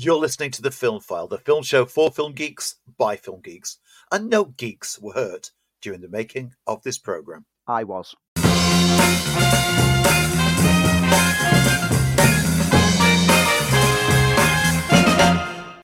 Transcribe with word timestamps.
You're 0.00 0.14
listening 0.14 0.52
to 0.52 0.62
the 0.62 0.70
Film 0.70 1.00
File, 1.00 1.26
the 1.26 1.38
film 1.38 1.64
show 1.64 1.84
for 1.84 2.12
film 2.12 2.30
geeks 2.30 2.76
by 2.98 3.16
film 3.16 3.40
geeks. 3.40 3.78
And 4.12 4.30
no 4.30 4.44
geeks 4.44 4.96
were 5.00 5.12
hurt 5.12 5.50
during 5.82 6.00
the 6.00 6.08
making 6.08 6.54
of 6.68 6.84
this 6.84 6.98
program. 6.98 7.46
I 7.66 7.82
was. 7.82 8.14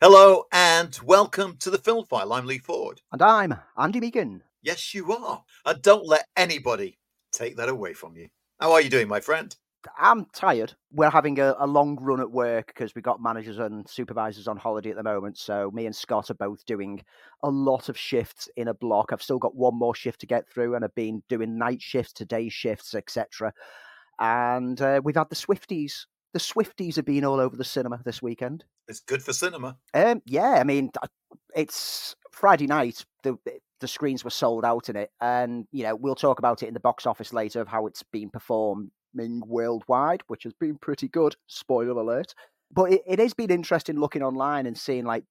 Hello 0.00 0.44
and 0.52 0.96
welcome 1.02 1.56
to 1.56 1.70
the 1.70 1.80
Film 1.82 2.04
File. 2.04 2.32
I'm 2.32 2.46
Lee 2.46 2.58
Ford. 2.58 3.02
And 3.10 3.20
I'm 3.20 3.56
Andy 3.76 3.98
Megan. 3.98 4.44
Yes, 4.62 4.94
you 4.94 5.12
are. 5.12 5.42
And 5.66 5.82
don't 5.82 6.06
let 6.06 6.28
anybody 6.36 7.00
take 7.32 7.56
that 7.56 7.68
away 7.68 7.94
from 7.94 8.16
you. 8.16 8.28
How 8.60 8.70
are 8.74 8.80
you 8.80 8.90
doing, 8.90 9.08
my 9.08 9.18
friend? 9.18 9.56
I'm 9.98 10.26
tired. 10.26 10.74
We're 10.92 11.10
having 11.10 11.38
a, 11.38 11.54
a 11.58 11.66
long 11.66 11.96
run 12.00 12.20
at 12.20 12.30
work 12.30 12.68
because 12.68 12.94
we've 12.94 13.04
got 13.04 13.22
managers 13.22 13.58
and 13.58 13.88
supervisors 13.88 14.48
on 14.48 14.56
holiday 14.56 14.90
at 14.90 14.96
the 14.96 15.02
moment. 15.02 15.38
So 15.38 15.70
me 15.72 15.86
and 15.86 15.94
Scott 15.94 16.30
are 16.30 16.34
both 16.34 16.64
doing 16.64 17.02
a 17.42 17.50
lot 17.50 17.88
of 17.88 17.98
shifts 17.98 18.48
in 18.56 18.68
a 18.68 18.74
block. 18.74 19.10
I've 19.12 19.22
still 19.22 19.38
got 19.38 19.56
one 19.56 19.78
more 19.78 19.94
shift 19.94 20.20
to 20.20 20.26
get 20.26 20.48
through, 20.48 20.74
and 20.74 20.84
I've 20.84 20.94
been 20.94 21.22
doing 21.28 21.58
night 21.58 21.82
shifts, 21.82 22.12
today 22.12 22.48
shifts, 22.48 22.94
etc. 22.94 23.52
And 24.18 24.80
uh, 24.80 25.00
we've 25.02 25.16
had 25.16 25.30
the 25.30 25.36
Swifties. 25.36 26.06
The 26.32 26.40
Swifties 26.40 26.96
have 26.96 27.04
been 27.04 27.24
all 27.24 27.40
over 27.40 27.56
the 27.56 27.64
cinema 27.64 28.00
this 28.04 28.22
weekend. 28.22 28.64
It's 28.88 29.00
good 29.00 29.22
for 29.22 29.32
cinema. 29.32 29.76
Um, 29.92 30.22
yeah, 30.26 30.54
I 30.54 30.64
mean, 30.64 30.90
it's 31.54 32.16
Friday 32.32 32.66
night. 32.66 33.04
The 33.22 33.38
the 33.80 33.88
screens 33.88 34.24
were 34.24 34.30
sold 34.30 34.64
out 34.64 34.88
in 34.88 34.96
it, 34.96 35.10
and 35.20 35.66
you 35.70 35.84
know 35.84 35.94
we'll 35.94 36.14
talk 36.14 36.38
about 36.38 36.62
it 36.62 36.68
in 36.68 36.74
the 36.74 36.80
box 36.80 37.06
office 37.06 37.32
later 37.32 37.60
of 37.60 37.68
how 37.68 37.86
it's 37.86 38.02
been 38.02 38.30
performed 38.30 38.90
worldwide, 39.46 40.22
which 40.26 40.44
has 40.44 40.52
been 40.52 40.76
pretty 40.76 41.08
good. 41.08 41.36
Spoiler 41.46 41.92
alert. 42.00 42.34
But 42.72 42.92
it, 42.92 43.02
it 43.06 43.18
has 43.18 43.34
been 43.34 43.50
interesting 43.50 43.98
looking 43.98 44.22
online 44.22 44.66
and 44.66 44.76
seeing 44.76 45.04
like 45.04 45.24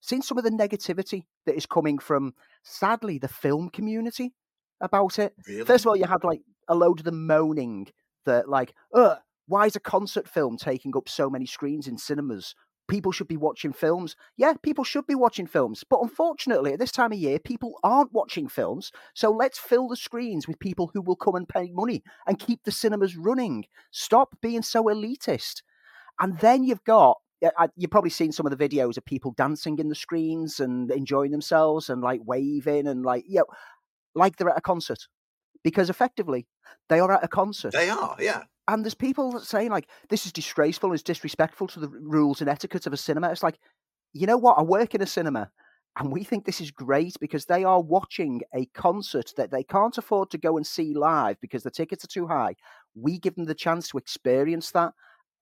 seeing 0.00 0.22
some 0.22 0.38
of 0.38 0.44
the 0.44 0.50
negativity 0.50 1.24
that 1.46 1.56
is 1.56 1.66
coming 1.66 1.98
from 1.98 2.34
sadly 2.62 3.18
the 3.18 3.28
film 3.28 3.68
community 3.68 4.34
about 4.80 5.18
it. 5.18 5.34
Really? 5.46 5.64
First 5.64 5.84
of 5.84 5.88
all, 5.88 5.96
you 5.96 6.06
had 6.06 6.24
like 6.24 6.40
a 6.68 6.74
load 6.74 7.00
of 7.00 7.04
them 7.04 7.26
moaning 7.26 7.88
that 8.24 8.48
like, 8.48 8.74
uh, 8.94 9.16
why 9.46 9.66
is 9.66 9.76
a 9.76 9.80
concert 9.80 10.28
film 10.28 10.56
taking 10.56 10.96
up 10.96 11.08
so 11.08 11.28
many 11.28 11.44
screens 11.44 11.86
in 11.86 11.98
cinemas? 11.98 12.54
People 12.90 13.12
should 13.12 13.28
be 13.28 13.36
watching 13.36 13.72
films. 13.72 14.16
Yeah, 14.36 14.54
people 14.62 14.84
should 14.84 15.06
be 15.06 15.14
watching 15.14 15.46
films. 15.46 15.84
But 15.88 16.00
unfortunately, 16.02 16.74
at 16.74 16.78
this 16.78 16.92
time 16.92 17.12
of 17.12 17.18
year, 17.18 17.38
people 17.38 17.78
aren't 17.82 18.12
watching 18.12 18.48
films. 18.48 18.92
So 19.14 19.30
let's 19.30 19.58
fill 19.58 19.88
the 19.88 19.96
screens 19.96 20.46
with 20.46 20.58
people 20.58 20.90
who 20.92 21.00
will 21.00 21.16
come 21.16 21.36
and 21.36 21.48
pay 21.48 21.70
money 21.72 22.02
and 22.26 22.38
keep 22.38 22.64
the 22.64 22.72
cinemas 22.72 23.16
running. 23.16 23.64
Stop 23.90 24.36
being 24.42 24.62
so 24.62 24.84
elitist. 24.84 25.62
And 26.20 26.38
then 26.40 26.64
you've 26.64 26.84
got 26.84 27.16
you've 27.74 27.90
probably 27.90 28.10
seen 28.10 28.32
some 28.32 28.44
of 28.44 28.56
the 28.56 28.68
videos 28.68 28.98
of 28.98 29.04
people 29.06 29.32
dancing 29.34 29.78
in 29.78 29.88
the 29.88 29.94
screens 29.94 30.60
and 30.60 30.90
enjoying 30.90 31.30
themselves 31.30 31.88
and 31.88 32.02
like 32.02 32.20
waving 32.24 32.86
and 32.86 33.02
like 33.02 33.24
you 33.26 33.38
know 33.38 33.46
like 34.14 34.36
they're 34.36 34.50
at 34.50 34.58
a 34.58 34.60
concert 34.60 35.06
because 35.62 35.90
effectively 35.90 36.46
they 36.88 37.00
are 37.00 37.12
at 37.12 37.24
a 37.24 37.28
concert 37.28 37.72
they 37.72 37.90
are 37.90 38.16
yeah 38.18 38.42
and 38.70 38.84
there's 38.84 38.94
people 38.94 39.40
saying 39.40 39.70
like 39.70 39.88
this 40.10 40.26
is 40.26 40.32
disgraceful, 40.32 40.92
it's 40.92 41.02
disrespectful 41.02 41.66
to 41.68 41.80
the 41.80 41.88
rules 41.88 42.40
and 42.40 42.48
etiquette 42.48 42.86
of 42.86 42.92
a 42.92 42.96
cinema. 42.96 43.30
It's 43.30 43.42
like, 43.42 43.58
you 44.12 44.28
know 44.28 44.36
what? 44.36 44.58
I 44.58 44.62
work 44.62 44.94
in 44.94 45.02
a 45.02 45.06
cinema, 45.06 45.50
and 45.98 46.12
we 46.12 46.22
think 46.22 46.44
this 46.44 46.60
is 46.60 46.70
great 46.70 47.16
because 47.20 47.46
they 47.46 47.64
are 47.64 47.80
watching 47.80 48.42
a 48.54 48.66
concert 48.66 49.32
that 49.36 49.50
they 49.50 49.64
can't 49.64 49.98
afford 49.98 50.30
to 50.30 50.38
go 50.38 50.56
and 50.56 50.64
see 50.64 50.94
live 50.94 51.40
because 51.40 51.64
the 51.64 51.70
tickets 51.70 52.04
are 52.04 52.08
too 52.08 52.28
high. 52.28 52.54
We 52.94 53.18
give 53.18 53.34
them 53.34 53.46
the 53.46 53.54
chance 53.54 53.88
to 53.88 53.98
experience 53.98 54.70
that, 54.70 54.92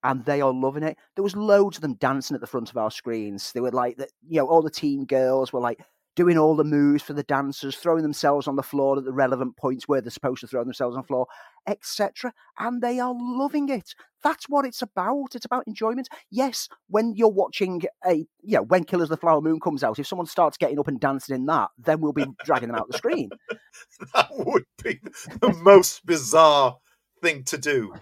and 0.03 0.25
they 0.25 0.41
are 0.41 0.51
loving 0.51 0.83
it. 0.83 0.97
There 1.15 1.23
was 1.23 1.35
loads 1.35 1.77
of 1.77 1.81
them 1.81 1.95
dancing 1.95 2.33
at 2.33 2.41
the 2.41 2.47
front 2.47 2.71
of 2.71 2.77
our 2.77 2.89
screens. 2.89 3.51
They 3.51 3.61
were 3.61 3.69
like, 3.69 3.99
you 4.27 4.39
know, 4.39 4.47
all 4.47 4.63
the 4.63 4.71
teen 4.71 5.05
girls 5.05 5.53
were 5.53 5.61
like 5.61 5.85
doing 6.19 6.37
all 6.37 6.53
the 6.53 6.65
moves 6.65 7.01
for 7.01 7.13
the 7.13 7.23
dancers, 7.23 7.77
throwing 7.77 8.01
themselves 8.01 8.45
on 8.45 8.57
the 8.57 8.61
floor 8.61 8.97
at 8.97 9.05
the 9.05 9.13
relevant 9.13 9.55
points 9.55 9.87
where 9.87 10.01
they're 10.01 10.11
supposed 10.11 10.41
to 10.41 10.47
throw 10.47 10.65
themselves 10.65 10.93
on 10.93 11.01
the 11.01 11.07
floor, 11.07 11.25
etc. 11.65 12.33
And 12.57 12.81
they 12.81 12.99
are 12.99 13.15
loving 13.17 13.69
it. 13.69 13.95
That's 14.21 14.49
what 14.49 14.65
it's 14.65 14.81
about. 14.81 15.29
It's 15.33 15.45
about 15.45 15.63
enjoyment. 15.65 16.09
Yes, 16.29 16.67
when 16.89 17.13
you're 17.15 17.29
watching 17.29 17.83
a, 18.05 18.15
you 18.41 18.57
know, 18.57 18.63
when 18.63 18.83
Killers 18.83 19.05
of 19.05 19.11
the 19.11 19.17
Flower 19.17 19.39
Moon 19.39 19.61
comes 19.61 19.81
out, 19.81 19.97
if 19.97 20.07
someone 20.07 20.25
starts 20.25 20.57
getting 20.57 20.77
up 20.77 20.89
and 20.89 20.99
dancing 20.99 21.37
in 21.37 21.45
that, 21.45 21.69
then 21.77 22.01
we'll 22.01 22.11
be 22.11 22.25
dragging 22.43 22.67
them 22.67 22.77
out 22.77 22.89
the 22.89 22.97
screen. 22.97 23.29
that 24.13 24.27
would 24.31 24.65
be 24.83 24.99
the 25.39 25.57
most 25.63 26.05
bizarre 26.05 26.79
thing 27.21 27.45
to 27.45 27.57
do 27.57 27.93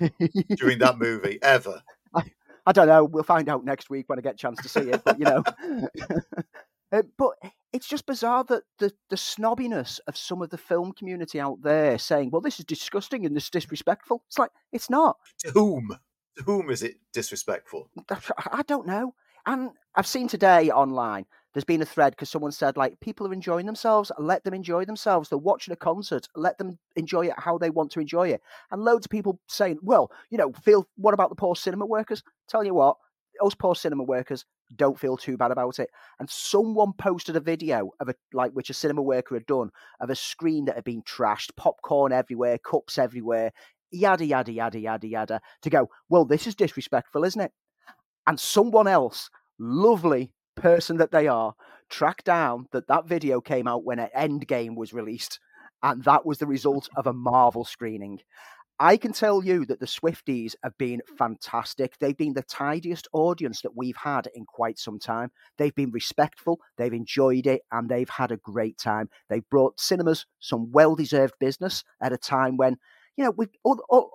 during 0.55 0.79
that 0.79 0.97
movie 0.97 1.37
ever. 1.43 1.83
I, 2.15 2.23
I 2.65 2.71
don't 2.71 2.87
know. 2.87 3.05
We'll 3.05 3.23
find 3.23 3.47
out 3.47 3.63
next 3.63 3.91
week 3.91 4.09
when 4.09 4.17
I 4.19 4.23
get 4.23 4.33
a 4.33 4.37
chance 4.37 4.59
to 4.61 4.69
see 4.69 4.89
it. 4.89 5.03
But 5.05 5.19
you 5.19 5.25
know, 5.25 5.43
uh, 6.91 7.03
but 7.17 7.31
it's 7.73 7.87
just 7.87 8.05
bizarre 8.05 8.43
that 8.45 8.63
the, 8.79 8.91
the 9.09 9.15
snobbiness 9.15 9.99
of 10.07 10.17
some 10.17 10.41
of 10.41 10.49
the 10.49 10.57
film 10.57 10.93
community 10.93 11.39
out 11.39 11.61
there 11.61 11.97
saying, 11.97 12.29
well, 12.31 12.41
this 12.41 12.59
is 12.59 12.65
disgusting 12.65 13.25
and 13.25 13.35
this 13.35 13.45
is 13.45 13.49
disrespectful. 13.49 14.23
It's 14.27 14.39
like, 14.39 14.51
it's 14.71 14.89
not. 14.89 15.17
To 15.39 15.51
whom? 15.51 15.97
To 16.37 16.43
whom 16.43 16.69
is 16.69 16.83
it 16.83 16.97
disrespectful? 17.13 17.89
I 18.51 18.63
don't 18.63 18.87
know. 18.87 19.13
And 19.45 19.71
I've 19.95 20.07
seen 20.07 20.27
today 20.27 20.69
online, 20.71 21.25
there's 21.53 21.63
been 21.63 21.81
a 21.81 21.85
thread 21.85 22.11
because 22.11 22.29
someone 22.29 22.51
said, 22.51 22.77
like, 22.77 22.99
people 22.99 23.27
are 23.27 23.33
enjoying 23.33 23.65
themselves, 23.65 24.11
let 24.19 24.43
them 24.43 24.53
enjoy 24.53 24.85
themselves. 24.85 25.29
They're 25.29 25.37
watching 25.37 25.71
a 25.71 25.77
concert, 25.77 26.27
let 26.35 26.57
them 26.57 26.77
enjoy 26.95 27.27
it 27.27 27.33
how 27.37 27.57
they 27.57 27.69
want 27.69 27.91
to 27.91 27.99
enjoy 27.99 28.29
it. 28.29 28.41
And 28.71 28.83
loads 28.83 29.05
of 29.05 29.09
people 29.09 29.39
saying, 29.47 29.79
well, 29.81 30.11
you 30.29 30.37
know, 30.37 30.51
feel, 30.51 30.87
what 30.97 31.13
about 31.13 31.29
the 31.29 31.35
poor 31.35 31.55
cinema 31.55 31.85
workers? 31.85 32.23
Tell 32.47 32.63
you 32.63 32.73
what, 32.73 32.97
us 33.43 33.55
poor 33.55 33.75
cinema 33.75 34.03
workers 34.03 34.45
don't 34.75 34.99
feel 34.99 35.17
too 35.17 35.37
bad 35.37 35.51
about 35.51 35.79
it. 35.79 35.89
And 36.19 36.29
someone 36.29 36.93
posted 36.93 37.35
a 37.35 37.41
video 37.41 37.91
of 37.99 38.09
a 38.09 38.15
like 38.33 38.51
which 38.51 38.69
a 38.69 38.73
cinema 38.73 39.01
worker 39.01 39.35
had 39.35 39.45
done 39.45 39.71
of 39.99 40.09
a 40.09 40.15
screen 40.15 40.65
that 40.65 40.75
had 40.75 40.83
been 40.83 41.03
trashed, 41.03 41.55
popcorn 41.55 42.11
everywhere, 42.11 42.57
cups 42.57 42.97
everywhere, 42.97 43.51
yada 43.91 44.25
yada 44.25 44.51
yada 44.51 44.79
yada 44.79 45.07
yada. 45.07 45.41
To 45.61 45.69
go, 45.69 45.89
well, 46.09 46.25
this 46.25 46.47
is 46.47 46.55
disrespectful, 46.55 47.23
isn't 47.23 47.41
it? 47.41 47.51
And 48.25 48.39
someone 48.39 48.87
else, 48.87 49.29
lovely 49.57 50.31
person 50.55 50.97
that 50.97 51.11
they 51.11 51.27
are, 51.27 51.53
tracked 51.89 52.25
down 52.25 52.67
that 52.71 52.87
that 52.87 53.07
video 53.07 53.39
came 53.39 53.67
out 53.67 53.85
when 53.85 53.99
an 53.99 54.09
Endgame 54.15 54.75
was 54.75 54.93
released, 54.93 55.39
and 55.83 56.03
that 56.03 56.25
was 56.25 56.39
the 56.39 56.47
result 56.47 56.89
of 56.97 57.07
a 57.07 57.13
Marvel 57.13 57.63
screening. 57.63 58.19
I 58.79 58.97
can 58.97 59.11
tell 59.11 59.43
you 59.43 59.65
that 59.65 59.79
the 59.79 59.87
Swifties 59.87 60.53
have 60.63 60.77
been 60.77 61.01
fantastic. 61.17 61.97
They've 61.97 62.15
been 62.15 62.33
the 62.33 62.43
tidiest 62.43 63.07
audience 63.11 63.61
that 63.61 63.75
we've 63.75 63.97
had 63.97 64.27
in 64.35 64.45
quite 64.45 64.77
some 64.77 64.99
time. 64.99 65.31
They've 65.57 65.73
been 65.73 65.89
respectful, 65.91 66.59
they've 66.77 66.93
enjoyed 66.93 67.47
it, 67.47 67.63
and 67.71 67.89
they've 67.89 68.09
had 68.09 68.31
a 68.31 68.37
great 68.37 68.77
time. 68.77 69.09
They've 69.29 69.49
brought 69.49 69.79
cinemas 69.79 70.27
some 70.39 70.71
well 70.71 70.95
deserved 70.95 71.33
business 71.39 71.83
at 72.01 72.13
a 72.13 72.17
time 72.17 72.55
when, 72.55 72.77
you 73.15 73.23
know, 73.23 73.31
with 73.31 73.49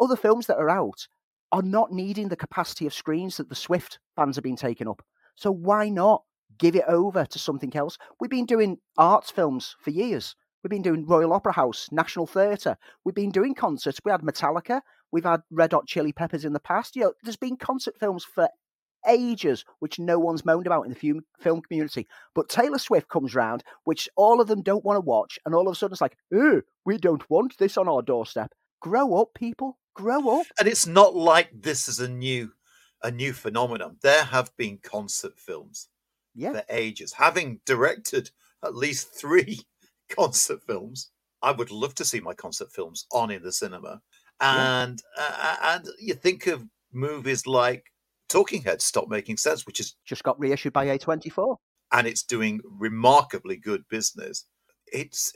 other 0.01 0.17
films 0.17 0.47
that 0.47 0.59
are 0.59 0.71
out 0.71 1.09
are 1.51 1.63
not 1.63 1.91
needing 1.91 2.29
the 2.29 2.37
capacity 2.37 2.87
of 2.87 2.95
screens 2.95 3.39
that 3.39 3.49
the 3.49 3.57
Swift 3.57 3.99
fans 4.15 4.37
have 4.37 4.45
been 4.45 4.57
taking 4.57 4.89
up. 4.89 5.03
So 5.35 5.51
why 5.51 5.89
not 5.89 6.23
give 6.59 6.77
it 6.77 6.85
over 6.87 7.25
to 7.27 7.39
something 7.39 7.75
else? 7.75 7.99
We've 8.21 8.31
been 8.31 8.47
doing 8.47 8.79
arts 8.97 9.31
films 9.33 9.75
for 9.81 9.91
years. 9.91 10.37
We've 10.63 10.71
been 10.71 10.83
doing 10.83 11.07
Royal 11.07 11.33
Opera 11.33 11.53
House, 11.53 11.89
National 11.91 12.27
Theatre. 12.27 12.77
We've 13.05 13.15
been 13.15 13.31
doing 13.31 13.55
concerts. 13.55 14.01
We 14.05 14.13
had 14.13 14.21
Metallica. 14.23 14.81
We've 15.11 15.25
had 15.25 15.43
Red 15.51 15.73
Hot 15.73 15.87
Chili 15.87 16.13
Peppers 16.13 16.45
in 16.45 16.53
the 16.53 16.61
past. 16.61 16.95
You 16.95 17.03
know, 17.03 17.13
there's 17.23 17.37
been 17.37 17.57
concert 17.57 17.99
films 17.99 18.25
for 18.25 18.49
ages, 19.09 19.65
which 19.81 19.99
no 19.99 20.19
one's 20.19 20.45
moaned 20.45 20.67
about 20.67 20.87
in 20.87 20.93
the 20.93 21.21
film 21.41 21.63
community. 21.63 22.07
But 22.35 22.49
Taylor 22.49 22.79
Swift 22.79 23.09
comes 23.09 23.35
round, 23.35 23.65
which 23.85 24.09
all 24.17 24.41
of 24.41 24.47
them 24.47 24.63
don't 24.63 24.85
want 24.85 24.97
to 24.97 25.01
watch, 25.01 25.39
and 25.45 25.55
all 25.55 25.67
of 25.67 25.73
a 25.73 25.75
sudden 25.75 25.95
it's 25.95 26.01
like, 26.01 26.17
oh, 26.33 26.63
we 26.85 26.99
don't 26.99 27.29
want 27.29 27.59
this 27.59 27.77
on 27.77 27.89
our 27.89 28.03
doorstep. 28.03 28.53
Grow 28.81 29.21
up, 29.21 29.29
people. 29.35 29.79
Grow 29.95 30.41
up. 30.41 30.47
And 30.59 30.69
it's 30.69 30.87
not 30.87 31.15
like 31.15 31.51
this 31.53 31.89
is 31.89 32.01
a 32.01 32.09
new 32.09 32.53
a 33.03 33.11
new 33.11 33.33
phenomenon. 33.33 33.97
There 34.01 34.25
have 34.25 34.57
been 34.57 34.79
concert 34.81 35.37
films 35.37 35.89
yeah. 36.37 36.53
for 36.53 36.63
ages. 36.69 37.15
Having 37.15 37.61
directed 37.67 38.31
at 38.65 38.77
least 38.77 39.13
three 39.13 39.63
concert 40.17 40.61
films. 40.67 41.11
I 41.43 41.53
would 41.53 41.71
love 41.71 41.95
to 41.97 42.05
see 42.05 42.21
my 42.21 42.35
concert 42.35 42.73
films 42.73 43.07
on 43.13 43.31
in 43.31 43.43
the 43.43 43.53
cinema. 43.53 44.01
And 44.41 45.03
yeah. 45.19 45.35
uh, 45.39 45.57
and 45.63 45.89
you 46.01 46.15
think 46.15 46.47
of 46.47 46.65
movies 46.93 47.47
like 47.47 47.85
Talking 48.29 48.63
Heads 48.63 48.85
Stop 48.85 49.09
Making 49.09 49.37
Sense, 49.37 49.67
which 49.67 49.81
is 49.81 49.97
just 50.05 50.23
got 50.23 50.39
reissued 50.39 50.73
by 50.73 50.87
A24. 50.87 51.57
And 51.93 52.07
it's 52.07 52.23
doing 52.23 52.61
remarkably 52.79 53.57
good 53.57 53.83
business. 53.91 54.47
It's 54.87 55.33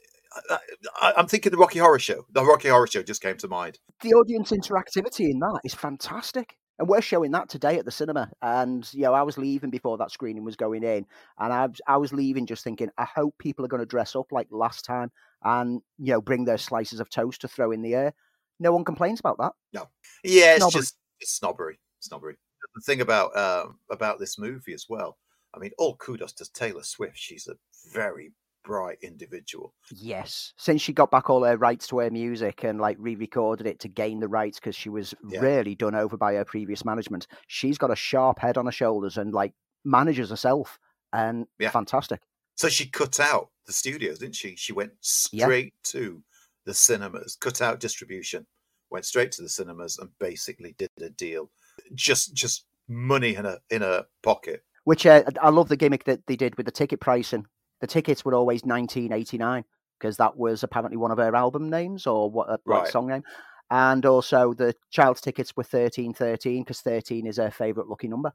I, 1.01 1.15
am 1.17 1.27
thinking 1.27 1.51
the 1.51 1.59
Rocky 1.59 1.79
Horror 1.79 1.99
Show. 1.99 2.27
The 2.33 2.45
Rocky 2.45 2.69
Horror 2.69 2.87
Show 2.87 3.03
just 3.03 3.23
came 3.23 3.37
to 3.39 3.49
mind. 3.49 3.79
The 4.03 4.15
audience 4.15 4.51
interactivity 4.51 5.31
in 5.31 5.39
that 5.41 5.61
is 5.65 5.75
fantastic 5.75 6.57
and 6.79 6.89
we're 6.89 7.01
showing 7.01 7.31
that 7.33 7.49
today 7.49 7.79
at 7.79 7.85
the 7.85 7.91
cinema. 7.91 8.31
And 8.43 8.89
you 8.93 9.03
know, 9.03 9.15
I 9.15 9.23
was 9.23 9.39
leaving 9.39 9.71
before 9.71 9.99
that 9.99 10.11
screening 10.11 10.45
was 10.45 10.57
going 10.57 10.83
in, 10.83 11.07
and 11.39 11.53
I, 11.53 11.69
I 11.87 11.97
was 11.97 12.13
leaving 12.13 12.47
just 12.47 12.65
thinking, 12.65 12.91
I 12.99 13.05
hope 13.05 13.35
people 13.39 13.65
are 13.65 13.69
going 13.69 13.81
to 13.81 13.87
dress 13.87 14.17
up 14.17 14.33
like 14.33 14.49
last 14.51 14.85
time, 14.85 15.11
and 15.45 15.81
you 15.99 16.13
know, 16.13 16.21
bring 16.21 16.45
their 16.45 16.59
slices 16.59 17.01
of 17.01 17.11
toast 17.11 17.41
to 17.43 17.49
throw 17.49 17.73
in 17.73 17.83
the 17.83 17.95
air. 17.95 18.15
No 18.59 18.73
one 18.73 18.85
complains 18.85 19.21
about 19.21 19.39
that. 19.39 19.53
No, 19.73 19.89
yeah, 20.25 20.55
it's 20.55 20.59
snobbery. 20.59 20.81
just 20.81 20.97
it's 21.21 21.33
snobbery, 21.33 21.79
snobbery. 22.01 22.37
the 22.75 22.81
thing 22.83 23.01
about 23.01 23.37
um, 23.37 23.79
about 23.91 24.19
this 24.19 24.39
movie 24.39 24.75
as 24.75 24.87
well. 24.89 25.19
I 25.55 25.59
mean, 25.59 25.71
all 25.79 25.97
kudos 25.97 26.33
to 26.35 26.53
Taylor 26.53 26.83
Swift. 26.83 27.17
She's 27.17 27.49
a 27.49 27.57
very 27.95 28.33
bright 28.67 28.99
individual. 29.01 29.73
Yes, 29.95 30.53
since 30.59 30.83
she 30.83 30.93
got 30.93 31.11
back 31.11 31.31
all 31.31 31.45
her 31.45 31.57
rights 31.57 31.87
to 31.89 32.01
her 32.01 32.11
music 32.11 32.65
and 32.65 32.81
like 32.81 32.97
re-recorded 32.99 33.67
it 33.67 33.79
to 33.81 33.89
gain 33.89 34.19
the 34.21 34.29
rights 34.29 34.59
because 34.59 34.75
she 34.77 34.89
was 34.91 35.15
Yeah. 35.31 35.41
really 35.41 35.75
done 35.75 35.95
over 35.95 36.17
by 36.17 36.35
her 36.35 36.45
previous 36.45 36.85
management. 36.85 37.27
She's 37.47 37.79
got 37.79 37.93
a 37.93 37.97
sharp 37.97 38.41
head 38.41 38.59
on 38.59 38.67
her 38.67 38.73
shoulders 38.73 39.17
and 39.17 39.33
like 39.33 39.55
manages 39.85 40.31
herself 40.31 40.79
and 41.13 41.47
Yeah. 41.59 41.71
fantastic. 41.71 42.21
So 42.57 42.69
she 42.69 42.89
cut 42.89 43.21
out 43.21 43.51
the 43.67 43.73
studios, 43.73 44.19
didn't 44.19 44.35
she? 44.35 44.57
She 44.57 44.73
went 44.73 44.93
Yeah. 45.31 45.45
straight 45.47 45.75
to 45.85 46.23
the 46.65 46.75
cinemas, 46.75 47.37
cut 47.41 47.63
out 47.63 47.79
distribution, 47.81 48.47
went 48.91 49.05
straight 49.07 49.31
to 49.33 49.43
the 49.43 49.49
cinemas, 49.49 49.99
and 49.99 50.11
basically 50.19 50.75
did 50.77 50.91
a 51.01 51.11
deal. 51.11 51.51
Just 51.95 52.35
just 52.35 52.67
money 52.89 53.37
in 53.37 53.47
a 53.47 53.59
in 53.71 53.83
a 53.83 54.07
pocket. 54.23 54.65
Which 54.85 55.07
uh, 55.07 55.23
I 55.41 55.51
love 55.51 55.69
the 55.69 55.77
gimmick 55.77 56.05
that 56.05 56.27
they 56.27 56.37
did 56.37 56.57
with 56.57 56.67
the 56.67 56.73
ticket 56.73 57.01
pricing. 57.01 57.47
The 57.81 57.87
tickets 57.87 58.25
were 58.25 58.35
always 58.35 58.65
nineteen 58.65 59.13
eighty 59.13 59.39
nine 59.39 59.65
because 59.99 60.17
that 60.19 60.37
was 60.37 60.63
apparently 60.63 60.97
one 60.97 61.11
of 61.11 61.19
her 61.19 61.35
album 61.35 61.71
names 61.71 62.07
or 62.07 62.31
what 62.31 62.49
uh, 62.49 62.57
like 62.67 62.83
Right. 62.85 62.93
song 62.93 63.07
name. 63.09 63.25
And 63.71 64.07
also 64.07 64.55
the 64.55 64.75
child's 64.91 65.21
tickets 65.21 65.57
were 65.57 65.65
thirteen 65.65 66.15
thirteen 66.15 66.63
because 66.63 66.81
thirteen 66.81 67.27
is 67.27 67.37
her 67.39 67.51
favourite 67.51 67.89
lucky 67.89 68.09
number. 68.09 68.33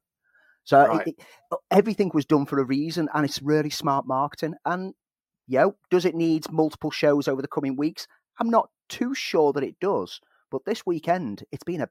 So 0.64 0.86
Right. 0.86 1.08
it- 1.08 1.20
everything 1.72 2.12
was 2.14 2.26
done 2.26 2.46
for 2.46 2.60
a 2.60 2.64
reason, 2.66 3.10
and 3.14 3.26
it's 3.26 3.42
really 3.42 3.70
smart 3.72 4.06
marketing. 4.06 4.56
And 4.66 4.94
yo, 5.48 5.76
does 5.90 6.06
it 6.06 6.16
need 6.16 6.52
multiple 6.52 6.92
shows 6.92 7.28
over 7.28 7.42
the 7.42 7.48
coming 7.48 7.76
weeks? 7.76 8.08
I'm 8.40 8.50
not 8.50 8.70
too 8.90 9.14
sure 9.16 9.54
that 9.54 9.64
it 9.64 9.80
does. 9.80 10.20
But 10.52 10.66
this 10.66 10.86
weekend, 10.86 11.44
it's 11.52 11.64
been 11.64 11.82
a 11.82 11.90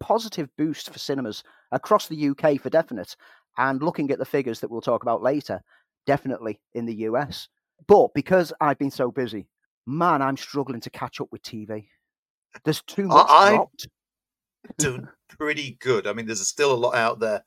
positive 0.00 0.48
boost 0.56 0.90
for 0.90 0.98
cinemas 0.98 1.42
across 1.72 2.06
the 2.08 2.16
UK 2.28 2.56
for 2.58 2.70
definite. 2.70 3.16
And 3.58 3.82
looking 3.82 4.10
at 4.10 4.18
the 4.18 4.24
figures 4.24 4.60
that 4.60 4.70
we'll 4.70 4.80
talk 4.80 5.02
about 5.02 5.22
later, 5.22 5.62
definitely 6.06 6.60
in 6.74 6.86
the 6.86 6.94
US. 6.94 7.48
But 7.86 8.14
because 8.14 8.52
I've 8.60 8.78
been 8.78 8.90
so 8.90 9.10
busy, 9.10 9.48
man, 9.86 10.22
I'm 10.22 10.36
struggling 10.36 10.80
to 10.80 10.90
catch 10.90 11.20
up 11.20 11.28
with 11.30 11.42
TV. 11.42 11.88
There's 12.64 12.82
too 12.82 13.08
much 13.08 13.26
I- 13.28 13.50
dropped. 13.56 13.88
Doing 14.78 15.06
pretty 15.28 15.76
good. 15.80 16.08
I 16.08 16.12
mean, 16.12 16.26
there's 16.26 16.46
still 16.46 16.72
a 16.72 16.74
lot 16.74 16.96
out 16.96 17.20
there 17.20 17.44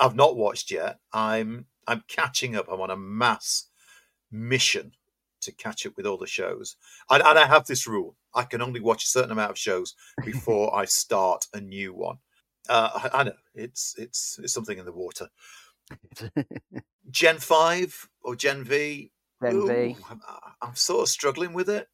I've 0.00 0.16
not 0.16 0.36
watched 0.36 0.70
yet. 0.70 0.98
I'm 1.12 1.66
I'm 1.86 2.02
catching 2.08 2.56
up. 2.56 2.66
I'm 2.70 2.80
on 2.80 2.90
a 2.90 2.96
mass 2.96 3.66
mission 4.30 4.92
to 5.42 5.52
catch 5.52 5.86
up 5.86 5.96
with 5.96 6.06
all 6.06 6.18
the 6.18 6.26
shows. 6.26 6.76
And, 7.10 7.22
and 7.22 7.38
I 7.38 7.46
have 7.46 7.66
this 7.66 7.86
rule: 7.86 8.16
I 8.34 8.44
can 8.44 8.62
only 8.62 8.80
watch 8.80 9.04
a 9.04 9.08
certain 9.08 9.30
amount 9.30 9.50
of 9.50 9.58
shows 9.58 9.94
before 10.24 10.74
I 10.74 10.86
start 10.86 11.46
a 11.52 11.60
new 11.60 11.92
one. 11.92 12.16
Uh, 12.68 13.08
I, 13.12 13.20
I 13.20 13.22
know 13.24 13.32
it's 13.54 13.94
it's 13.98 14.40
it's 14.42 14.54
something 14.54 14.78
in 14.78 14.86
the 14.86 14.92
water. 14.92 15.28
Gen 17.10 17.38
five 17.38 18.08
or 18.22 18.36
Gen 18.36 18.64
V? 18.64 19.10
Gen 19.42 19.66
V. 19.66 19.72
Ooh, 19.72 19.96
I'm, 20.10 20.20
I'm 20.62 20.74
sort 20.74 21.02
of 21.02 21.08
struggling 21.08 21.52
with 21.52 21.68
it. 21.68 21.86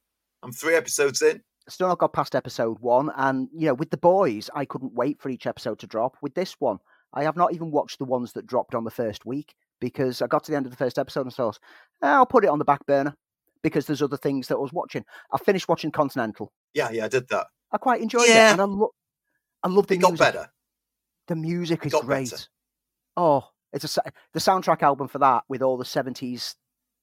I'm 0.43 0.53
three 0.53 0.75
episodes 0.75 1.23
in. 1.23 1.43
Still 1.69 1.89
not 1.89 1.99
got 1.99 2.13
past 2.13 2.35
episode 2.35 2.79
one. 2.81 3.11
And, 3.17 3.49
you 3.53 3.67
know, 3.67 3.75
with 3.75 3.91
the 3.91 3.97
boys, 3.97 4.49
I 4.55 4.65
couldn't 4.65 4.95
wait 4.95 5.21
for 5.21 5.29
each 5.31 5.47
episode 5.47 5.79
to 5.81 5.87
drop. 5.87 6.17
With 6.23 6.35
this 6.35 6.55
one, 6.61 6.79
I 7.13 7.25
have 7.25 7.37
not 7.37 7.53
even 7.55 7.71
watched 7.71 7.99
the 7.99 8.05
ones 8.05 8.33
that 8.35 8.47
dropped 8.47 8.75
on 8.75 8.85
the 8.85 8.91
first 8.91 9.25
week 9.27 9.55
because 9.81 10.23
I 10.23 10.27
got 10.27 10.45
to 10.45 10.51
the 10.53 10.57
end 10.57 10.67
of 10.67 10.71
the 10.73 10.77
first 10.79 10.99
episode 10.99 11.23
and 11.23 11.33
thought, 11.35 11.59
"Eh, 12.03 12.09
I'll 12.09 12.27
put 12.27 12.45
it 12.45 12.51
on 12.51 12.59
the 12.59 12.65
back 12.65 12.87
burner 12.87 13.15
because 13.63 13.87
there's 13.87 14.03
other 14.03 14.17
things 14.17 14.47
that 14.49 14.55
I 14.57 14.59
was 14.59 14.73
watching. 14.73 15.05
I 15.33 15.39
finished 15.39 15.69
watching 15.69 15.91
Continental. 15.91 16.53
Yeah, 16.73 16.91
yeah, 16.91 17.07
I 17.07 17.09
did 17.09 17.27
that. 17.29 17.47
I 17.73 17.79
quite 17.79 18.01
enjoyed 18.01 18.29
Yeah. 18.29 18.51
it. 18.51 18.53
And 18.53 18.61
I, 18.61 18.65
lo- 18.65 18.95
I 19.65 19.69
love 19.69 19.87
the 19.89 19.95
It 19.95 19.99
got 19.99 20.11
music. 20.13 20.25
better. 20.25 20.49
The 21.27 21.37
music 21.37 21.85
is 21.85 21.93
got 21.93 22.05
great. 22.07 22.31
better. 22.31 22.43
Oh, 23.17 23.49
it's 23.85 23.99
a 23.99 24.03
the 24.33 24.41
soundtrack 24.41 24.83
album 24.83 25.09
for 25.09 25.19
that 25.19 25.45
with 25.49 25.63
all 25.63 25.77
the 25.77 25.85
70s 25.85 26.55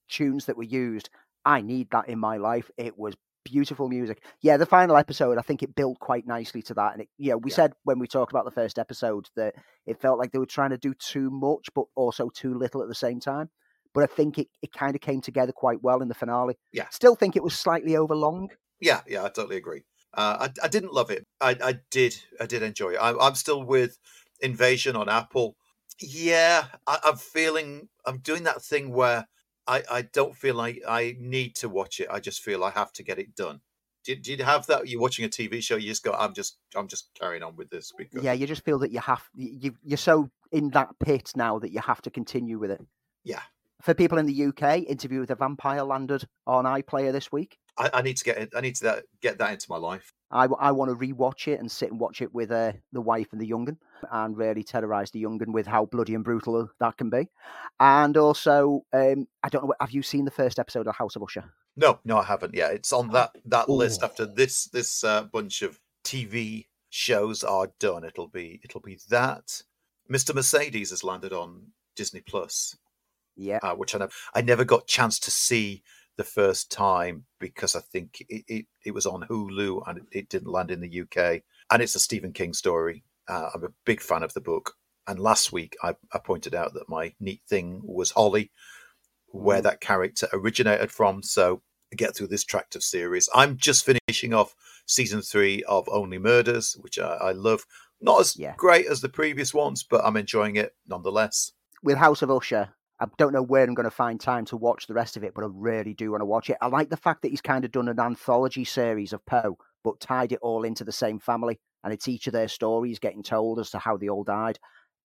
tunes 0.09 0.45
that 0.45 0.57
were 0.57 0.63
used. 0.63 1.09
I 1.45 1.61
need 1.61 1.89
that 1.91 2.07
in 2.07 2.19
my 2.19 2.37
life. 2.37 2.69
It 2.77 2.97
was 2.97 3.15
beautiful 3.45 3.89
music. 3.89 4.23
Yeah, 4.41 4.57
the 4.57 4.65
final 4.65 4.95
episode, 4.95 5.37
I 5.37 5.41
think 5.41 5.63
it 5.63 5.75
built 5.75 5.99
quite 5.99 6.25
nicely 6.25 6.61
to 6.63 6.73
that. 6.75 6.93
And 6.93 7.01
it, 7.01 7.09
you 7.17 7.31
know, 7.31 7.37
we 7.37 7.51
Yeah. 7.51 7.55
said 7.55 7.73
when 7.83 7.99
we 7.99 8.07
talked 8.07 8.31
about 8.31 8.45
the 8.45 8.51
first 8.51 8.79
episode 8.79 9.27
that 9.35 9.55
it 9.85 9.99
felt 9.99 10.17
like 10.19 10.31
they 10.31 10.39
were 10.39 10.45
trying 10.45 10.69
to 10.69 10.77
do 10.77 10.93
too 10.93 11.29
much, 11.29 11.67
but 11.75 11.85
also 11.95 12.29
too 12.29 12.53
little 12.53 12.81
at 12.81 12.87
the 12.87 12.95
same 12.95 13.19
time. 13.19 13.49
But 13.93 14.03
I 14.03 14.07
think 14.07 14.39
it, 14.39 14.47
it 14.61 14.71
kind 14.71 14.95
of 14.95 15.01
came 15.01 15.21
together 15.21 15.51
quite 15.51 15.83
well 15.83 16.01
in 16.01 16.07
the 16.07 16.15
finale. 16.15 16.55
Yeah. 16.71 16.87
Still 16.89 17.15
think 17.15 17.35
it 17.35 17.43
was 17.43 17.53
slightly 17.57 17.95
overlong. 17.95 18.49
Yeah, 18.79 19.01
yeah, 19.07 19.23
I 19.23 19.29
totally 19.29 19.57
agree. 19.57 19.83
Uh, 20.13 20.47
I, 20.47 20.65
I 20.65 20.67
didn't 20.67 20.93
love 20.93 21.11
it. 21.11 21.25
I, 21.41 21.57
I 21.63 21.79
did, 21.91 22.15
I 22.39 22.45
did 22.45 22.63
enjoy 22.63 22.91
it. 22.93 22.97
I, 22.97 23.13
I'm 23.17 23.35
still 23.35 23.63
with 23.63 23.97
Invasion 24.39 24.95
on 24.95 25.09
Apple. 25.09 25.55
Yeah, 25.99 26.65
I, 26.87 26.99
I'm 27.03 27.17
feeling. 27.17 27.89
I'm 28.05 28.17
doing 28.19 28.43
that 28.43 28.61
thing 28.61 28.91
where 28.93 29.27
I, 29.67 29.83
I 29.89 30.01
don't 30.01 30.35
feel 30.35 30.55
like 30.55 30.81
I 30.87 31.15
need 31.19 31.55
to 31.57 31.69
watch 31.69 31.99
it. 31.99 32.07
I 32.11 32.19
just 32.19 32.41
feel 32.41 32.63
I 32.63 32.71
have 32.71 32.91
to 32.93 33.03
get 33.03 33.19
it 33.19 33.35
done. 33.35 33.61
Did, 34.03 34.21
did 34.21 34.39
you 34.39 34.45
have 34.45 34.65
that? 34.67 34.87
You're 34.89 34.99
watching 34.99 35.23
a 35.23 35.29
TV 35.29 35.63
show. 35.63 35.77
You 35.77 35.87
just 35.87 36.03
go. 36.03 36.11
I'm 36.13 36.33
just. 36.33 36.57
I'm 36.75 36.87
just 36.87 37.09
carrying 37.17 37.43
on 37.43 37.55
with 37.55 37.69
this 37.69 37.91
because. 37.97 38.23
Yeah, 38.23 38.33
you 38.33 38.47
just 38.47 38.65
feel 38.65 38.79
that 38.79 38.91
you 38.91 38.99
have 38.99 39.23
you 39.35 39.75
you're 39.83 39.97
so 39.97 40.29
in 40.51 40.69
that 40.71 40.89
pit 40.99 41.31
now 41.35 41.59
that 41.59 41.71
you 41.71 41.79
have 41.79 42.01
to 42.03 42.09
continue 42.09 42.59
with 42.59 42.71
it. 42.71 42.81
Yeah. 43.23 43.41
For 43.81 43.93
people 43.93 44.17
in 44.17 44.25
the 44.25 44.45
UK, 44.45 44.83
Interview 44.87 45.19
with 45.19 45.29
the 45.29 45.35
Vampire 45.35 45.83
landed 45.83 46.25
on 46.47 46.63
iPlayer 46.65 47.11
this 47.11 47.31
week. 47.33 47.57
I, 47.77 47.89
I 47.95 48.01
need 48.01 48.17
to 48.17 48.23
get. 48.23 48.37
it- 48.37 48.53
I 48.55 48.61
need 48.61 48.75
to 48.75 48.83
that, 48.85 49.03
get 49.21 49.37
that 49.39 49.51
into 49.51 49.65
my 49.69 49.77
life. 49.77 50.13
I, 50.31 50.45
I 50.45 50.71
want 50.71 50.89
to 50.89 50.95
rewatch 50.95 51.47
it 51.47 51.59
and 51.59 51.71
sit 51.71 51.91
and 51.91 51.99
watch 51.99 52.21
it 52.21 52.33
with 52.33 52.51
uh, 52.51 52.73
the 52.91 53.01
wife 53.01 53.27
and 53.31 53.39
the 53.41 53.47
young'un 53.47 53.77
and 54.11 54.37
really 54.37 54.63
terrorise 54.63 55.11
the 55.11 55.19
young'un 55.19 55.51
with 55.51 55.67
how 55.67 55.85
bloody 55.85 56.15
and 56.15 56.23
brutal 56.23 56.69
that 56.79 56.97
can 56.97 57.09
be. 57.09 57.29
And 57.79 58.15
also, 58.17 58.85
um, 58.93 59.27
I 59.43 59.49
don't 59.49 59.65
know, 59.65 59.73
have 59.79 59.91
you 59.91 60.01
seen 60.03 60.25
the 60.25 60.31
first 60.31 60.59
episode 60.59 60.87
of 60.87 60.95
House 60.95 61.15
of 61.15 61.23
Usher? 61.23 61.43
No, 61.75 61.99
no, 62.05 62.17
I 62.19 62.23
haven't 62.23 62.53
yet. 62.53 62.73
It's 62.73 62.93
on 62.93 63.09
that 63.09 63.31
that 63.45 63.67
list 63.69 64.03
after 64.03 64.25
this 64.25 64.65
this 64.65 65.03
uh, 65.03 65.23
bunch 65.23 65.61
of 65.63 65.79
TV 66.03 66.67
shows 66.89 67.43
are 67.43 67.71
done. 67.79 68.03
It'll 68.03 68.27
be 68.27 68.59
it'll 68.63 68.81
be 68.81 68.99
that. 69.09 69.63
Mr. 70.11 70.35
Mercedes 70.35 70.91
has 70.91 71.03
landed 71.03 71.33
on 71.33 71.67
Disney 71.95 72.21
Plus, 72.21 72.75
Yeah. 73.35 73.59
uh, 73.63 73.73
which 73.73 73.95
I 73.95 73.99
never 73.99 74.11
I 74.35 74.41
never 74.41 74.63
got 74.65 74.85
chance 74.87 75.17
to 75.21 75.31
see 75.31 75.81
the 76.15 76.23
first 76.23 76.69
time 76.71 77.25
because 77.39 77.75
I 77.75 77.79
think 77.79 78.23
it, 78.29 78.43
it, 78.47 78.65
it 78.85 78.93
was 78.93 79.07
on 79.07 79.21
Hulu 79.27 79.81
and 79.87 79.97
it, 79.97 80.03
it 80.11 80.29
didn't 80.29 80.51
land 80.51 80.69
in 80.69 80.79
the 80.79 81.01
UK. 81.01 81.41
And 81.71 81.81
it's 81.81 81.95
a 81.95 81.99
Stephen 81.99 82.33
King 82.33 82.53
story. 82.53 83.03
Uh, 83.27 83.49
I'm 83.53 83.63
a 83.63 83.73
big 83.85 84.01
fan 84.01 84.23
of 84.23 84.33
the 84.33 84.41
book. 84.41 84.73
And 85.07 85.19
last 85.19 85.51
week 85.51 85.75
I, 85.83 85.95
I 86.13 86.19
pointed 86.19 86.55
out 86.55 86.73
that 86.73 86.89
my 86.89 87.13
neat 87.19 87.41
thing 87.47 87.81
was 87.83 88.11
Holly, 88.11 88.51
where 89.27 89.59
Mm. 89.59 89.63
that 89.63 89.81
character 89.81 90.27
originated 90.31 90.91
from. 90.91 91.23
So 91.23 91.61
I 91.91 91.95
get 91.95 92.15
through 92.15 92.27
this 92.27 92.43
tract 92.43 92.75
of 92.75 92.83
series. 92.83 93.29
I'm 93.33 93.57
just 93.57 93.85
finishing 93.85 94.33
off 94.33 94.55
season 94.85 95.21
three 95.21 95.63
of 95.63 95.87
Only 95.89 96.17
Murders, 96.19 96.77
which 96.79 96.99
I, 96.99 97.15
I 97.15 97.31
love. 97.31 97.65
Not 98.01 98.19
as 98.21 98.37
Yeah. 98.37 98.55
great 98.57 98.87
as 98.87 99.01
the 99.01 99.09
previous 99.09 99.53
ones, 99.53 99.83
but 99.83 100.03
I'm 100.03 100.17
enjoying 100.17 100.55
it 100.55 100.75
nonetheless. 100.87 101.51
With 101.81 101.97
House 101.97 102.21
of 102.21 102.31
Usher, 102.31 102.69
I 102.99 103.07
don't 103.17 103.33
know 103.33 103.41
where 103.41 103.63
I'm 103.63 103.73
going 103.73 103.85
to 103.85 103.91
find 103.91 104.19
time 104.19 104.45
to 104.45 104.57
watch 104.57 104.87
the 104.87 104.93
rest 104.93 105.17
of 105.17 105.23
it, 105.23 105.33
but 105.33 105.43
I 105.43 105.47
really 105.51 105.93
do 105.93 106.11
want 106.11 106.21
to 106.21 106.25
watch 106.25 106.49
it. 106.49 106.57
I 106.61 106.67
like 106.67 106.89
the 106.89 106.97
fact 106.97 107.21
that 107.21 107.29
he's 107.29 107.41
kind 107.41 107.65
of 107.65 107.71
done 107.71 107.87
an 107.89 107.99
anthology 107.99 108.63
series 108.63 109.13
of 109.13 109.25
Poe, 109.25 109.57
but 109.83 109.99
tied 109.99 110.31
it 110.31 110.39
all 110.41 110.63
into 110.63 110.83
the 110.83 110.91
same 110.91 111.19
family, 111.19 111.59
and 111.83 111.93
it's 111.93 112.07
each 112.07 112.27
of 112.27 112.33
their 112.33 112.47
stories 112.47 112.99
getting 112.99 113.23
told 113.23 113.59
as 113.59 113.69
to 113.71 113.79
how 113.79 113.97
they 113.97 114.09
all 114.09 114.23
died. 114.23 114.59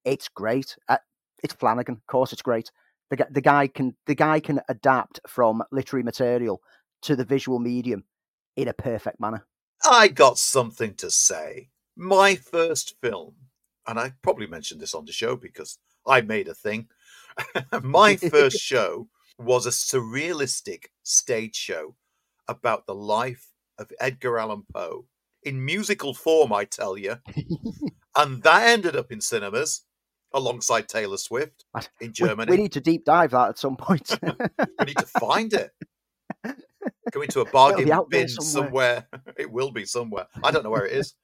It's 0.05 0.29
great. 0.29 0.77
Uh, 0.89 0.99
it's 1.43 1.55
Flanagan, 1.55 1.95
of 1.95 2.07
course. 2.07 2.33
It's 2.33 2.43
great. 2.43 2.71
The, 3.11 3.27
the 3.31 3.41
guy 3.41 3.69
can 3.69 3.97
the 4.07 4.15
guy 4.15 4.41
can 4.41 4.61
adapt 4.69 5.21
from 5.27 5.63
literary 5.73 6.03
material 6.03 6.61
to 7.03 7.17
the 7.17 7.25
visual 7.25 7.59
medium 7.59 8.05
in 8.57 8.69
a 8.69 8.73
perfect 8.73 9.21
manner. 9.21 9.47
I 9.89 10.09
got 10.09 10.39
something 10.39 10.95
to 10.95 11.11
say. 11.11 11.71
My 11.97 12.35
first 12.35 12.95
film, 13.01 13.35
and 13.87 13.99
I 13.99 14.13
probably 14.23 14.47
mentioned 14.47 14.81
this 14.81 14.95
on 14.95 15.05
the 15.05 15.13
show 15.13 15.37
because 15.37 15.79
I 16.07 16.21
made 16.21 16.49
a 16.49 16.55
thing. 16.55 16.89
My 17.83 18.17
first 18.17 18.59
show 18.61 19.09
was 19.39 19.67
a 19.67 19.71
surrealistic 19.71 20.87
stage 21.03 21.55
show 21.55 21.95
about 22.49 22.87
the 22.87 22.95
life 22.95 23.49
of 23.79 23.93
Edgar 24.01 24.39
Allan 24.39 24.65
Poe 24.73 25.05
in 25.43 25.65
musical 25.65 26.15
form, 26.15 26.53
I 26.53 26.65
tell 26.65 26.97
you. 26.97 27.17
and 28.17 28.43
that 28.43 28.69
ended 28.69 28.97
up 28.97 29.11
in 29.13 29.21
cinemas 29.21 29.85
alongside 30.33 30.89
Taylor 30.89 31.17
Swift 31.17 31.65
in 32.01 32.13
Germany. 32.13 32.51
We, 32.51 32.57
need 32.57 32.73
to 32.73 32.81
deep 32.81 33.05
dive 33.05 33.31
that 33.31 33.51
at 33.51 33.59
some 33.59 33.77
point. 33.77 34.19
We 34.79 34.85
need 34.87 34.99
to 34.99 35.07
find 35.07 35.53
it. 35.53 35.71
Go 37.13 37.23
into 37.23 37.41
a 37.41 37.51
bargain 37.51 37.91
bin 38.09 38.29
somewhere. 38.29 39.09
It 39.37 39.51
will 39.51 39.71
be 39.71 39.85
somewhere. 39.87 40.27
I 40.43 40.51
don't 40.51 40.63
know 40.63 40.71
where 40.71 40.87
it 40.87 40.93
is. 40.93 41.15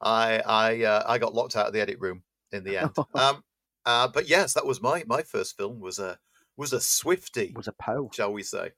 I 0.00 0.40
I 0.44 0.82
uh, 0.84 1.04
I 1.06 1.18
got 1.18 1.34
locked 1.34 1.56
out 1.56 1.66
of 1.66 1.72
the 1.72 1.80
edit 1.80 1.98
room 2.00 2.22
in 2.50 2.64
the 2.64 2.78
end. 2.78 2.90
Um, 3.14 3.44
uh, 3.86 4.08
but 4.08 4.28
yes, 4.28 4.54
that 4.54 4.66
was 4.66 4.82
my 4.82 5.04
my 5.06 5.22
first 5.22 5.56
film 5.56 5.80
was 5.80 5.98
a 5.98 6.18
was 6.56 6.72
a 6.72 6.80
Swifty, 6.80 7.52
was 7.54 7.68
a 7.68 7.72
Poe. 7.72 8.10
shall 8.12 8.32
we 8.32 8.42
say? 8.42 8.70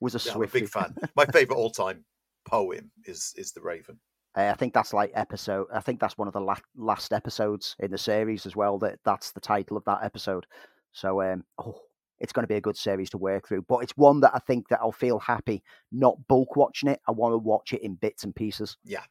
was 0.00 0.14
a 0.14 0.18
Yeah, 0.18 0.32
Swifty. 0.34 0.60
big 0.60 0.68
fan. 0.68 0.94
My 1.14 1.26
favorite 1.26 1.56
all 1.56 1.70
time 1.70 2.04
poem 2.44 2.90
is 3.04 3.32
is 3.36 3.52
the 3.52 3.60
Raven. 3.60 3.98
Uh, 4.36 4.50
I 4.52 4.54
think 4.54 4.74
that's 4.74 4.92
like 4.92 5.12
episode. 5.14 5.66
I 5.72 5.80
think 5.80 6.00
that's 6.00 6.18
one 6.18 6.28
of 6.28 6.34
the 6.34 6.40
last 6.40 6.62
last 6.76 7.12
episodes 7.12 7.76
in 7.78 7.90
the 7.90 7.98
series 7.98 8.46
as 8.46 8.56
well. 8.56 8.78
That 8.78 8.98
that's 9.04 9.32
the 9.32 9.40
title 9.40 9.76
of 9.76 9.84
that 9.84 10.02
episode. 10.02 10.46
So, 10.92 11.22
um, 11.22 11.44
oh, 11.58 11.80
it's 12.18 12.32
going 12.32 12.44
to 12.44 12.48
be 12.48 12.56
a 12.56 12.60
good 12.60 12.76
series 12.76 13.10
to 13.10 13.18
work 13.18 13.48
through. 13.48 13.62
But 13.68 13.78
it's 13.78 13.96
one 13.96 14.20
that 14.20 14.32
I 14.34 14.38
think 14.40 14.68
that 14.68 14.80
I'll 14.80 14.92
feel 14.92 15.18
happy 15.18 15.62
not 15.92 16.26
bulk 16.28 16.56
watching 16.56 16.88
it. 16.88 17.00
I 17.08 17.12
want 17.12 17.32
to 17.32 17.38
watch 17.38 17.72
it 17.72 17.82
in 17.82 17.94
bits 17.94 18.24
and 18.24 18.34
pieces. 18.34 18.76
Yeah, 18.84 19.04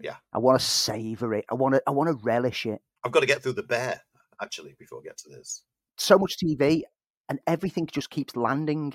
yeah. 0.00 0.16
I 0.32 0.38
want 0.38 0.58
to 0.58 0.64
savor 0.64 1.34
it. 1.34 1.44
I 1.50 1.54
want 1.54 1.74
to. 1.74 1.82
I 1.86 1.90
want 1.90 2.08
to 2.08 2.24
relish 2.24 2.66
it. 2.66 2.80
I've 3.04 3.12
got 3.12 3.20
to 3.20 3.26
get 3.26 3.42
through 3.42 3.54
the 3.54 3.62
bear 3.62 4.00
actually 4.40 4.74
before 4.78 5.00
I 5.00 5.08
get 5.08 5.18
to 5.18 5.28
this. 5.28 5.62
So 5.98 6.18
much 6.18 6.36
TV 6.38 6.82
and 7.28 7.40
everything 7.46 7.86
just 7.86 8.10
keeps 8.10 8.36
landing. 8.36 8.94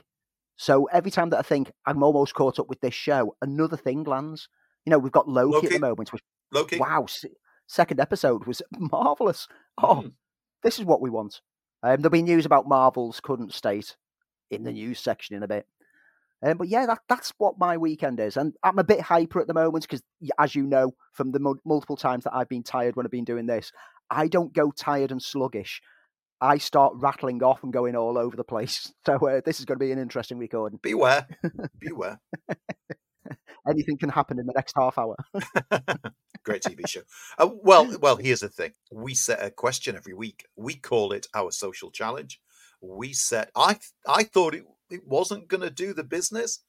So 0.62 0.86
every 0.94 1.10
time 1.10 1.32
that 1.32 1.40
I 1.40 1.42
think 1.42 1.72
I'm 1.88 2.04
almost 2.04 2.36
caught 2.36 2.60
up 2.60 2.70
with 2.70 2.82
this 2.82 2.94
show, 2.94 3.36
another 3.42 3.76
thing 3.76 4.04
lands. 4.04 4.48
You 4.86 4.92
know, 4.92 5.00
we've 5.00 5.12
got 5.12 5.28
Loki, 5.28 5.54
Loki. 5.54 5.66
at 5.66 5.74
the 5.74 5.80
moment. 5.80 6.14
Which, 6.14 6.22
Loki. 6.52 6.78
Wow, 6.78 7.08
second 7.66 8.00
episode 8.00 8.46
was 8.46 8.62
marvelous. 8.78 9.48
Oh, 9.82 10.04
mm. 10.04 10.12
this 10.62 10.78
is 10.78 10.86
what 10.86 11.02
we 11.02 11.10
want. 11.10 11.42
Um, 11.82 11.98
there'll 11.98 12.12
be 12.12 12.22
news 12.22 12.46
about 12.46 12.68
Marvel's 12.68 13.20
current 13.20 13.56
state 13.56 13.96
in 14.52 14.62
the 14.62 14.72
news 14.72 15.00
section 15.00 15.36
in 15.36 15.42
a 15.42 15.48
bit. 15.48 15.66
Um, 16.44 16.58
but 16.58 16.68
yeah, 16.68 16.86
that, 16.86 17.00
that's 17.10 17.34
what 17.40 17.58
my 17.58 17.78
weekend 17.78 18.20
is. 18.20 18.38
And 18.38 18.54
I'm 18.64 18.78
a 18.78 18.84
bit 18.84 19.02
hyper 19.02 19.42
at 19.42 19.48
the 19.48 19.56
moment 19.56 19.88
because, 19.90 20.04
as 20.38 20.54
you 20.54 20.68
know, 20.68 20.92
from 21.12 21.32
the 21.32 21.40
m- 21.44 21.60
multiple 21.66 21.98
times 21.98 22.26
that 22.26 22.36
I've 22.36 22.50
been 22.50 22.62
tired 22.62 22.96
when 22.96 23.08
I've 23.08 23.12
been 23.12 23.24
doing 23.24 23.48
this, 23.48 23.72
I 24.12 24.28
don't 24.28 24.54
go 24.54 24.70
tired 24.70 25.10
and 25.10 25.24
sluggish. 25.24 25.82
I 26.42 26.58
start 26.58 26.94
rattling 26.96 27.44
off 27.44 27.64
and 27.64 27.72
going 27.72 27.96
all 27.96 28.18
over 28.18 28.36
the 28.36 28.44
place. 28.44 28.92
So 29.06 29.16
uh, 29.16 29.42
this 29.44 29.60
is 29.60 29.66
going 29.66 29.80
to 29.80 29.86
be 29.86 29.92
an 29.92 29.98
interesting 29.98 30.38
recording. 30.38 30.80
Beware. 30.82 31.28
Beware. 31.80 32.20
Anything 33.68 33.98
can 33.98 34.10
happen 34.10 34.40
in 34.40 34.46
the 34.46 34.54
next 34.56 34.74
half 34.78 34.98
hour. 34.98 35.16
Great 36.44 36.62
TV 36.64 36.88
show. 36.88 37.02
Uh, 37.40 37.50
well, 37.64 37.98
well, 38.00 38.18
here's 38.18 38.42
the 38.42 38.50
thing. 38.50 38.74
We 38.92 39.16
set 39.16 39.44
a 39.44 39.50
question 39.50 39.96
every 39.96 40.14
week. 40.14 40.46
We 40.56 40.76
call 40.76 41.14
it 41.14 41.28
our 41.34 41.52
social 41.52 41.90
challenge. 41.90 42.40
We 42.80 43.14
set. 43.14 43.50
I 43.56 43.80
I 44.08 44.24
thought 44.24 44.54
it 44.56 44.66
it 44.90 45.08
wasn't 45.08 45.48
going 45.48 45.62
to 45.62 45.70
do 45.70 45.94
the 45.94 46.04
business, 46.04 46.64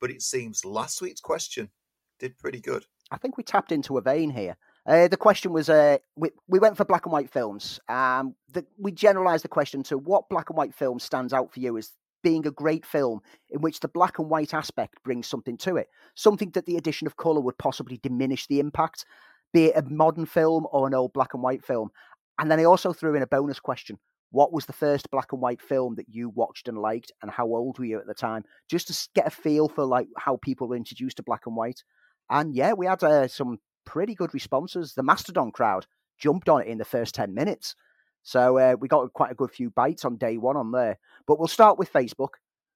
but 0.00 0.10
it 0.10 0.22
seems 0.22 0.64
last 0.64 1.00
week's 1.00 1.20
question 1.20 1.70
did 2.18 2.38
pretty 2.38 2.60
good. 2.60 2.86
I 3.10 3.18
think 3.18 3.36
we 3.36 3.44
tapped 3.44 3.72
into 3.72 3.98
a 3.98 4.02
vein 4.02 4.30
here. 4.30 4.56
Uh, 4.86 5.08
the 5.08 5.16
question 5.16 5.52
was 5.52 5.68
uh, 5.68 5.98
we, 6.14 6.30
we 6.46 6.58
went 6.58 6.76
for 6.76 6.84
black 6.84 7.06
and 7.06 7.12
white 7.12 7.30
films. 7.30 7.80
Um, 7.88 8.34
the, 8.52 8.64
we 8.78 8.92
generalized 8.92 9.44
the 9.44 9.48
question 9.48 9.82
to 9.84 9.98
what 9.98 10.28
black 10.28 10.48
and 10.48 10.56
white 10.56 10.74
film 10.74 11.00
stands 11.00 11.32
out 11.32 11.52
for 11.52 11.60
you 11.60 11.76
as 11.76 11.92
being 12.22 12.46
a 12.46 12.52
great 12.52 12.86
film 12.86 13.20
in 13.50 13.60
which 13.60 13.80
the 13.80 13.88
black 13.88 14.18
and 14.18 14.30
white 14.30 14.54
aspect 14.54 15.02
brings 15.02 15.26
something 15.26 15.56
to 15.58 15.76
it, 15.76 15.88
something 16.14 16.50
that 16.50 16.66
the 16.66 16.76
addition 16.76 17.06
of 17.06 17.16
color 17.16 17.40
would 17.40 17.58
possibly 17.58 17.98
diminish 18.02 18.46
the 18.46 18.60
impact, 18.60 19.04
be 19.52 19.66
it 19.66 19.76
a 19.76 19.82
modern 19.82 20.26
film 20.26 20.66
or 20.70 20.86
an 20.86 20.94
old 20.94 21.12
black 21.12 21.34
and 21.34 21.42
white 21.42 21.64
film. 21.64 21.90
And 22.38 22.50
then 22.50 22.60
I 22.60 22.64
also 22.64 22.92
threw 22.92 23.14
in 23.14 23.22
a 23.22 23.26
bonus 23.26 23.58
question. 23.58 23.98
What 24.30 24.52
was 24.52 24.66
the 24.66 24.72
first 24.72 25.10
black 25.10 25.32
and 25.32 25.40
white 25.40 25.62
film 25.62 25.94
that 25.96 26.08
you 26.08 26.28
watched 26.28 26.68
and 26.68 26.78
liked, 26.78 27.12
and 27.22 27.30
how 27.30 27.46
old 27.46 27.78
were 27.78 27.84
you 27.84 27.98
at 27.98 28.06
the 28.06 28.14
time? 28.14 28.44
Just 28.68 28.88
to 28.88 29.08
get 29.14 29.28
a 29.28 29.30
feel 29.30 29.68
for 29.68 29.84
like 29.84 30.08
how 30.16 30.36
people 30.36 30.68
were 30.68 30.76
introduced 30.76 31.16
to 31.18 31.22
black 31.22 31.46
and 31.46 31.56
white. 31.56 31.82
And 32.28 32.54
yeah, 32.54 32.72
we 32.72 32.86
had 32.86 33.02
uh, 33.04 33.28
some 33.28 33.60
pretty 33.86 34.14
good 34.14 34.34
responses. 34.34 34.92
The 34.94 35.02
Mastodon 35.02 35.50
crowd 35.50 35.86
jumped 36.18 36.48
on 36.48 36.62
it 36.62 36.68
in 36.68 36.78
the 36.78 36.84
first 36.84 37.14
10 37.14 37.32
minutes. 37.32 37.74
So 38.22 38.58
uh, 38.58 38.76
we 38.78 38.88
got 38.88 39.12
quite 39.12 39.30
a 39.30 39.36
good 39.36 39.50
few 39.50 39.70
bites 39.70 40.04
on 40.04 40.16
day 40.16 40.36
one 40.36 40.56
on 40.56 40.72
there. 40.72 40.98
But 41.26 41.38
we'll 41.38 41.48
start 41.48 41.78
with 41.78 41.92
Facebook, 41.92 42.34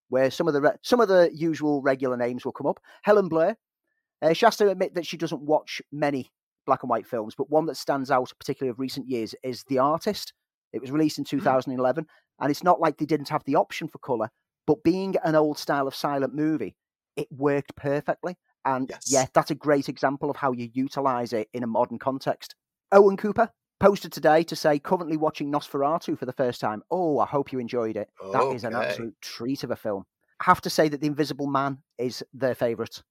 where 0.09 0.31
some 0.31 0.49
of 0.49 0.55
the 0.55 0.63
re- 0.63 0.77
some 0.83 1.01
of 1.01 1.09
the 1.09 1.31
usual 1.35 1.83
regular 1.83 2.17
names 2.17 2.45
will 2.45 2.53
come 2.53 2.69
up. 2.69 2.81
Helen 3.03 3.29
Blair. 3.29 3.57
Uh, 4.23 4.33
she 4.33 4.45
has 4.45 4.57
to 4.59 4.69
admit 4.69 4.95
that 4.95 5.07
she 5.07 5.17
doesn't 5.17 5.41
watch 5.41 5.81
many 5.91 6.31
black 6.67 6.83
and 6.83 6.91
white 6.91 7.07
films, 7.07 7.35
but 7.35 7.51
one 7.51 7.67
that 7.67 7.77
stands 7.77 8.11
out, 8.11 8.31
particularly 8.39 8.71
of 8.71 8.79
recent 8.79 9.09
years, 9.09 9.35
is 9.43 9.65
The 9.65 9.79
Artist. 9.79 10.35
It 10.73 10.81
was 10.81 10.91
released 10.91 11.19
in 11.19 11.25
2011, 11.25 12.05
mm-hmm. 12.05 12.45
and 12.45 12.51
it's 12.51 12.63
not 12.63 12.81
like 12.81 12.99
they 12.99 13.07
didn't 13.07 13.31
have 13.31 13.43
the 13.45 13.57
option 13.57 13.89
for 13.89 13.99
color, 13.99 14.31
but 14.67 14.85
being 14.85 15.17
an 15.25 15.35
old 15.35 15.59
style 15.59 15.89
of 15.89 15.95
silent 15.95 16.35
movie, 16.35 16.77
it 17.17 17.29
worked 17.33 17.75
perfectly. 17.77 18.37
And 18.65 18.89
yes. 18.91 19.05
yeah, 19.07 19.27
that's 19.33 19.51
a 19.51 19.55
great 19.55 19.89
example 19.89 20.31
of 20.31 20.37
how 20.37 20.53
you 20.53 20.69
utilize 20.73 21.33
it 21.33 21.49
in 21.53 21.63
a 21.63 21.67
modern 21.67 21.99
context. 21.99 22.55
Owen 22.93 23.17
Cooper 23.17 23.51
posted 23.79 24.13
today 24.13 24.43
to 24.45 24.55
say, 24.55 24.79
currently 24.79 25.17
watching 25.17 25.51
Nosferatu 25.51 26.19
for 26.19 26.27
the 26.27 26.33
first 26.33 26.61
time. 26.61 26.83
Oh, 26.91 27.19
I 27.19 27.27
hope 27.27 27.53
you 27.53 27.59
enjoyed 27.59 27.97
it. 27.97 28.09
Okay. 28.23 28.39
That 28.39 28.55
is 28.55 28.65
an 28.65 28.75
absolute 28.75 29.15
treat 29.23 29.65
of 29.65 29.71
a 29.71 29.77
film. 29.77 30.05
I 30.41 30.45
have 30.45 30.61
to 30.63 30.71
say 30.71 30.89
that 30.89 31.01
The 31.01 31.07
Invisible 31.07 31.47
Man 31.47 31.79
is 31.99 32.23
their 32.33 32.55
favourite. 32.55 33.03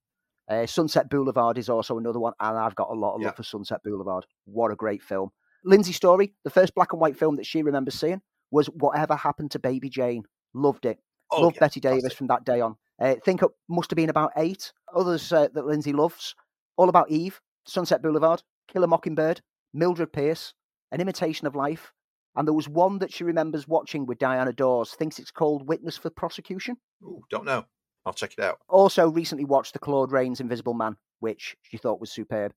Uh, 0.48 0.66
Sunset 0.66 1.08
Boulevard 1.08 1.58
is 1.58 1.68
also 1.68 1.98
another 1.98 2.18
one, 2.18 2.32
and 2.40 2.58
I've 2.58 2.74
got 2.74 2.90
a 2.90 2.94
lot 2.94 3.14
of 3.14 3.22
love 3.22 3.36
for 3.36 3.44
Sunset 3.44 3.82
Boulevard. 3.84 4.26
What 4.46 4.72
a 4.72 4.76
great 4.76 5.02
film. 5.02 5.30
Lindsay 5.64 5.92
Story, 5.92 6.34
the 6.42 6.50
first 6.50 6.74
black 6.74 6.92
and 6.92 7.00
white 7.00 7.16
film 7.16 7.36
that 7.36 7.46
she 7.46 7.62
remembers 7.62 7.94
seeing 7.94 8.20
was 8.50 8.66
Whatever 8.66 9.14
Happened 9.14 9.52
to 9.52 9.58
Baby 9.58 9.90
Jane. 9.90 10.24
Loved 10.54 10.86
it. 10.86 10.98
Oh, 11.30 11.42
Loved 11.42 11.56
yeah, 11.56 11.60
Bette 11.60 11.80
Davis 11.80 12.12
from 12.12 12.26
that 12.28 12.44
day 12.44 12.60
on. 12.60 12.76
Uh, 13.00 13.14
think 13.24 13.42
Up 13.42 13.52
must 13.68 13.90
have 13.90 13.96
been 13.96 14.10
about 14.10 14.32
eight. 14.36 14.72
Others 14.94 15.32
uh, 15.32 15.48
that 15.54 15.66
Lindsay 15.66 15.92
loves. 15.92 16.34
All 16.76 16.88
About 16.88 17.10
Eve, 17.10 17.40
Sunset 17.66 18.02
Boulevard, 18.02 18.42
Kill 18.68 18.84
a 18.84 18.86
Mockingbird, 18.86 19.40
Mildred 19.74 20.12
Pierce, 20.12 20.54
An 20.92 21.00
Imitation 21.00 21.46
of 21.46 21.54
Life. 21.54 21.92
And 22.36 22.46
there 22.46 22.54
was 22.54 22.68
one 22.68 22.98
that 22.98 23.12
she 23.12 23.24
remembers 23.24 23.66
watching 23.66 24.06
with 24.06 24.18
Diana 24.18 24.52
Dors, 24.52 24.92
thinks 24.92 25.18
it's 25.18 25.30
called 25.30 25.68
Witness 25.68 25.96
for 25.96 26.10
Prosecution. 26.10 26.76
Ooh, 27.02 27.22
don't 27.30 27.44
know. 27.44 27.64
I'll 28.06 28.12
check 28.12 28.32
it 28.38 28.42
out. 28.42 28.58
Also, 28.68 29.10
recently 29.10 29.44
watched 29.44 29.72
the 29.72 29.78
Claude 29.78 30.12
Rains 30.12 30.40
Invisible 30.40 30.74
Man, 30.74 30.96
which 31.18 31.56
she 31.62 31.76
thought 31.76 32.00
was 32.00 32.12
superb. 32.12 32.52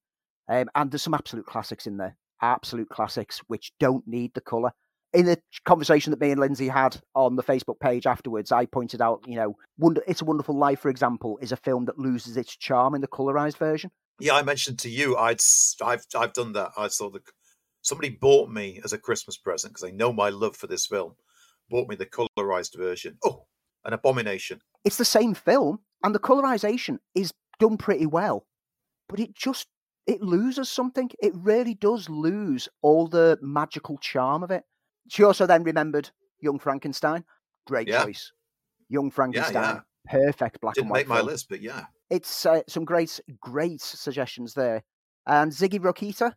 Um, 0.48 0.70
and 0.76 0.92
there's 0.92 1.02
some 1.02 1.14
absolute 1.14 1.46
classics 1.46 1.88
in 1.88 1.98
there. 1.98 2.16
Absolute 2.42 2.90
classics, 2.90 3.42
which 3.48 3.74
don't 3.80 4.08
need 4.08 4.34
the 4.34 4.42
colour 4.42 4.72
in 5.14 5.26
the 5.26 5.40
conversation 5.66 6.12
that 6.12 6.20
me 6.20 6.32
and 6.32 6.40
Lindsay 6.40 6.68
had 6.68 7.00
on 7.14 7.36
the 7.36 7.44
Facebook 7.44 7.80
page 7.80 8.08
afterwards, 8.08 8.52
I 8.52 8.66
pointed 8.66 9.02
out, 9.02 9.24
you 9.28 9.36
know, 9.36 9.56
Wonder, 9.78 10.02
It's 10.08 10.22
a 10.22 10.26
Wonderful 10.26 10.58
Life, 10.58 10.80
for 10.80 10.90
example, 10.90 11.38
is 11.42 11.52
a 11.52 11.58
film 11.58 11.86
that 11.86 12.00
loses 12.00 12.36
its 12.36 12.56
charm 12.56 12.96
in 12.96 13.02
the 13.02 13.08
colorized 13.08 13.58
version. 13.58 13.92
Yeah, 14.20 14.36
I 14.36 14.42
mentioned 14.42 14.80
to 14.80 14.90
you, 14.90 15.16
I'd, 15.16 15.42
I've, 15.84 16.06
I've 16.16 16.34
done 16.34 16.54
that. 16.54 16.72
I 16.78 16.88
saw 16.88 17.10
the 17.10 17.22
somebody 17.84 18.10
bought 18.10 18.50
me 18.50 18.80
as 18.84 18.94
a 18.94 18.98
Christmas 18.98 19.38
present 19.38 19.74
because 19.74 19.84
they 19.84 19.96
know 19.96 20.12
my 20.12 20.30
love 20.30 20.56
for 20.56 20.68
this 20.68 20.88
film. 20.88 21.16
Bought 21.70 21.90
me 21.90 21.96
the 21.96 22.06
colorized 22.06 22.78
version. 22.78 23.18
Oh, 23.24 23.46
an 23.86 23.94
abomination! 23.94 24.60
It's 24.84 24.98
the 24.98 25.06
same 25.06 25.34
film, 25.34 25.80
and 26.04 26.14
the 26.14 26.20
colorization 26.20 27.00
is 27.16 27.34
done 27.60 27.78
pretty 27.78 28.06
well, 28.06 28.46
but 29.10 29.20
it 29.20 29.36
just 29.36 29.68
it 30.08 30.22
loses 30.22 30.70
something. 30.70 31.10
It 31.22 31.34
really 31.36 31.74
does 31.74 32.10
lose 32.10 32.68
all 32.82 33.08
the 33.08 33.38
magical 33.42 33.98
charm 33.98 34.44
of 34.44 34.52
it. 34.52 34.64
She 35.10 35.24
also 35.24 35.46
then 35.46 35.64
remembered 35.64 36.10
Young 36.40 36.60
Frankenstein. 36.60 37.24
Great 37.68 37.88
yeah. 37.88 38.04
choice. 38.04 38.32
Young 38.90 39.12
Frankenstein. 39.12 39.54
Yeah, 39.54 39.80
yeah. 40.12 40.22
Perfect 40.26 40.60
black 40.62 40.76
Didn't 40.76 40.86
and 40.86 40.92
white. 40.92 41.00
make 41.00 41.08
my 41.08 41.22
list, 41.22 41.48
but 41.50 41.62
yeah. 41.62 41.86
It's 42.10 42.46
uh, 42.46 42.62
some 42.68 42.86
great, 42.86 43.20
great 43.40 43.82
suggestions 43.82 44.54
there. 44.54 44.84
And 45.26 45.52
Ziggy 45.52 45.80
Rokita. 45.80 46.34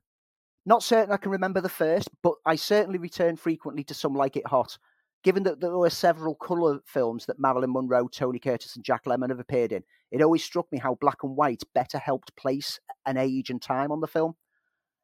Not 0.69 0.83
certain 0.83 1.13
I 1.13 1.17
can 1.17 1.31
remember 1.31 1.61
the 1.61 1.69
first, 1.69 2.09
but 2.23 2.35
I 2.45 2.57
certainly 2.57 2.99
return 2.99 3.37
frequently 3.37 3.85
to 3.85 3.95
some 3.95 4.15
like 4.15 4.37
it 4.37 4.47
hot. 4.47 4.79
Given 5.23 5.45
that 5.45 5.61
there 5.61 5.77
were 5.77 5.91
several 5.91 6.35
colour 6.35 6.81
films 6.87 7.27
that 7.27 7.39
Marilyn 7.39 7.73
Monroe, 7.73 8.09
Tony 8.09 8.39
Curtis, 8.39 8.75
and 8.75 8.85
Jack 8.85 9.05
Lemmon 9.05 9.31
have 9.31 9.41
appeared 9.41 9.73
in, 9.73 9.83
it 10.11 10.23
always 10.23 10.45
struck 10.45 10.71
me 10.73 10.79
how 10.79 10.97
black 11.01 11.23
and 11.23 11.37
white 11.37 11.63
better 11.75 11.99
helped 11.99 12.35
place 12.37 12.81
an 13.07 13.17
age 13.17 13.51
and 13.51 13.63
time 13.63 13.93
on 13.93 14.01
the 14.01 14.07
film. 14.07 14.35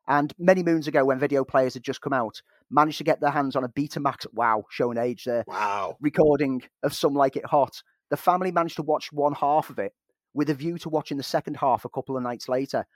And 0.08 0.32
many 0.38 0.62
moons 0.62 0.88
ago, 0.88 1.04
when 1.04 1.18
video 1.18 1.44
players 1.44 1.74
had 1.74 1.84
just 1.84 2.00
come 2.00 2.12
out, 2.12 2.42
managed 2.70 2.98
to 2.98 3.04
get 3.04 3.20
their 3.20 3.30
hands 3.30 3.54
on 3.54 3.64
a 3.64 3.68
Betamax, 3.68 4.26
wow, 4.32 4.64
showing 4.68 4.98
age 4.98 5.24
there, 5.24 5.44
wow, 5.46 5.96
recording 6.00 6.62
of 6.82 6.94
Some 6.94 7.14
Like 7.14 7.36
It 7.36 7.46
Hot. 7.46 7.82
The 8.10 8.16
family 8.16 8.50
managed 8.50 8.76
to 8.76 8.82
watch 8.82 9.12
one 9.12 9.34
half 9.34 9.70
of 9.70 9.78
it 9.78 9.92
with 10.34 10.50
a 10.50 10.54
view 10.54 10.78
to 10.78 10.88
watching 10.88 11.16
the 11.16 11.22
second 11.22 11.56
half 11.56 11.84
a 11.84 11.88
couple 11.88 12.16
of 12.16 12.22
nights 12.22 12.48
later. 12.48 12.86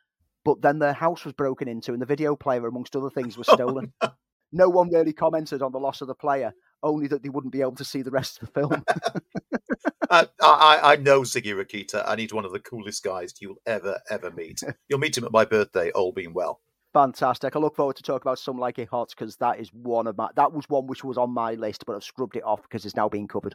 But 0.45 0.63
then 0.63 0.79
their 0.79 0.93
house 0.93 1.25
was 1.25 1.35
broken 1.35 1.69
into 1.69 1.93
and 1.93 2.01
the 2.01 2.07
video 2.07 2.37
player, 2.37 2.67
amongst 2.67 2.97
other 2.97 3.11
things, 3.11 3.37
was 3.37 3.49
stolen. 3.49 3.93
Oh, 4.01 4.09
no. 4.53 4.65
no 4.65 4.69
one 4.69 4.91
really 4.93 5.13
commented 5.13 5.63
on 5.63 5.73
the 5.73 5.81
loss 5.81 6.01
of 6.01 6.09
the 6.09 6.15
player, 6.15 6.55
only 6.83 7.09
that 7.09 7.23
they 7.23 7.29
wouldn't 7.29 7.53
be 7.53 7.61
able 7.61 7.75
to 7.77 7.85
see 7.85 8.03
the 8.03 8.11
rest 8.11 8.41
of 8.41 8.53
the 8.53 8.61
film. 8.61 8.85
uh, 10.11 10.25
I, 10.41 10.81
I 10.83 10.97
know 10.97 11.23
Ziggy 11.23 11.55
Rakita, 11.55 12.05
and 12.09 12.21
he's 12.21 12.33
one 12.33 12.45
of 12.45 12.53
the 12.53 12.61
coolest 12.61 13.03
guys 13.03 13.35
you'll 13.41 13.61
ever, 13.67 14.01
ever 14.11 14.31
meet. 14.31 14.63
You'll 14.89 15.01
meet 15.01 15.17
him 15.17 15.25
at 15.25 15.33
my 15.33 15.45
birthday, 15.45 15.91
all 15.91 16.13
being 16.13 16.33
well 16.33 16.61
fantastic. 16.97 17.55
I 17.55 17.59
look 17.59 17.77
forward 17.77 17.97
to 17.97 18.03
talk 18.03 18.23
about 18.23 18.39
some 18.39 18.59
like 18.59 18.79
it 18.79 18.89
hot 18.89 19.11
because 19.11 19.37
that 19.37 19.61
is 19.61 19.71
one 19.73 20.07
of 20.07 20.17
my 20.17 20.31
that 20.37 20.53
was 20.53 20.65
one 20.69 20.87
which 20.87 21.05
was 21.05 21.19
on 21.19 21.31
my 21.31 21.53
list, 21.53 21.85
but 21.85 21.95
I've 21.95 22.05
scrubbed 22.05 22.37
it 22.37 22.45
off 22.45 22.63
because 22.63 22.87
it's 22.87 22.97
now 22.97 23.09
being 23.09 23.29
covered. 23.29 23.55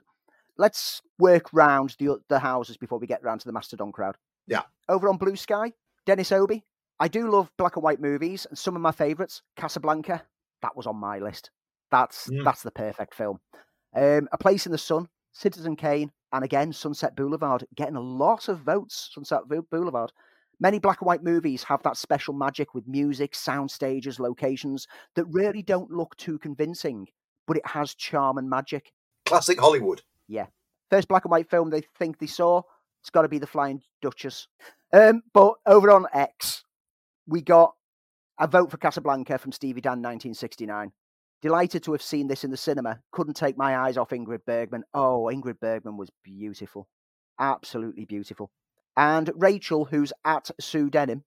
Let's 0.57 1.01
work 1.17 1.51
round 1.51 1.95
the 1.97 2.19
the 2.29 2.37
houses 2.37 2.77
before 2.77 2.99
we 2.99 3.07
get 3.07 3.23
round 3.23 3.41
to 3.41 3.47
the 3.47 3.53
Mastodon 3.53 3.91
crowd. 3.91 4.15
Yeah. 4.47 4.61
Over 4.87 5.09
on 5.09 5.17
Blue 5.17 5.35
Sky, 5.35 5.73
Dennis 6.05 6.31
Obi. 6.31 6.63
I 6.99 7.07
do 7.07 7.31
love 7.31 7.51
black 7.57 7.77
and 7.77 7.83
white 7.83 7.99
movies, 7.99 8.45
and 8.47 8.57
some 8.57 8.75
of 8.75 8.81
my 8.83 8.91
favourites, 8.91 9.41
Casablanca, 9.55 10.23
that 10.61 10.77
was 10.77 10.85
on 10.85 10.97
my 10.97 11.17
list. 11.17 11.49
That's 11.89 12.29
mm. 12.29 12.43
that's 12.43 12.61
the 12.61 12.71
perfect 12.71 13.15
film. 13.15 13.39
Um, 13.95 14.29
a 14.31 14.37
Place 14.37 14.67
in 14.67 14.71
the 14.71 14.77
Sun, 14.77 15.07
Citizen 15.33 15.75
Kane, 15.75 16.11
and 16.31 16.43
again 16.43 16.73
Sunset 16.73 17.15
Boulevard, 17.15 17.65
getting 17.75 17.95
a 17.95 18.01
lot 18.01 18.49
of 18.49 18.59
votes. 18.59 19.09
Sunset 19.11 19.41
Boulevard. 19.71 20.11
Many 20.61 20.77
black 20.77 21.01
and 21.01 21.07
white 21.07 21.23
movies 21.23 21.63
have 21.63 21.81
that 21.83 21.97
special 21.97 22.35
magic 22.35 22.75
with 22.75 22.87
music, 22.87 23.33
sound 23.33 23.71
stages, 23.71 24.19
locations 24.19 24.87
that 25.15 25.25
really 25.25 25.63
don't 25.63 25.89
look 25.89 26.15
too 26.17 26.37
convincing, 26.37 27.07
but 27.47 27.57
it 27.57 27.65
has 27.65 27.95
charm 27.95 28.37
and 28.37 28.47
magic. 28.47 28.93
Classic 29.25 29.59
Hollywood. 29.59 30.03
Yeah. 30.27 30.45
First 30.91 31.07
black 31.07 31.25
and 31.25 31.31
white 31.31 31.49
film 31.49 31.71
they 31.71 31.81
think 31.97 32.19
they 32.19 32.27
saw, 32.27 32.61
it's 33.01 33.09
got 33.09 33.23
to 33.23 33.27
be 33.27 33.39
The 33.39 33.47
Flying 33.47 33.81
Deuces. 34.03 34.47
Um, 34.93 35.23
but 35.33 35.55
over 35.65 35.89
on 35.89 36.05
X, 36.13 36.63
we 37.25 37.41
got 37.41 37.73
a 38.39 38.45
vote 38.45 38.69
for 38.69 38.77
Casablanca 38.77 39.39
from 39.39 39.51
Stevie 39.51 39.81
Dan 39.81 39.93
1969. 39.93 40.91
Delighted 41.41 41.81
to 41.83 41.93
have 41.93 42.03
seen 42.03 42.27
this 42.27 42.43
in 42.43 42.51
the 42.51 42.57
cinema. 42.57 42.99
Couldn't 43.11 43.33
take 43.33 43.57
my 43.57 43.77
eyes 43.77 43.97
off 43.97 44.09
Ingrid 44.09 44.45
Bergman. 44.45 44.83
Oh, 44.93 45.27
Ingrid 45.33 45.59
Bergman 45.59 45.97
was 45.97 46.11
beautiful. 46.23 46.87
Absolutely 47.39 48.05
beautiful. 48.05 48.51
And 48.97 49.31
Rachel, 49.35 49.85
who's 49.85 50.13
at 50.25 50.51
Sue 50.59 50.89
Denim, 50.89 51.23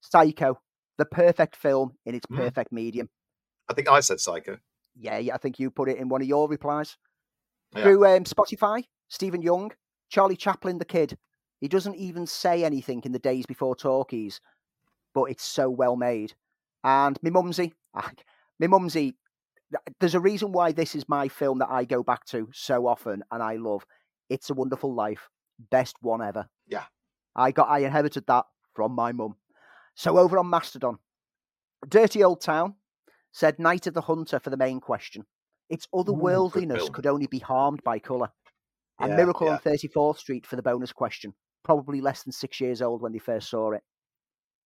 Psycho, 0.00 0.60
the 0.98 1.04
perfect 1.04 1.56
film 1.56 1.96
in 2.04 2.14
its 2.14 2.26
Mm. 2.26 2.36
perfect 2.36 2.72
medium. 2.72 3.08
I 3.68 3.74
think 3.74 3.88
I 3.88 4.00
said 4.00 4.20
Psycho. 4.20 4.58
Yeah, 4.94 5.18
yeah, 5.18 5.34
I 5.34 5.38
think 5.38 5.58
you 5.58 5.70
put 5.70 5.88
it 5.88 5.96
in 5.98 6.08
one 6.08 6.20
of 6.20 6.28
your 6.28 6.48
replies. 6.48 6.96
Yeah. 7.74 7.84
Through 7.84 8.06
um, 8.06 8.24
Spotify, 8.24 8.84
Stephen 9.08 9.40
Young, 9.40 9.72
Charlie 10.10 10.36
Chaplin, 10.36 10.78
the 10.78 10.84
kid. 10.84 11.16
He 11.60 11.68
doesn't 11.68 11.94
even 11.96 12.26
say 12.26 12.64
anything 12.64 13.02
in 13.04 13.12
the 13.12 13.18
days 13.18 13.46
before 13.46 13.74
talkies, 13.74 14.40
but 15.14 15.24
it's 15.24 15.44
so 15.44 15.70
well 15.70 15.96
made. 15.96 16.34
And 16.84 17.22
me 17.22 17.30
mumsy, 17.30 17.72
me 18.58 18.66
mumsy, 18.66 19.16
there's 20.00 20.14
a 20.14 20.20
reason 20.20 20.52
why 20.52 20.72
this 20.72 20.94
is 20.94 21.08
my 21.08 21.28
film 21.28 21.58
that 21.60 21.70
I 21.70 21.84
go 21.84 22.02
back 22.02 22.24
to 22.26 22.48
so 22.52 22.86
often 22.86 23.22
and 23.30 23.42
I 23.42 23.56
love. 23.56 23.86
It's 24.28 24.50
a 24.50 24.54
Wonderful 24.54 24.92
Life, 24.94 25.28
best 25.70 25.96
one 26.00 26.22
ever. 26.22 26.48
Yeah. 26.66 26.84
I 27.36 27.50
got, 27.50 27.68
I 27.68 27.80
inherited 27.80 28.26
that 28.26 28.44
from 28.74 28.92
my 28.92 29.12
mum. 29.12 29.36
So 29.94 30.18
over 30.18 30.38
on 30.38 30.48
Mastodon, 30.50 30.98
Dirty 31.88 32.22
Old 32.22 32.40
Town 32.40 32.74
said 33.32 33.58
Night 33.58 33.86
of 33.86 33.94
the 33.94 34.00
Hunter 34.02 34.38
for 34.38 34.50
the 34.50 34.56
main 34.56 34.80
question. 34.80 35.24
Its 35.70 35.86
otherworldliness 35.94 36.76
film. 36.76 36.92
could 36.92 37.06
only 37.06 37.26
be 37.26 37.38
harmed 37.38 37.82
by 37.82 37.98
colour. 37.98 38.30
And 39.00 39.10
Yeah, 39.10 39.16
Miracle 39.16 39.46
yeah. 39.46 39.54
on 39.54 39.58
34th 39.60 40.18
Street 40.18 40.46
for 40.46 40.56
the 40.56 40.62
bonus 40.62 40.92
question. 40.92 41.34
Probably 41.64 42.00
less 42.00 42.22
than 42.24 42.32
six 42.32 42.60
years 42.60 42.82
old 42.82 43.00
when 43.02 43.12
they 43.12 43.18
first 43.18 43.48
saw 43.48 43.72
it. 43.72 43.82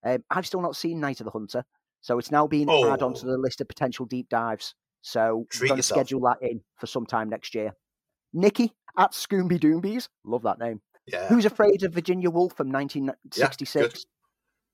Um, 0.04 0.24
I've 0.30 0.46
still 0.46 0.60
not 0.62 0.76
seen 0.76 1.00
Night 1.00 1.20
of 1.20 1.24
the 1.24 1.30
Hunter, 1.30 1.64
so 2.00 2.18
it's 2.18 2.30
now 2.30 2.46
been 2.46 2.68
added 2.68 3.02
onto 3.02 3.26
Oh. 3.26 3.30
the 3.30 3.38
list 3.38 3.60
of 3.60 3.68
potential 3.68 4.06
deep 4.06 4.28
dives. 4.28 4.74
So 5.02 5.46
Treat 5.50 5.62
we're 5.62 5.68
going 5.68 5.78
to 5.78 5.82
schedule 5.82 6.20
that 6.22 6.38
in 6.42 6.60
for 6.78 6.86
sometime 6.86 7.28
next 7.28 7.54
year. 7.54 7.72
Nikki 8.32 8.72
at 8.98 9.12
Scooby 9.12 9.58
Doombies, 9.60 10.08
love 10.24 10.42
that 10.42 10.58
name. 10.58 10.80
Yeah. 11.06 11.28
Who's 11.28 11.44
Afraid 11.44 11.82
of 11.82 11.92
Virginia 11.92 12.30
Woolf 12.30 12.54
from 12.54 12.70
1966? 12.70 13.94
good. 13.94 14.04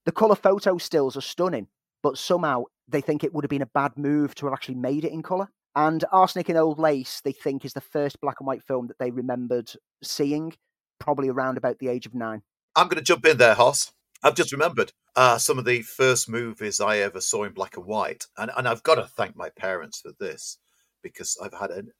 the 0.05 0.13
colour 0.13 0.35
photo 0.35 0.79
stills 0.79 1.17
are 1.17 1.23
stunning, 1.23 1.69
but 2.03 2.19
somehow 2.19 2.65
they 2.89 3.01
think 3.01 3.23
it 3.23 3.35
would 3.35 3.45
have 3.45 3.51
been 3.51 3.63
a 3.63 3.67
bad 3.67 3.97
move 3.97 4.35
to 4.37 4.47
have 4.47 4.53
actually 4.53 4.77
made 4.77 5.05
it 5.05 5.13
in 5.13 5.23
colour. 5.23 5.49
And 5.75 6.05
Arsenic 6.13 6.49
and 6.49 6.59
Old 6.59 6.79
Lace, 6.79 7.21
they 7.23 7.33
think, 7.33 7.65
is 7.65 7.73
the 7.73 7.81
first 7.81 8.21
black 8.21 8.41
and 8.41 8.47
white 8.47 8.63
film 8.63 8.89
that 8.89 8.99
they 8.99 9.11
remembered 9.11 9.73
seeing, 10.03 10.55
probably 10.99 11.29
around 11.29 11.57
about 11.57 11.79
the 11.79 11.89
age 11.89 12.07
of 12.07 12.15
nine. 12.15 12.43
I'm 12.77 12.89
going 12.89 12.99
to 12.99 13.03
jump 13.03 13.27
in 13.27 13.39
there, 13.39 13.55
Hoss. 13.55 13.93
I've 14.23 14.35
just 14.35 14.53
remembered 14.53 14.93
uh, 15.17 15.39
some 15.39 15.59
of 15.59 15.65
the 15.65 15.83
first 15.83 16.29
movies 16.29 16.81
I 16.81 16.99
ever 16.99 17.21
saw 17.21 17.45
in 17.45 17.53
black 17.53 17.77
and 17.77 17.87
white, 17.87 18.27
and, 18.37 18.51
and 18.57 18.69
I've 18.69 18.83
got 18.83 18.95
to 18.97 19.07
thank 19.07 19.35
my 19.35 19.49
parents 19.51 20.01
for 20.01 20.13
this 20.21 20.59
because 21.03 21.37
I've 21.43 21.59
had 21.59 21.71
an, 21.71 21.91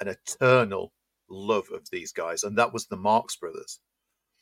an 0.00 0.08
eternal 0.08 0.92
love 1.32 1.68
of 1.72 1.88
these 1.90 2.12
guys, 2.12 2.44
and 2.44 2.56
that 2.58 2.72
was 2.72 2.86
the 2.86 2.96
Marx 2.96 3.36
Brothers. 3.36 3.80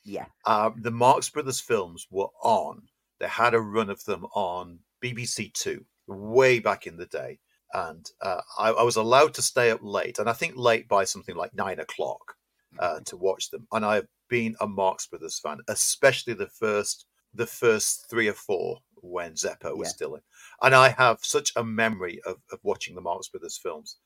Yeah, 0.05 0.27
Uh, 0.47 0.71
the 0.77 0.91
Marx 0.91 1.29
Brothers 1.29 1.61
films 1.61 2.07
were 2.11 2.29
on. 2.43 2.83
They 3.19 3.29
had 3.29 3.55
a 3.55 3.61
run 3.61 3.91
of 3.91 4.03
them 4.05 4.25
on 4.35 4.81
BBC 5.03 5.53
Two 5.55 5.85
way 6.07 6.59
back 6.59 6.87
in 6.87 6.97
the 6.97 7.07
day, 7.07 7.39
and 7.75 8.11
uh, 8.23 8.41
I, 8.59 8.71
I 8.71 8.83
was 8.83 8.97
allowed 8.97 9.35
to 9.35 9.43
stay 9.43 9.71
up 9.71 9.81
late, 9.83 10.19
and 10.19 10.29
I 10.29 10.33
think 10.33 10.55
late 10.57 10.89
by 10.89 11.05
something 11.05 11.37
like 11.37 11.55
nine 11.55 11.79
o'clock 11.81 12.35
uh, 12.79 13.01
to 13.07 13.17
watch 13.17 13.51
them. 13.51 13.67
And 13.73 13.85
I've 13.85 14.09
been 14.29 14.57
a 14.61 14.67
Marx 14.67 15.07
Brothers 15.07 15.39
fan, 15.39 15.59
especially 15.69 16.35
the 16.35 16.49
first 16.49 17.07
the 17.35 17.47
first 17.47 18.07
three 18.11 18.27
or 18.27 18.35
four 18.35 18.79
when 19.03 19.35
Zeppo 19.35 19.77
was 19.77 19.89
Yeah. 19.89 19.93
still 19.93 20.15
in. 20.17 20.23
And 20.63 20.75
I 20.75 20.89
have 20.89 21.19
such 21.23 21.53
a 21.55 21.63
memory 21.63 22.21
of, 22.27 22.39
of 22.51 22.59
watching 22.65 22.95
the 22.97 23.01
Marx 23.01 23.29
Brothers 23.29 23.57
films, 23.63 23.99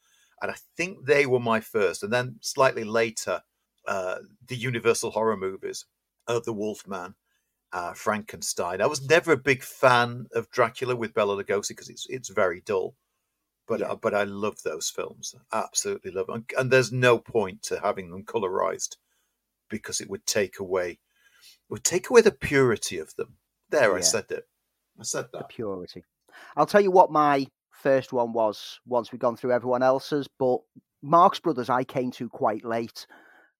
and 0.42 0.50
I 0.50 0.56
think 0.76 1.06
they 1.06 1.26
were 1.26 1.40
my 1.40 1.60
first. 1.60 2.02
And 2.02 2.12
then 2.12 2.36
slightly 2.40 2.84
later, 2.84 3.42
uh, 3.86 4.16
the 4.46 4.56
Universal 4.56 5.10
horror 5.12 5.36
movies 5.36 5.86
of 6.26 6.44
the 6.44 6.52
Wolfman, 6.52 7.14
uh, 7.72 7.92
Frankenstein. 7.92 8.80
I 8.80 8.86
was 8.86 9.08
never 9.08 9.32
a 9.32 9.36
big 9.36 9.62
fan 9.62 10.26
of 10.32 10.50
Dracula 10.50 10.96
with 10.96 11.14
Bela 11.14 11.42
Lugosi 11.42 11.68
because 11.68 11.88
it's 11.88 12.06
it's 12.08 12.28
very 12.28 12.62
dull, 12.62 12.94
but 13.66 13.80
Yeah. 13.80 13.92
uh, 13.92 13.96
but 13.96 14.14
I 14.14 14.24
love 14.24 14.62
those 14.62 14.90
films. 14.90 15.34
Absolutely 15.52 16.10
love 16.12 16.28
them. 16.28 16.36
And, 16.36 16.50
and 16.58 16.70
there's 16.70 16.92
no 16.92 17.18
point 17.18 17.62
to 17.64 17.80
having 17.80 18.10
them 18.10 18.24
colorized 18.24 18.96
because 19.68 20.00
it 20.00 20.08
would 20.08 20.26
take 20.26 20.58
away 20.60 20.98
would 21.68 21.84
take 21.84 22.10
away 22.10 22.20
the 22.20 22.30
purity 22.30 22.98
of 22.98 23.14
them. 23.16 23.36
There, 23.70 23.96
I 23.96 24.00
said 24.00 24.30
it. 24.30 24.46
I 25.00 25.02
said 25.02 25.26
the 25.32 25.38
that. 25.38 25.48
purity. 25.48 26.04
I'll 26.56 26.66
tell 26.66 26.80
you 26.80 26.90
what 26.90 27.10
my 27.10 27.46
first 27.84 28.14
one 28.14 28.32
was 28.32 28.80
once 28.86 29.12
we've 29.12 29.20
gone 29.20 29.36
through 29.36 29.52
everyone 29.52 29.82
else's, 29.82 30.26
but 30.38 30.56
Marx 31.02 31.38
Brothers 31.38 31.68
I 31.68 31.84
came 31.84 32.10
to 32.12 32.30
quite 32.30 32.64
late. 32.64 33.06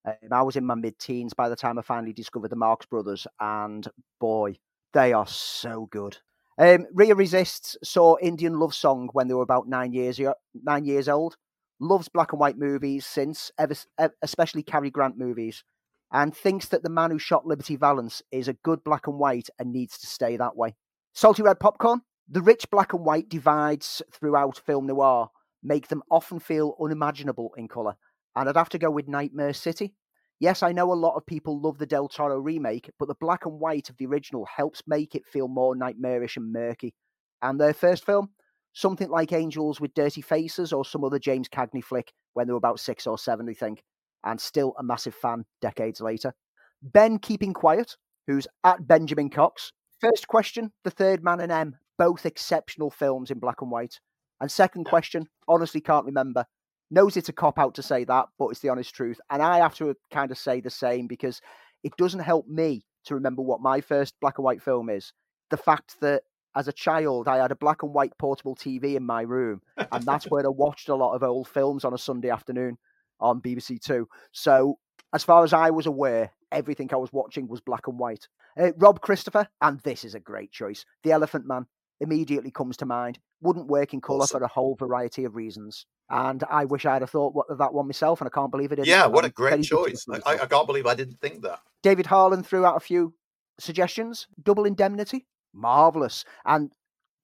Um, 0.06 0.14
I 0.32 0.40
was 0.40 0.56
in 0.56 0.64
my 0.64 0.74
mid 0.74 0.98
teens 0.98 1.34
by 1.34 1.50
the 1.50 1.56
time 1.56 1.78
I 1.78 1.82
finally 1.82 2.14
discovered 2.14 2.48
the 2.48 2.56
Marx 2.56 2.86
Brothers, 2.86 3.26
and 3.38 3.86
boy, 4.18 4.56
they 4.94 5.12
are 5.12 5.26
so 5.26 5.88
good. 5.90 6.16
Um, 6.56 6.86
Rhea 6.94 7.14
Resists 7.14 7.76
saw 7.84 8.16
Indian 8.22 8.58
Love 8.58 8.74
Song 8.74 9.10
when 9.12 9.28
they 9.28 9.34
were 9.34 9.42
about 9.42 9.68
nine 9.68 9.92
years 9.92 10.18
nine 10.54 10.86
years 10.86 11.06
old. 11.06 11.36
Loves 11.78 12.08
black 12.08 12.32
and 12.32 12.40
white 12.40 12.56
movies 12.56 13.04
since, 13.04 13.52
ever, 13.58 13.74
especially 14.22 14.62
Cary 14.62 14.90
Grant 14.90 15.18
movies, 15.18 15.64
and 16.12 16.34
thinks 16.34 16.68
that 16.68 16.82
the 16.82 16.88
man 16.88 17.10
who 17.10 17.18
shot 17.18 17.46
Liberty 17.46 17.76
Valance 17.76 18.22
is 18.32 18.48
a 18.48 18.54
good 18.54 18.82
black 18.84 19.06
and 19.06 19.18
white 19.18 19.50
and 19.58 19.70
needs 19.70 19.98
to 19.98 20.06
stay 20.06 20.38
that 20.38 20.56
way. 20.56 20.76
Salty 21.12 21.42
red 21.42 21.60
popcorn. 21.60 22.00
The 22.28 22.42
rich 22.42 22.70
black 22.70 22.92
and 22.92 23.04
white 23.04 23.28
divides 23.28 24.02
throughout 24.12 24.58
film 24.58 24.86
noir 24.86 25.28
make 25.62 25.88
them 25.88 26.02
often 26.10 26.38
feel 26.38 26.76
unimaginable 26.80 27.52
in 27.56 27.68
colour. 27.68 27.94
And 28.36 28.48
I'd 28.48 28.56
have 28.56 28.68
to 28.70 28.78
go 28.78 28.90
with 28.90 29.08
Nightmare 29.08 29.52
City. 29.52 29.94
Yes, 30.40 30.62
I 30.62 30.72
know 30.72 30.92
a 30.92 30.94
lot 30.94 31.16
of 31.16 31.26
people 31.26 31.60
love 31.60 31.78
the 31.78 31.86
Del 31.86 32.08
Toro 32.08 32.38
remake, 32.38 32.90
but 32.98 33.08
the 33.08 33.14
black 33.20 33.46
and 33.46 33.60
white 33.60 33.88
of 33.88 33.96
the 33.96 34.06
original 34.06 34.46
helps 34.46 34.82
make 34.86 35.14
it 35.14 35.26
feel 35.26 35.48
more 35.48 35.76
nightmarish 35.76 36.36
and 36.36 36.52
murky. 36.52 36.94
And 37.40 37.60
their 37.60 37.72
first 37.72 38.04
film, 38.04 38.30
something 38.72 39.08
like 39.08 39.32
Angels 39.32 39.80
with 39.80 39.94
Dirty 39.94 40.20
Faces 40.20 40.72
or 40.72 40.84
some 40.84 41.04
other 41.04 41.18
James 41.18 41.48
Cagney 41.48 41.84
flick 41.84 42.12
when 42.32 42.46
they 42.46 42.52
were 42.52 42.58
about 42.58 42.80
six 42.80 43.06
or 43.06 43.16
seven, 43.16 43.48
I 43.48 43.54
think. 43.54 43.82
And 44.24 44.40
still 44.40 44.74
a 44.78 44.82
massive 44.82 45.14
fan 45.14 45.44
decades 45.60 46.00
later. 46.00 46.34
Ben 46.82 47.18
Keeping 47.18 47.52
Quiet, 47.52 47.96
who's 48.26 48.48
at 48.64 48.86
Benjamin 48.86 49.30
Cox. 49.30 49.72
First 50.00 50.26
question, 50.26 50.72
The 50.82 50.90
Third 50.90 51.22
Man 51.22 51.40
and 51.40 51.52
M, 51.52 51.76
both 51.98 52.26
exceptional 52.26 52.90
films 52.90 53.30
in 53.30 53.38
black 53.38 53.62
and 53.62 53.70
white. 53.70 54.00
And 54.40 54.50
second 54.50 54.84
question, 54.84 55.28
honestly 55.48 55.80
can't 55.80 56.06
remember. 56.06 56.46
Knows 56.90 57.16
it's 57.16 57.28
a 57.28 57.32
cop 57.32 57.58
out 57.58 57.74
to 57.74 57.82
say 57.82 58.04
that, 58.04 58.26
but 58.38 58.48
it's 58.48 58.60
the 58.60 58.68
honest 58.68 58.94
truth. 58.94 59.20
And 59.30 59.42
I 59.42 59.58
have 59.58 59.74
to 59.76 59.94
kind 60.12 60.30
of 60.30 60.38
say 60.38 60.60
the 60.60 60.70
same 60.70 61.06
because 61.06 61.40
it 61.82 61.96
doesn't 61.96 62.20
help 62.20 62.46
me 62.46 62.84
to 63.06 63.14
remember 63.14 63.42
what 63.42 63.60
my 63.60 63.80
first 63.80 64.14
black 64.20 64.38
and 64.38 64.44
white 64.44 64.62
film 64.62 64.90
is. 64.90 65.12
The 65.50 65.56
fact 65.56 65.96
that 66.00 66.22
as 66.56 66.68
a 66.68 66.72
child, 66.72 67.28
I 67.28 67.38
had 67.38 67.50
a 67.50 67.56
black 67.56 67.82
and 67.82 67.92
white 67.92 68.16
portable 68.18 68.54
TV 68.54 68.94
in 68.94 69.04
my 69.04 69.22
room, 69.22 69.60
and 69.76 70.04
that's 70.04 70.30
where 70.30 70.44
I 70.44 70.48
watched 70.50 70.88
a 70.88 70.94
lot 70.94 71.14
of 71.14 71.22
old 71.22 71.48
films 71.48 71.84
on 71.84 71.94
a 71.94 71.98
Sunday 71.98 72.30
afternoon 72.30 72.78
on 73.20 73.40
BBC 73.40 73.80
Two. 73.80 74.08
So, 74.32 74.78
as 75.12 75.24
far 75.24 75.44
as 75.44 75.52
I 75.52 75.70
was 75.70 75.86
aware, 75.86 76.32
everything 76.52 76.90
I 76.92 76.96
was 76.96 77.12
watching 77.12 77.48
was 77.48 77.60
black 77.60 77.88
and 77.88 77.98
white. 77.98 78.28
Uh, 78.58 78.72
Rob 78.76 79.00
Christopher, 79.00 79.48
and 79.60 79.80
this 79.80 80.04
is 80.04 80.14
a 80.14 80.20
great 80.20 80.52
choice. 80.52 80.84
The 81.02 81.12
Elephant 81.12 81.44
Man 81.46 81.66
immediately 82.00 82.50
comes 82.50 82.76
to 82.78 82.86
mind. 82.86 83.18
Wouldn't 83.40 83.66
work 83.66 83.92
in 83.94 84.00
colour 84.00 84.22
Awesome. 84.22 84.38
for 84.40 84.44
a 84.44 84.48
whole 84.48 84.74
variety 84.74 85.24
of 85.24 85.36
reasons. 85.36 85.86
And 86.10 86.42
I 86.50 86.64
wish 86.64 86.84
I'd 86.86 87.02
have 87.02 87.10
thought 87.10 87.34
of 87.48 87.58
that 87.58 87.72
one 87.72 87.86
myself, 87.86 88.20
and 88.20 88.28
I 88.28 88.34
can't 88.34 88.50
believe 88.50 88.72
it. 88.72 88.76
didn't. 88.76 88.88
Yeah, 88.88 89.06
what 89.06 89.24
a 89.24 89.30
great 89.30 89.64
choice. 89.64 90.06
I, 90.10 90.20
I. 90.34 90.42
I 90.42 90.46
can't 90.46 90.66
believe 90.66 90.86
I 90.86 90.94
didn't 90.94 91.20
think 91.20 91.42
that. 91.42 91.60
David 91.82 92.06
Harlan 92.06 92.42
threw 92.42 92.64
out 92.66 92.76
a 92.76 92.80
few 92.80 93.14
suggestions. 93.58 94.26
Double 94.42 94.64
Indemnity, 94.64 95.26
marvelous, 95.54 96.24
and 96.44 96.70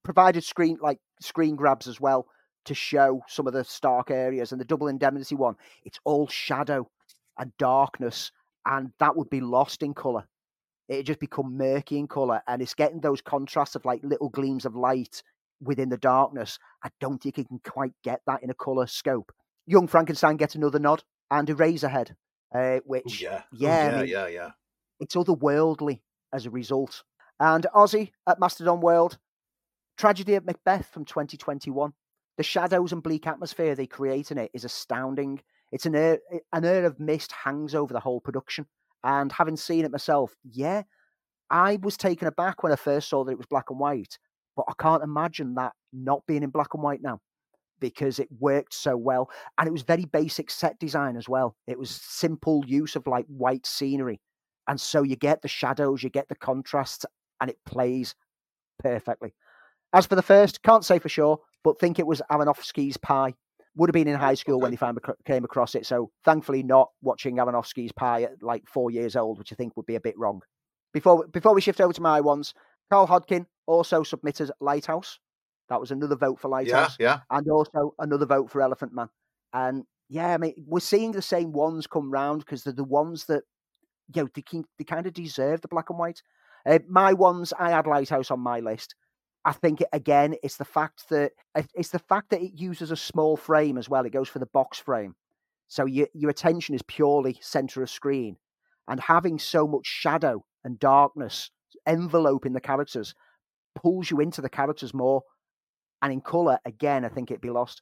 provided 0.03 0.43
screen 0.43 0.77
like 0.81 0.97
screen 1.21 1.55
grabs 1.55 1.87
as 1.87 2.01
well 2.01 2.25
to 2.65 2.73
show 2.73 3.21
some 3.27 3.47
of 3.47 3.53
the 3.53 3.63
stark 3.63 4.09
areas. 4.11 4.51
And 4.51 4.59
the 4.61 4.65
Double 4.65 4.87
Indemnity 4.87 5.35
one, 5.35 5.55
it's 5.83 5.99
all 6.03 6.27
shadow 6.27 6.89
and 7.37 7.51
darkness, 7.57 8.31
and 8.65 8.91
that 8.99 9.15
would 9.15 9.29
be 9.29 9.41
lost 9.41 9.83
in 9.83 9.93
color. 9.93 10.27
It'd 10.91 11.05
just 11.05 11.21
become 11.21 11.57
murky 11.57 11.97
in 11.97 12.07
color, 12.09 12.41
and 12.49 12.61
it's 12.61 12.73
getting 12.73 12.99
those 12.99 13.21
contrasts 13.21 13.75
of 13.75 13.85
like 13.85 14.03
little 14.03 14.27
gleams 14.27 14.65
of 14.65 14.75
light 14.75 15.23
within 15.61 15.87
the 15.87 15.95
darkness. 15.95 16.59
I 16.83 16.89
don't 16.99 17.17
think 17.23 17.37
you 17.37 17.45
can 17.45 17.61
quite 17.63 17.93
get 18.03 18.19
that 18.27 18.43
in 18.43 18.49
a 18.49 18.53
color 18.53 18.87
scope. 18.87 19.31
Young 19.65 19.87
Frankenstein 19.87 20.35
gets 20.35 20.55
another 20.55 20.79
nod, 20.79 21.01
and 21.31 21.47
Eraserhead, 21.47 22.13
uh, 22.53 22.59
Ooh, 22.59 22.81
which 22.85 23.21
yeah. 23.21 23.37
Ooh, 23.37 23.57
yeah, 23.57 23.69
I 23.69 23.85
yeah, 23.91 24.01
mean, 24.01 24.09
yeah, 24.09 24.27
yeah. 24.27 24.49
it's 24.99 25.15
otherworldly 25.15 26.01
as 26.33 26.45
a 26.45 26.49
result. 26.49 27.03
And 27.39 27.65
Ozzy 27.73 28.11
at 28.27 28.41
Mastodon 28.41 28.81
World, 28.81 29.17
Tragedy 29.97 30.35
at 30.35 30.45
Macbeth 30.45 30.87
from 30.87 31.05
2021. 31.05 31.93
The 32.35 32.43
shadows 32.43 32.91
and 32.91 33.01
bleak 33.01 33.27
atmosphere 33.27 33.75
they 33.75 33.87
create 33.87 34.31
in 34.31 34.37
it 34.37 34.51
is 34.53 34.65
astounding. 34.65 35.41
It's 35.71 35.85
an 35.85 35.95
air, 35.95 36.19
an 36.51 36.65
air 36.65 36.83
of 36.83 36.99
mist 36.99 37.31
hangs 37.31 37.73
over 37.73 37.93
the 37.93 37.99
whole 38.01 38.19
production. 38.19 38.65
And 39.03 39.31
having 39.31 39.57
seen 39.57 39.85
it 39.85 39.91
myself, 39.91 40.35
yeah, 40.43 40.83
I 41.49 41.77
was 41.81 41.97
taken 41.97 42.27
aback 42.27 42.63
when 42.63 42.71
I 42.71 42.77
first 42.77 43.09
saw 43.09 43.23
that 43.23 43.31
it 43.31 43.37
was 43.37 43.47
black 43.47 43.69
and 43.69 43.79
white, 43.79 44.17
but 44.55 44.65
I 44.69 44.73
can't 44.79 45.03
imagine 45.03 45.55
that 45.55 45.73
not 45.91 46.25
being 46.27 46.43
in 46.43 46.49
black 46.49 46.73
and 46.73 46.83
white 46.83 47.01
now 47.01 47.19
because 47.79 48.19
it 48.19 48.29
worked 48.39 48.73
so 48.73 48.95
well. 48.95 49.29
And 49.57 49.67
it 49.67 49.71
was 49.71 49.81
very 49.81 50.05
basic 50.05 50.49
set 50.49 50.79
design 50.79 51.17
as 51.17 51.27
well. 51.27 51.55
It 51.67 51.79
was 51.79 51.89
simple 51.89 52.63
use 52.65 52.95
of 52.95 53.07
like 53.07 53.25
white 53.25 53.65
scenery. 53.65 54.21
And 54.67 54.79
so 54.79 55.01
you 55.01 55.15
get 55.15 55.41
the 55.41 55.47
shadows, 55.47 56.03
you 56.03 56.09
get 56.09 56.29
the 56.29 56.35
contrasts, 56.35 57.05
and 57.41 57.49
it 57.49 57.57
plays 57.65 58.15
perfectly. 58.79 59.33
As 59.91 60.05
for 60.05 60.15
the 60.15 60.21
first, 60.21 60.63
can't 60.63 60.85
say 60.85 60.99
for 60.99 61.09
sure, 61.09 61.39
but 61.63 61.79
think 61.79 61.99
it 61.99 62.07
was 62.07 62.21
Aronofsky's 62.31 62.97
Pi. 62.97 63.33
Would 63.75 63.89
have 63.89 63.93
been 63.93 64.07
in 64.07 64.19
high 64.19 64.33
school 64.33 64.59
when 64.59 64.71
he 64.71 64.77
found, 64.77 64.99
came 65.25 65.45
across 65.45 65.75
it. 65.75 65.85
So 65.85 66.11
thankfully, 66.25 66.61
not 66.61 66.89
watching 67.01 67.37
Aronofsky's 67.37 67.93
Pi 67.93 68.23
at 68.23 68.43
like 68.43 68.67
four 68.67 68.91
years 68.91 69.15
old, 69.15 69.39
which 69.39 69.53
I 69.53 69.55
think 69.55 69.77
would 69.77 69.85
be 69.85 69.95
a 69.95 70.01
bit 70.01 70.17
wrong. 70.17 70.41
Before 70.93 71.25
before 71.27 71.55
we 71.55 71.61
shift 71.61 71.79
over 71.79 71.93
to 71.93 72.01
my 72.01 72.19
ones, 72.19 72.53
Carl 72.89 73.07
Hodkin 73.07 73.45
also 73.65 74.03
submitted 74.03 74.51
Lighthouse. 74.59 75.19
That 75.69 75.79
was 75.79 75.91
another 75.91 76.17
vote 76.17 76.39
for 76.39 76.49
Lighthouse. 76.49 76.97
Yeah, 76.99 77.05
yeah. 77.05 77.19
And 77.37 77.49
also 77.49 77.93
another 77.97 78.25
vote 78.25 78.51
for 78.51 78.61
Elephant 78.61 78.93
Man. 78.93 79.07
And 79.53 79.85
yeah, 80.09 80.33
I 80.33 80.37
mean, 80.37 80.53
we're 80.67 80.81
seeing 80.81 81.13
the 81.13 81.21
same 81.21 81.53
ones 81.53 81.87
come 81.87 82.11
round 82.11 82.39
because 82.41 82.65
they're 82.65 82.73
the 82.73 82.83
ones 82.83 83.25
that, 83.27 83.43
you 84.13 84.23
know, 84.23 84.29
they, 84.35 84.41
can, 84.41 84.65
they 84.77 84.83
kind 84.83 85.07
of 85.07 85.13
deserve 85.13 85.61
the 85.61 85.69
black 85.69 85.89
and 85.89 85.97
white. 85.97 86.21
Uh, 86.65 86.79
my 86.89 87.13
ones, 87.13 87.53
I 87.57 87.69
had 87.69 87.87
Lighthouse 87.87 88.29
on 88.29 88.41
my 88.41 88.59
list. 88.59 88.95
I 89.43 89.53
think 89.53 89.83
again, 89.91 90.35
it's 90.43 90.57
the 90.57 90.65
fact 90.65 91.09
that 91.09 91.31
it's 91.73 91.89
the 91.89 91.99
fact 91.99 92.29
that 92.29 92.41
it 92.41 92.53
uses 92.53 92.91
a 92.91 92.95
small 92.95 93.37
frame 93.37 93.77
as 93.77 93.89
well. 93.89 94.05
It 94.05 94.13
goes 94.13 94.29
for 94.29 94.39
the 94.39 94.45
box 94.45 94.77
frame, 94.77 95.15
so 95.67 95.85
your 95.85 96.07
your 96.13 96.29
attention 96.29 96.75
is 96.75 96.81
purely 96.83 97.39
center 97.41 97.81
of 97.81 97.89
screen, 97.89 98.37
and 98.87 98.99
having 98.99 99.39
so 99.39 99.67
much 99.67 99.85
shadow 99.85 100.43
and 100.63 100.79
darkness 100.79 101.49
enveloping 101.87 102.53
the 102.53 102.61
characters 102.61 103.15
pulls 103.75 104.11
you 104.11 104.19
into 104.19 104.41
the 104.41 104.49
characters 104.49 104.93
more. 104.93 105.23
And 106.03 106.11
in 106.13 106.21
color, 106.21 106.59
again, 106.65 107.05
I 107.05 107.09
think 107.09 107.31
it'd 107.31 107.41
be 107.41 107.49
lost. 107.49 107.81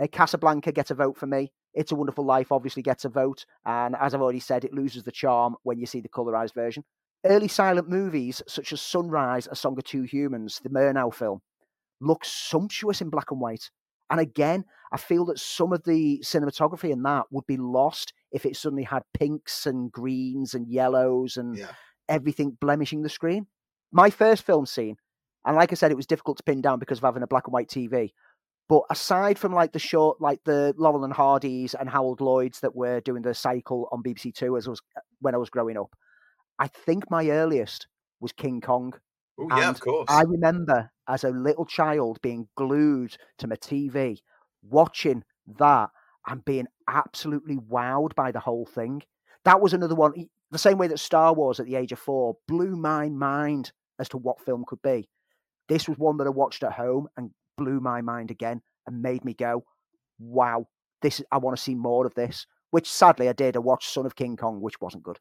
Uh, 0.00 0.06
Casablanca 0.06 0.72
gets 0.72 0.90
a 0.90 0.94
vote 0.94 1.16
for 1.16 1.26
me. 1.26 1.52
It's 1.74 1.92
a 1.92 1.94
Wonderful 1.94 2.24
Life 2.24 2.52
obviously 2.52 2.82
gets 2.82 3.04
a 3.04 3.08
vote, 3.08 3.44
and 3.64 3.94
as 3.96 4.14
I've 4.14 4.22
already 4.22 4.40
said, 4.40 4.64
it 4.64 4.72
loses 4.72 5.04
the 5.04 5.12
charm 5.12 5.56
when 5.62 5.78
you 5.78 5.86
see 5.86 6.00
the 6.00 6.08
colorized 6.08 6.54
version. 6.54 6.84
Early 7.26 7.48
silent 7.48 7.88
movies 7.88 8.42
such 8.46 8.72
as 8.72 8.80
Sunrise, 8.80 9.48
A 9.50 9.56
Song 9.56 9.76
of 9.78 9.84
Two 9.84 10.02
Humans, 10.02 10.60
the 10.62 10.70
Murnau 10.70 11.12
film, 11.12 11.40
look 12.00 12.24
sumptuous 12.24 13.00
in 13.00 13.10
black 13.10 13.30
and 13.30 13.40
white. 13.40 13.70
And 14.10 14.20
again, 14.20 14.64
I 14.92 14.98
feel 14.98 15.24
that 15.26 15.38
some 15.38 15.72
of 15.72 15.82
the 15.84 16.20
cinematography 16.24 16.90
in 16.90 17.02
that 17.02 17.26
would 17.30 17.46
be 17.46 17.56
lost 17.56 18.12
if 18.30 18.46
it 18.46 18.56
suddenly 18.56 18.84
had 18.84 19.02
pinks 19.14 19.66
and 19.66 19.90
greens 19.90 20.54
and 20.54 20.68
yellows 20.68 21.36
and 21.36 21.56
yeah. 21.56 21.72
everything 22.08 22.56
blemishing 22.60 23.02
the 23.02 23.08
screen. 23.08 23.46
My 23.92 24.10
first 24.10 24.44
film 24.44 24.66
seen, 24.66 24.96
and 25.44 25.56
like 25.56 25.72
I 25.72 25.74
said, 25.74 25.90
it 25.90 25.96
was 25.96 26.06
difficult 26.06 26.36
to 26.38 26.44
pin 26.44 26.60
down 26.60 26.78
because 26.78 26.98
of 26.98 27.04
having 27.04 27.22
a 27.22 27.26
black 27.26 27.46
and 27.46 27.52
white 27.52 27.68
TV. 27.68 28.12
But 28.68 28.82
aside 28.90 29.38
from 29.38 29.52
like 29.52 29.72
the 29.72 29.78
short, 29.78 30.20
like 30.20 30.40
the 30.44 30.74
Laurel 30.76 31.04
and 31.04 31.12
Hardys 31.12 31.74
and 31.74 31.88
Harold 31.88 32.20
Lloyd's 32.20 32.60
that 32.60 32.74
were 32.74 33.00
doing 33.00 33.22
the 33.22 33.34
cycle 33.34 33.88
on 33.92 34.02
BBC 34.02 34.34
Two 34.34 34.56
as 34.56 34.68
was 34.68 34.82
uh, 34.96 35.00
when 35.20 35.34
I 35.34 35.38
was 35.38 35.50
growing 35.50 35.76
up, 35.76 35.94
I 36.58 36.68
think 36.68 37.10
my 37.10 37.28
earliest 37.28 37.86
was 38.20 38.32
King 38.32 38.60
Kong. 38.60 38.94
Oh 39.38 39.48
yeah, 39.50 39.70
of 39.70 39.80
course. 39.80 40.06
I 40.08 40.22
remember 40.22 40.90
as 41.08 41.24
a 41.24 41.30
little 41.30 41.66
child 41.66 42.20
being 42.22 42.48
glued 42.56 43.16
to 43.38 43.46
my 43.46 43.56
TV, 43.56 44.18
watching 44.62 45.24
that 45.58 45.90
and 46.26 46.44
being 46.44 46.66
absolutely 46.88 47.56
wowed 47.56 48.14
by 48.14 48.32
the 48.32 48.40
whole 48.40 48.66
thing. 48.66 49.02
That 49.44 49.60
was 49.60 49.72
another 49.72 49.94
one. 49.94 50.28
The 50.50 50.58
same 50.58 50.78
way 50.78 50.88
that 50.88 50.98
Star 50.98 51.34
Wars 51.34 51.60
at 51.60 51.66
the 51.66 51.76
age 51.76 51.92
of 51.92 51.98
four 51.98 52.36
blew 52.48 52.76
my 52.76 53.08
mind 53.08 53.72
as 53.98 54.08
to 54.10 54.16
what 54.16 54.40
film 54.40 54.64
could 54.66 54.82
be. 54.82 55.08
This 55.68 55.88
was 55.88 55.98
one 55.98 56.16
that 56.18 56.26
I 56.26 56.30
watched 56.30 56.62
at 56.62 56.72
home 56.72 57.08
and 57.16 57.30
blew 57.56 57.80
my 57.80 58.00
mind 58.00 58.30
again 58.30 58.62
and 58.86 59.02
made 59.02 59.24
me 59.24 59.34
go, 59.34 59.64
"Wow, 60.18 60.68
this! 61.02 61.22
I 61.30 61.38
want 61.38 61.56
to 61.56 61.62
see 61.62 61.74
more 61.74 62.06
of 62.06 62.14
this." 62.14 62.46
Which 62.70 62.90
sadly 62.90 63.28
I 63.28 63.32
did. 63.32 63.56
I 63.56 63.60
watched 63.60 63.90
Son 63.90 64.06
of 64.06 64.16
King 64.16 64.36
Kong, 64.36 64.60
which 64.60 64.80
wasn't 64.80 65.04
good. 65.04 65.18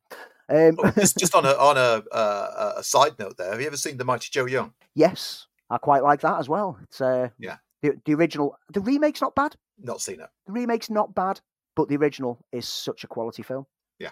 Um, 0.49 0.77
oh, 0.79 0.91
just, 0.91 1.17
just, 1.17 1.35
on 1.35 1.45
a 1.45 1.49
on 1.59 1.77
a, 1.77 2.03
uh, 2.13 2.73
a 2.77 2.83
side 2.83 3.17
note, 3.17 3.37
there, 3.37 3.51
have 3.51 3.61
you 3.61 3.67
ever 3.67 3.77
seen 3.77 3.97
the 3.97 4.05
Mighty 4.05 4.29
Joe 4.31 4.45
Young? 4.45 4.73
Yes, 4.93 5.47
I 5.69 5.77
quite 5.77 6.03
like 6.03 6.21
that 6.21 6.39
as 6.39 6.47
well. 6.47 6.77
It's 6.83 7.01
uh, 7.01 7.29
yeah, 7.39 7.57
the, 7.81 7.93
the 8.05 8.13
original. 8.13 8.57
The 8.71 8.81
remake's 8.81 9.21
not 9.21 9.35
bad. 9.35 9.55
Not 9.79 10.01
seen 10.01 10.19
it. 10.19 10.29
The 10.45 10.53
remake's 10.53 10.89
not 10.89 11.15
bad, 11.15 11.41
but 11.75 11.89
the 11.89 11.97
original 11.97 12.39
is 12.51 12.67
such 12.67 13.03
a 13.03 13.07
quality 13.07 13.43
film. 13.43 13.65
Yeah, 13.99 14.11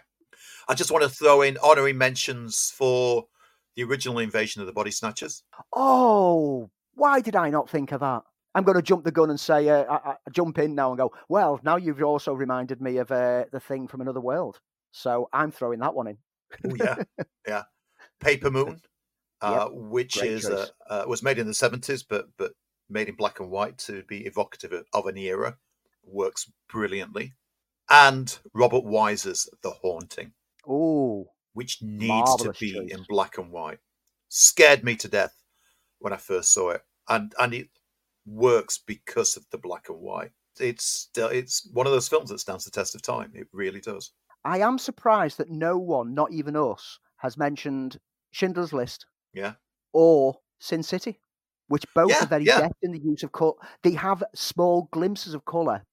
I 0.67 0.74
just 0.74 0.91
want 0.91 1.04
to 1.04 1.10
throw 1.10 1.41
in 1.41 1.58
honorary 1.62 1.93
mentions 1.93 2.72
for 2.72 3.28
the 3.76 3.84
original 3.84 4.19
Invasion 4.19 4.62
of 4.62 4.67
the 4.67 4.74
Body 4.74 4.91
Snatchers. 4.91 5.43
Oh, 5.72 6.69
why 6.96 7.22
did 7.22 7.36
I 7.36 7.50
not 7.50 7.69
think 7.69 7.91
of 7.91 8.02
that? 8.02 8.24
I'm 8.56 8.63
going 8.63 8.76
to 8.76 8.82
jump 8.82 9.04
the 9.04 9.12
gun 9.12 9.30
and 9.30 9.39
say, 9.39 9.68
uh, 9.70 9.84
I, 9.89 10.12
I, 10.12 10.16
jump 10.32 10.60
in 10.60 10.76
now 10.76 10.89
and 10.89 10.98
go. 10.98 11.12
Well, 11.28 11.60
now 11.63 11.78
you've 11.78 12.02
also 12.04 12.34
reminded 12.34 12.82
me 12.82 12.98
of 12.98 13.12
uh, 13.12 13.46
the 13.52 13.60
thing 13.60 13.88
from 13.88 14.02
another 14.02 14.22
world. 14.22 14.60
So 14.92 15.28
I'm 15.34 15.52
throwing 15.52 15.80
that 15.80 15.96
one 15.96 16.08
in. 16.08 16.18
oh, 16.70 16.76
yeah, 16.76 16.96
yeah. 17.48 17.63
Paper 18.20 18.52
Moon, 18.52 18.82
uh, 19.42 19.68
yep. 19.68 19.70
which 19.74 20.20
Great 20.20 20.32
is 20.32 20.46
uh, 20.46 20.68
uh, 20.88 21.06
was 21.08 21.24
made 21.24 21.39
in 21.39 21.48
the 21.48 21.54
seventies, 21.54 22.04
but 22.04 22.28
but 22.38 22.52
made 22.89 23.10
in 23.10 23.16
black 23.16 23.39
and 23.39 23.50
white 23.50 23.80
to 23.80 24.04
be 24.04 24.26
evocative 24.26 24.84
of 24.94 25.08
an 25.08 25.18
era, 25.18 25.58
works 26.04 26.52
brilliantly. 26.70 27.34
And 27.89 28.38
Robert 28.54 28.84
Wise's 28.84 29.50
The 29.63 29.72
Haunting. 29.72 30.34
Oh, 30.68 31.26
which 31.54 31.82
needs 31.82 32.36
to 32.38 32.54
be 32.60 32.74
choice. 32.74 32.92
in 32.92 33.06
black 33.10 33.38
and 33.38 33.52
white. 33.52 33.80
Scared 34.30 34.84
me 34.84 34.96
to 34.98 35.08
death 35.08 35.36
when 36.00 36.13
I 36.13 36.18
first 36.18 36.54
saw 36.54 36.70
it, 36.70 36.82
and 37.10 37.34
and 37.39 37.54
it 37.54 37.70
works 38.25 38.77
because 38.77 39.38
of 39.38 39.45
the 39.51 39.57
black 39.57 39.89
and 39.89 39.99
white. 39.99 40.31
It's 40.59 41.09
it's 41.15 41.67
one 41.73 41.88
of 41.88 41.93
those 41.93 42.07
films 42.07 42.29
that 42.29 42.39
stands 42.39 42.65
the 42.65 42.71
test 42.71 42.95
of 42.95 43.01
time. 43.01 43.31
It 43.33 43.47
really 43.51 43.81
does. 43.81 44.12
I 44.45 44.59
am 44.59 44.77
surprised 44.77 45.38
that 45.38 45.49
no 45.49 45.77
one, 45.77 46.13
not 46.13 46.31
even 46.31 46.55
us, 46.55 46.99
has 47.17 47.38
mentioned 47.38 47.97
Schindler's 48.31 48.73
List. 48.73 49.05
Yeah. 49.33 49.53
Or 49.93 50.38
Sin 50.59 50.83
City, 50.83 51.19
which 51.67 51.86
both 51.95 52.09
yeah, 52.09 52.23
are 52.23 52.27
very 52.27 52.45
yeah. 52.45 52.59
deft 52.62 52.75
in 52.81 52.91
the 52.91 52.99
use 52.99 53.23
of 53.23 53.31
color. 53.31 53.53
They 53.83 53.91
have 53.91 54.23
small 54.36 54.89
glimpses 54.91 55.33
of 55.33 55.45
color, 55.45 55.83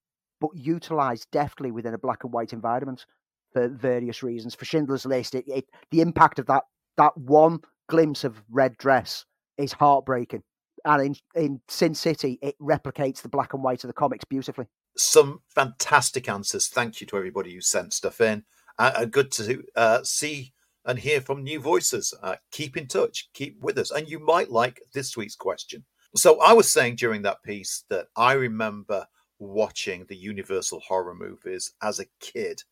but 0.41 0.51
utilized 0.55 1.31
deftly 1.31 1.71
within 1.71 1.95
a 1.95 1.99
black 1.99 2.25
and 2.25 2.33
white 2.33 2.53
environment 2.53 3.07
for 3.53 3.69
various 3.69 4.23
reasons. 4.23 4.55
For 4.55 4.65
Schindler's 4.65 5.07
List, 5.07 5.35
it, 5.35 5.45
it, 5.49 5.67
the 5.91 6.01
impact 6.01 6.39
of 6.39 6.47
that 6.47 6.65
that 6.97 7.17
one 7.17 7.61
glimpse 7.89 8.25
of 8.25 8.43
red 8.51 8.77
dress 8.77 9.25
is 9.57 9.73
heartbreaking. 9.73 10.43
And 10.85 11.17
in, 11.35 11.43
in 11.43 11.61
Sin 11.69 11.95
City, 11.95 12.39
it 12.43 12.57
replicates 12.61 13.23
the 13.23 13.29
black 13.29 13.55
and 13.55 13.63
white 13.63 13.85
of 13.85 13.89
the 13.89 13.95
comics 13.95 14.25
beautifully 14.25 14.67
some 14.97 15.41
fantastic 15.49 16.29
answers. 16.29 16.69
Thank 16.69 17.01
you 17.01 17.07
to 17.09 17.17
everybody 17.17 17.55
who 17.55 17.61
sent 17.61 17.93
stuff 17.93 18.21
in. 18.21 18.45
Uh, 18.79 18.93
uh, 18.97 19.05
good 19.05 19.31
to 19.33 19.65
uh, 19.77 20.03
see 20.03 20.53
and 20.85 20.99
hear 20.99 21.21
from 21.21 21.43
new 21.43 21.61
voices. 21.61 22.15
Uh, 22.23 22.37
keep 22.51 22.77
in 22.77 22.87
touch, 22.87 23.29
keep 23.35 23.61
with 23.61 23.79
us, 23.79 23.91
and 23.91 24.09
you 24.09 24.19
might 24.19 24.51
like 24.51 24.81
this 24.95 25.17
week's 25.17 25.37
question. 25.37 25.85
So, 26.17 26.41
I 26.41 26.53
was 26.53 26.69
saying 26.69 26.97
during 26.97 27.23
that 27.23 27.43
piece 27.43 27.85
that 27.89 28.07
I 28.17 28.33
remember 28.33 29.07
watching 29.39 30.07
the 30.07 30.17
Universal 30.17 30.81
horror 30.81 31.15
movies 31.15 31.73
as 31.83 32.01
a 32.01 32.07
kid. 32.21 32.63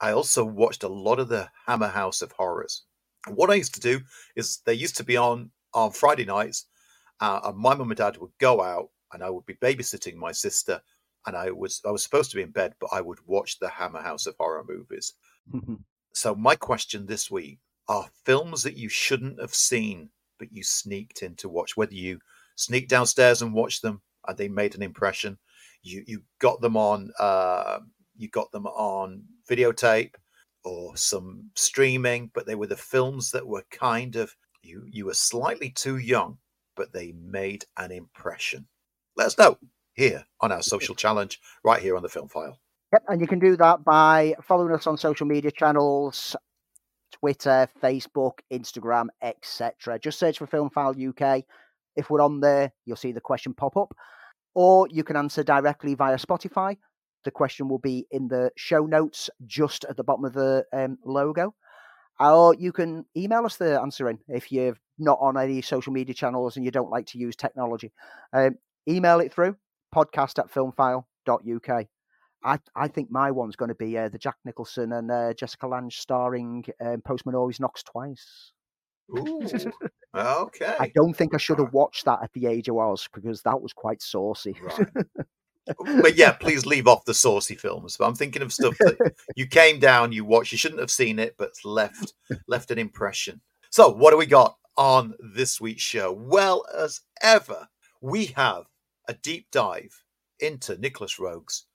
I 0.00 0.12
also 0.12 0.44
watched 0.44 0.84
a 0.84 0.88
lot 0.88 1.18
of 1.18 1.28
the 1.28 1.48
Hammer 1.66 1.88
House 1.88 2.22
of 2.22 2.32
Horrors. 2.32 2.84
What 3.26 3.50
I 3.50 3.54
used 3.54 3.74
to 3.74 3.80
do 3.80 4.00
is 4.36 4.60
they 4.64 4.74
used 4.74 4.96
to 4.98 5.04
be 5.04 5.16
on 5.16 5.50
on 5.74 5.90
Friday 5.90 6.24
nights, 6.24 6.66
uh, 7.20 7.40
and 7.44 7.56
my 7.56 7.74
mum 7.74 7.90
and 7.90 7.98
dad 7.98 8.16
would 8.18 8.32
go 8.38 8.62
out, 8.62 8.90
and 9.12 9.22
I 9.22 9.30
would 9.30 9.46
be 9.46 9.54
babysitting 9.54 10.14
my 10.14 10.32
sister 10.32 10.80
and 11.26 11.36
I 11.36 11.50
was 11.50 11.82
I 11.86 11.90
was 11.90 12.02
supposed 12.02 12.30
to 12.30 12.36
be 12.36 12.42
in 12.42 12.50
bed, 12.50 12.74
but 12.80 12.90
I 12.92 13.00
would 13.00 13.18
watch 13.26 13.58
the 13.58 13.68
Hammer 13.68 14.00
House 14.00 14.26
of 14.26 14.34
Horror 14.38 14.64
movies. 14.66 15.14
so 16.14 16.34
my 16.34 16.54
question 16.54 17.06
this 17.06 17.30
week 17.30 17.58
are 17.88 18.08
films 18.24 18.62
that 18.62 18.76
you 18.76 18.88
shouldn't 18.88 19.40
have 19.40 19.54
seen, 19.54 20.10
but 20.38 20.52
you 20.52 20.62
sneaked 20.62 21.22
in 21.22 21.34
to 21.36 21.48
watch. 21.48 21.76
Whether 21.76 21.94
you 21.94 22.20
sneaked 22.56 22.90
downstairs 22.90 23.42
and 23.42 23.52
watched 23.52 23.82
them 23.82 24.00
and 24.26 24.36
they 24.36 24.48
made 24.48 24.74
an 24.74 24.82
impression, 24.82 25.38
you 25.82 26.02
you 26.06 26.22
got 26.38 26.60
them 26.60 26.76
on 26.76 27.10
uh, 27.18 27.80
you 28.16 28.28
got 28.28 28.50
them 28.50 28.66
on 28.66 29.22
videotape 29.48 30.14
or 30.64 30.96
some 30.96 31.50
streaming, 31.54 32.30
but 32.32 32.46
they 32.46 32.54
were 32.54 32.66
the 32.66 32.76
films 32.76 33.30
that 33.32 33.46
were 33.46 33.64
kind 33.70 34.16
of 34.16 34.34
you 34.62 34.84
you 34.90 35.04
were 35.04 35.14
slightly 35.14 35.70
too 35.70 35.98
young, 35.98 36.38
but 36.78 36.94
they 36.94 37.12
made 37.12 37.66
an 37.76 37.92
impression. 37.92 38.68
Let 39.16 39.26
us 39.26 39.36
know 39.36 39.58
here 39.92 40.24
on 40.40 40.52
our 40.52 40.62
social 40.62 40.94
challenge, 40.94 41.40
right 41.64 41.82
here 41.82 41.96
on 41.96 42.02
the 42.02 42.08
Film 42.08 42.28
File. 42.28 42.60
Yep, 42.92 43.02
and 43.08 43.20
you 43.20 43.26
can 43.26 43.40
do 43.40 43.56
that 43.56 43.84
by 43.84 44.34
following 44.42 44.72
us 44.72 44.86
on 44.86 44.96
social 44.96 45.26
media 45.26 45.50
channels 45.50 46.34
Twitter, 47.12 47.68
Facebook, 47.82 48.38
Instagram, 48.52 49.08
etc. 49.22 49.98
Just 49.98 50.18
search 50.18 50.38
for 50.38 50.46
Film 50.46 50.70
File 50.70 50.94
UK. 50.96 51.42
If 51.96 52.10
we're 52.10 52.22
on 52.22 52.40
there, 52.40 52.72
you'll 52.86 52.96
see 52.96 53.12
the 53.12 53.20
question 53.20 53.52
pop 53.54 53.76
up. 53.76 53.92
Or 54.54 54.86
you 54.90 55.02
can 55.02 55.16
answer 55.16 55.42
directly 55.42 55.94
via 55.94 56.16
Spotify. 56.16 56.76
The 57.24 57.30
question 57.32 57.68
will 57.68 57.78
be 57.78 58.06
in 58.10 58.28
the 58.28 58.52
show 58.56 58.86
notes 58.86 59.28
just 59.46 59.84
at 59.86 59.96
the 59.96 60.04
bottom 60.04 60.24
of 60.24 60.32
the 60.32 60.64
um, 60.72 60.98
logo. 61.04 61.54
Or 62.20 62.54
you 62.54 62.72
can 62.72 63.04
email 63.16 63.44
us 63.44 63.56
the 63.56 63.80
answer 63.80 64.08
in 64.08 64.18
if 64.28 64.52
you're 64.52 64.76
not 64.98 65.18
on 65.20 65.36
any 65.36 65.62
social 65.62 65.92
media 65.92 66.14
channels 66.14 66.56
and 66.56 66.64
you 66.64 66.70
don't 66.70 66.90
like 66.90 67.06
to 67.06 67.18
use 67.18 67.36
technology. 67.36 67.92
Um, 68.32 68.56
email 68.88 69.20
it 69.20 69.32
through 69.32 69.56
podcast 69.94 70.38
at 70.38 70.52
filmfile.uk. 70.52 71.86
I, 72.44 72.58
I 72.76 72.88
think 72.88 73.10
my 73.10 73.30
one's 73.30 73.56
going 73.56 73.70
to 73.70 73.74
be 73.74 73.98
uh, 73.98 74.08
the 74.08 74.18
Jack 74.18 74.36
Nicholson 74.44 74.92
and 74.92 75.10
uh, 75.10 75.34
Jessica 75.34 75.66
Lange 75.66 75.90
starring 75.90 76.64
um, 76.80 77.00
Postman 77.00 77.34
Always 77.34 77.58
Knocks 77.58 77.82
Twice. 77.82 78.52
Ooh, 79.16 79.40
okay. 80.14 80.76
I 80.78 80.92
don't 80.94 81.14
think 81.14 81.34
I 81.34 81.38
should 81.38 81.58
have 81.58 81.72
watched 81.72 82.04
that 82.04 82.20
at 82.22 82.32
the 82.34 82.46
age 82.46 82.68
I 82.68 82.72
was 82.72 83.08
because 83.12 83.42
that 83.42 83.60
was 83.60 83.72
quite 83.72 84.02
saucy. 84.02 84.54
Right. 84.62 84.88
but 86.02 86.16
yeah, 86.16 86.32
please 86.32 86.66
leave 86.66 86.86
off 86.86 87.04
the 87.06 87.14
saucy 87.14 87.54
films. 87.54 87.96
But 87.96 88.06
I'm 88.06 88.14
thinking 88.14 88.42
of 88.42 88.52
stuff 88.52 88.76
that 88.78 89.14
you 89.34 89.46
came 89.46 89.78
down, 89.78 90.12
you 90.12 90.24
watched, 90.24 90.52
you 90.52 90.58
shouldn't 90.58 90.80
have 90.80 90.90
seen 90.90 91.18
it, 91.18 91.36
but 91.38 91.52
left 91.64 92.14
left 92.46 92.70
an 92.70 92.78
impression. 92.78 93.40
So, 93.70 93.90
what 93.90 94.10
do 94.10 94.16
we 94.16 94.26
got 94.26 94.56
on 94.78 95.14
this 95.18 95.60
week's 95.60 95.82
show? 95.82 96.12
Well, 96.12 96.64
as 96.74 97.02
ever, 97.20 97.68
we 98.00 98.26
have 98.26 98.66
a 99.06 99.12
deep 99.12 99.48
dive 99.50 100.04
into 100.38 100.78
Nicolas 100.78 101.18
Roeg's 101.18 101.66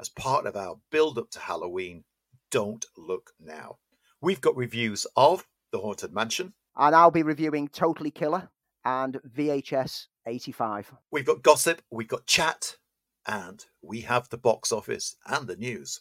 as 0.00 0.08
part 0.08 0.46
of 0.46 0.56
our 0.56 0.78
build 0.90 1.18
up 1.18 1.30
to 1.32 1.38
Halloween. 1.38 2.04
Don't 2.50 2.86
look 2.96 3.32
now. 3.38 3.76
We've 4.22 4.40
got 4.40 4.56
reviews 4.56 5.06
of 5.16 5.44
The 5.70 5.78
Haunted 5.78 6.12
Mansion, 6.14 6.54
And 6.76 6.94
I'll 6.94 7.10
be 7.10 7.22
reviewing 7.22 7.68
Totally 7.68 8.10
Killer 8.10 8.48
and 8.84 9.20
VHS 9.36 10.06
85. 10.26 10.92
we've 11.12 11.26
got 11.26 11.42
gossip, 11.42 11.82
we've 11.90 12.08
got 12.08 12.26
chat, 12.26 12.76
and 13.26 13.66
we 13.82 14.00
have 14.02 14.28
the 14.30 14.38
box 14.38 14.72
office 14.72 15.16
and 15.26 15.46
the 15.46 15.56
news. 15.56 16.00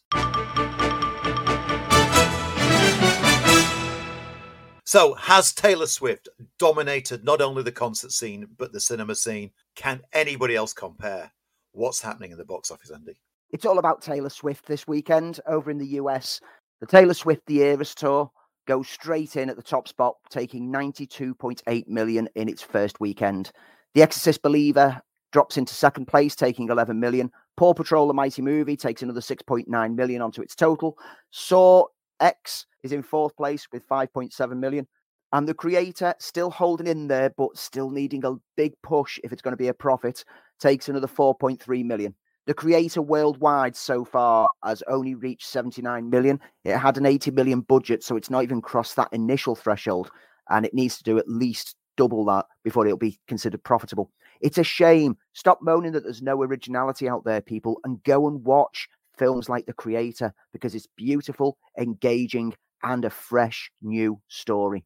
So, 4.85 5.15
has 5.15 5.51
Taylor 5.51 5.87
Swift 5.87 6.29
dominated 6.59 7.23
not 7.23 7.41
only 7.41 7.63
the 7.63 7.71
concert 7.71 8.11
scene 8.11 8.47
but 8.57 8.71
the 8.71 8.79
cinema 8.79 9.15
scene? 9.15 9.49
Can 9.75 10.01
anybody 10.13 10.55
else 10.55 10.73
compare? 10.73 11.31
What's 11.71 12.01
happening 12.01 12.31
in 12.31 12.37
the 12.37 12.45
box 12.45 12.69
office, 12.69 12.91
Andy? 12.91 13.19
It's 13.49 13.65
all 13.65 13.79
about 13.79 14.03
Taylor 14.03 14.29
Swift 14.29 14.67
this 14.67 14.87
weekend 14.87 15.39
over 15.47 15.71
in 15.71 15.79
the 15.79 15.87
US. 15.99 16.39
The 16.81 16.85
Taylor 16.85 17.15
Swift 17.15 17.41
The 17.47 17.61
Eras 17.61 17.95
Tour 17.95 18.29
goes 18.67 18.87
straight 18.87 19.35
in 19.35 19.49
at 19.49 19.55
the 19.55 19.63
top 19.63 19.87
spot, 19.87 20.17
taking 20.29 20.71
92.8 20.71 21.87
million 21.87 22.29
in 22.35 22.47
its 22.47 22.61
first 22.61 22.99
weekend. 22.99 23.51
The 23.95 24.03
Exorcist 24.03 24.43
Believer 24.43 25.01
drops 25.31 25.57
into 25.57 25.73
second 25.73 26.05
place, 26.05 26.35
taking 26.35 26.69
11 26.69 26.99
million. 26.99 27.31
Paw 27.57 27.73
Patrol, 27.73 28.07
the 28.07 28.13
Mighty 28.13 28.43
Movie, 28.43 28.77
takes 28.77 29.01
another 29.01 29.21
6.9 29.21 29.95
million 29.95 30.21
onto 30.21 30.43
its 30.43 30.55
total. 30.55 30.97
Saw 31.31 31.85
X 32.19 32.67
is 32.85 32.91
in 32.91 33.03
fourth 33.03 33.35
place 33.35 33.67
with 33.73 33.87
5.7 33.87 34.57
million. 34.57 34.87
And 35.33 35.47
the 35.47 35.53
creator 35.53 36.13
still 36.19 36.51
holding 36.51 36.87
in 36.87 37.07
there, 37.07 37.31
but 37.35 37.57
still 37.57 37.89
needing 37.89 38.23
a 38.23 38.35
big 38.55 38.73
push 38.83 39.19
if 39.23 39.33
it's 39.33 39.41
going 39.41 39.53
to 39.53 39.57
be 39.57 39.67
a 39.67 39.73
profit, 39.73 40.23
takes 40.59 40.87
another 40.87 41.07
4.3 41.07 41.83
million. 41.83 42.15
The 42.45 42.53
creator 42.53 43.01
worldwide 43.01 43.75
so 43.75 44.05
far 44.05 44.49
has 44.63 44.83
only 44.87 45.15
reached 45.15 45.47
79 45.47 46.09
million. 46.09 46.39
It 46.63 46.77
had 46.77 46.97
an 46.97 47.07
80 47.07 47.31
million 47.31 47.61
budget, 47.61 48.03
so 48.03 48.15
it's 48.15 48.29
not 48.29 48.43
even 48.43 48.61
crossed 48.61 48.95
that 48.97 49.09
initial 49.11 49.55
threshold. 49.55 50.11
And 50.49 50.63
it 50.63 50.73
needs 50.75 50.97
to 50.97 51.03
do 51.03 51.17
at 51.17 51.27
least 51.27 51.75
double 51.97 52.23
that 52.25 52.45
before 52.63 52.85
it'll 52.85 52.99
be 52.99 53.19
considered 53.27 53.63
profitable. 53.63 54.11
It's 54.41 54.59
a 54.59 54.63
shame. 54.63 55.17
Stop 55.33 55.59
moaning 55.63 55.91
that 55.93 56.03
there's 56.03 56.21
no 56.21 56.41
originality 56.43 57.09
out 57.09 57.25
there, 57.25 57.41
people, 57.41 57.79
and 57.83 58.03
go 58.03 58.27
and 58.27 58.43
watch 58.43 58.87
films 59.17 59.49
like 59.49 59.65
The 59.65 59.73
Creator 59.73 60.33
because 60.53 60.75
it's 60.75 60.87
beautiful, 60.95 61.57
engaging, 61.79 62.53
and 62.85 63.03
a 63.03 63.09
fresh 63.09 63.69
new 63.81 64.21
story. 64.29 64.85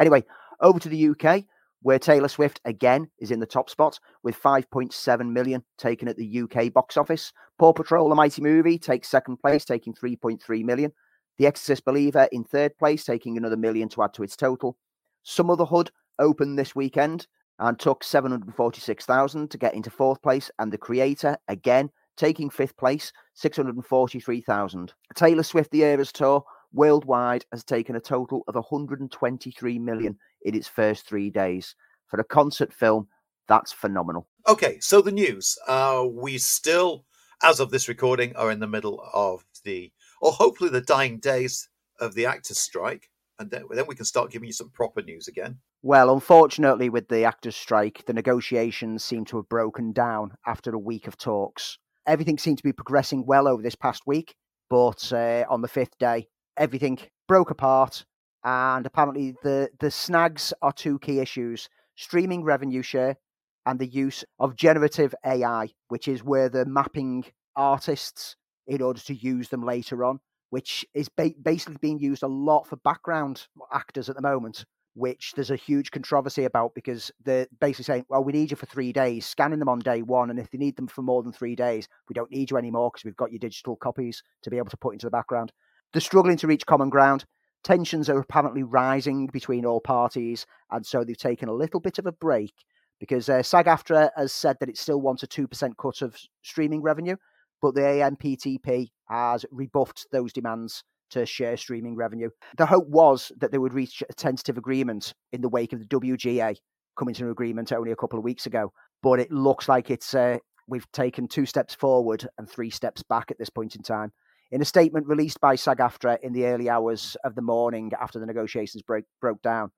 Anyway, 0.00 0.24
over 0.60 0.80
to 0.80 0.88
the 0.88 1.08
UK, 1.10 1.44
where 1.82 1.98
Taylor 1.98 2.28
Swift 2.28 2.60
again 2.64 3.08
is 3.20 3.30
in 3.30 3.38
the 3.38 3.46
top 3.46 3.70
spot 3.70 4.00
with 4.24 4.40
5.7 4.40 5.30
million 5.30 5.62
taken 5.78 6.08
at 6.08 6.16
the 6.16 6.40
UK 6.40 6.72
box 6.72 6.96
office. 6.96 7.32
Paw 7.58 7.72
Patrol, 7.72 8.08
the 8.08 8.14
mighty 8.14 8.42
movie, 8.42 8.78
takes 8.78 9.08
second 9.08 9.36
place, 9.36 9.64
taking 9.64 9.94
3.3 9.94 10.64
million. 10.64 10.90
The 11.38 11.46
Exorcist 11.46 11.84
Believer 11.84 12.28
in 12.32 12.44
third 12.44 12.76
place, 12.78 13.04
taking 13.04 13.36
another 13.36 13.56
million 13.56 13.88
to 13.90 14.02
add 14.02 14.14
to 14.14 14.22
its 14.22 14.36
total. 14.36 14.76
Sumotherhood 15.22 15.90
opened 16.18 16.58
this 16.58 16.74
weekend 16.74 17.26
and 17.58 17.78
took 17.78 18.02
746,000 18.02 19.50
to 19.50 19.58
get 19.58 19.74
into 19.74 19.90
fourth 19.90 20.20
place. 20.22 20.50
And 20.58 20.72
The 20.72 20.78
Creator, 20.78 21.36
again, 21.48 21.90
taking 22.16 22.48
fifth 22.48 22.76
place, 22.76 23.12
643,000. 23.34 24.94
Taylor 25.14 25.42
Swift 25.42 25.70
The 25.70 25.82
Eras 25.82 26.12
Tour 26.12 26.42
worldwide 26.76 27.44
has 27.50 27.64
taken 27.64 27.96
a 27.96 28.00
total 28.00 28.44
of 28.46 28.54
123 28.54 29.78
million 29.78 30.18
in 30.42 30.54
its 30.54 30.68
first 30.68 31.08
three 31.08 31.30
days. 31.30 31.74
For 32.06 32.20
a 32.20 32.24
concert 32.24 32.72
film, 32.72 33.08
that's 33.48 33.72
phenomenal. 33.72 34.28
Okay, 34.46 34.78
so 34.80 35.00
the 35.00 35.10
news. 35.10 35.58
Uh, 35.66 36.06
we 36.08 36.38
still, 36.38 37.04
as 37.42 37.58
of 37.58 37.70
this 37.70 37.88
recording, 37.88 38.36
are 38.36 38.50
in 38.50 38.60
the 38.60 38.66
middle 38.66 39.02
of 39.12 39.44
the, 39.64 39.90
or 40.20 40.32
hopefully 40.32 40.70
the 40.70 40.80
dying 40.80 41.18
days 41.18 41.68
of 41.98 42.14
the 42.14 42.26
actors' 42.26 42.60
strike. 42.60 43.10
And 43.38 43.50
then, 43.50 43.64
then 43.70 43.86
we 43.86 43.94
can 43.94 44.04
start 44.04 44.30
giving 44.30 44.46
you 44.46 44.52
some 44.52 44.70
proper 44.70 45.02
news 45.02 45.28
again. 45.28 45.58
Well, 45.82 46.12
unfortunately, 46.12 46.88
with 46.88 47.08
the 47.08 47.24
actors' 47.24 47.56
strike, 47.56 48.04
the 48.06 48.12
negotiations 48.12 49.04
seem 49.04 49.24
to 49.26 49.36
have 49.36 49.48
broken 49.48 49.92
down 49.92 50.32
after 50.46 50.74
a 50.74 50.78
week 50.78 51.06
of 51.06 51.18
talks. 51.18 51.78
Everything 52.06 52.38
seemed 52.38 52.58
to 52.58 52.64
be 52.64 52.72
progressing 52.72 53.26
well 53.26 53.46
over 53.46 53.62
this 53.62 53.74
past 53.74 54.02
week, 54.06 54.36
but 54.70 55.12
uh, 55.12 55.44
on 55.50 55.60
the 55.60 55.68
fifth 55.68 55.98
day, 55.98 56.28
everything 56.56 56.98
broke 57.28 57.50
apart. 57.50 58.04
And 58.44 58.86
apparently, 58.86 59.34
the, 59.42 59.70
the 59.80 59.90
snags 59.90 60.52
are 60.62 60.72
two 60.72 60.98
key 61.00 61.18
issues 61.18 61.68
streaming 61.96 62.44
revenue 62.44 62.82
share 62.82 63.16
and 63.64 63.78
the 63.78 63.86
use 63.86 64.24
of 64.38 64.54
generative 64.54 65.14
AI, 65.24 65.68
which 65.88 66.06
is 66.08 66.22
where 66.22 66.48
they're 66.48 66.64
mapping 66.64 67.24
artists 67.56 68.36
in 68.66 68.80
order 68.80 69.00
to 69.00 69.14
use 69.14 69.48
them 69.48 69.64
later 69.64 70.04
on, 70.04 70.20
which 70.50 70.84
is 70.94 71.08
ba- 71.08 71.34
basically 71.42 71.76
being 71.80 71.98
used 71.98 72.22
a 72.22 72.28
lot 72.28 72.66
for 72.66 72.76
background 72.76 73.46
actors 73.72 74.08
at 74.08 74.16
the 74.16 74.22
moment, 74.22 74.64
which 74.94 75.32
there's 75.34 75.50
a 75.50 75.56
huge 75.56 75.90
controversy 75.90 76.44
about 76.44 76.74
because 76.74 77.10
they're 77.24 77.46
basically 77.60 77.84
saying, 77.84 78.04
well, 78.08 78.22
we 78.22 78.32
need 78.32 78.50
you 78.50 78.56
for 78.56 78.66
three 78.66 78.92
days, 78.92 79.26
scanning 79.26 79.58
them 79.58 79.68
on 79.68 79.80
day 79.80 80.02
one. 80.02 80.30
And 80.30 80.38
if 80.38 80.50
they 80.50 80.58
need 80.58 80.76
them 80.76 80.86
for 80.86 81.02
more 81.02 81.22
than 81.22 81.32
three 81.32 81.56
days, 81.56 81.88
we 82.08 82.14
don't 82.14 82.30
need 82.30 82.50
you 82.50 82.56
anymore 82.56 82.90
because 82.92 83.04
we've 83.04 83.16
got 83.16 83.32
your 83.32 83.40
digital 83.40 83.76
copies 83.76 84.22
to 84.42 84.50
be 84.50 84.58
able 84.58 84.70
to 84.70 84.76
put 84.76 84.94
into 84.94 85.06
the 85.06 85.10
background. 85.10 85.52
They're 85.92 86.00
struggling 86.00 86.36
to 86.38 86.46
reach 86.46 86.66
common 86.66 86.90
ground. 86.90 87.24
Tensions 87.64 88.08
are 88.08 88.18
apparently 88.18 88.62
rising 88.62 89.26
between 89.32 89.64
all 89.64 89.80
parties. 89.80 90.46
And 90.70 90.84
so 90.84 91.04
they've 91.04 91.16
taken 91.16 91.48
a 91.48 91.54
little 91.54 91.80
bit 91.80 91.98
of 91.98 92.06
a 92.06 92.12
break 92.12 92.54
because 93.00 93.28
uh, 93.28 93.42
SAG 93.42 93.66
AFTRA 93.66 94.10
has 94.16 94.32
said 94.32 94.56
that 94.60 94.68
it 94.68 94.78
still 94.78 95.00
wants 95.00 95.22
a 95.22 95.26
2% 95.26 95.72
cut 95.80 96.02
of 96.02 96.16
streaming 96.42 96.82
revenue, 96.82 97.16
but 97.60 97.74
the 97.74 97.80
AMPTP 97.80 98.88
has 99.08 99.44
rebuffed 99.50 100.06
those 100.12 100.32
demands 100.32 100.82
to 101.10 101.26
share 101.26 101.56
streaming 101.56 101.94
revenue. 101.94 102.30
The 102.56 102.66
hope 102.66 102.88
was 102.88 103.30
that 103.38 103.52
they 103.52 103.58
would 103.58 103.74
reach 103.74 104.02
a 104.08 104.14
tentative 104.14 104.58
agreement 104.58 105.14
in 105.32 105.40
the 105.40 105.48
wake 105.48 105.72
of 105.72 105.80
the 105.80 105.86
WGA 105.86 106.56
coming 106.98 107.14
to 107.14 107.24
an 107.24 107.30
agreement 107.30 107.72
only 107.72 107.92
a 107.92 107.96
couple 107.96 108.18
of 108.18 108.24
weeks 108.24 108.46
ago, 108.46 108.72
but 109.02 109.20
it 109.20 109.30
looks 109.30 109.68
like 109.68 109.90
it's 109.90 110.14
uh, 110.14 110.38
we've 110.66 110.90
taken 110.92 111.28
two 111.28 111.46
steps 111.46 111.74
forward 111.74 112.26
and 112.38 112.48
three 112.48 112.70
steps 112.70 113.02
back 113.02 113.30
at 113.30 113.38
this 113.38 113.50
point 113.50 113.76
in 113.76 113.82
time. 113.82 114.12
In 114.52 114.62
a 114.62 114.64
statement 114.64 115.08
released 115.08 115.40
by 115.40 115.56
SAG 115.56 115.78
AFTRA 115.78 116.18
in 116.22 116.32
the 116.32 116.46
early 116.46 116.70
hours 116.70 117.16
of 117.24 117.34
the 117.34 117.42
morning 117.42 117.90
after 118.00 118.18
the 118.18 118.26
negotiations 118.26 118.82
break, 118.82 119.04
broke 119.20 119.42
down, 119.42 119.72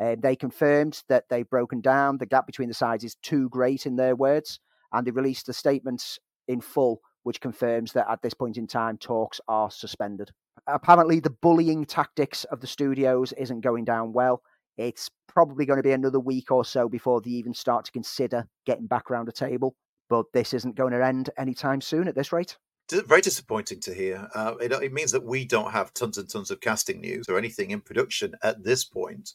uh, 0.00 0.16
they 0.18 0.36
confirmed 0.36 1.02
that 1.08 1.24
they've 1.30 1.48
broken 1.48 1.80
down. 1.80 2.18
The 2.18 2.26
gap 2.26 2.46
between 2.46 2.68
the 2.68 2.74
sides 2.74 3.04
is 3.04 3.16
too 3.22 3.48
great, 3.48 3.86
in 3.86 3.96
their 3.96 4.14
words, 4.14 4.60
and 4.92 5.06
they 5.06 5.10
released 5.10 5.46
the 5.46 5.52
statement 5.52 6.18
in 6.48 6.60
full 6.60 7.00
which 7.22 7.40
confirms 7.40 7.92
that 7.92 8.10
at 8.10 8.22
this 8.22 8.34
point 8.34 8.56
in 8.56 8.66
time, 8.66 8.98
talks 8.98 9.40
are 9.48 9.70
suspended. 9.70 10.30
Apparently, 10.66 11.20
the 11.20 11.30
bullying 11.30 11.84
tactics 11.84 12.44
of 12.44 12.60
the 12.60 12.66
studios 12.66 13.32
isn't 13.34 13.60
going 13.60 13.84
down 13.84 14.12
well. 14.12 14.42
It's 14.76 15.10
probably 15.28 15.66
going 15.66 15.78
to 15.78 15.82
be 15.82 15.92
another 15.92 16.20
week 16.20 16.50
or 16.50 16.64
so 16.64 16.88
before 16.88 17.20
they 17.20 17.30
even 17.30 17.54
start 17.54 17.84
to 17.84 17.92
consider 17.92 18.46
getting 18.66 18.86
back 18.86 19.10
around 19.10 19.28
a 19.28 19.32
table. 19.32 19.76
But 20.08 20.26
this 20.32 20.52
isn't 20.52 20.76
going 20.76 20.92
to 20.92 21.04
end 21.04 21.30
anytime 21.38 21.80
soon 21.80 22.08
at 22.08 22.14
this 22.14 22.32
rate. 22.32 22.56
Very 22.92 23.20
disappointing 23.20 23.80
to 23.80 23.94
hear. 23.94 24.28
Uh, 24.34 24.54
it, 24.60 24.72
it 24.72 24.92
means 24.92 25.12
that 25.12 25.24
we 25.24 25.44
don't 25.44 25.72
have 25.72 25.94
tons 25.94 26.18
and 26.18 26.28
tons 26.28 26.50
of 26.50 26.60
casting 26.60 27.00
news 27.00 27.28
or 27.28 27.38
anything 27.38 27.70
in 27.70 27.80
production 27.80 28.34
at 28.42 28.62
this 28.62 28.84
point. 28.84 29.34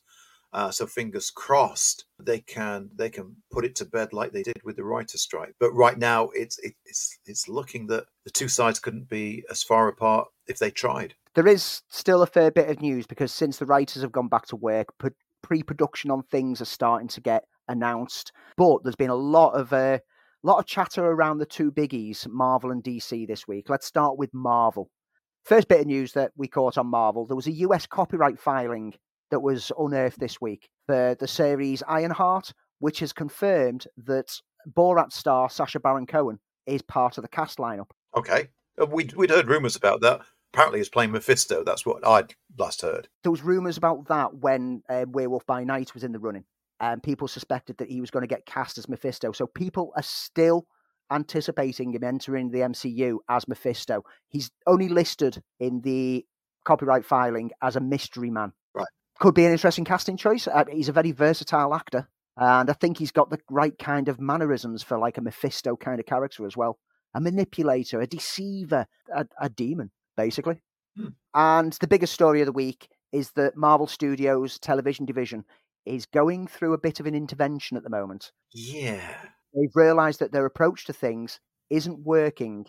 Uh, 0.54 0.72
so 0.72 0.88
fingers 0.88 1.30
crossed 1.30 2.06
they 2.20 2.40
can 2.40 2.90
they 2.96 3.10
can 3.10 3.36
put 3.52 3.66
it 3.66 3.76
to 3.76 3.86
bed 3.86 4.14
like 4.14 4.32
they 4.32 4.44
did 4.44 4.60
with 4.64 4.78
the 4.78 4.84
writer's 4.84 5.22
strike. 5.22 5.54
But 5.60 5.74
right 5.74 5.98
now 5.98 6.30
it's 6.30 6.58
it, 6.60 6.74
it's 6.86 7.20
it's 7.26 7.50
looking 7.50 7.88
that 7.88 8.06
the 8.24 8.32
two 8.32 8.48
sides 8.48 8.80
couldn't 8.80 9.10
be 9.10 9.44
as 9.52 9.62
far 9.62 9.90
apart 9.90 10.30
if 10.48 10.58
they 10.58 10.72
tried. 10.72 11.16
There 11.36 11.48
is 11.48 11.82
still 11.90 12.22
a 12.22 12.28
fair 12.28 12.50
bit 12.50 12.70
of 12.70 12.82
news 12.82 13.06
because 13.06 13.34
since 13.34 13.58
the 13.58 13.66
writers 13.66 14.02
have 14.02 14.14
gone 14.14 14.30
back 14.30 14.46
to 14.48 14.56
work, 14.56 14.88
pre 15.42 15.64
production 15.64 16.12
on 16.12 16.24
things 16.24 16.62
are 16.62 16.66
starting 16.66 17.10
to 17.10 17.22
get 17.22 17.44
announced. 17.68 18.32
But 18.56 18.84
there's 18.84 18.96
been 18.96 19.10
a 19.10 19.16
lot 19.16 19.52
of. 19.52 19.74
Uh, 19.74 20.00
lot 20.48 20.60
of 20.60 20.66
chatter 20.66 21.06
around 21.06 21.40
the 21.40 21.46
two 21.46 21.72
biggies, 21.72 22.26
Marvel 22.28 22.72
and 22.72 22.82
DC, 22.82 23.28
this 23.28 23.48
week. 23.48 23.70
Let's 23.70 23.86
start 23.86 24.18
with 24.18 24.34
Marvel. 24.34 24.90
First 25.44 25.68
bit 25.68 25.82
of 25.82 25.88
news 25.88 26.14
that 26.14 26.32
we 26.38 26.48
caught 26.48 26.78
on 26.78 26.88
Marvel 26.88 27.26
there 27.26 27.36
was 27.36 27.48
a 27.48 27.52
US 27.52 27.86
copyright 27.86 28.40
filing 28.40 28.94
that 29.30 29.42
was 29.42 29.74
unearthed 29.78 30.20
this 30.20 30.40
week 30.40 30.70
for 30.86 31.16
the 31.20 31.28
series 31.28 31.84
Ironheart, 31.88 32.54
which 32.80 33.00
has 33.02 33.12
confirmed 33.12 33.88
that 34.06 34.40
Borat 34.74 35.12
star 35.12 35.50
Sacha 35.50 35.82
Baron 35.82 36.08
Cohen 36.08 36.40
is 36.66 36.82
part 36.82 37.18
of 37.18 37.24
the 37.24 37.30
cast 37.30 37.58
lineup. 37.58 37.90
Okay. 38.16 38.48
Uh, 38.82 38.86
we'd, 38.86 39.14
we'd 39.14 39.30
heard 39.30 39.50
rumours 39.50 39.76
about 39.76 40.00
that. 40.02 40.22
Apparently, 40.54 40.80
he's 40.80 40.90
playing 40.90 41.12
Mephisto. 41.12 41.66
That's 41.66 41.86
what 41.86 42.08
I'd 42.08 42.36
last 42.58 42.82
heard. 42.82 43.10
There 43.24 43.32
was 43.32 43.44
rumours 43.44 43.76
about 43.76 44.08
that 44.08 44.36
when 44.36 44.82
uh, 44.90 45.06
Werewolf 45.10 45.46
by 45.46 45.66
Night 45.66 45.94
was 45.94 46.06
in 46.06 46.14
the 46.14 46.20
running 46.20 46.46
and 46.80 47.02
people 47.02 47.28
suspected 47.28 47.78
that 47.78 47.90
he 47.90 48.02
was 48.02 48.12
going 48.12 48.22
to 48.22 48.28
get 48.28 48.46
cast 48.46 48.78
as 48.78 48.90
Mephisto. 48.90 49.32
So 49.32 49.48
people 49.48 49.92
are 49.96 50.04
still 50.04 50.68
anticipating 51.12 51.94
him 51.94 52.04
entering 52.04 52.52
the 52.52 52.60
MCU 52.60 53.18
as 53.30 53.48
Mephisto. 53.48 54.04
He's 54.28 54.52
only 54.66 54.90
listed 54.90 55.42
in 55.60 55.82
the 55.82 56.26
copyright 56.66 57.06
filing 57.06 57.52
as 57.62 57.76
a 57.76 57.80
mystery 57.80 58.30
man. 58.30 58.52
Right. 58.74 58.88
Could 59.20 59.34
be 59.34 59.46
an 59.46 59.52
interesting 59.52 59.86
casting 59.86 60.18
choice. 60.18 60.48
Uh, 60.48 60.66
he's 60.72 60.90
a 60.90 60.94
very 60.94 61.12
versatile 61.12 61.74
actor. 61.74 62.08
And 62.36 62.70
I 62.70 62.74
think 62.74 62.98
he's 62.98 63.12
got 63.12 63.32
the 63.32 63.40
right 63.50 63.78
kind 63.80 64.10
of 64.10 64.20
mannerisms 64.20 64.84
for 64.84 65.00
like 65.00 65.18
a 65.18 65.22
Mephisto 65.22 65.76
kind 65.76 66.00
of 66.00 66.06
character 66.06 66.46
as 66.46 66.56
well. 66.56 66.78
A 67.16 67.22
manipulator, 67.22 68.00
a 68.00 68.06
deceiver, 68.06 68.86
a, 69.16 69.26
a 69.42 69.50
demon, 69.50 69.90
basically. 70.16 70.62
Hmm. 70.96 71.08
And 71.34 71.74
the 71.74 71.88
biggest 71.88 72.14
story 72.14 72.42
of 72.42 72.46
the 72.46 72.52
week 72.52 72.90
is 73.12 73.32
that 73.32 73.58
Marvel 73.58 73.88
Studios 73.88 74.60
television 74.60 75.06
division 75.06 75.46
is 75.88 76.06
going 76.06 76.48
through 76.48 76.74
a 76.74 76.78
bit 76.78 77.00
of 77.00 77.06
an 77.06 77.16
intervention 77.16 77.78
at 77.78 77.84
the 77.84 77.90
moment. 77.90 78.32
Yeah. 78.52 79.16
They've 79.54 79.76
realised 79.76 80.20
that 80.20 80.32
their 80.32 80.46
approach 80.46 80.86
to 80.86 80.94
things 80.94 81.40
isn't 81.70 82.06
working. 82.06 82.68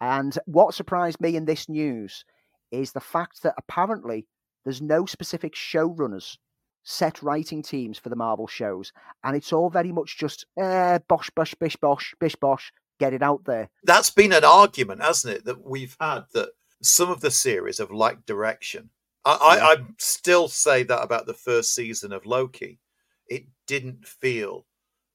And 0.00 0.36
what 0.46 0.74
surprised 0.74 1.20
me 1.20 1.36
in 1.36 1.44
this 1.44 1.68
news 1.68 2.24
is 2.70 2.92
the 2.92 3.00
fact 3.00 3.42
that 3.42 3.54
apparently 3.56 4.26
there's 4.64 4.82
no 4.82 5.06
specific 5.06 5.54
showrunners, 5.54 6.36
set 6.82 7.22
writing 7.22 7.62
teams 7.62 7.98
for 7.98 8.08
the 8.08 8.16
Marvel 8.16 8.46
shows. 8.46 8.92
And 9.22 9.36
it's 9.36 9.52
all 9.52 9.70
very 9.70 9.92
much 9.92 10.18
just, 10.18 10.46
eh, 10.58 10.98
bosh, 11.08 11.30
bosh, 11.30 11.54
bish, 11.54 11.76
bosh, 11.76 12.14
bish, 12.18 12.36
bosh, 12.36 12.72
get 12.98 13.12
it 13.12 13.22
out 13.22 13.44
there. 13.44 13.70
That's 13.84 14.10
been 14.10 14.32
an 14.32 14.44
argument, 14.44 15.02
hasn't 15.02 15.34
it, 15.34 15.44
that 15.44 15.64
we've 15.64 15.96
had 16.00 16.24
that 16.32 16.50
some 16.82 17.10
of 17.10 17.20
the 17.20 17.30
series 17.30 17.78
have 17.78 17.90
lacked 17.90 18.26
direction 18.26 18.90
I, 19.24 19.56
yeah. 19.56 19.64
I, 19.64 19.72
I 19.72 19.76
still 19.98 20.48
say 20.48 20.82
that 20.84 21.02
about 21.02 21.26
the 21.26 21.34
first 21.34 21.74
season 21.74 22.12
of 22.12 22.26
Loki. 22.26 22.80
It 23.28 23.46
didn't 23.66 24.06
feel 24.06 24.66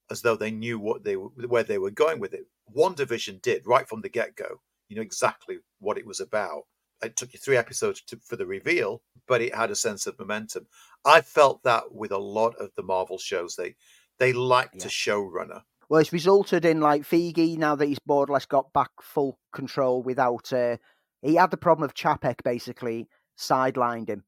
as 0.09 0.21
though 0.21 0.35
they 0.35 0.51
knew 0.51 0.79
what 0.79 1.03
they 1.03 1.13
where 1.13 1.63
they 1.63 1.77
were 1.77 1.91
going 1.91 2.19
with 2.19 2.33
it. 2.33 2.45
WandaVision 2.75 3.41
did 3.41 3.65
right 3.65 3.87
from 3.87 4.01
the 4.01 4.09
get 4.09 4.35
go. 4.35 4.61
You 4.87 4.95
know 4.95 5.01
exactly 5.01 5.57
what 5.79 5.97
it 5.97 6.05
was 6.05 6.19
about. 6.19 6.63
It 7.01 7.15
took 7.15 7.33
you 7.33 7.39
three 7.39 7.55
episodes 7.57 8.01
to, 8.07 8.17
for 8.17 8.35
the 8.35 8.45
reveal, 8.45 9.01
but 9.27 9.41
it 9.41 9.55
had 9.55 9.71
a 9.71 9.75
sense 9.75 10.05
of 10.05 10.19
momentum. 10.19 10.67
I 11.05 11.21
felt 11.21 11.63
that 11.63 11.93
with 11.93 12.11
a 12.11 12.17
lot 12.17 12.55
of 12.59 12.71
the 12.75 12.83
Marvel 12.83 13.17
shows. 13.17 13.55
They 13.55 13.75
they 14.17 14.33
liked 14.33 14.81
yeah. 14.81 14.85
a 14.85 14.89
showrunner. 14.89 15.61
Well, 15.87 16.01
it's 16.01 16.13
resulted 16.13 16.65
in 16.65 16.81
like 16.81 17.03
Feige 17.03 17.57
now 17.57 17.75
that 17.75 17.87
he's 17.87 17.99
more 18.05 18.23
or 18.23 18.33
less 18.33 18.45
got 18.45 18.73
back 18.73 18.89
full 19.01 19.39
control 19.53 20.03
without. 20.03 20.51
Uh, 20.51 20.77
he 21.21 21.35
had 21.35 21.51
the 21.51 21.57
problem 21.57 21.83
of 21.83 21.93
Chapek 21.93 22.43
basically 22.43 23.07
sidelined 23.39 24.09
him 24.09 24.23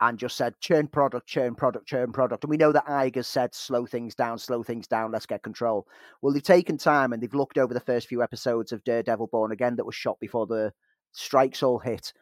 and 0.00 0.18
just 0.18 0.36
said 0.36 0.54
churn 0.60 0.88
product, 0.88 1.26
churn 1.26 1.54
product, 1.54 1.86
churn 1.86 2.12
product. 2.12 2.44
And 2.44 2.50
we 2.50 2.58
know 2.58 2.72
that 2.72 2.86
Iger 2.86 3.24
said 3.24 3.54
slow 3.54 3.86
things 3.86 4.14
down, 4.14 4.38
slow 4.38 4.62
things 4.62 4.86
down, 4.86 5.12
let's 5.12 5.26
get 5.26 5.42
control. 5.42 5.86
Well, 6.20 6.32
they've 6.34 6.42
taken 6.42 6.76
time 6.76 7.12
and 7.12 7.22
they've 7.22 7.32
looked 7.32 7.56
over 7.56 7.72
the 7.72 7.80
first 7.80 8.08
few 8.08 8.22
episodes 8.22 8.72
of 8.72 8.84
Daredevil 8.84 9.28
Born 9.28 9.52
Again 9.52 9.76
that 9.76 9.86
was 9.86 9.94
shot 9.94 10.18
before 10.20 10.46
the 10.46 10.72
strikes 11.12 11.62
all 11.62 11.78
hit. 11.78 12.12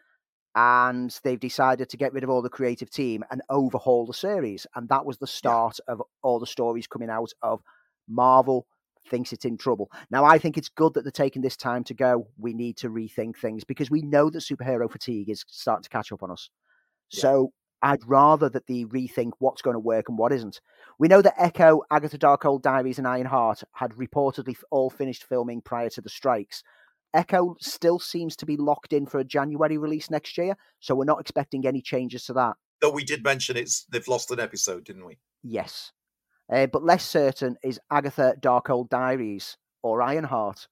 And 0.55 1.19
they've 1.25 1.41
decided 1.41 1.89
to 1.89 1.97
get 1.97 2.13
rid 2.13 2.23
of 2.23 2.31
all 2.31 2.43
the 2.43 2.49
creative 2.49 2.91
team 2.91 3.25
and 3.29 3.43
overhaul 3.51 4.07
the 4.07 4.15
series. 4.15 4.69
And 4.77 4.89
that 4.89 5.05
was 5.05 5.19
the 5.19 5.27
start 5.27 5.79
yeah. 5.89 5.95
of 5.95 6.03
all 6.23 6.39
the 6.39 6.47
stories 6.47 6.87
coming 6.87 7.11
out 7.11 7.33
of 7.43 7.61
Marvel 8.09 8.69
thinks 9.09 9.33
it's 9.33 9.45
in 9.45 9.57
trouble. 9.57 9.91
Now, 10.11 10.25
I 10.25 10.39
think 10.39 10.57
it's 10.57 10.69
good 10.69 10.95
that 10.95 11.03
they're 11.03 11.11
taking 11.11 11.43
this 11.43 11.57
time 11.57 11.85
to 11.85 11.95
go. 11.95 12.29
We 12.39 12.55
need 12.55 12.77
to 12.79 12.91
rethink 12.91 13.37
things 13.37 13.65
because 13.65 13.91
we 13.91 14.03
know 14.03 14.31
that 14.31 14.39
superhero 14.39 14.91
fatigue 14.91 15.31
is 15.31 15.45
starting 15.49 15.85
to 15.85 15.91
catch 15.91 16.13
up 16.13 16.23
on 16.23 16.31
us. 16.31 16.51
Yeah. 17.11 17.21
So 17.21 17.53
I'd 17.83 18.07
rather 18.07 18.49
that 18.49 18.67
they 18.67 18.85
rethink 18.85 19.33
what's 19.41 19.61
going 19.61 19.75
to 19.75 19.81
work 19.81 20.09
and 20.09 20.17
what 20.17 20.33
isn't. 20.33 20.61
We 20.99 21.09
know 21.09 21.21
that 21.21 21.35
Echo, 21.37 21.83
Agatha 21.91 22.17
Darkhold 22.17 22.63
Diaries, 22.63 22.99
and 22.99 23.07
Ironheart 23.07 23.63
had 23.73 23.93
reportedly 23.93 24.57
all 24.71 24.89
finished 24.89 25.25
filming 25.25 25.61
prior 25.61 25.91
to 25.91 26.01
the 26.01 26.09
strikes. 26.09 26.63
Echo 27.13 27.57
still 27.61 27.99
seems 27.99 28.37
to 28.37 28.47
be 28.47 28.57
locked 28.57 28.93
in 28.93 29.07
for 29.07 29.21
a 29.21 29.25
January 29.25 29.79
release 29.79 30.11
next 30.11 30.37
year, 30.39 30.57
so 30.81 30.95
we're 30.95 31.05
not 31.05 31.21
expecting 31.21 31.67
any 31.67 31.81
changes 31.81 32.25
to 32.25 32.33
that. 32.33 32.55
Though 32.81 32.91
we 32.91 33.05
did 33.05 33.23
mention 33.23 33.57
it's 33.57 33.85
they've 33.91 34.09
lost 34.09 34.31
an 34.31 34.41
episode, 34.41 34.85
didn't 34.85 35.05
we? 35.05 35.19
Yes. 35.43 35.93
Uh, 36.53 36.67
but 36.67 36.85
less 36.85 37.05
certain 37.05 37.57
is 37.63 37.81
Agatha 37.91 38.35
Darkhold 38.41 38.89
Diaries 38.91 39.57
or 39.83 40.03
Ironheart. 40.03 40.67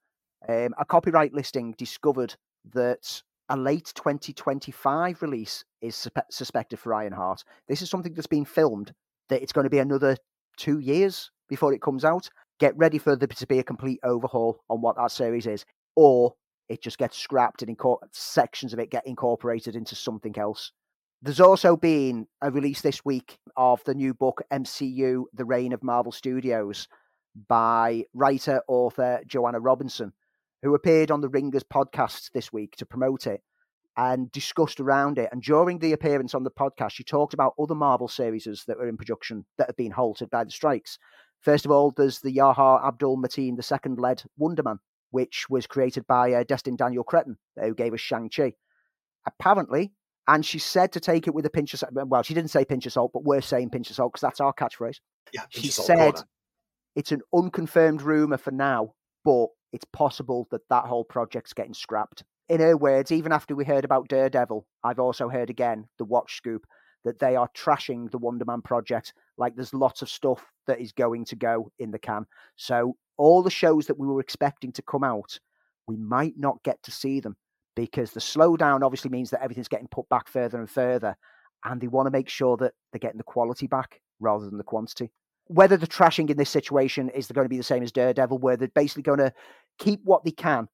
Um, 0.49 0.75
a 0.79 0.85
copyright 0.85 1.33
listing 1.33 1.75
discovered 1.79 2.35
that 2.75 3.23
a 3.49 3.57
late 3.57 3.93
2025 3.95 5.23
release 5.23 5.65
is 5.81 5.97
su- 5.97 6.11
suspected 6.31 6.79
for 6.79 6.95
Ironheart. 6.95 7.45
This 7.69 7.83
is 7.83 7.91
something 7.91 8.15
that's 8.15 8.27
been 8.27 8.45
filmed, 8.45 8.93
that 9.29 9.43
it's 9.43 9.53
going 9.53 9.65
to 9.65 9.71
be 9.71 9.79
another 9.79 10.17
two 10.57 10.79
years 10.79 11.31
before 11.49 11.73
it 11.73 11.83
comes 11.83 12.05
out. 12.05 12.29
Get 12.61 12.77
ready 12.77 12.99
for 12.99 13.17
there 13.17 13.27
to 13.29 13.47
be 13.47 13.59
a 13.59 13.65
complete 13.65 14.01
overhaul 14.05 14.61
on 14.69 14.81
what 14.81 14.97
that 14.97 15.11
series 15.11 15.47
is, 15.47 15.65
or 15.97 16.35
it 16.69 16.83
just 16.83 16.99
gets 16.99 17.19
scrapped 17.19 17.63
and 17.63 17.77
inco- 17.77 17.99
sections 18.13 18.73
of 18.73 18.79
it 18.79 18.91
get 18.91 19.07
incorporated 19.07 19.75
into 19.75 19.95
something 19.95 20.37
else. 20.39 20.73
There's 21.25 21.39
also 21.39 21.77
been 21.77 22.27
a 22.41 22.51
release 22.51 22.81
this 22.81 23.05
week 23.05 23.39
of 23.57 23.81
the 23.85 23.95
new 23.95 24.13
book 24.13 24.43
MCU: 24.53 25.23
The 25.33 25.45
Reign 25.45 25.73
of 25.73 25.85
Marvel 25.85 26.11
Studios 26.11 26.89
by 27.47 28.07
writer 28.13 28.61
author 28.67 29.21
Joanna 29.25 29.61
Robinson, 29.61 30.15
who 30.63 30.75
appeared 30.75 31.13
on 31.13 31.21
the 31.21 31.29
Ringers 31.29 31.63
podcast 31.63 32.33
this 32.33 32.53
week 32.53 32.75
to 32.75 32.87
promote 32.87 33.29
it 33.29 33.41
and 33.97 34.33
discussed 34.33 34.81
around 34.81 35.17
it. 35.17 35.29
And 35.31 35.41
during 35.41 35.79
the 35.79 35.93
appearance 35.93 36.35
on 36.35 36.43
the 36.43 36.51
podcast, 36.51 36.91
she 36.91 37.05
talked 37.05 37.35
about 37.35 37.55
other 37.57 37.77
Marvel 37.77 38.09
series 38.09 38.65
that 38.67 38.79
are 38.79 38.89
in 38.89 38.97
production 38.97 39.47
that 39.59 39.69
have 39.69 39.77
been 39.77 39.93
halted 39.93 40.29
by 40.29 40.43
the 40.43 40.51
strikes. 40.51 40.99
First 41.41 41.65
of 41.65 41.71
all, 41.71 41.93
there's 41.93 42.19
the 42.19 42.33
Yahya 42.33 42.85
Abdul 42.85 43.19
Mateen 43.19 43.57
II 43.57 43.95
led 43.97 44.25
Wonder 44.39 44.65
Man, 44.65 44.81
which 45.13 45.49
was 45.49 45.69
created 45.69 46.05
by 46.09 46.33
uh, 46.33 46.43
Destin 46.43 46.75
Daniel 46.75 47.05
Cretton, 47.05 47.39
who 47.61 47.77
gave 47.77 47.95
us 47.95 48.01
Shang-Chi. 48.01 48.55
Apparently, 49.25 49.93
and 50.29 50.45
she 50.45 50.59
said 50.59 50.93
to 50.93 51.01
take 51.01 51.27
it 51.27 51.35
with 51.35 51.47
a 51.47 51.51
pinch 51.51 51.75
of 51.75 51.81
salt. 51.81 51.93
Well, 51.95 52.23
she 52.23 52.35
didn't 52.35 52.51
say 52.51 52.65
pinch 52.65 52.87
of 52.87 52.93
salt, 52.93 53.13
but 53.13 53.25
we're 53.25 53.41
saying 53.41 53.71
pinch 53.71 53.91
of 53.91 53.97
salt 53.97 54.13
because 54.13 54.21
that's 54.21 54.41
our 54.41 54.53
catchphrase. 54.53 54.99
Yeah, 55.33 55.43
she 55.49 55.69
said 55.69 56.15
it's 56.95 57.13
an 57.13 57.23
unconfirmed 57.35 58.03
rumor 58.03 58.37
for 58.37 58.51
now, 58.51 58.95
but 59.25 59.49
it's 59.73 59.87
possible 59.93 60.47
that 60.51 60.69
that 60.69 60.85
whole 60.85 61.05
project's 61.05 61.53
getting 61.53 61.75
scrapped. 61.75 62.25
In 62.49 62.61
her 62.61 62.77
words, 62.77 63.11
even 63.11 63.33
after 63.33 63.55
we 63.55 63.65
heard 63.65 63.85
about 63.85 64.09
Daredevil, 64.09 64.67
I've 64.85 64.99
also 64.99 65.29
heard 65.29 65.51
again 65.51 65.87
the 65.99 66.05
Watch 66.05 66.37
Scoop 66.37 66.67
that 67.05 67.19
they 67.19 67.35
are 67.35 67.49
trashing 67.57 68.11
the 68.11 68.19
Wonder 68.19 68.45
Man 68.45 68.63
project. 68.63 69.15
Like 69.39 69.57
there's 69.57 69.75
lots 69.75 70.03
of 70.03 70.09
stuff 70.09 70.45
that 70.67 70.81
is 70.81 70.93
going 70.93 71.25
to 71.27 71.37
go 71.37 71.71
in 71.79 71.91
the 71.91 71.99
can. 71.99 72.27
So 72.57 72.97
all 73.17 73.43
the 73.43 73.51
shows 73.51 73.87
that 73.87 73.99
we 73.99 74.07
were 74.07 74.21
expecting 74.21 74.73
to 74.73 74.83
come 74.83 75.03
out, 75.03 75.39
we 75.89 75.97
might 75.97 76.35
not 76.37 76.63
get 76.63 76.81
to 76.85 76.91
see 76.91 77.21
them 77.21 77.37
because 77.77 78.13
the 78.13 78.21
slowdown 78.21 78.83
obviously 78.83 79.11
means 79.11 79.31
that 79.31 79.43
everything's 79.43 79.69
getting 79.69 79.89
put 79.89 80.09
back 80.09 80.29
further 80.29 80.59
and 80.59 80.69
further, 80.69 81.17
and 81.65 81.81
they 81.81 81.89
want 81.89 82.07
to 82.07 82.11
make 82.11 82.29
sure 82.29 82.57
that 82.57 82.75
they're 82.93 82.99
getting 82.99 83.19
the 83.19 83.25
quality 83.25 83.67
back 83.67 84.01
rather 84.21 84.45
than 84.45 84.59
the 84.59 84.65
quantity. 84.65 85.11
Whether 85.47 85.77
the 85.77 85.87
trashing 85.87 86.31
in 86.31 86.37
this 86.37 86.51
situation 86.51 87.09
is 87.11 87.27
going 87.27 87.45
to 87.45 87.49
be 87.49 87.57
the 87.57 87.63
same 87.63 87.83
as 87.83 87.93
Daredevil, 87.93 88.39
where 88.39 88.57
they're 88.57 88.69
basically 88.69 89.03
going 89.03 89.19
to 89.19 89.33
keep 89.79 90.01
what 90.05 90.25
they 90.25 90.31
can, 90.31 90.69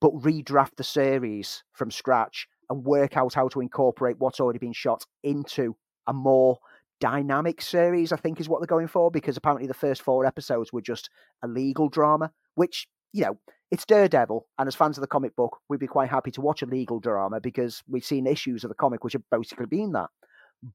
but 0.00 0.12
redraft 0.12 0.76
the 0.76 0.84
series 0.84 1.62
from 1.72 1.90
scratch 1.90 2.46
and 2.70 2.84
work 2.84 3.16
out 3.16 3.34
how 3.34 3.48
to 3.48 3.60
incorporate 3.60 4.16
what's 4.18 4.40
already 4.40 4.58
been 4.58 4.72
shot 4.72 5.04
into 5.22 5.76
a 6.06 6.12
more 6.12 6.58
dynamic 7.00 7.60
series, 7.60 8.12
I 8.12 8.16
think 8.16 8.40
is 8.40 8.48
what 8.48 8.60
they're 8.60 8.66
going 8.66 8.88
for, 8.88 9.10
because 9.10 9.36
apparently 9.36 9.66
the 9.66 9.74
first 9.74 10.02
four 10.02 10.24
episodes 10.24 10.72
were 10.72 10.80
just 10.80 11.10
a 11.42 11.48
legal 11.48 11.88
drama, 11.88 12.30
which, 12.54 12.86
you 13.12 13.24
know, 13.24 13.38
it's 13.74 13.84
Daredevil, 13.84 14.46
and 14.56 14.68
as 14.68 14.76
fans 14.76 14.96
of 14.96 15.02
the 15.02 15.08
comic 15.08 15.34
book, 15.34 15.58
we'd 15.68 15.80
be 15.80 15.88
quite 15.88 16.08
happy 16.08 16.30
to 16.30 16.40
watch 16.40 16.62
a 16.62 16.66
legal 16.66 17.00
drama 17.00 17.40
because 17.40 17.82
we've 17.88 18.04
seen 18.04 18.24
issues 18.26 18.62
of 18.62 18.68
the 18.68 18.74
comic 18.74 19.02
which 19.02 19.14
have 19.14 19.22
basically 19.32 19.66
been 19.66 19.90
that. 19.92 20.10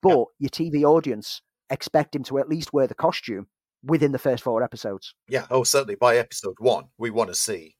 But 0.02 0.26
your 0.38 0.50
TV 0.50 0.84
audience 0.84 1.41
expect 1.70 2.14
him 2.14 2.24
to 2.26 2.39
at 2.39 2.50
least 2.50 2.74
wear 2.74 2.88
the 2.88 2.95
costume 2.95 3.47
within 3.82 4.12
the 4.12 4.20
first 4.20 4.43
four 4.43 4.62
episodes. 4.62 5.16
Yeah, 5.30 5.45
oh, 5.50 5.64
certainly 5.64 5.95
by 5.95 6.18
episode 6.18 6.56
one, 6.60 6.89
we 6.97 7.10
want 7.10 7.30
to 7.30 7.36
see 7.36 7.78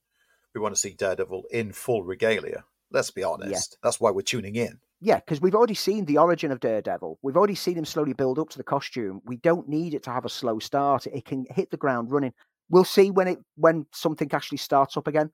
we 0.56 0.62
want 0.62 0.74
to 0.74 0.82
see 0.82 0.94
Daredevil 0.94 1.44
in 1.52 1.74
full 1.74 2.04
regalia. 2.04 2.64
Let's 2.90 3.12
be 3.12 3.24
honest. 3.24 3.52
Yeah. 3.52 3.78
That's 3.84 4.00
why 4.00 4.12
we're 4.12 4.22
tuning 4.22 4.56
in. 4.56 4.80
Yeah, 5.02 5.18
because 5.18 5.42
we've 5.42 5.56
already 5.56 5.76
seen 5.76 6.06
the 6.06 6.18
origin 6.18 6.52
of 6.52 6.60
Daredevil. 6.60 7.20
We've 7.22 7.38
already 7.38 7.56
seen 7.56 7.78
him 7.78 7.86
slowly 7.86 8.14
build 8.14 8.40
up 8.40 8.50
to 8.50 8.58
the 8.58 8.64
costume. 8.64 9.22
We 9.26 9.38
don't 9.38 9.70
need 9.70 9.94
it 9.94 10.04
to 10.04 10.12
have 10.12 10.26
a 10.26 10.30
slow 10.30 10.60
start. 10.60 11.08
It 11.08 11.26
can 11.26 11.46
hit 11.52 11.72
the 11.72 11.78
ground 11.78 12.12
running. 12.12 12.34
We'll 12.70 12.84
see 12.84 13.12
when 13.12 13.28
it 13.28 13.40
when 13.56 13.86
something 13.92 14.30
actually 14.32 14.60
starts 14.60 14.98
up 14.98 15.08
again. 15.08 15.32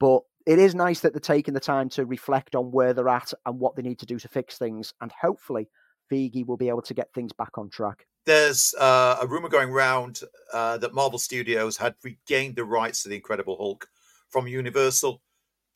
But 0.00 0.22
it 0.46 0.58
is 0.58 0.74
nice 0.74 1.00
that 1.00 1.12
they're 1.12 1.20
taking 1.20 1.54
the 1.54 1.60
time 1.60 1.88
to 1.90 2.06
reflect 2.06 2.54
on 2.54 2.70
where 2.70 2.94
they're 2.94 3.08
at 3.08 3.32
and 3.44 3.58
what 3.58 3.76
they 3.76 3.82
need 3.82 3.98
to 3.98 4.06
do 4.06 4.18
to 4.18 4.28
fix 4.28 4.56
things. 4.56 4.94
And 5.00 5.12
hopefully, 5.20 5.68
Feige 6.10 6.46
will 6.46 6.56
be 6.56 6.68
able 6.68 6.82
to 6.82 6.94
get 6.94 7.12
things 7.12 7.32
back 7.32 7.58
on 7.58 7.68
track. 7.68 8.06
There's 8.24 8.74
uh, 8.78 9.18
a 9.20 9.26
rumor 9.26 9.48
going 9.48 9.70
around 9.70 10.20
uh, 10.52 10.78
that 10.78 10.94
Marvel 10.94 11.18
Studios 11.18 11.76
had 11.76 11.94
regained 12.02 12.56
the 12.56 12.64
rights 12.64 13.02
to 13.02 13.08
the 13.08 13.16
Incredible 13.16 13.56
Hulk 13.56 13.88
from 14.28 14.46
Universal, 14.46 15.22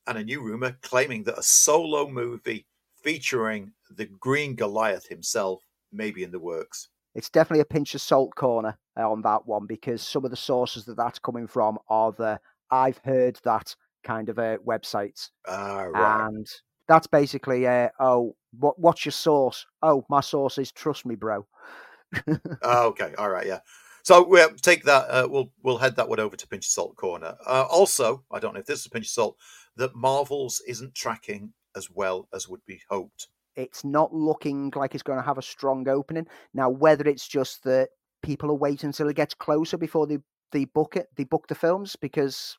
and 0.07 0.19
a 0.19 0.25
new 0.25 0.43
rumor 0.43 0.77
claiming 0.83 1.25
that 1.25 1.39
a 1.39 1.43
solo 1.43 2.09
movie 2.09 2.67
featuring 3.03 3.73
the 3.91 4.07
Green 4.07 4.55
Goliath 4.55 5.09
himself 5.09 5.63
may 5.93 6.11
be 6.11 6.23
in 6.23 6.31
the 6.31 6.39
works. 6.39 6.89
It's 7.15 7.31
definitely 7.31 7.61
a 7.61 7.67
pinch 7.67 7.95
of 7.95 8.01
salt 8.01 8.35
corner 8.35 8.79
uh, 8.99 9.11
on 9.11 9.23
that 9.23 9.47
one 9.47 9.67
because 9.67 10.03
some 10.03 10.25
of 10.25 10.31
the 10.31 10.37
sources 10.37 10.85
that 10.87 10.97
that's 10.97 11.19
coming 11.19 11.47
from 11.47 11.79
are 11.89 12.13
the 12.13 12.41
I've 12.71 12.99
heard 13.05 13.39
that 13.45 13.75
kind 14.03 14.29
of 14.29 14.39
uh, 14.39 14.59
websites. 14.67 15.31
Ah, 15.47 15.83
right. 15.83 16.27
And 16.27 16.47
that's 16.89 17.07
basically, 17.07 17.67
uh, 17.67 17.89
oh, 18.01 18.35
what 18.59 18.79
what's 18.79 19.05
your 19.05 19.13
source? 19.13 19.67
Oh, 19.83 20.05
my 20.09 20.21
source 20.21 20.59
is 20.59 20.73
trust 20.73 21.07
me, 21.07 21.15
bro. 21.15 21.47
oh, 22.63 22.89
okay, 22.89 23.15
all 23.19 23.31
right, 23.31 23.47
yeah. 23.47 23.61
So 24.05 24.27
we'll 24.27 24.51
take 24.57 24.83
that. 24.85 25.09
Uh, 25.09 25.29
we'll 25.31 25.53
we'll 25.63 25.79
head 25.79 25.97
that 25.97 26.09
one 26.09 26.21
over 26.21 26.37
to 26.37 26.49
pinch 26.49 26.67
of 26.67 26.71
salt 26.71 26.97
corner. 26.97 27.37
Uh, 27.47 27.67
also, 27.71 28.25
I 28.31 28.41
don't 28.41 28.55
know 28.55 28.61
if 28.61 28.67
this 28.67 28.81
is 28.81 28.89
pinch 28.89 29.07
of 29.07 29.11
salt 29.11 29.37
that 29.77 29.95
Marvels 29.95 30.61
isn't 30.67 30.95
tracking 30.95 31.53
as 31.77 31.89
well 31.91 32.29
as 32.35 32.49
would 32.49 32.65
be 32.67 32.81
hoped. 32.91 33.29
It's 33.57 33.85
not 33.85 34.15
looking 34.15 34.73
like 34.75 34.95
it's 34.95 35.03
going 35.03 35.19
to 35.19 35.25
have 35.25 35.39
a 35.39 35.43
strong 35.43 35.89
opening 35.89 36.27
now. 36.55 36.71
Whether 36.71 37.09
it's 37.09 37.29
just 37.29 37.65
that 37.65 37.91
people 38.23 38.51
are 38.51 38.55
waiting 38.55 38.89
until 38.89 39.09
it 39.09 39.17
gets 39.17 39.35
closer 39.35 39.77
before 39.77 40.07
they 40.07 40.19
they 40.53 40.65
book 40.67 40.97
it, 40.97 41.09
they 41.17 41.25
book 41.25 41.47
the 41.49 41.55
films 41.55 41.97
because 41.97 42.59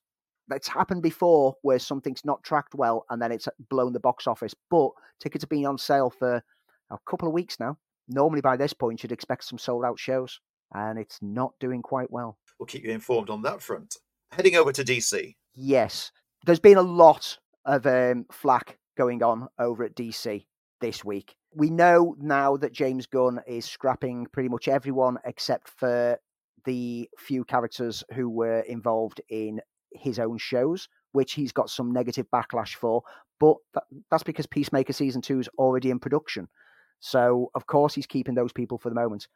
it's 0.50 0.68
happened 0.68 1.04
before 1.04 1.56
where 1.62 1.80
something's 1.80 2.26
not 2.26 2.44
tracked 2.44 2.76
well 2.76 3.06
and 3.10 3.22
then 3.22 3.32
it's 3.32 3.48
blown 3.70 3.94
the 3.94 4.00
box 4.00 4.28
office. 4.28 4.54
But 4.70 4.90
tickets 5.20 5.44
have 5.44 5.50
been 5.50 5.66
on 5.66 5.78
sale 5.78 6.10
for 6.10 6.44
a 6.90 6.98
couple 7.08 7.28
of 7.28 7.34
weeks 7.34 7.60
now. 7.60 7.78
Normally, 8.08 8.42
by 8.42 8.58
this 8.58 8.74
point, 8.74 9.02
you'd 9.02 9.14
expect 9.14 9.46
some 9.46 9.58
sold 9.58 9.86
out 9.86 9.98
shows, 9.98 10.42
and 10.74 11.00
it's 11.00 11.20
not 11.22 11.54
doing 11.62 11.82
quite 11.82 12.12
well. 12.12 12.38
We'll 12.60 12.68
keep 12.68 12.84
you 12.84 12.92
informed 12.92 13.30
on 13.30 13.42
that 13.44 13.62
front. 13.62 13.98
Heading 14.32 14.58
over 14.58 14.74
to 14.74 14.84
DC. 14.84 15.36
Yes, 15.54 16.12
there's 16.46 16.60
been 16.60 16.78
a 16.78 16.82
lot 16.82 17.38
of 17.64 17.86
um, 17.86 18.26
flack 18.30 18.78
going 18.98 19.24
on 19.24 19.48
over 19.58 19.86
at 19.86 19.96
DC 19.96 20.46
this 20.84 21.06
week. 21.06 21.38
We 21.56 21.70
know 21.70 22.14
now 22.20 22.58
that 22.58 22.74
James 22.74 23.06
Gunn 23.06 23.40
is 23.48 23.64
scrapping 23.64 24.28
pretty 24.34 24.50
much 24.50 24.68
everyone 24.68 25.18
except 25.24 25.70
for 25.70 26.20
the 26.66 27.10
few 27.18 27.46
characters 27.46 28.04
who 28.14 28.30
were 28.30 28.60
involved 28.60 29.22
in 29.30 29.62
his 29.94 30.20
own 30.20 30.38
shows, 30.38 30.90
which 31.14 31.34
he's 31.34 31.54
got 31.54 31.70
some 31.70 31.94
negative 31.94 32.26
backlash 32.34 32.76
for. 32.76 33.02
But 33.40 33.56
that's 34.12 34.24
because 34.24 34.46
Peacemaker 34.46 34.92
season 34.92 35.22
two 35.22 35.40
is 35.40 35.48
already 35.58 35.90
in 35.90 36.00
production. 36.00 36.50
So, 37.00 37.50
of 37.56 37.66
course, 37.66 37.96
he's 37.96 38.06
keeping 38.06 38.36
those 38.36 38.52
people 38.52 38.78
for 38.78 38.90
the 38.90 38.96
moment. 38.96 39.30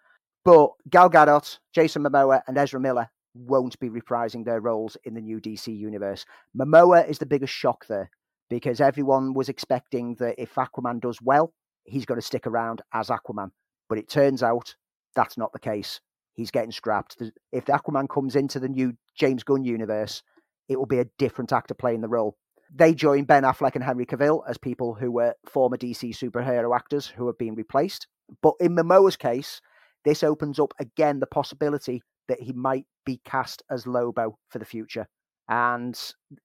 But 0.43 0.71
Gal 0.89 1.09
Gadot, 1.09 1.59
Jason 1.73 2.03
Momoa, 2.03 2.41
and 2.47 2.57
Ezra 2.57 2.81
Miller 2.81 3.09
won't 3.33 3.79
be 3.79 3.89
reprising 3.89 4.43
their 4.43 4.59
roles 4.59 4.97
in 5.05 5.13
the 5.13 5.21
new 5.21 5.39
DC 5.39 5.73
universe. 5.73 6.25
Momoa 6.57 7.07
is 7.07 7.19
the 7.19 7.25
biggest 7.25 7.53
shock 7.53 7.87
there 7.87 8.09
because 8.49 8.81
everyone 8.81 9.33
was 9.33 9.49
expecting 9.49 10.15
that 10.15 10.35
if 10.37 10.55
Aquaman 10.55 11.01
does 11.01 11.19
well, 11.21 11.53
he's 11.83 12.05
going 12.05 12.19
to 12.19 12.25
stick 12.25 12.47
around 12.47 12.81
as 12.93 13.09
Aquaman. 13.09 13.51
But 13.89 13.97
it 13.97 14.09
turns 14.09 14.43
out 14.43 14.75
that's 15.15 15.37
not 15.37 15.51
the 15.53 15.59
case. 15.59 15.99
He's 16.33 16.51
getting 16.51 16.71
scrapped. 16.71 17.17
If 17.51 17.65
the 17.65 17.73
Aquaman 17.73 18.09
comes 18.09 18.35
into 18.35 18.59
the 18.59 18.69
new 18.69 18.93
James 19.17 19.43
Gunn 19.43 19.63
universe, 19.63 20.21
it 20.69 20.77
will 20.77 20.85
be 20.85 20.99
a 20.99 21.09
different 21.17 21.51
actor 21.51 21.73
playing 21.73 22.01
the 22.01 22.07
role. 22.07 22.37
They 22.73 22.93
join 22.93 23.23
Ben 23.23 23.43
Affleck 23.43 23.75
and 23.75 23.83
Henry 23.83 24.05
Cavill 24.05 24.41
as 24.47 24.57
people 24.57 24.93
who 24.93 25.11
were 25.11 25.33
former 25.47 25.77
DC 25.77 26.15
superhero 26.15 26.75
actors 26.75 27.07
who 27.07 27.27
have 27.27 27.37
been 27.37 27.55
replaced. 27.55 28.07
But 28.43 28.55
in 28.59 28.75
Momoa's 28.75 29.15
case, 29.15 29.61
this 30.03 30.21
opens 30.21 30.59
up 30.59 30.73
again 30.79 31.19
the 31.19 31.27
possibility 31.27 32.03
that 32.27 32.41
he 32.41 32.53
might 32.53 32.85
be 33.05 33.21
cast 33.23 33.63
as 33.71 33.87
Lobo 33.87 34.37
for 34.49 34.59
the 34.59 34.65
future. 34.65 35.07
And 35.49 35.97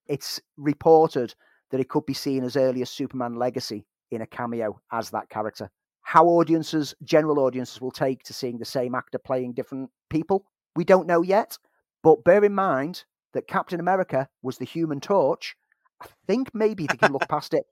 it's 0.07 0.41
reported 0.57 1.35
that 1.73 1.81
it 1.81 1.89
could 1.89 2.07
be 2.07 2.15
seen 2.15 2.45
as 2.45 2.57
early 2.57 2.83
as 2.83 2.91
Superman 2.91 3.35
Legacy 3.35 3.87
in 4.13 4.23
a 4.23 4.27
cameo 4.27 4.81
as 4.93 5.11
that 5.11 5.29
character. 5.31 5.71
How 6.03 6.27
audiences, 6.27 6.95
general 7.03 7.41
audiences, 7.41 7.81
will 7.81 7.91
take 7.91 8.23
to 8.25 8.35
seeing 8.35 8.59
the 8.59 8.65
same 8.65 8.95
actor 8.95 9.19
playing 9.19 9.55
different 9.55 9.91
people, 10.11 10.45
we 10.77 10.85
don't 10.85 11.07
know 11.07 11.23
yet. 11.23 11.59
But 12.03 12.25
bear 12.25 12.45
in 12.45 12.55
mind 12.55 13.05
that 13.33 13.49
Captain 13.49 13.81
America 13.81 14.29
was 14.43 14.59
the 14.59 14.65
human 14.65 15.01
torch, 15.01 15.57
I 16.03 16.07
think 16.27 16.55
maybe 16.55 16.87
they 16.87 16.97
can 16.97 17.13
look 17.13 17.27
past 17.31 17.55
it. 17.55 17.65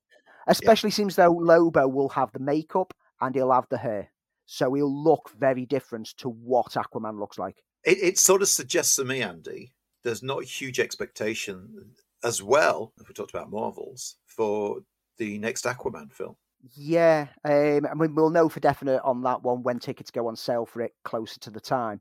Especially 0.46 0.90
yeah. 0.90 0.94
seems 0.94 1.16
though 1.16 1.32
Lobo 1.32 1.86
will 1.86 2.09
have 2.11 2.32
the 2.32 2.38
makeup 2.38 2.94
and 3.20 3.34
he'll 3.34 3.53
have 3.53 3.68
the 3.68 3.78
hair. 3.78 4.11
So 4.46 4.72
he'll 4.74 5.05
look 5.05 5.30
very 5.38 5.66
different 5.66 6.09
to 6.18 6.28
what 6.28 6.72
Aquaman 6.72 7.20
looks 7.20 7.38
like. 7.38 7.62
It, 7.84 7.98
it 7.98 8.18
sort 8.18 8.42
of 8.42 8.48
suggests 8.48 8.96
to 8.96 9.05
me, 9.05 9.22
Andy, 9.22 9.74
there's 10.03 10.22
not 10.22 10.42
a 10.42 10.46
huge 10.46 10.80
expectation 10.80 11.92
as 12.24 12.42
well, 12.42 12.92
if 13.00 13.08
we 13.08 13.14
talked 13.14 13.34
about 13.34 13.50
Marvels, 13.50 14.16
for 14.26 14.80
the 15.18 15.38
next 15.38 15.64
Aquaman 15.64 16.12
film. 16.12 16.36
Yeah, 16.76 17.28
um, 17.44 17.86
I 17.90 17.94
mean, 17.94 18.14
we'll 18.14 18.30
know 18.30 18.48
for 18.48 18.60
definite 18.60 19.02
on 19.02 19.22
that 19.22 19.42
one 19.42 19.62
when 19.62 19.78
tickets 19.78 20.10
go 20.10 20.28
on 20.28 20.36
sale 20.36 20.66
for 20.66 20.82
it 20.82 20.92
closer 21.04 21.40
to 21.40 21.50
the 21.50 21.60
time. 21.60 22.00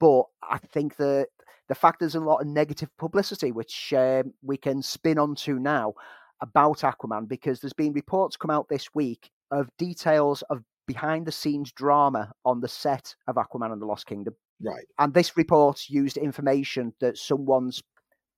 But 0.00 0.24
I 0.42 0.58
think 0.58 0.96
that 0.96 1.28
the 1.68 1.74
fact 1.74 2.00
there's 2.00 2.14
a 2.14 2.20
lot 2.20 2.40
of 2.40 2.46
negative 2.46 2.88
publicity, 2.96 3.52
which 3.52 3.92
um, 3.92 4.32
we 4.42 4.56
can 4.56 4.82
spin 4.82 5.18
onto 5.18 5.58
now 5.58 5.94
about 6.40 6.80
Aquaman, 6.80 7.28
because 7.28 7.60
there's 7.60 7.72
been 7.72 7.92
reports 7.92 8.36
come 8.36 8.50
out 8.50 8.68
this 8.68 8.94
week 8.94 9.30
of 9.50 9.68
details 9.78 10.42
of 10.50 10.62
behind 10.86 11.26
the 11.26 11.32
scenes 11.32 11.72
drama 11.72 12.32
on 12.44 12.60
the 12.60 12.68
set 12.68 13.14
of 13.26 13.36
Aquaman 13.36 13.72
and 13.72 13.82
the 13.82 13.86
Lost 13.86 14.06
Kingdom. 14.06 14.34
Right. 14.60 14.86
And 14.98 15.12
this 15.12 15.36
report 15.36 15.88
used 15.88 16.16
information 16.16 16.94
that 17.00 17.18
someone's 17.18 17.82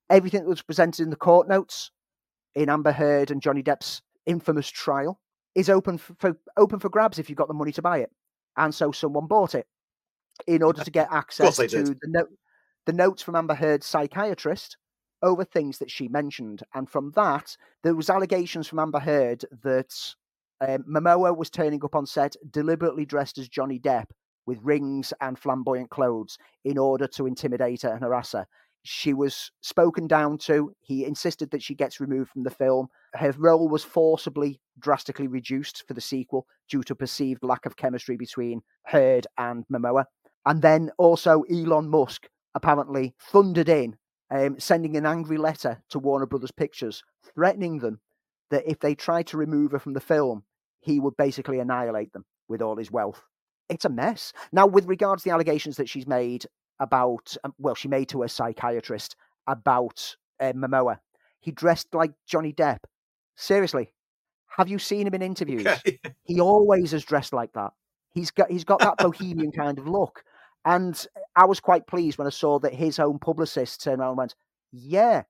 everything 0.09 0.41
that 0.41 0.49
was 0.49 0.61
presented 0.61 1.03
in 1.03 1.09
the 1.09 1.15
court 1.15 1.47
notes 1.47 1.91
in 2.55 2.69
Amber 2.69 2.91
Heard 2.91 3.31
and 3.31 3.41
Johnny 3.41 3.63
Depp's 3.63 4.01
infamous 4.25 4.69
trial 4.69 5.19
is 5.55 5.69
open 5.69 5.97
for, 5.97 6.15
for 6.19 6.37
open 6.57 6.79
for 6.79 6.89
grabs 6.89 7.19
if 7.19 7.29
you've 7.29 7.37
got 7.37 7.47
the 7.47 7.53
money 7.53 7.71
to 7.73 7.81
buy 7.81 7.99
it. 7.99 8.11
And 8.57 8.73
so 8.73 8.91
someone 8.91 9.27
bought 9.27 9.55
it 9.55 9.67
in 10.47 10.63
order 10.63 10.83
to 10.83 10.91
get 10.91 11.07
access 11.11 11.55
to 11.57 11.83
the 11.83 11.97
note 12.03 12.29
the 12.85 12.93
notes 12.93 13.21
from 13.21 13.35
Amber 13.35 13.53
Heard's 13.53 13.85
psychiatrist 13.85 14.77
over 15.21 15.43
things 15.43 15.77
that 15.77 15.91
she 15.91 16.07
mentioned. 16.07 16.63
And 16.73 16.89
from 16.89 17.11
that, 17.15 17.55
there 17.83 17.93
was 17.93 18.09
allegations 18.09 18.67
from 18.67 18.79
Amber 18.79 18.99
Heard 18.99 19.45
that 19.63 19.93
um, 20.61 20.83
Momoa 20.89 21.35
was 21.35 21.49
turning 21.49 21.83
up 21.83 21.95
on 21.95 22.05
set 22.05 22.35
deliberately 22.51 23.05
dressed 23.05 23.37
as 23.37 23.47
Johnny 23.47 23.79
Depp 23.79 24.05
with 24.45 24.59
rings 24.63 25.13
and 25.21 25.37
flamboyant 25.37 25.89
clothes 25.89 26.37
in 26.65 26.77
order 26.77 27.05
to 27.07 27.27
intimidate 27.27 27.83
her 27.83 27.93
and 27.93 28.01
harass 28.01 28.31
her. 28.31 28.47
She 28.83 29.13
was 29.13 29.51
spoken 29.61 30.07
down 30.07 30.37
to. 30.39 30.73
He 30.79 31.05
insisted 31.05 31.51
that 31.51 31.61
she 31.61 31.75
gets 31.75 31.99
removed 31.99 32.31
from 32.31 32.43
the 32.43 32.49
film. 32.49 32.87
Her 33.13 33.33
role 33.37 33.67
was 33.67 33.83
forcibly 33.83 34.61
drastically 34.79 35.27
reduced 35.27 35.83
for 35.87 35.93
the 35.93 36.01
sequel 36.01 36.47
due 36.69 36.83
to 36.83 36.95
perceived 36.95 37.43
lack 37.43 37.65
of 37.65 37.75
chemistry 37.75 38.15
between 38.15 38.61
Heard 38.85 39.27
and 39.37 39.65
Momoa. 39.71 40.05
And 40.45 40.61
then 40.61 40.91
also 40.97 41.43
Elon 41.43 41.89
Musk 41.89 42.27
apparently 42.55 43.13
thundered 43.19 43.69
in, 43.69 43.97
um, 44.31 44.59
sending 44.59 44.95
an 44.95 45.05
angry 45.05 45.37
letter 45.37 45.83
to 45.89 45.99
Warner 45.99 46.25
Brothers 46.25 46.51
Pictures, 46.51 47.03
threatening 47.35 47.79
them 47.79 47.99
that 48.49 48.67
if 48.67 48.79
they 48.79 48.95
tried 48.95 49.27
to 49.27 49.37
remove 49.37 49.71
her 49.71 49.79
from 49.79 49.93
the 49.93 49.99
film, 49.99 50.43
he 50.79 50.99
would 50.99 51.17
basically 51.17 51.59
annihilate 51.59 52.13
them 52.13 52.25
with 52.47 52.61
all 52.61 52.77
his 52.77 52.91
wealth. 52.91 53.23
It's 53.69 53.85
a 53.85 53.89
mess. 53.89 54.33
Now, 54.51 54.65
with 54.65 54.87
regards 54.87 55.21
to 55.21 55.29
the 55.29 55.33
allegations 55.33 55.77
that 55.77 55.89
she's 55.89 56.07
made 56.07 56.45
about, 56.79 57.35
um, 57.43 57.53
well, 57.57 57.75
she 57.75 57.87
made 57.87 58.09
to 58.09 58.23
a 58.23 58.29
psychiatrist 58.29 59.15
about 59.47 60.15
uh, 60.39 60.53
Momoa, 60.53 60.99
he 61.39 61.51
dressed 61.51 61.93
like 61.93 62.11
Johnny 62.25 62.53
Depp. 62.53 62.79
Seriously, 63.35 63.93
have 64.57 64.69
you 64.69 64.79
seen 64.79 65.07
him 65.07 65.13
in 65.13 65.21
interviews? 65.21 65.65
Okay. 65.65 65.99
he 66.23 66.39
always 66.39 66.91
has 66.91 67.03
dressed 67.03 67.33
like 67.33 67.53
that. 67.53 67.71
He's 68.13 68.31
got 68.31 68.51
he's 68.51 68.63
got 68.63 68.79
that 68.79 68.97
bohemian 68.97 69.51
kind 69.51 69.77
of 69.77 69.87
look. 69.87 70.23
And 70.65 71.05
I 71.35 71.45
was 71.45 71.59
quite 71.59 71.87
pleased 71.87 72.17
when 72.17 72.27
I 72.27 72.31
saw 72.31 72.59
that 72.59 72.73
his 72.73 72.99
own 72.99 73.19
publicist 73.19 73.81
turned 73.81 74.01
around 74.01 74.09
and 74.09 74.17
went, 74.17 74.35
Yeah, 74.71 75.23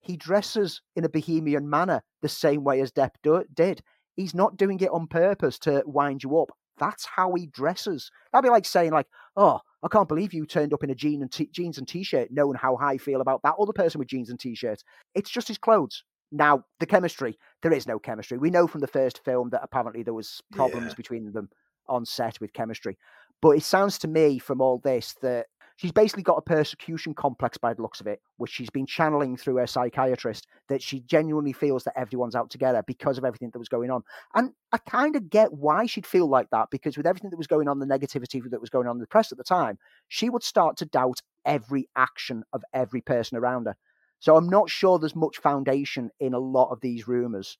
he 0.00 0.16
dresses 0.16 0.82
in 0.94 1.04
a 1.04 1.08
bohemian 1.08 1.68
manner 1.68 2.02
the 2.22 2.28
same 2.28 2.64
way 2.64 2.80
as 2.80 2.92
Depp 2.92 3.12
do- 3.22 3.44
did. 3.52 3.82
He's 4.14 4.34
not 4.34 4.56
doing 4.56 4.80
it 4.80 4.90
on 4.90 5.06
purpose 5.06 5.58
to 5.60 5.82
wind 5.86 6.22
you 6.22 6.38
up. 6.38 6.50
That's 6.78 7.06
how 7.06 7.34
he 7.34 7.46
dresses. 7.46 8.10
That'd 8.32 8.44
be 8.44 8.50
like 8.50 8.64
saying, 8.66 8.92
like, 8.92 9.06
oh, 9.36 9.60
I 9.82 9.88
can't 9.88 10.08
believe 10.08 10.34
you 10.34 10.46
turned 10.46 10.72
up 10.72 10.84
in 10.84 10.90
a 10.90 10.94
jean 10.94 11.22
and 11.22 11.30
t- 11.30 11.48
jeans 11.52 11.78
and 11.78 11.86
t-shirt, 11.86 12.28
knowing 12.30 12.56
how 12.56 12.76
I 12.76 12.98
feel 12.98 13.20
about 13.20 13.42
that 13.42 13.54
other 13.60 13.72
person 13.72 13.98
with 13.98 14.08
jeans 14.08 14.30
and 14.30 14.38
t-shirts. 14.40 14.84
It's 15.14 15.30
just 15.30 15.48
his 15.48 15.58
clothes. 15.58 16.02
Now, 16.32 16.64
the 16.80 16.86
chemistry, 16.86 17.38
there 17.62 17.72
is 17.72 17.86
no 17.86 17.98
chemistry. 17.98 18.36
We 18.36 18.50
know 18.50 18.66
from 18.66 18.80
the 18.80 18.86
first 18.88 19.24
film 19.24 19.50
that 19.50 19.62
apparently 19.62 20.02
there 20.02 20.14
was 20.14 20.40
problems 20.52 20.88
Yeah. 20.88 20.94
between 20.96 21.32
them 21.32 21.48
on 21.88 22.04
set 22.04 22.40
with 22.40 22.52
chemistry. 22.52 22.98
But 23.40 23.50
it 23.50 23.62
sounds 23.62 23.98
to 23.98 24.08
me 24.08 24.38
from 24.38 24.60
all 24.60 24.78
this 24.78 25.14
that 25.22 25.46
she's 25.76 25.92
basically 25.92 26.22
got 26.22 26.38
a 26.38 26.42
persecution 26.42 27.14
complex 27.14 27.56
by 27.56 27.72
the 27.72 27.82
looks 27.82 28.00
of 28.00 28.06
it, 28.06 28.20
which 28.38 28.50
she's 28.50 28.70
been 28.70 28.86
channeling 28.86 29.36
through 29.36 29.56
her 29.56 29.66
psychiatrist, 29.66 30.46
that 30.68 30.82
she 30.82 31.00
genuinely 31.00 31.52
feels 31.52 31.84
that 31.84 31.98
everyone's 31.98 32.34
out 32.34 32.50
together 32.50 32.82
because 32.86 33.18
of 33.18 33.24
everything 33.24 33.50
that 33.52 33.58
was 33.58 33.68
going 33.68 33.90
on. 33.90 34.02
And 34.34 34.52
I 34.72 34.78
kind 34.78 35.16
of 35.16 35.30
get 35.30 35.52
why 35.52 35.86
she'd 35.86 36.06
feel 36.06 36.28
like 36.28 36.50
that, 36.50 36.68
because 36.70 36.96
with 36.96 37.06
everything 37.06 37.30
that 37.30 37.38
was 37.38 37.46
going 37.46 37.68
on, 37.68 37.78
the 37.78 37.86
negativity 37.86 38.42
that 38.50 38.60
was 38.60 38.70
going 38.70 38.88
on 38.88 38.96
in 38.96 39.00
the 39.00 39.06
press 39.06 39.32
at 39.32 39.38
the 39.38 39.44
time, 39.44 39.78
she 40.08 40.30
would 40.30 40.42
start 40.42 40.76
to 40.78 40.86
doubt 40.86 41.20
every 41.44 41.88
action 41.94 42.42
of 42.52 42.62
every 42.74 43.00
person 43.00 43.38
around 43.38 43.66
her. 43.66 43.76
So 44.18 44.36
I'm 44.36 44.48
not 44.48 44.70
sure 44.70 44.98
there's 44.98 45.14
much 45.14 45.38
foundation 45.38 46.10
in 46.20 46.32
a 46.32 46.38
lot 46.38 46.70
of 46.70 46.80
these 46.80 47.06
rumors, 47.06 47.58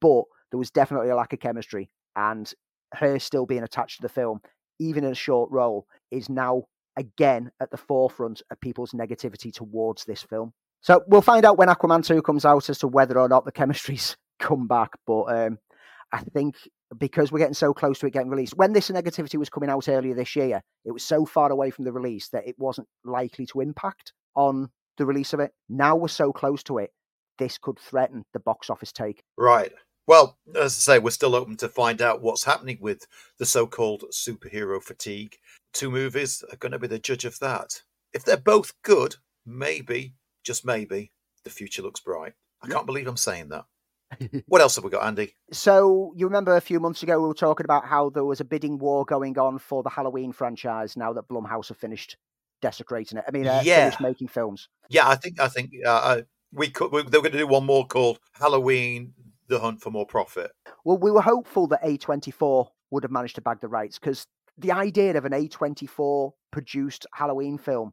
but 0.00 0.22
there 0.50 0.58
was 0.58 0.70
definitely 0.70 1.10
a 1.10 1.16
lack 1.16 1.32
of 1.32 1.40
chemistry. 1.40 1.90
And 2.14 2.50
her 2.94 3.18
still 3.18 3.44
being 3.44 3.64
attached 3.64 3.96
to 3.96 4.02
the 4.02 4.08
film, 4.08 4.40
even 4.78 5.02
in 5.04 5.10
a 5.10 5.16
short 5.16 5.50
role, 5.50 5.86
is 6.12 6.28
now 6.30 6.62
again 6.96 7.50
at 7.60 7.70
the 7.70 7.76
forefront 7.76 8.42
of 8.50 8.60
people's 8.60 8.92
negativity 8.92 9.52
towards 9.52 10.04
this 10.04 10.22
film. 10.22 10.52
So 10.80 11.02
we'll 11.06 11.22
find 11.22 11.44
out 11.44 11.58
when 11.58 11.68
Aquaman 11.68 12.04
2 12.04 12.22
comes 12.22 12.44
out 12.44 12.68
as 12.70 12.78
to 12.78 12.88
whether 12.88 13.18
or 13.18 13.28
not 13.28 13.44
the 13.44 13.52
chemistry's 13.60 14.16
come 14.38 14.66
back. 14.66 14.90
But 15.06 15.24
um, 15.24 15.58
I 16.12 16.20
think 16.20 16.56
because 16.96 17.32
we're 17.32 17.40
getting 17.40 17.54
so 17.54 17.74
close 17.74 17.98
to 17.98 18.06
it 18.06 18.12
getting 18.12 18.30
released, 18.30 18.56
when 18.56 18.72
this 18.72 18.90
negativity 18.90 19.38
was 19.38 19.50
coming 19.50 19.70
out 19.70 19.88
earlier 19.88 20.14
this 20.14 20.36
year, 20.36 20.62
it 20.84 20.92
was 20.92 21.02
so 21.02 21.26
far 21.26 21.50
away 21.50 21.70
from 21.70 21.84
the 21.84 21.92
release 21.92 22.28
that 22.28 22.46
it 22.46 22.56
wasn't 22.58 22.88
likely 23.04 23.46
to 23.46 23.60
impact 23.60 24.12
on 24.34 24.70
the 24.98 25.06
release 25.06 25.32
of 25.32 25.40
it. 25.40 25.52
Now 25.68 25.96
we're 25.96 26.08
so 26.08 26.32
close 26.32 26.62
to 26.64 26.78
it, 26.78 26.90
this 27.38 27.58
could 27.58 27.78
threaten 27.78 28.24
the 28.32 28.40
box 28.40 28.70
office 28.70 28.92
take. 28.92 29.22
Right. 29.36 29.72
Well, 30.06 30.38
as 30.54 30.72
I 30.88 30.94
say, 30.94 30.98
we're 30.98 31.10
still 31.10 31.34
open 31.34 31.56
to 31.58 31.68
find 31.68 32.00
out 32.00 32.22
what's 32.22 32.44
happening 32.44 32.78
with 32.80 33.06
the 33.38 33.46
so 33.46 33.66
called 33.66 34.04
superhero 34.12 34.80
fatigue. 34.82 35.36
Two 35.72 35.90
movies 35.90 36.44
are 36.50 36.56
going 36.56 36.72
to 36.72 36.78
be 36.78 36.86
the 36.86 36.98
judge 36.98 37.24
of 37.24 37.38
that. 37.40 37.82
If 38.12 38.24
they're 38.24 38.36
both 38.36 38.72
good, 38.82 39.16
maybe, 39.44 40.14
just 40.44 40.64
maybe, 40.64 41.10
the 41.44 41.50
future 41.50 41.82
looks 41.82 42.00
bright. 42.00 42.34
I 42.62 42.68
can't 42.68 42.86
believe 42.86 43.06
I'm 43.08 43.16
saying 43.16 43.48
that. 43.50 43.64
What 44.46 44.60
else 44.60 44.76
have 44.76 44.84
we 44.84 44.90
got, 44.90 45.04
Andy? 45.04 45.34
So 45.52 46.12
you 46.16 46.26
remember 46.26 46.56
a 46.56 46.60
few 46.60 46.78
months 46.78 47.02
ago 47.02 47.20
we 47.20 47.26
were 47.26 47.34
talking 47.34 47.64
about 47.64 47.86
how 47.86 48.10
there 48.10 48.24
was 48.24 48.40
a 48.40 48.44
bidding 48.44 48.78
war 48.78 49.04
going 49.04 49.36
on 49.36 49.58
for 49.58 49.82
the 49.82 49.90
Halloween 49.90 50.32
franchise 50.32 50.96
now 50.96 51.12
that 51.14 51.26
Blumhouse 51.28 51.68
have 51.68 51.76
finished 51.76 52.16
desecrating 52.62 53.18
it. 53.18 53.24
I 53.26 53.32
mean, 53.32 53.48
uh, 53.48 53.60
Yeah. 53.64 53.80
finished 53.80 54.00
making 54.00 54.28
films. 54.28 54.68
Yeah, 54.88 55.08
I 55.08 55.16
think 55.16 55.40
I 55.40 55.48
think 55.48 55.72
uh, 55.84 56.22
we 56.52 56.70
could. 56.70 56.92
We, 56.92 57.02
they 57.02 57.18
were 57.18 57.22
going 57.22 57.32
to 57.32 57.38
do 57.38 57.46
one 57.48 57.66
more 57.66 57.84
called 57.86 58.20
Halloween: 58.32 59.12
The 59.48 59.60
Hunt 59.60 59.80
for 59.80 59.90
More 59.90 60.06
Profit. 60.06 60.52
Well, 60.84 60.98
we 60.98 61.10
were 61.10 61.22
hopeful 61.22 61.66
that 61.68 61.82
A24 61.82 62.68
would 62.90 63.02
have 63.02 63.12
managed 63.12 63.36
to 63.36 63.40
bag 63.42 63.60
the 63.60 63.68
rights 63.68 63.98
because 63.98 64.26
the 64.58 64.72
idea 64.72 65.16
of 65.16 65.24
an 65.24 65.32
A24 65.32 66.32
produced 66.50 67.06
Halloween 67.14 67.58
film 67.58 67.92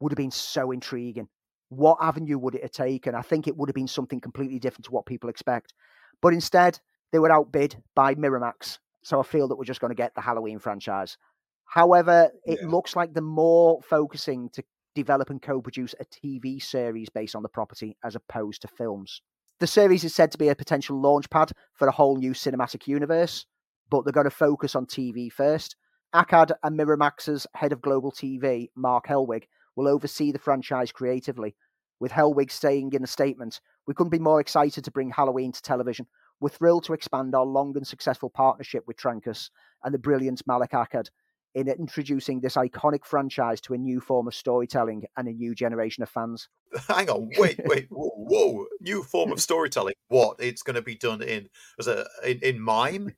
would 0.00 0.12
have 0.12 0.16
been 0.16 0.30
so 0.30 0.70
intriguing. 0.70 1.28
What 1.68 1.98
avenue 2.00 2.38
would 2.38 2.54
it 2.54 2.62
have 2.62 2.72
taken? 2.72 3.14
I 3.14 3.22
think 3.22 3.46
it 3.46 3.56
would 3.56 3.68
have 3.68 3.74
been 3.74 3.88
something 3.88 4.20
completely 4.20 4.58
different 4.58 4.84
to 4.86 4.90
what 4.90 5.06
people 5.06 5.30
expect. 5.30 5.72
But 6.20 6.34
instead, 6.34 6.78
they 7.12 7.18
were 7.18 7.32
outbid 7.32 7.82
by 7.94 8.14
Miramax. 8.14 8.78
So 9.02 9.18
I 9.20 9.22
feel 9.22 9.48
that 9.48 9.56
we're 9.56 9.64
just 9.64 9.80
going 9.80 9.90
to 9.90 9.94
get 9.96 10.14
the 10.14 10.20
Halloween 10.20 10.58
franchise. 10.58 11.16
However, 11.64 12.30
it 12.44 12.60
Yeah. 12.60 12.68
looks 12.68 12.94
like 12.94 13.14
they're 13.14 13.22
more 13.22 13.80
focusing 13.82 14.50
to 14.50 14.62
develop 14.94 15.30
and 15.30 15.40
co 15.40 15.62
produce 15.62 15.94
a 15.98 16.04
TV 16.04 16.60
series 16.60 17.08
based 17.08 17.34
on 17.34 17.42
the 17.42 17.48
property 17.48 17.96
as 18.04 18.14
opposed 18.14 18.62
to 18.62 18.68
films. 18.68 19.22
The 19.62 19.68
series 19.68 20.02
is 20.02 20.12
said 20.12 20.32
to 20.32 20.38
be 20.38 20.48
a 20.48 20.56
potential 20.56 21.00
launchpad 21.00 21.52
for 21.74 21.86
a 21.86 21.92
whole 21.92 22.16
new 22.16 22.32
cinematic 22.32 22.88
universe, 22.88 23.46
but 23.90 24.04
they're 24.04 24.10
going 24.10 24.24
to 24.24 24.30
focus 24.30 24.74
on 24.74 24.86
TV 24.86 25.30
first. 25.30 25.76
Akkad 26.12 26.50
and 26.64 26.76
Miramax's 26.76 27.46
head 27.54 27.70
of 27.70 27.80
global 27.80 28.10
TV, 28.10 28.70
Marc 28.74 29.06
Helwig, 29.06 29.44
will 29.76 29.86
oversee 29.86 30.32
the 30.32 30.40
franchise 30.40 30.90
creatively. 30.90 31.54
With 32.00 32.10
Helwig 32.10 32.50
saying 32.50 32.92
in 32.92 33.04
a 33.04 33.06
statement, 33.06 33.60
We 33.86 33.94
couldn't 33.94 34.10
be 34.10 34.18
more 34.18 34.40
excited 34.40 34.82
to 34.82 34.90
bring 34.90 35.10
Halloween 35.12 35.52
to 35.52 35.62
television. 35.62 36.08
We're 36.40 36.48
thrilled 36.48 36.82
to 36.86 36.92
expand 36.92 37.32
our 37.36 37.46
long 37.46 37.76
and 37.76 37.86
successful 37.86 38.30
partnership 38.30 38.82
with 38.88 38.96
Trancas 38.96 39.50
and 39.84 39.94
the 39.94 39.98
brilliant 40.00 40.42
Malik 40.44 40.72
Akkad 40.72 41.10
in 41.54 41.68
introducing 41.68 42.40
this 42.40 42.56
iconic 42.56 43.04
franchise 43.04 43.60
to 43.62 43.74
a 43.74 43.78
new 43.78 44.00
form 44.00 44.26
of 44.26 44.34
storytelling 44.34 45.04
and 45.16 45.28
a 45.28 45.32
new 45.32 45.54
generation 45.54 46.02
of 46.02 46.08
fans. 46.08 46.48
Hang 46.88 47.10
on, 47.10 47.30
wait, 47.38 47.60
wait, 47.64 47.86
whoa, 47.90 48.10
whoa! 48.16 48.66
New 48.80 49.02
form 49.02 49.32
of 49.32 49.40
storytelling. 49.40 49.94
What? 50.08 50.36
It's 50.38 50.62
going 50.62 50.76
to 50.76 50.82
be 50.82 50.94
done 50.94 51.22
in 51.22 51.48
as 51.78 51.86
a 51.86 52.06
in, 52.24 52.38
in 52.42 52.60
mime, 52.60 53.14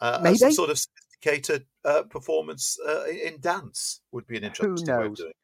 uh, 0.00 0.14
some 0.14 0.22
Maybe. 0.22 0.52
sort 0.52 0.70
of 0.70 0.78
sophisticated 0.78 1.66
uh, 1.84 2.02
performance 2.02 2.78
uh, 2.86 3.04
in 3.06 3.40
dance 3.40 4.00
would 4.12 4.26
be 4.26 4.36
an 4.36 4.44
interesting 4.44 4.86
way 4.86 4.92
of 4.92 5.08
knows? 5.08 5.18
doing 5.18 5.30
it. 5.30 5.36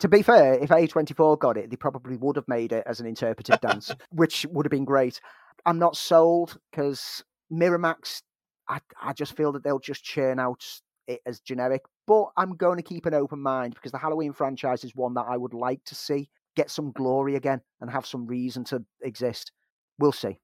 To 0.00 0.08
be 0.08 0.22
fair, 0.22 0.54
if 0.54 0.68
A24 0.68 1.38
got 1.38 1.56
it, 1.56 1.70
they 1.70 1.76
probably 1.76 2.16
would 2.18 2.36
have 2.36 2.48
made 2.48 2.72
it 2.72 2.84
as 2.86 3.00
an 3.00 3.06
interpretive 3.06 3.60
dance, 3.60 3.90
which 4.10 4.44
would 4.50 4.66
have 4.66 4.70
been 4.70 4.84
great. 4.84 5.20
I'm 5.64 5.78
not 5.78 5.96
sold 5.96 6.58
because 6.70 7.24
Miramax, 7.50 8.20
I, 8.68 8.80
I 9.02 9.14
just 9.14 9.36
feel 9.36 9.52
that 9.52 9.64
they'll 9.64 9.78
just 9.78 10.04
churn 10.04 10.38
out 10.38 10.64
it 11.06 11.20
as 11.26 11.40
generic. 11.40 11.82
But 12.06 12.26
I'm 12.36 12.56
going 12.56 12.76
to 12.76 12.82
keep 12.82 13.06
an 13.06 13.14
open 13.14 13.40
mind 13.40 13.74
because 13.74 13.92
the 13.92 13.98
Halloween 13.98 14.32
franchise 14.32 14.84
is 14.84 14.94
one 14.94 15.14
that 15.14 15.26
I 15.28 15.36
would 15.36 15.54
like 15.54 15.84
to 15.86 15.94
see 15.94 16.28
get 16.56 16.70
some 16.70 16.90
glory 16.92 17.36
again 17.36 17.60
and 17.80 17.90
have 17.90 18.06
some 18.06 18.26
reason 18.26 18.64
to 18.64 18.82
exist. 19.02 19.52
We'll 19.98 20.12
see. 20.12 20.40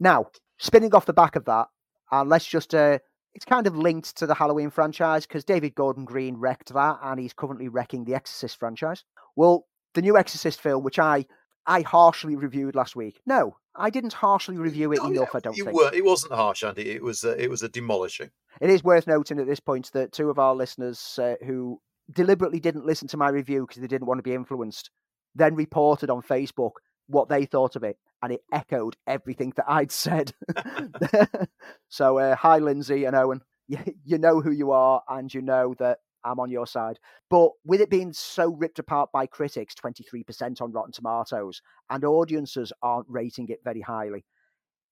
Now, 0.00 0.26
spinning 0.58 0.94
off 0.94 1.06
the 1.06 1.12
back 1.12 1.36
of 1.36 1.44
that, 1.46 1.68
and 2.10 2.28
let's 2.28 2.46
just 2.46 2.74
uh, 2.74 2.98
it's 3.34 3.44
kind 3.44 3.66
of 3.66 3.76
linked 3.76 4.16
to 4.16 4.26
the 4.26 4.34
Halloween 4.34 4.70
franchise 4.70 5.26
because 5.26 5.44
David 5.44 5.74
Gordon 5.74 6.04
Green 6.04 6.36
wrecked 6.36 6.72
that, 6.74 6.98
and 7.02 7.18
he's 7.18 7.32
currently 7.32 7.68
wrecking 7.68 8.04
the 8.04 8.14
Exorcist 8.14 8.58
franchise. 8.58 9.04
Well, 9.36 9.66
the 9.94 10.02
new 10.02 10.16
Exorcist 10.16 10.60
film, 10.60 10.84
which 10.84 10.98
I 10.98 11.24
I 11.66 11.80
harshly 11.80 12.36
reviewed 12.36 12.74
last 12.74 12.94
week. 12.94 13.20
No, 13.26 13.56
I 13.76 13.90
didn't 13.90 14.12
harshly 14.12 14.56
review 14.56 14.92
it 14.92 15.00
Oh, 15.02 15.10
enough. 15.10 15.34
I 15.34 15.40
don't 15.40 15.56
you 15.56 15.64
think 15.64 15.76
were. 15.76 15.92
It 15.92 16.04
wasn't 16.04 16.32
harsh, 16.32 16.62
Andy. 16.62 16.90
It 16.90 17.02
was. 17.02 17.24
Uh, 17.24 17.34
it 17.38 17.48
was 17.50 17.62
a 17.62 17.68
demolishing. 17.68 18.30
it 18.60 18.70
is 18.70 18.84
worth 18.84 19.06
noting 19.06 19.38
at 19.40 19.46
this 19.46 19.60
point 19.60 19.90
that 19.92 20.12
two 20.12 20.30
of 20.30 20.38
our 20.38 20.54
listeners 20.54 21.18
uh, 21.20 21.34
who 21.44 21.80
deliberately 22.12 22.60
didn't 22.60 22.86
listen 22.86 23.08
to 23.08 23.16
my 23.16 23.28
review 23.28 23.66
because 23.66 23.80
they 23.80 23.88
didn't 23.88 24.06
want 24.06 24.18
to 24.18 24.22
be 24.22 24.34
influenced, 24.34 24.90
then 25.34 25.54
reported 25.54 26.10
on 26.10 26.22
Facebook 26.22 26.72
what 27.06 27.28
they 27.28 27.44
thought 27.46 27.76
of 27.76 27.82
it, 27.82 27.96
and 28.22 28.32
it 28.32 28.40
echoed 28.52 28.96
everything 29.06 29.52
that 29.56 29.66
I'd 29.68 29.90
said. 29.92 30.32
so, 31.88 32.18
uh, 32.18 32.36
hi, 32.36 32.58
Lindsay 32.58 33.04
and 33.04 33.16
Owen. 33.16 33.40
You, 33.68 33.78
you 34.04 34.18
know 34.18 34.40
who 34.40 34.50
you 34.50 34.70
are, 34.72 35.02
and 35.08 35.32
you 35.32 35.42
know 35.42 35.74
that 35.78 35.98
I'm 36.24 36.40
on 36.40 36.50
your 36.50 36.66
side. 36.66 36.98
But 37.30 37.50
with 37.64 37.80
it 37.80 37.90
being 37.90 38.12
so 38.12 38.52
ripped 38.52 38.78
apart 38.78 39.10
by 39.12 39.26
critics, 39.26 39.74
23% 39.74 40.60
on 40.60 40.72
Rotten 40.72 40.92
Tomatoes, 40.92 41.60
and 41.90 42.04
audiences 42.04 42.72
aren't 42.82 43.08
rating 43.08 43.48
it 43.48 43.60
very 43.64 43.80
highly, 43.80 44.24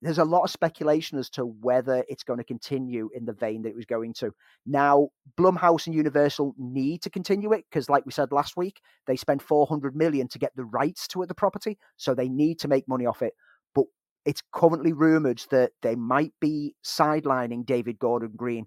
there's 0.03 0.19
a 0.19 0.25
lot 0.25 0.43
of 0.43 0.51
speculation 0.51 1.17
as 1.17 1.31
to 1.31 1.45
whether 1.45 2.05
it's 2.09 2.25
going 2.25 2.39
to 2.39 2.45
continue 2.45 3.09
in 3.15 3.25
the 3.25 3.33
vein 3.33 3.63
that 3.63 3.69
it 3.69 3.77
was 3.77 3.87
going 3.87 4.13
to. 4.15 4.33
Now, 4.67 5.11
Blumhouse 5.39 5.87
and 5.87 5.95
Universal 5.95 6.55
need 6.59 7.03
to 7.03 7.11
continue 7.11 7.53
it 7.53 7.65
because, 7.71 7.89
like 7.89 8.05
we 8.05 8.11
said 8.11 8.33
last 8.33 8.57
week, 8.57 8.81
they 9.07 9.15
spent 9.15 9.41
400 9.41 9.95
million 9.95 10.27
to 10.29 10.41
get 10.41 10.51
the 10.57 10.65
rights 10.65 11.07
to 11.09 11.25
the 11.25 11.35
property, 11.35 11.79
so 11.97 12.15
they 12.15 12.29
need 12.29 12.59
to 12.61 12.69
make 12.69 12.89
money 12.89 13.07
off 13.07 13.23
it. 13.23 13.35
But 13.77 13.85
it's 14.25 14.43
currently 14.53 14.93
rumored 14.93 15.45
that 15.53 15.71
they 15.83 15.95
might 15.95 16.33
be 16.41 16.75
sidelining 16.85 17.65
David 17.65 18.01
Gordon 18.01 18.33
Green, 18.37 18.67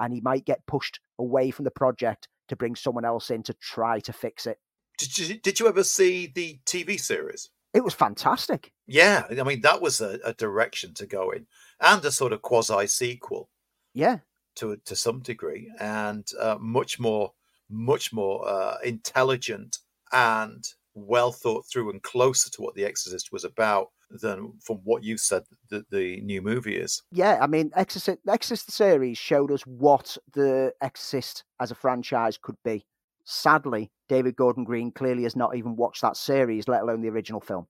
and 0.00 0.12
he 0.12 0.20
might 0.20 0.44
get 0.44 0.66
pushed 0.66 1.00
away 1.18 1.50
from 1.50 1.64
the 1.64 1.70
project 1.70 2.28
to 2.48 2.56
bring 2.56 2.76
someone 2.76 3.04
else 3.04 3.30
in 3.30 3.42
to 3.44 3.54
try 3.54 4.00
to 4.00 4.12
fix 4.12 4.46
it. 4.46 4.58
Did 4.98 5.18
you 5.18 5.38
Did 5.38 5.60
you 5.60 5.68
ever 5.68 5.84
see 5.84 6.26
the 6.26 6.58
TV 6.66 7.00
series? 7.00 7.50
It 7.72 7.82
was 7.82 7.94
fantastic. 7.94 8.72
Yeah, 8.86 9.24
I 9.28 9.42
mean 9.42 9.62
that 9.62 9.80
was 9.82 10.00
a, 10.00 10.20
a 10.24 10.32
direction 10.32 10.94
to 10.94 11.06
go 11.06 11.30
in, 11.30 11.46
and 11.80 12.04
a 12.04 12.12
sort 12.12 12.32
of 12.32 12.42
quasi 12.42 12.86
sequel 12.86 13.48
Yeah, 13.92 14.18
to 14.56 14.76
to 14.84 14.94
some 14.94 15.20
degree, 15.20 15.72
and 15.80 16.28
uh, 16.40 16.56
much 16.60 17.00
more, 17.00 17.32
much 17.68 18.12
more 18.12 18.48
uh, 18.48 18.76
intelligent 18.84 19.78
and 20.12 20.64
well 20.94 21.32
thought 21.32 21.66
through, 21.66 21.90
and 21.90 22.02
closer 22.02 22.50
to 22.50 22.62
what 22.62 22.74
The 22.74 22.84
Exorcist 22.84 23.32
was 23.32 23.44
about 23.44 23.88
than 24.10 24.52
from 24.60 24.76
what 24.84 25.02
you 25.02 25.16
said 25.16 25.42
that 25.70 25.90
the 25.90 26.20
new 26.20 26.40
movie 26.40 26.76
is. 26.76 27.02
yeah. 27.10 27.38
I 27.40 27.46
mean, 27.46 27.72
Exorcist, 27.74 28.18
the 28.24 28.32
Exorcist 28.32 28.70
series 28.70 29.18
showed 29.18 29.50
us 29.50 29.62
what 29.62 30.16
the 30.32 30.72
Exorcist 30.80 31.44
as 31.60 31.70
a 31.70 31.74
franchise 31.74 32.38
could 32.40 32.56
be. 32.64 32.86
Sadly, 33.24 33.90
David 34.08 34.36
Gordon 34.36 34.64
Green 34.64 34.92
clearly 34.92 35.22
has 35.24 35.34
not 35.34 35.56
even 35.56 35.76
watched 35.76 36.02
that 36.02 36.16
series, 36.16 36.68
let 36.68 36.82
alone 36.82 37.00
the 37.00 37.08
original 37.08 37.40
film. 37.40 37.66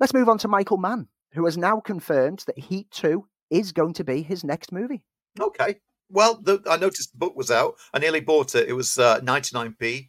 Let's 0.00 0.12
move 0.12 0.28
on 0.28 0.38
to 0.38 0.48
Michael 0.48 0.76
Mann, 0.76 1.08
who 1.32 1.44
has 1.44 1.56
now 1.56 1.80
confirmed 1.80 2.42
that 2.46 2.58
Heat 2.58 2.90
2 2.90 3.24
is 3.50 3.72
going 3.72 3.94
to 3.94 4.04
be 4.04 4.22
his 4.22 4.44
next 4.44 4.72
movie. 4.72 5.04
Okay. 5.40 5.76
Well, 6.10 6.40
the, 6.42 6.60
I 6.68 6.76
noticed 6.76 7.12
the 7.12 7.18
book 7.18 7.36
was 7.36 7.50
out. 7.50 7.74
I 7.94 7.98
nearly 7.98 8.20
bought 8.20 8.54
it. 8.54 8.68
It 8.68 8.72
was 8.72 8.98
uh, 8.98 9.20
99p, 9.20 10.08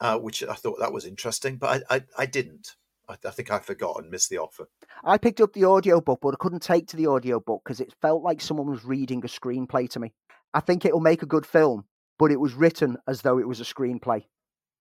uh, 0.00 0.18
which 0.18 0.42
I 0.44 0.54
thought 0.54 0.78
that 0.80 0.92
was 0.92 1.04
interesting, 1.04 1.56
but 1.56 1.82
I, 1.90 1.96
I, 1.96 2.02
I 2.18 2.26
didn't. 2.26 2.76
I, 3.08 3.16
I 3.24 3.30
think 3.30 3.50
I 3.50 3.58
forgot 3.58 3.96
and 3.98 4.10
missed 4.10 4.30
the 4.30 4.38
offer. 4.38 4.68
I 5.04 5.18
picked 5.18 5.40
up 5.40 5.52
the 5.52 5.64
audiobook, 5.64 6.20
but 6.22 6.34
I 6.34 6.38
couldn't 6.38 6.62
take 6.62 6.86
to 6.88 6.96
the 6.96 7.06
audiobook 7.06 7.62
because 7.64 7.80
it 7.80 7.94
felt 8.00 8.22
like 8.22 8.40
someone 8.40 8.70
was 8.70 8.84
reading 8.84 9.24
a 9.24 9.28
screenplay 9.28 9.88
to 9.90 10.00
me. 10.00 10.12
I 10.54 10.60
think 10.60 10.84
it'll 10.84 11.00
make 11.00 11.22
a 11.22 11.26
good 11.26 11.46
film, 11.46 11.84
but 12.18 12.30
it 12.30 12.40
was 12.40 12.54
written 12.54 12.96
as 13.06 13.22
though 13.22 13.38
it 13.38 13.48
was 13.48 13.60
a 13.60 13.64
screenplay. 13.64 14.24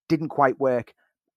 Didn't 0.09 0.29
quite 0.29 0.59
work. 0.59 0.93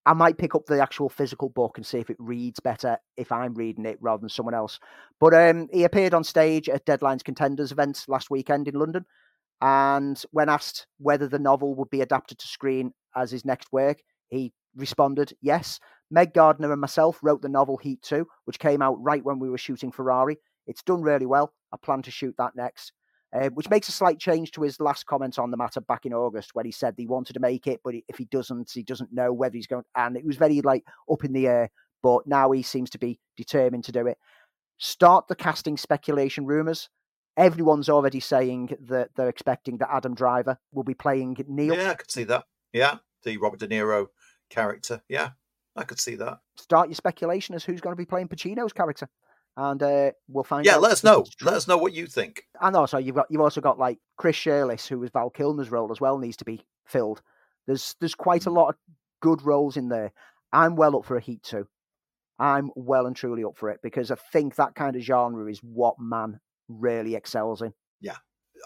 I 0.07 0.15
might 0.15 0.39
pick 0.39 0.55
up 0.55 0.67
the 0.67 0.81
actual 0.81 1.11
physical 1.11 1.51
book 1.51 1.77
and 1.77 1.85
see 1.85 1.99
if 1.99 2.09
it 2.09 2.17
reads 2.19 2.59
better 2.59 2.97
if 3.17 3.31
I'm 3.31 3.55
reading 3.55 3.85
it 3.85 3.99
rather 4.01 4.21
than 4.21 4.31
someone 4.31 4.55
else. 4.55 4.81
But 5.21 5.35
um, 5.35 5.69
he 5.73 5.85
appeared 5.85 6.15
on 6.15 6.25
stage 6.25 6.69
at 6.69 6.87
Deadline's 6.87 7.23
Contenders 7.23 7.71
event 7.71 8.05
last 8.09 8.31
weekend 8.31 8.67
in 8.67 8.75
London. 8.75 9.05
And 9.61 10.23
when 10.31 10.49
asked 10.49 10.87
whether 10.99 11.29
the 11.29 11.39
novel 11.39 11.75
would 11.75 11.91
be 11.91 12.01
adapted 12.01 12.39
to 12.39 12.49
screen 12.49 12.95
as 13.17 13.31
his 13.31 13.45
next 13.45 13.73
work, 13.73 13.99
he 14.29 14.53
responded, 14.77 15.35
yes. 15.41 15.81
Meg 16.11 16.35
Gardiner 16.35 16.73
and 16.73 16.81
myself 16.81 17.19
wrote 17.23 17.43
the 17.43 17.49
novel 17.49 17.77
Heat 17.77 18.03
2, 18.03 18.27
which 18.45 18.59
came 18.59 18.83
out 18.83 19.01
right 19.01 19.25
when 19.25 19.39
we 19.39 19.51
were 19.51 19.59
shooting 19.59 19.93
Ferrari. 19.93 20.39
It's 20.67 20.83
done 20.83 21.03
really 21.03 21.27
well. 21.27 21.53
I 21.73 21.77
plan 21.77 22.03
to 22.03 22.11
shoot 22.11 22.35
that 22.39 22.57
next 22.57 22.93
uh, 23.33 23.49
which 23.51 23.71
makes 23.71 23.89
a 23.89 23.93
slight 23.93 24.19
change 24.19 24.51
to 24.53 24.63
his 24.63 24.81
last 24.81 25.07
comment 25.07 25.39
on 25.39 25.51
the 25.51 25.57
matter 25.57 25.81
back 25.81 26.05
in 26.05 26.13
August 26.13 26.51
when 26.55 26.67
he 26.67 26.73
said 26.73 26.95
he 26.97 27.07
wanted 27.07 27.35
to 27.35 27.41
make 27.41 27.67
it, 27.67 27.81
but 27.85 27.95
if 28.09 28.19
he 28.19 28.25
doesn't, 28.27 28.71
he 28.73 28.83
doesn't 28.83 29.13
know 29.13 29.33
whether 29.33 29.57
he's 29.57 29.67
going. 29.67 29.85
And 29.95 30.17
it 30.17 30.25
was 30.25 30.37
very 30.37 30.61
like 30.63 30.85
up 31.11 31.25
in 31.25 31.33
the 31.33 31.47
air. 31.47 31.71
But 32.03 32.27
now 32.27 32.51
he 32.51 32.63
seems 32.63 32.91
to 32.91 32.99
be 32.99 33.21
determined 33.37 33.85
to 33.85 33.93
do 33.93 34.07
it. 34.07 34.17
Start 34.79 35.29
the 35.29 35.37
casting 35.37 35.77
speculation 35.77 36.47
rumors. 36.47 36.89
Everyone's 37.37 37.89
already 37.89 38.21
saying 38.21 38.77
that 38.89 39.11
they're 39.17 39.29
expecting 39.29 39.79
that 39.79 39.93
Adam 39.93 40.15
Driver 40.15 40.59
will 40.73 40.83
be 40.83 40.95
playing 40.95 41.37
Neil. 41.47 41.77
Yeah, 41.77 41.91
I 41.91 41.95
could 41.95 42.11
see 42.11 42.25
that. 42.25 42.45
Yeah, 42.73 42.99
the 43.25 43.37
Robert 43.39 43.61
De 43.61 43.69
Niro 43.69 44.09
character. 44.49 45.03
Yeah, 45.09 45.31
I 45.77 45.85
could 45.85 46.01
see 46.01 46.15
that. 46.17 46.41
Start 46.57 46.89
your 46.89 46.95
speculation 46.95 47.55
as 47.55 47.65
who's 47.65 47.81
going 47.81 47.93
to 47.93 48.01
be 48.01 48.07
playing 48.07 48.29
Pacino's 48.29 48.73
character 48.73 49.09
and 49.57 49.83
uh, 49.83 50.13
we'll 50.29 50.45
find. 50.45 50.65
Yeah, 50.65 50.77
let 50.77 50.93
us 50.93 51.05
know. 51.05 51.25
Let 51.43 51.55
us 51.55 51.69
know 51.69 51.77
what 51.77 51.93
you 51.93 52.07
think. 52.07 52.43
And 52.61 52.77
also, 52.77 52.99
you've 52.99 53.17
got 53.17 53.27
you've 53.31 53.41
also 53.41 53.61
got 53.61 53.79
like 53.79 53.99
Chris 54.17 54.37
Shiherlis, 54.37 54.87
who 54.89 54.99
was 54.99 55.11
Val 55.11 55.31
Kilmer's 55.31 55.71
role 55.71 55.91
as 55.91 56.01
well, 56.01 56.19
needs 56.19 56.37
to 56.39 56.45
be 56.45 56.65
filled. 56.87 57.23
There's 57.67 57.95
there's 58.01 58.15
quite 58.15 58.47
a 58.47 58.51
mm. 58.51 58.55
lot 58.55 58.69
of 58.71 58.77
good 59.21 59.43
roles 59.43 59.77
in 59.77 59.89
there. 59.89 60.13
I'm 60.53 60.77
well 60.77 60.97
up 60.97 61.05
for 61.05 61.17
a 61.17 61.21
Heat 61.21 61.43
too. 61.43 61.69
I'm 62.39 62.71
well 62.75 63.07
and 63.07 63.15
truly 63.15 63.45
up 63.45 63.57
for 63.57 63.69
it 63.71 63.81
because 63.83 64.11
I 64.11 64.17
think 64.33 64.57
that 64.57 64.75
kind 64.75 64.97
of 64.97 65.03
genre 65.03 65.51
is 65.51 65.59
what 65.59 65.97
Mann 65.99 66.41
really 66.69 67.15
excels 67.15 67.61
in. 67.61 67.75
Yeah, 68.01 68.17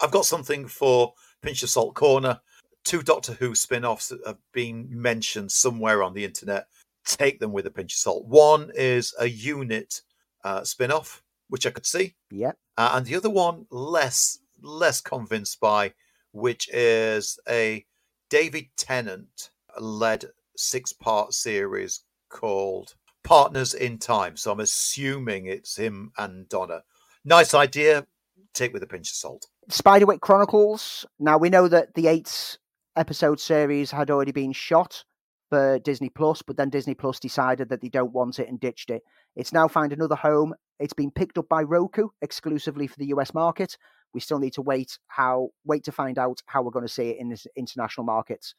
I've 0.01 0.13
got 0.13 0.27
something 0.27 0.69
for 0.69 1.15
Pinch 1.43 1.63
of 1.63 1.71
Salt 1.71 1.95
Corner. 1.95 2.41
Two 2.85 3.03
Doctor 3.03 3.33
Who 3.33 3.55
spin-offs 3.55 4.09
that 4.09 4.21
have 4.27 4.39
been 4.53 4.89
mentioned 4.91 5.51
somewhere 5.51 6.03
on 6.03 6.15
the 6.15 6.25
internet. 6.25 6.67
Take 7.05 7.41
them 7.41 7.53
with 7.53 7.67
a 7.67 7.71
pinch 7.71 7.95
of 7.95 7.99
salt. 7.99 8.27
One 8.27 8.71
is 8.75 9.15
a 9.19 9.25
UNIT 9.25 10.03
uh, 10.45 10.65
spin 10.65 10.93
off, 10.93 11.23
which 11.49 11.67
I 11.67 11.71
could 11.71 11.87
see. 11.87 12.15
Yeah. 12.31 12.53
Uh, 12.77 12.93
and 12.95 13.07
the 13.07 13.17
other 13.17 13.31
one, 13.31 13.67
less 13.71 14.39
less 14.61 15.01
convinced 15.01 15.61
by, 15.61 15.93
which 16.33 16.69
is 16.73 17.39
a 17.49 17.85
David 18.31 18.67
Tennant 18.77 19.51
led 19.79 20.25
six 20.57 20.93
part 20.93 21.35
series 21.35 22.01
called 22.31 22.95
Partners 23.23 23.75
in 23.75 23.99
Time. 23.99 24.37
So 24.37 24.53
I'm 24.53 24.61
assuming 24.61 25.47
it's 25.47 25.77
him 25.77 26.13
and 26.19 26.49
Donna. 26.49 26.83
Nice 27.25 27.55
idea. 27.55 28.07
Take 28.53 28.73
with 28.73 28.83
a 28.83 28.87
pinch 28.87 29.11
of 29.11 29.17
salt. 29.17 29.47
Spiderwick 29.69 30.21
Chronicles. 30.21 31.07
Now 31.19 31.39
we 31.39 31.51
know 31.51 31.69
that 31.69 31.95
the 31.95 32.07
eight 32.07 32.59
episode 32.97 33.41
series 33.41 33.91
had 33.91 34.11
already 34.11 34.33
been 34.33 34.53
shot 34.53 35.05
for 35.51 35.79
Disney 35.79 36.09
Plus, 36.09 36.43
but 36.43 36.57
then 36.57 36.71
Disney 36.71 36.95
Plus 36.95 37.21
decided 37.21 37.69
that 37.69 37.81
they 37.81 37.89
don't 37.89 38.13
want 38.13 38.39
it 38.39 38.49
and 38.49 38.59
ditched 38.59 38.91
it. 38.91 39.03
It's 39.37 39.53
now 39.53 39.69
found 39.69 39.93
another 39.93 40.15
home. 40.15 40.55
It's 40.79 40.93
been 40.93 41.11
picked 41.11 41.39
up 41.39 41.49
by 41.49 41.63
Roku 41.63 42.09
exclusively 42.23 42.87
for 42.87 42.99
the 42.99 43.07
US 43.07 43.35
market. 43.35 43.77
We 44.13 44.21
still 44.21 44.39
need 44.39 44.53
to 44.55 44.63
wait 44.63 44.99
how 45.09 45.51
wait 45.65 45.85
to 45.85 45.93
find 45.93 46.19
out 46.19 46.41
how 46.47 46.63
we're 46.63 46.71
going 46.71 46.87
to 46.87 46.93
see 46.93 47.11
it 47.11 47.19
in 47.19 47.29
this 47.29 47.47
international 47.57 48.05
markets. 48.05 48.55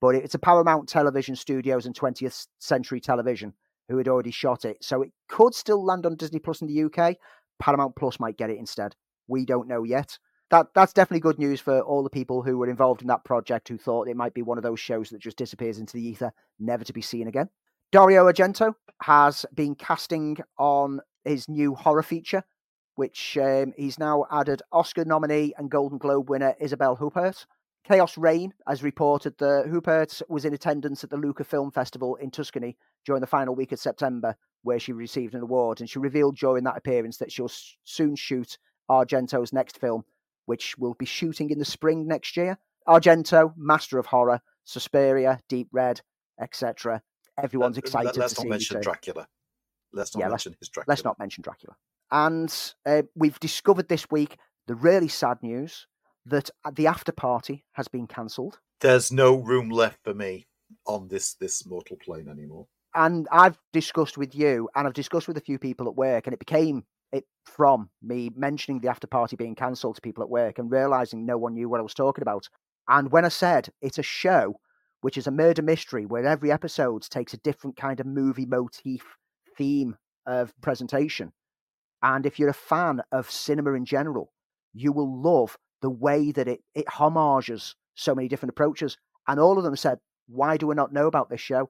But 0.00 0.14
it's 0.14 0.34
a 0.34 0.38
Paramount 0.38 0.88
Television 0.88 1.34
Studios 1.34 1.86
and 1.86 1.94
20th 1.98 2.46
Century 2.60 3.00
Television 3.00 3.54
who 3.88 3.96
had 3.96 4.08
already 4.08 4.30
shot 4.30 4.64
it, 4.64 4.76
so 4.82 5.02
it 5.02 5.10
could 5.28 5.54
still 5.54 5.82
land 5.84 6.04
on 6.04 6.14
Disney 6.14 6.38
Plus 6.38 6.60
in 6.60 6.68
the 6.68 6.84
UK. 6.84 7.16
Paramount 7.58 7.96
Plus 7.96 8.20
might 8.20 8.36
get 8.36 8.50
it 8.50 8.58
instead. 8.58 8.94
We 9.28 9.44
don't 9.44 9.66
know 9.66 9.82
yet. 9.82 10.18
That 10.50 10.68
that's 10.74 10.94
definitely 10.94 11.20
good 11.20 11.38
news 11.38 11.60
for 11.60 11.80
all 11.80 12.02
the 12.02 12.08
people 12.08 12.42
who 12.42 12.56
were 12.56 12.70
involved 12.70 13.02
in 13.02 13.08
that 13.08 13.24
project 13.24 13.68
who 13.68 13.76
thought 13.76 14.08
it 14.08 14.16
might 14.16 14.32
be 14.32 14.42
one 14.42 14.56
of 14.56 14.64
those 14.64 14.80
shows 14.80 15.10
that 15.10 15.20
just 15.20 15.36
disappears 15.36 15.78
into 15.78 15.92
the 15.94 16.06
ether, 16.06 16.32
never 16.58 16.84
to 16.84 16.92
be 16.92 17.02
seen 17.02 17.28
again. 17.28 17.50
Dario 17.92 18.30
Argento 18.30 18.74
has 19.02 19.44
been 19.54 19.74
casting 19.74 20.38
on 20.58 21.00
his 21.24 21.48
new 21.48 21.74
horror 21.74 22.02
feature, 22.02 22.44
which 22.94 23.36
um, 23.38 23.72
he's 23.76 23.98
now 23.98 24.24
added 24.30 24.62
Oscar 24.72 25.04
nominee 25.04 25.52
and 25.58 25.70
Golden 25.70 25.98
Globe 25.98 26.30
winner 26.30 26.54
Isabelle 26.60 26.96
Huppert. 26.96 27.46
Chaos 27.84 28.18
Reign 28.18 28.52
has 28.66 28.82
reported 28.82 29.38
that 29.38 29.66
Huppert 29.66 30.20
was 30.28 30.44
in 30.44 30.52
attendance 30.52 31.04
at 31.04 31.10
the 31.10 31.16
Lucca 31.16 31.44
Film 31.44 31.70
Festival 31.70 32.16
in 32.16 32.30
Tuscany 32.30 32.76
during 33.06 33.20
the 33.20 33.26
final 33.26 33.54
week 33.54 33.72
of 33.72 33.78
September, 33.78 34.36
where 34.62 34.78
she 34.78 34.92
received 34.92 35.34
an 35.34 35.42
award. 35.42 35.80
And 35.80 35.88
she 35.88 35.98
revealed 35.98 36.36
during 36.36 36.64
that 36.64 36.76
appearance 36.76 37.16
that 37.18 37.32
she'll 37.32 37.50
soon 37.84 38.16
shoot 38.16 38.58
Argento's 38.90 39.52
next 39.52 39.78
film, 39.78 40.04
which 40.48 40.76
will 40.78 40.94
be 40.94 41.06
shooting 41.06 41.50
in 41.50 41.58
the 41.58 41.64
spring 41.64 42.06
next 42.06 42.36
year. 42.36 42.58
Argento, 42.86 43.52
master 43.56 43.98
of 43.98 44.06
horror, 44.06 44.40
Suspiria, 44.64 45.40
Deep 45.48 45.68
Red, 45.72 46.00
etc 46.40 47.02
everyone's 47.42 47.78
excited 47.78 48.08
to 48.08 48.14
be. 48.14 48.20
let's 48.20 48.34
to 48.34 48.42
not 48.42 48.48
mention 48.50 48.80
Dracula. 48.80 49.28
Let's 49.92 50.14
not 50.14 50.20
yeah, 50.20 50.28
mention 50.28 50.52
let's, 50.52 50.60
his 50.60 50.68
Dracula. 50.68 50.92
Let's 50.92 51.04
not 51.04 51.18
mention 51.18 51.42
Dracula. 51.42 51.76
And 52.10 52.54
uh, 52.84 53.02
we've 53.14 53.38
discovered 53.40 53.88
this 53.88 54.10
week 54.10 54.36
the 54.66 54.74
really 54.74 55.08
sad 55.08 55.38
news 55.42 55.86
that 56.26 56.50
the 56.72 56.86
after 56.86 57.12
party 57.12 57.64
has 57.72 57.88
been 57.88 58.06
cancelled. 58.06 58.58
There's 58.80 59.10
no 59.10 59.34
room 59.36 59.70
left 59.70 60.04
for 60.04 60.14
me 60.14 60.46
on 60.86 61.08
this 61.08 61.34
this 61.34 61.66
mortal 61.66 61.96
plane 61.96 62.28
anymore. 62.28 62.66
And 62.94 63.28
I've 63.30 63.58
discussed 63.72 64.18
with 64.18 64.34
you, 64.34 64.68
and 64.74 64.86
I've 64.86 64.94
discussed 64.94 65.28
with 65.28 65.36
a 65.36 65.42
few 65.42 65.58
people 65.58 65.88
at 65.88 65.94
work, 65.94 66.26
and 66.26 66.34
it 66.34 66.38
became 66.38 66.84
it 67.12 67.24
from 67.44 67.90
me 68.02 68.30
mentioning 68.36 68.80
the 68.80 68.88
after 68.88 69.06
party 69.06 69.36
being 69.36 69.54
cancelled 69.54 69.96
to 69.96 70.00
people 70.00 70.22
at 70.22 70.30
work 70.30 70.58
and 70.58 70.70
realizing 70.70 71.24
no 71.24 71.38
one 71.38 71.54
knew 71.54 71.68
what 71.68 71.80
I 71.80 71.82
was 71.82 71.94
talking 71.94 72.22
about. 72.22 72.48
And 72.88 73.10
when 73.10 73.24
I 73.24 73.28
said 73.28 73.68
it's 73.80 73.98
a 73.98 74.02
show 74.02 74.60
which 75.00 75.16
is 75.16 75.26
a 75.26 75.32
murder 75.32 75.62
mystery 75.62 76.06
where 76.06 76.26
every 76.26 76.50
episode 76.50 77.02
takes 77.02 77.32
a 77.32 77.38
different 77.38 77.76
kind 77.76 78.00
of 78.00 78.06
movie 78.06 78.46
motif 78.46 79.04
theme 79.56 79.96
of 80.26 80.52
presentation. 80.60 81.32
And 82.02 82.26
if 82.26 82.38
you're 82.38 82.48
a 82.48 82.54
fan 82.54 83.02
of 83.12 83.30
cinema 83.30 83.72
in 83.72 83.84
general, 83.84 84.32
you 84.72 84.92
will 84.92 85.20
love 85.22 85.56
the 85.82 85.90
way 85.90 86.32
that 86.32 86.48
it, 86.48 86.60
it 86.74 86.88
homages 86.88 87.74
so 87.94 88.14
many 88.14 88.28
different 88.28 88.50
approaches. 88.50 88.96
And 89.26 89.40
all 89.40 89.58
of 89.58 89.64
them 89.64 89.76
said, 89.76 89.98
Why 90.26 90.56
do 90.56 90.66
we 90.66 90.74
not 90.74 90.92
know 90.92 91.06
about 91.06 91.30
this 91.30 91.40
show? 91.40 91.68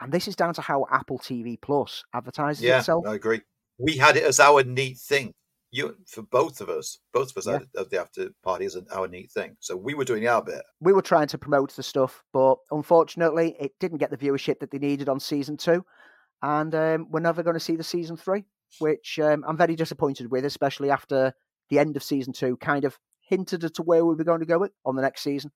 And 0.00 0.12
this 0.12 0.28
is 0.28 0.36
down 0.36 0.54
to 0.54 0.62
how 0.62 0.86
Apple 0.90 1.18
TV 1.18 1.60
Plus 1.60 2.04
advertises 2.14 2.62
yeah, 2.62 2.78
itself. 2.78 3.04
I 3.06 3.14
agree. 3.14 3.42
We 3.80 3.96
had 3.96 4.16
it 4.16 4.24
as 4.24 4.40
our 4.40 4.62
neat 4.62 4.98
thing 4.98 5.34
you 5.70 5.96
for 6.06 6.22
both 6.22 6.60
of 6.60 6.68
us, 6.68 6.98
both 7.12 7.30
of 7.30 7.36
us 7.36 7.46
yeah. 7.46 7.80
at, 7.80 7.90
the 7.90 8.00
after 8.00 8.30
party 8.42 8.64
is 8.64 8.76
our 8.92 9.08
neat 9.08 9.30
thing. 9.30 9.56
So 9.60 9.76
we 9.76 9.94
were 9.94 10.04
doing 10.04 10.26
our 10.26 10.42
bit. 10.42 10.62
We 10.80 10.92
were 10.92 11.02
trying 11.02 11.28
to 11.28 11.38
promote 11.38 11.74
the 11.74 11.82
stuff, 11.82 12.22
but 12.32 12.56
unfortunately, 12.70 13.56
it 13.60 13.72
didn't 13.78 13.98
get 13.98 14.10
the 14.10 14.16
viewership 14.16 14.58
that 14.60 14.70
they 14.70 14.78
needed 14.78 15.08
on 15.08 15.20
season 15.20 15.56
two, 15.56 15.84
and 16.42 16.74
um, 16.74 17.06
we're 17.10 17.20
never 17.20 17.42
going 17.42 17.54
to 17.54 17.60
see 17.60 17.76
the 17.76 17.84
season 17.84 18.16
three, 18.16 18.44
which 18.80 19.18
um, 19.22 19.44
I'm 19.46 19.56
very 19.56 19.76
disappointed 19.76 20.30
with, 20.30 20.44
especially 20.44 20.90
after 20.90 21.32
the 21.68 21.78
end 21.78 21.96
of 21.96 22.02
season 22.02 22.32
two 22.32 22.56
kind 22.56 22.84
of 22.84 22.98
hinted 23.20 23.62
at 23.62 23.76
where 23.76 24.04
we 24.04 24.14
were 24.14 24.24
going 24.24 24.40
to 24.40 24.46
go 24.46 24.66
on 24.84 24.96
the 24.96 25.02
next 25.02 25.22
season. 25.22 25.52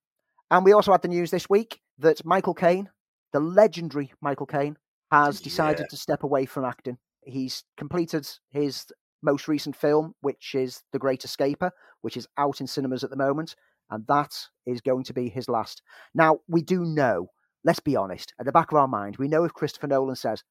And 0.51 0.65
we 0.65 0.73
also 0.73 0.93
had 0.93 1.03
the 1.03 1.09
news 1.09 1.33
this 1.33 1.51
week 1.51 1.81
that 1.99 2.25
Michael 2.25 2.55
Caine, 2.55 2.89
the 3.33 3.41
legendary 3.41 4.13
Michael 4.21 4.47
Caine, 4.47 4.77
has 5.11 5.41
decided 5.41 5.81
yeah. 5.81 5.87
to 5.91 5.97
step 5.97 6.23
away 6.23 6.47
from 6.47 6.65
acting. 6.65 6.99
He's 7.25 7.65
completed 7.77 8.29
his 8.51 8.87
most 9.23 9.49
recent 9.49 9.75
film, 9.75 10.15
which 10.21 10.55
is 10.55 10.83
The 10.93 10.99
Great 10.99 11.25
Escaper, 11.25 11.71
which 12.03 12.17
is 12.17 12.29
out 12.37 12.61
in 12.61 12.67
cinemas 12.67 13.03
at 13.03 13.11
the 13.11 13.17
moment, 13.17 13.57
and 13.91 14.07
that 14.07 14.35
is 14.67 14.81
going 14.81 15.05
to 15.05 15.15
be 15.15 15.29
his 15.29 15.49
last. 15.49 15.83
Now, 16.15 16.39
we 16.49 16.63
do 16.63 16.85
know, 16.85 17.29
let's 17.65 17.81
be 17.81 17.97
honest, 17.97 18.35
at 18.39 18.47
the 18.47 18.53
back 18.53 18.71
of 18.71 18.79
our 18.79 18.89
mind, 18.89 19.17
we 19.17 19.29
know 19.29 19.45
if 19.45 19.55
Christopher 19.55 19.87
Nolan 19.87 20.17
says, 20.17 20.43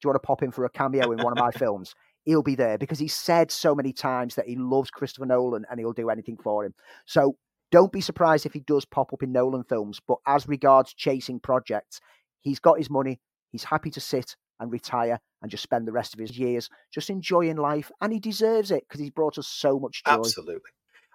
Do 0.00 0.06
you 0.06 0.10
want 0.10 0.22
to 0.22 0.26
pop 0.26 0.42
in 0.42 0.52
for 0.52 0.64
a 0.64 0.70
cameo 0.70 1.10
in 1.12 1.22
one 1.22 1.32
of 1.32 1.38
my 1.38 1.50
films? 1.58 1.94
He'll 2.24 2.42
be 2.42 2.54
there 2.54 2.78
because 2.78 3.00
he 3.00 3.08
said 3.08 3.50
so 3.50 3.74
many 3.74 3.92
times 3.92 4.36
that 4.36 4.46
he 4.46 4.54
loves 4.54 4.90
Christopher 4.90 5.26
Nolan 5.26 5.64
and 5.68 5.80
he'll 5.80 5.92
do 5.92 6.08
anything 6.08 6.36
for 6.36 6.64
him. 6.64 6.72
So 7.04 7.36
don't 7.72 7.90
be 7.90 8.00
surprised 8.00 8.46
if 8.46 8.52
he 8.52 8.60
does 8.60 8.84
pop 8.84 9.12
up 9.12 9.24
in 9.24 9.32
Nolan 9.32 9.64
films. 9.64 9.98
But 10.06 10.18
as 10.24 10.46
regards 10.46 10.94
chasing 10.94 11.40
projects, 11.40 12.00
he's 12.40 12.60
got 12.60 12.78
his 12.78 12.90
money. 12.90 13.20
He's 13.50 13.64
happy 13.64 13.90
to 13.90 14.00
sit 14.00 14.36
and 14.60 14.70
retire 14.70 15.18
and 15.42 15.50
just 15.50 15.62
spend 15.62 15.86
the 15.86 15.92
rest 15.92 16.14
of 16.14 16.20
his 16.20 16.38
years 16.38 16.70
just 16.92 17.10
enjoying 17.10 17.56
life. 17.56 17.90
And 18.00 18.12
he 18.12 18.20
deserves 18.20 18.70
it 18.70 18.84
because 18.88 19.00
he's 19.00 19.10
brought 19.10 19.38
us 19.38 19.48
so 19.48 19.78
much 19.78 20.02
joy. 20.04 20.12
Absolutely. 20.14 20.70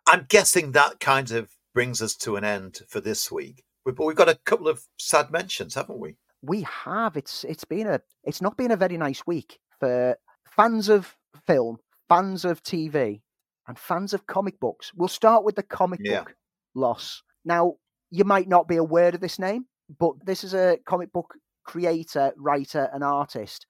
I'm 0.05 0.25
guessing 0.29 0.73
that 0.73 0.99
kind 0.99 1.31
of 1.31 1.49
brings 1.73 2.01
us 2.01 2.15
to 2.17 2.35
an 2.35 2.43
end 2.43 2.81
for 2.87 2.99
this 3.01 3.31
week. 3.31 3.63
But 3.85 4.05
we've 4.05 4.15
got 4.15 4.29
a 4.29 4.39
couple 4.45 4.67
of 4.67 4.83
sad 4.97 5.31
mentions, 5.31 5.75
haven't 5.75 5.99
we? 5.99 6.17
We 6.41 6.63
have. 6.63 7.15
It's 7.17 7.43
it's 7.45 7.65
been 7.65 7.87
a 7.87 8.01
it's 8.23 8.41
not 8.41 8.57
been 8.57 8.71
a 8.71 8.75
very 8.75 8.97
nice 8.97 9.25
week 9.25 9.59
for 9.79 10.17
fans 10.55 10.89
of 10.89 11.15
film, 11.45 11.77
fans 12.09 12.43
of 12.45 12.61
TV, 12.63 13.21
and 13.67 13.79
fans 13.79 14.13
of 14.13 14.27
comic 14.27 14.59
books. 14.59 14.91
We'll 14.95 15.07
start 15.07 15.43
with 15.45 15.55
the 15.55 15.63
comic 15.63 16.01
Yeah. 16.03 16.19
book 16.23 16.35
loss. 16.75 17.23
Now, 17.45 17.75
you 18.11 18.23
might 18.23 18.47
not 18.47 18.67
be 18.67 18.75
aware 18.75 19.09
of 19.09 19.19
this 19.21 19.39
name, 19.39 19.65
but 19.99 20.13
this 20.25 20.43
is 20.43 20.53
a 20.53 20.77
comic 20.85 21.11
book 21.13 21.33
creator, 21.65 22.33
writer, 22.37 22.89
and 22.93 23.03
artist 23.03 23.65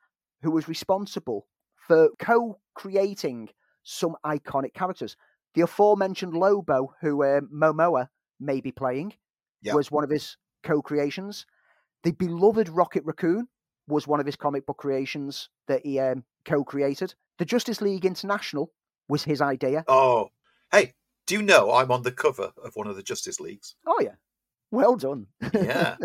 who 0.48 0.52
was 0.52 0.70
responsible 0.70 1.46
for 1.76 2.10
co 2.20 2.58
creating 2.74 3.50
some 3.84 4.16
iconic 4.26 4.74
characters. 4.74 5.18
The 5.56 5.62
aforementioned 5.62 6.34
Lobo, 6.34 6.94
who 7.02 7.22
um, 7.26 7.50
Momoa 7.54 8.08
may 8.40 8.62
be 8.62 8.72
playing, 8.72 9.14
Yeah. 9.62 9.74
was 9.74 9.92
one 9.92 10.06
of 10.06 10.10
his 10.10 10.38
co 10.64 10.82
creations. 10.82 11.46
The 12.04 12.12
beloved 12.14 12.70
Rocket 12.70 13.04
Raccoon 13.04 13.50
was 13.90 14.08
one 14.08 14.22
of 14.22 14.26
his 14.26 14.38
comic 14.38 14.66
book 14.66 14.78
creations 14.78 15.50
that 15.68 15.86
he 15.86 16.00
um, 16.00 16.24
co 16.46 16.64
created. 16.64 17.14
The 17.40 17.46
Justice 17.46 17.82
League 17.82 18.06
International 18.06 18.72
was 19.10 19.26
his 19.26 19.42
idea. 19.42 19.84
Oh, 19.90 20.30
hey, 20.72 20.94
do 21.26 21.36
you 21.36 21.42
know 21.42 21.74
I'm 21.74 21.92
on 21.92 22.04
the 22.04 22.12
cover 22.14 22.54
of 22.64 22.74
one 22.76 22.88
of 22.88 22.96
the 22.96 23.04
Justice 23.04 23.42
Leagues? 23.42 23.76
Oh, 23.86 24.00
yeah. 24.02 24.16
Well 24.72 24.96
done. 24.96 25.28
Yeah. 25.54 25.98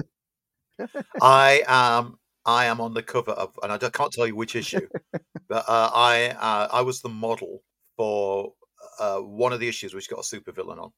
I 1.20 1.62
am. 1.68 2.18
I 2.45 2.66
am 2.66 2.80
on 2.80 2.95
the 2.95 3.03
cover 3.03 3.32
of, 3.32 3.59
and 3.62 3.72
I 3.72 3.78
can't 3.78 4.12
tell 4.12 4.26
you 4.26 4.36
which 4.36 4.57
issue, 4.57 4.88
but 5.49 5.64
uh, 5.68 5.90
I 5.95 6.28
uh, 6.28 6.68
I 6.72 6.82
was 6.82 7.01
the 7.01 7.09
model 7.09 7.62
for 7.97 8.53
uh, 8.99 9.18
one 9.18 9.53
of 9.53 9.61
the 9.61 9.68
issues 9.68 9.95
which 9.95 10.09
got 10.09 10.20
a 10.20 10.22
supervillain 10.22 10.78
on. 10.78 10.93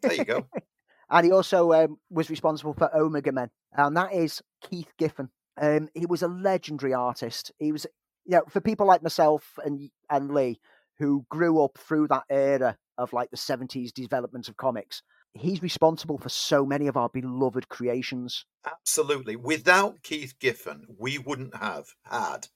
There 0.00 0.14
you 0.14 0.24
go. 0.24 0.46
and 1.10 1.26
he 1.26 1.32
also 1.32 1.72
um, 1.72 1.98
was 2.10 2.30
responsible 2.30 2.74
for 2.74 2.94
Omega 2.96 3.32
Men, 3.32 3.50
and 3.72 3.96
that 3.96 4.12
is 4.12 4.42
Keith 4.62 4.92
Giffen. 4.98 5.30
Um, 5.60 5.88
he 5.94 6.06
was 6.06 6.22
a 6.22 6.28
legendary 6.28 6.94
artist. 6.94 7.52
He 7.58 7.72
was, 7.72 7.86
you 8.24 8.36
know, 8.36 8.42
for 8.48 8.60
people 8.60 8.86
like 8.86 9.02
myself 9.02 9.58
and 9.64 9.90
and 10.10 10.32
Lee, 10.32 10.60
who 10.98 11.26
grew 11.30 11.62
up 11.62 11.78
through 11.78 12.08
that 12.08 12.24
era 12.30 12.76
of 12.98 13.12
like 13.12 13.30
the 13.30 13.36
seventies 13.36 13.92
development 13.92 14.48
of 14.48 14.56
comics. 14.56 15.02
He's 15.38 15.62
responsible 15.62 16.18
for 16.18 16.28
so 16.28 16.64
many 16.64 16.86
of 16.86 16.96
our 16.96 17.08
beloved 17.08 17.68
creations. 17.68 18.44
Absolutely. 18.66 19.36
Without 19.36 20.02
Keith 20.02 20.34
Giffen, 20.38 20.86
we 20.98 21.18
wouldn't 21.18 21.56
have 21.56 21.86
had 22.04 22.48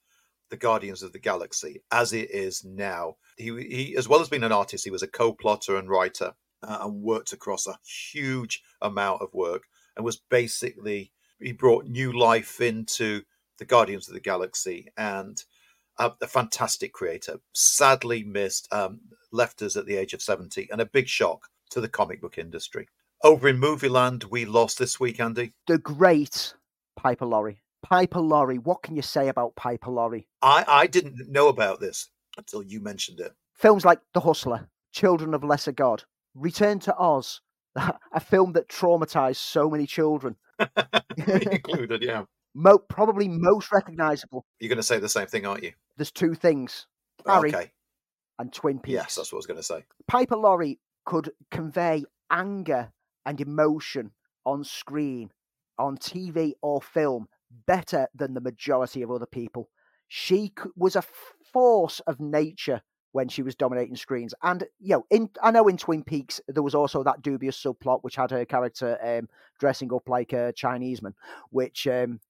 the 0.50 0.56
Guardians 0.56 1.02
of 1.02 1.12
the 1.12 1.18
Galaxy 1.18 1.82
as 1.90 2.12
it 2.12 2.30
is 2.30 2.64
now. 2.64 3.16
He, 3.36 3.50
he 3.62 3.96
as 3.96 4.08
well 4.08 4.20
as 4.20 4.28
being 4.28 4.42
an 4.42 4.52
artist, 4.52 4.84
he 4.84 4.90
was 4.90 5.02
a 5.02 5.08
co-plotter 5.08 5.76
and 5.76 5.88
writer 5.88 6.34
uh, 6.62 6.78
and 6.82 7.02
worked 7.02 7.32
across 7.32 7.66
a 7.66 7.78
huge 7.84 8.62
amount 8.82 9.22
of 9.22 9.32
work 9.32 9.64
and 9.96 10.04
was 10.04 10.20
basically 10.30 11.12
he 11.40 11.52
brought 11.52 11.86
new 11.86 12.12
life 12.12 12.60
into 12.60 13.22
the 13.58 13.64
Guardians 13.64 14.08
of 14.08 14.14
the 14.14 14.20
Galaxy 14.20 14.88
and 14.96 15.42
a, 15.98 16.12
a 16.20 16.26
fantastic 16.26 16.92
creator. 16.92 17.40
Sadly 17.54 18.24
missed, 18.24 18.68
um, 18.72 19.00
left 19.32 19.62
us 19.62 19.76
at 19.76 19.86
the 19.86 19.96
age 19.96 20.12
of 20.12 20.22
70 20.22 20.68
and 20.70 20.80
a 20.80 20.86
big 20.86 21.08
shock 21.08 21.48
to 21.70 21.80
the 21.80 21.88
comic 21.88 22.20
book 22.20 22.38
industry. 22.38 22.88
Over 23.22 23.48
in 23.48 23.60
Movieland, 23.60 24.24
we 24.30 24.44
lost 24.44 24.78
this 24.78 24.98
week, 24.98 25.20
Andy. 25.20 25.52
The 25.66 25.78
great 25.78 26.54
Piper 26.96 27.26
Laurie. 27.26 27.60
Piper 27.82 28.20
Laurie. 28.20 28.58
What 28.58 28.82
can 28.82 28.96
you 28.96 29.02
say 29.02 29.28
about 29.28 29.56
Piper 29.56 29.90
Laurie? 29.90 30.26
I, 30.42 30.64
I 30.66 30.86
didn't 30.86 31.28
know 31.30 31.48
about 31.48 31.80
this 31.80 32.08
until 32.36 32.62
you 32.62 32.80
mentioned 32.80 33.20
it. 33.20 33.32
Films 33.54 33.84
like 33.84 34.00
The 34.14 34.20
Hustler, 34.20 34.68
Children 34.92 35.34
of 35.34 35.44
Lesser 35.44 35.72
God, 35.72 36.04
Return 36.34 36.78
to 36.80 36.96
Oz, 36.96 37.40
a 37.76 38.20
film 38.20 38.52
that 38.52 38.68
traumatized 38.68 39.36
so 39.36 39.68
many 39.70 39.86
children. 39.86 40.36
Included, 41.16 42.02
yeah. 42.02 42.24
Mo- 42.54 42.78
probably 42.78 43.28
most 43.28 43.70
recognizable. 43.72 44.44
You're 44.58 44.68
going 44.68 44.76
to 44.76 44.82
say 44.82 44.98
the 44.98 45.08
same 45.08 45.26
thing, 45.26 45.46
aren't 45.46 45.62
you? 45.62 45.72
There's 45.96 46.10
two 46.10 46.34
things 46.34 46.86
Barry 47.24 47.54
Okay. 47.54 47.70
and 48.38 48.52
Twin 48.52 48.78
Peaks. 48.78 48.94
Yes, 48.94 49.14
that's 49.14 49.32
what 49.32 49.36
I 49.36 49.40
was 49.40 49.46
going 49.46 49.58
to 49.58 49.62
say. 49.62 49.84
Piper 50.08 50.36
Laurie 50.36 50.78
could 51.04 51.32
convey 51.50 52.04
anger 52.30 52.92
and 53.26 53.40
emotion 53.40 54.12
on 54.44 54.64
screen, 54.64 55.30
on 55.78 55.96
TV 55.96 56.52
or 56.62 56.80
film 56.80 57.28
better 57.66 58.08
than 58.14 58.34
the 58.34 58.40
majority 58.40 59.02
of 59.02 59.10
other 59.10 59.26
people. 59.26 59.68
She 60.08 60.52
was 60.76 60.96
a 60.96 61.04
force 61.52 62.00
of 62.00 62.20
nature 62.20 62.82
when 63.12 63.28
she 63.28 63.42
was 63.42 63.54
dominating 63.56 63.96
screens. 63.96 64.34
And 64.42 64.64
you 64.78 64.90
know, 64.96 65.06
in 65.10 65.30
I 65.42 65.50
know 65.50 65.68
in 65.68 65.76
Twin 65.76 66.04
Peaks 66.04 66.40
there 66.48 66.62
was 66.62 66.74
also 66.74 67.02
that 67.02 67.22
dubious 67.22 67.60
subplot 67.60 68.02
which 68.02 68.16
had 68.16 68.30
her 68.30 68.44
character 68.44 68.98
um, 69.02 69.28
dressing 69.58 69.92
up 69.92 70.08
like 70.08 70.32
a 70.32 70.52
Chinese 70.52 71.02
man, 71.02 71.14
which 71.50 71.86
um, 71.86 72.20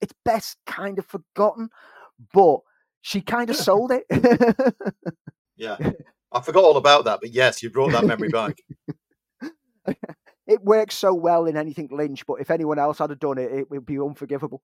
it's 0.00 0.14
best 0.24 0.58
kind 0.66 0.98
of 0.98 1.06
forgotten, 1.06 1.70
but 2.32 2.60
she 3.02 3.20
kind 3.20 3.50
of 3.50 3.56
sold 3.68 3.92
it. 3.92 4.06
Yeah. 5.56 5.76
I 6.34 6.40
forgot 6.40 6.64
all 6.64 6.76
about 6.76 7.04
that, 7.04 7.20
but 7.20 7.32
yes, 7.32 7.62
you 7.62 7.70
brought 7.70 7.92
that 7.92 8.04
memory 8.04 8.28
back. 8.28 8.58
it 10.46 10.62
works 10.62 10.96
so 10.96 11.14
well 11.14 11.46
in 11.46 11.56
anything 11.56 11.88
Lynch, 11.92 12.26
but 12.26 12.40
if 12.40 12.50
anyone 12.50 12.78
else 12.78 12.98
had 12.98 13.16
done 13.20 13.38
it, 13.38 13.52
it 13.52 13.70
would 13.70 13.86
be 13.86 14.00
unforgivable. 14.00 14.60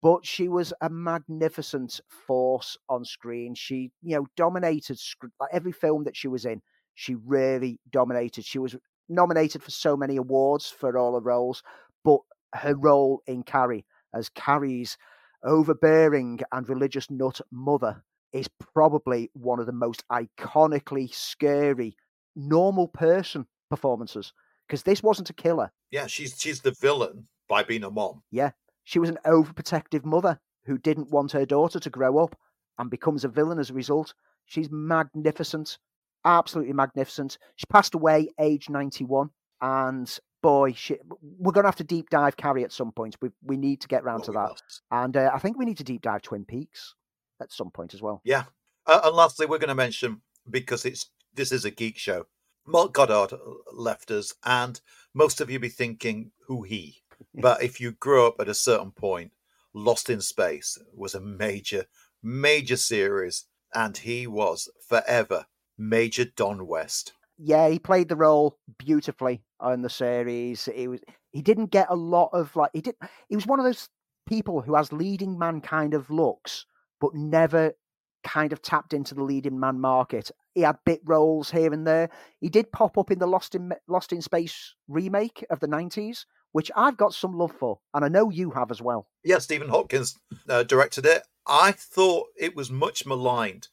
But 0.00 0.24
she 0.24 0.48
was 0.48 0.72
a 0.80 0.88
magnificent 0.88 2.00
force 2.26 2.76
on 2.88 3.04
screen. 3.04 3.56
She, 3.56 3.90
you 4.00 4.16
know, 4.16 4.26
dominated 4.36 5.00
like 5.40 5.50
every 5.52 5.72
film 5.72 6.04
that 6.04 6.16
she 6.16 6.28
was 6.28 6.44
in. 6.44 6.62
She 6.94 7.16
really 7.16 7.80
dominated. 7.90 8.44
She 8.44 8.60
was 8.60 8.76
nominated 9.08 9.62
for 9.62 9.72
so 9.72 9.96
many 9.96 10.16
awards 10.16 10.68
for 10.70 10.96
all 10.96 11.14
her 11.14 11.20
roles, 11.20 11.64
but 12.04 12.20
her 12.54 12.76
role 12.76 13.22
in 13.26 13.42
Carrie 13.42 13.84
as 14.14 14.28
Carrie's 14.28 14.96
overbearing 15.42 16.40
and 16.52 16.68
religious 16.68 17.10
nut 17.10 17.40
mother 17.50 18.04
is 18.32 18.48
probably 18.74 19.30
one 19.34 19.60
of 19.60 19.66
the 19.66 19.72
most 19.72 20.04
iconically 20.10 21.12
scary 21.12 21.96
normal 22.36 22.88
person 22.88 23.46
performances 23.70 24.32
because 24.66 24.82
this 24.82 25.02
wasn't 25.02 25.30
a 25.30 25.34
killer. 25.34 25.72
Yeah, 25.90 26.06
she's 26.06 26.36
she's 26.38 26.60
the 26.60 26.74
villain 26.80 27.26
by 27.48 27.62
being 27.62 27.84
a 27.84 27.90
mom. 27.90 28.22
Yeah, 28.30 28.50
she 28.84 28.98
was 28.98 29.08
an 29.08 29.18
overprotective 29.24 30.04
mother 30.04 30.38
who 30.64 30.78
didn't 30.78 31.10
want 31.10 31.32
her 31.32 31.46
daughter 31.46 31.80
to 31.80 31.90
grow 31.90 32.18
up 32.18 32.36
and 32.78 32.90
becomes 32.90 33.24
a 33.24 33.28
villain 33.28 33.58
as 33.58 33.70
a 33.70 33.74
result. 33.74 34.14
She's 34.46 34.70
magnificent, 34.70 35.78
absolutely 36.24 36.74
magnificent. 36.74 37.38
She 37.56 37.66
passed 37.66 37.94
away 37.94 38.28
age 38.38 38.68
91 38.68 39.30
and 39.60 40.18
boy, 40.42 40.72
she, 40.72 40.96
we're 41.20 41.52
going 41.52 41.64
to 41.64 41.68
have 41.68 41.76
to 41.76 41.84
deep 41.84 42.10
dive 42.10 42.36
Carrie 42.36 42.64
at 42.64 42.72
some 42.72 42.92
point. 42.92 43.16
We, 43.20 43.30
we 43.42 43.56
need 43.56 43.80
to 43.80 43.88
get 43.88 44.04
round 44.04 44.24
to 44.24 44.32
that. 44.32 44.50
must. 44.50 44.82
And 44.90 45.16
uh, 45.16 45.30
I 45.34 45.38
think 45.38 45.58
we 45.58 45.64
need 45.64 45.78
to 45.78 45.84
deep 45.84 46.02
dive 46.02 46.22
Twin 46.22 46.44
Peaks 46.44 46.94
at 47.40 47.52
some 47.52 47.70
point 47.70 47.94
as 47.94 48.02
well. 48.02 48.20
Yeah. 48.24 48.44
Uh, 48.86 49.00
and 49.04 49.14
lastly, 49.16 49.46
we're 49.46 49.58
going 49.58 49.68
to 49.68 49.74
mention 49.74 50.22
because 50.50 50.84
it's 50.84 51.10
this 51.34 51.52
is 51.52 51.64
a 51.64 51.70
geek 51.70 51.98
show. 51.98 52.26
Mark 52.66 52.92
Goddard 52.92 53.32
left 53.72 54.10
us, 54.10 54.34
and 54.44 54.80
most 55.14 55.40
of 55.40 55.50
you 55.50 55.58
be 55.58 55.68
thinking 55.68 56.32
who 56.46 56.62
he. 56.62 57.02
But 57.34 57.62
if 57.62 57.80
you 57.80 57.92
grew 57.92 58.26
up 58.28 58.36
at 58.40 58.48
a 58.48 58.54
certain 58.54 58.92
point, 58.92 59.32
Lost 59.74 60.08
in 60.08 60.20
Space 60.20 60.78
was 60.94 61.14
a 61.14 61.20
major, 61.20 61.86
major 62.22 62.76
series, 62.76 63.46
and 63.74 63.96
he 63.96 64.26
was 64.26 64.68
forever 64.88 65.46
Major 65.76 66.24
Don 66.24 66.66
West. 66.66 67.12
yeah, 67.38 67.68
he 67.68 67.78
played 67.78 68.08
the 68.08 68.16
role 68.16 68.58
beautifully 68.78 69.42
on 69.60 69.82
the 69.82 69.90
series. 69.90 70.66
He 70.72 70.88
was 70.88 71.00
he 71.32 71.42
didn't 71.42 71.70
get 71.70 71.88
a 71.90 71.96
lot 71.96 72.30
of 72.32 72.54
like 72.56 72.70
he 72.72 72.80
did 72.80 72.94
he 73.28 73.36
was 73.36 73.46
one 73.46 73.58
of 73.60 73.64
those 73.64 73.88
people 74.28 74.60
who 74.62 74.74
has 74.74 74.92
leading 74.92 75.38
man 75.38 75.60
kind 75.60 75.94
of 75.94 76.10
looks, 76.10 76.66
but 77.00 77.14
never 77.14 77.72
kind 78.24 78.52
of 78.52 78.60
tapped 78.62 78.92
into 78.92 79.14
the 79.14 79.22
leading 79.22 79.58
man 79.58 79.80
market. 79.80 80.30
He 80.54 80.62
had 80.62 80.78
bit 80.84 81.00
roles 81.04 81.50
here 81.50 81.72
and 81.72 81.86
there. 81.86 82.10
He 82.40 82.48
did 82.48 82.72
pop 82.72 82.98
up 82.98 83.10
in 83.10 83.18
the 83.18 83.26
Lost 83.26 83.54
in 83.54 83.72
Lost 83.86 84.12
in 84.12 84.22
Space 84.22 84.74
remake 84.88 85.44
of 85.50 85.60
the 85.60 85.66
nineties, 85.66 86.26
which 86.52 86.70
I've 86.76 86.96
got 86.96 87.14
some 87.14 87.32
love 87.32 87.52
for, 87.52 87.78
and 87.94 88.04
I 88.04 88.08
know 88.08 88.30
you 88.30 88.50
have 88.50 88.70
as 88.70 88.82
well. 88.82 89.06
Yeah, 89.24 89.38
Stephen 89.38 89.68
Hopkins 89.68 90.18
uh, 90.48 90.64
directed 90.64 91.06
it. 91.06 91.22
I 91.46 91.72
thought 91.72 92.26
it 92.36 92.56
was 92.56 92.70
much 92.70 93.06
maligned. 93.06 93.68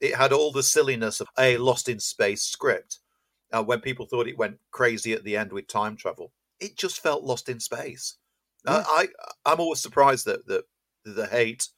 It 0.00 0.14
had 0.14 0.32
all 0.32 0.50
the 0.50 0.62
silliness 0.62 1.20
of 1.20 1.28
a 1.38 1.58
Lost 1.58 1.88
in 1.88 2.00
Space 2.00 2.42
script. 2.42 2.98
Uh, 3.52 3.62
when 3.62 3.80
people 3.80 4.06
thought 4.06 4.28
it 4.28 4.38
went 4.38 4.58
crazy 4.70 5.12
at 5.12 5.24
the 5.24 5.36
end 5.36 5.52
with 5.52 5.66
time 5.66 5.96
travel, 5.96 6.32
it 6.58 6.76
just 6.76 7.00
felt 7.00 7.24
Lost 7.24 7.48
in 7.48 7.60
Space. 7.60 8.16
Uh, 8.66 8.82
I 8.86 9.08
I'm 9.44 9.60
always 9.60 9.80
surprised 9.80 10.26
that 10.26 10.46
that 10.46 10.64
the 11.04 11.26
hate 11.26 11.68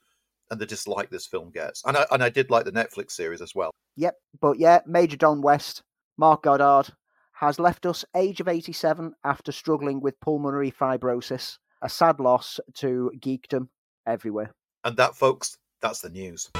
and 0.52 0.60
the 0.60 0.66
dislike 0.66 1.08
this 1.08 1.26
film 1.26 1.50
gets, 1.50 1.82
and 1.86 1.96
I 1.96 2.06
and 2.12 2.22
I 2.22 2.28
did 2.28 2.50
like 2.50 2.66
the 2.66 2.72
Netflix 2.72 3.12
series 3.12 3.40
as 3.40 3.54
well. 3.54 3.72
Yep, 3.96 4.14
but 4.40 4.58
yeah, 4.58 4.80
Major 4.86 5.16
Don 5.16 5.40
West, 5.40 5.82
Mark 6.18 6.42
Goddard, 6.42 6.92
has 7.32 7.58
left 7.58 7.86
us 7.86 8.04
age 8.14 8.38
of 8.40 8.48
87 8.48 9.14
after 9.24 9.50
struggling 9.50 10.00
with 10.00 10.20
pulmonary 10.20 10.70
fibrosis. 10.70 11.56
A 11.80 11.88
sad 11.88 12.20
loss 12.20 12.60
to 12.74 13.10
geekdom 13.18 13.68
everywhere. 14.06 14.52
And 14.84 14.96
that, 14.98 15.16
folks, 15.16 15.56
that's 15.80 16.00
the 16.00 16.10
news. 16.10 16.50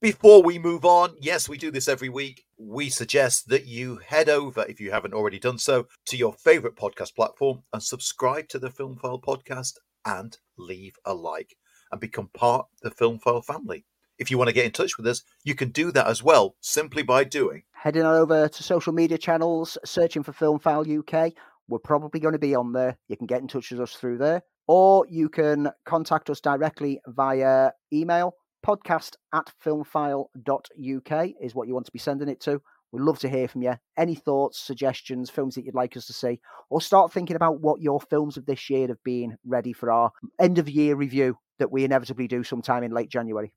Before 0.00 0.44
we 0.44 0.60
move 0.60 0.84
on, 0.84 1.16
yes, 1.18 1.48
we 1.48 1.58
do 1.58 1.72
this 1.72 1.88
every 1.88 2.08
week. 2.08 2.44
We 2.56 2.88
suggest 2.88 3.48
that 3.48 3.66
you 3.66 3.96
head 4.06 4.28
over, 4.28 4.64
if 4.68 4.80
you 4.80 4.92
haven't 4.92 5.14
already 5.14 5.40
done 5.40 5.58
so, 5.58 5.88
to 6.06 6.16
your 6.16 6.34
favorite 6.34 6.76
podcast 6.76 7.16
platform 7.16 7.62
and 7.72 7.82
subscribe 7.82 8.48
to 8.50 8.60
the 8.60 8.70
Film 8.70 8.96
File 8.96 9.20
podcast 9.20 9.72
and 10.08 10.38
leave 10.56 10.96
a 11.04 11.14
like. 11.14 11.56
and 11.92 12.00
become 12.00 12.28
part 12.34 12.66
of 12.82 12.90
the 12.90 12.90
Filmfile 12.90 13.44
family. 13.44 13.84
If 14.18 14.30
you 14.30 14.36
want 14.36 14.48
to 14.48 14.54
get 14.54 14.66
in 14.66 14.72
touch 14.72 14.98
with 14.98 15.06
us, 15.06 15.22
you 15.44 15.54
can 15.54 15.70
do 15.70 15.92
that 15.92 16.06
as 16.06 16.22
well 16.22 16.56
simply 16.60 17.02
by 17.02 17.24
doing. 17.24 17.62
Heading 17.72 18.02
on 18.02 18.14
over 18.14 18.48
to 18.48 18.62
social 18.62 18.92
media 18.92 19.16
channels, 19.16 19.78
searching 19.84 20.22
for 20.22 20.32
Filmfile 20.32 20.98
UK. 20.98 21.32
We're 21.68 21.78
probably 21.78 22.20
going 22.20 22.32
to 22.32 22.38
be 22.38 22.54
on 22.54 22.72
there. 22.72 22.98
You 23.08 23.16
can 23.16 23.26
get 23.26 23.40
in 23.40 23.48
touch 23.48 23.70
with 23.70 23.80
us 23.80 23.94
through 23.94 24.18
there, 24.18 24.42
or 24.66 25.06
you 25.08 25.28
can 25.28 25.70
contact 25.86 26.30
us 26.30 26.40
directly 26.40 27.00
via 27.06 27.70
email. 27.92 28.34
Podcast 28.66 29.14
at 29.32 29.52
filmfile.uk 29.64 31.28
is 31.40 31.54
what 31.54 31.68
you 31.68 31.74
want 31.74 31.86
to 31.86 31.92
be 31.92 31.98
sending 31.98 32.28
it 32.28 32.40
to. 32.40 32.60
We'd 32.90 33.02
love 33.02 33.18
to 33.20 33.28
hear 33.28 33.48
from 33.48 33.62
you. 33.62 33.74
Any 33.98 34.14
thoughts, 34.14 34.58
suggestions, 34.58 35.28
films 35.28 35.54
that 35.54 35.64
you'd 35.64 35.74
like 35.74 35.96
us 35.96 36.06
to 36.06 36.12
see, 36.12 36.40
or 36.70 36.80
start 36.80 37.12
thinking 37.12 37.36
about 37.36 37.60
what 37.60 37.82
your 37.82 38.00
films 38.00 38.38
of 38.38 38.46
this 38.46 38.70
year 38.70 38.88
have 38.88 39.02
been 39.04 39.36
ready 39.44 39.74
for 39.74 39.90
our 39.90 40.10
end 40.40 40.58
of 40.58 40.68
year 40.70 40.94
review 40.94 41.36
that 41.58 41.70
we 41.70 41.84
inevitably 41.84 42.26
do 42.28 42.42
sometime 42.42 42.82
in 42.82 42.92
late 42.92 43.10
January. 43.10 43.52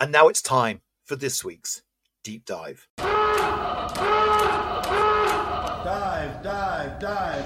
And 0.00 0.10
now 0.10 0.26
it's 0.26 0.42
time 0.42 0.80
for 1.04 1.14
this 1.14 1.44
week's 1.44 1.82
deep 2.24 2.44
dive. 2.44 2.88
Dive, 5.84 6.42
dive, 6.42 6.98
dive. 7.00 7.44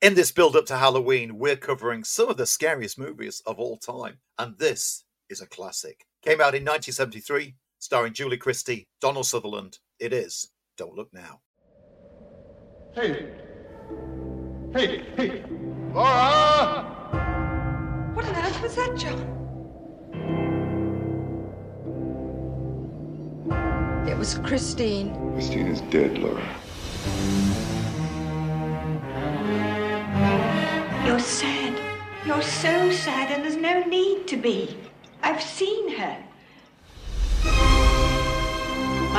In 0.00 0.14
this 0.14 0.30
build 0.30 0.54
up 0.56 0.64
to 0.66 0.76
Halloween, 0.76 1.38
we're 1.38 1.56
covering 1.56 2.04
some 2.04 2.28
of 2.28 2.36
the 2.36 2.46
scariest 2.46 2.98
movies 2.98 3.42
of 3.44 3.58
all 3.58 3.76
time, 3.76 4.18
and 4.38 4.56
this 4.56 5.04
is 5.28 5.40
a 5.40 5.46
classic. 5.46 6.06
Came 6.22 6.40
out 6.40 6.54
in 6.54 6.64
1973, 6.64 7.56
starring 7.78 8.12
Julie 8.12 8.36
Christie, 8.36 8.88
Donald 9.00 9.26
Sutherland. 9.26 9.78
It 9.98 10.12
is 10.12 10.50
Don't 10.76 10.94
Look 10.94 11.08
Now. 11.12 11.40
Hey. 12.94 13.28
Hey, 14.72 15.04
hey. 15.16 15.44
Laura! 15.94 16.82
What 18.14 18.26
on 18.26 18.36
earth 18.36 18.62
was 18.62 18.74
that, 18.76 18.96
John? 18.96 19.34
It 24.08 24.16
was 24.16 24.38
Christine. 24.38 25.14
Christine 25.34 25.68
is 25.68 25.80
dead, 25.82 26.18
Laura. 26.18 26.42
You're 31.06 31.20
sad. 31.20 31.78
You're 32.26 32.42
so 32.42 32.90
sad, 32.90 33.30
and 33.30 33.44
there's 33.44 33.56
no 33.56 33.84
need 33.84 34.26
to 34.28 34.36
be. 34.36 34.76
I've 35.22 35.42
seen 35.42 35.96
her. 35.96 36.27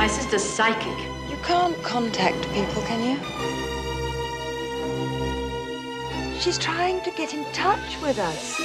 My 0.00 0.06
sister's 0.06 0.42
psychic. 0.42 0.98
You 1.28 1.36
can't 1.42 1.76
contact 1.82 2.40
people, 2.54 2.80
can 2.84 3.00
you? 3.04 3.16
She's 6.40 6.56
trying 6.56 7.02
to 7.02 7.10
get 7.10 7.34
in 7.34 7.44
touch 7.52 8.00
with 8.00 8.18
us. 8.18 8.56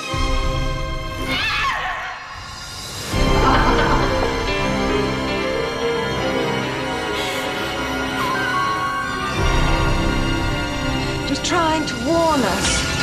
Just 11.28 11.44
trying 11.44 11.86
to 11.86 11.96
warn 12.08 12.40
us. 12.40 12.95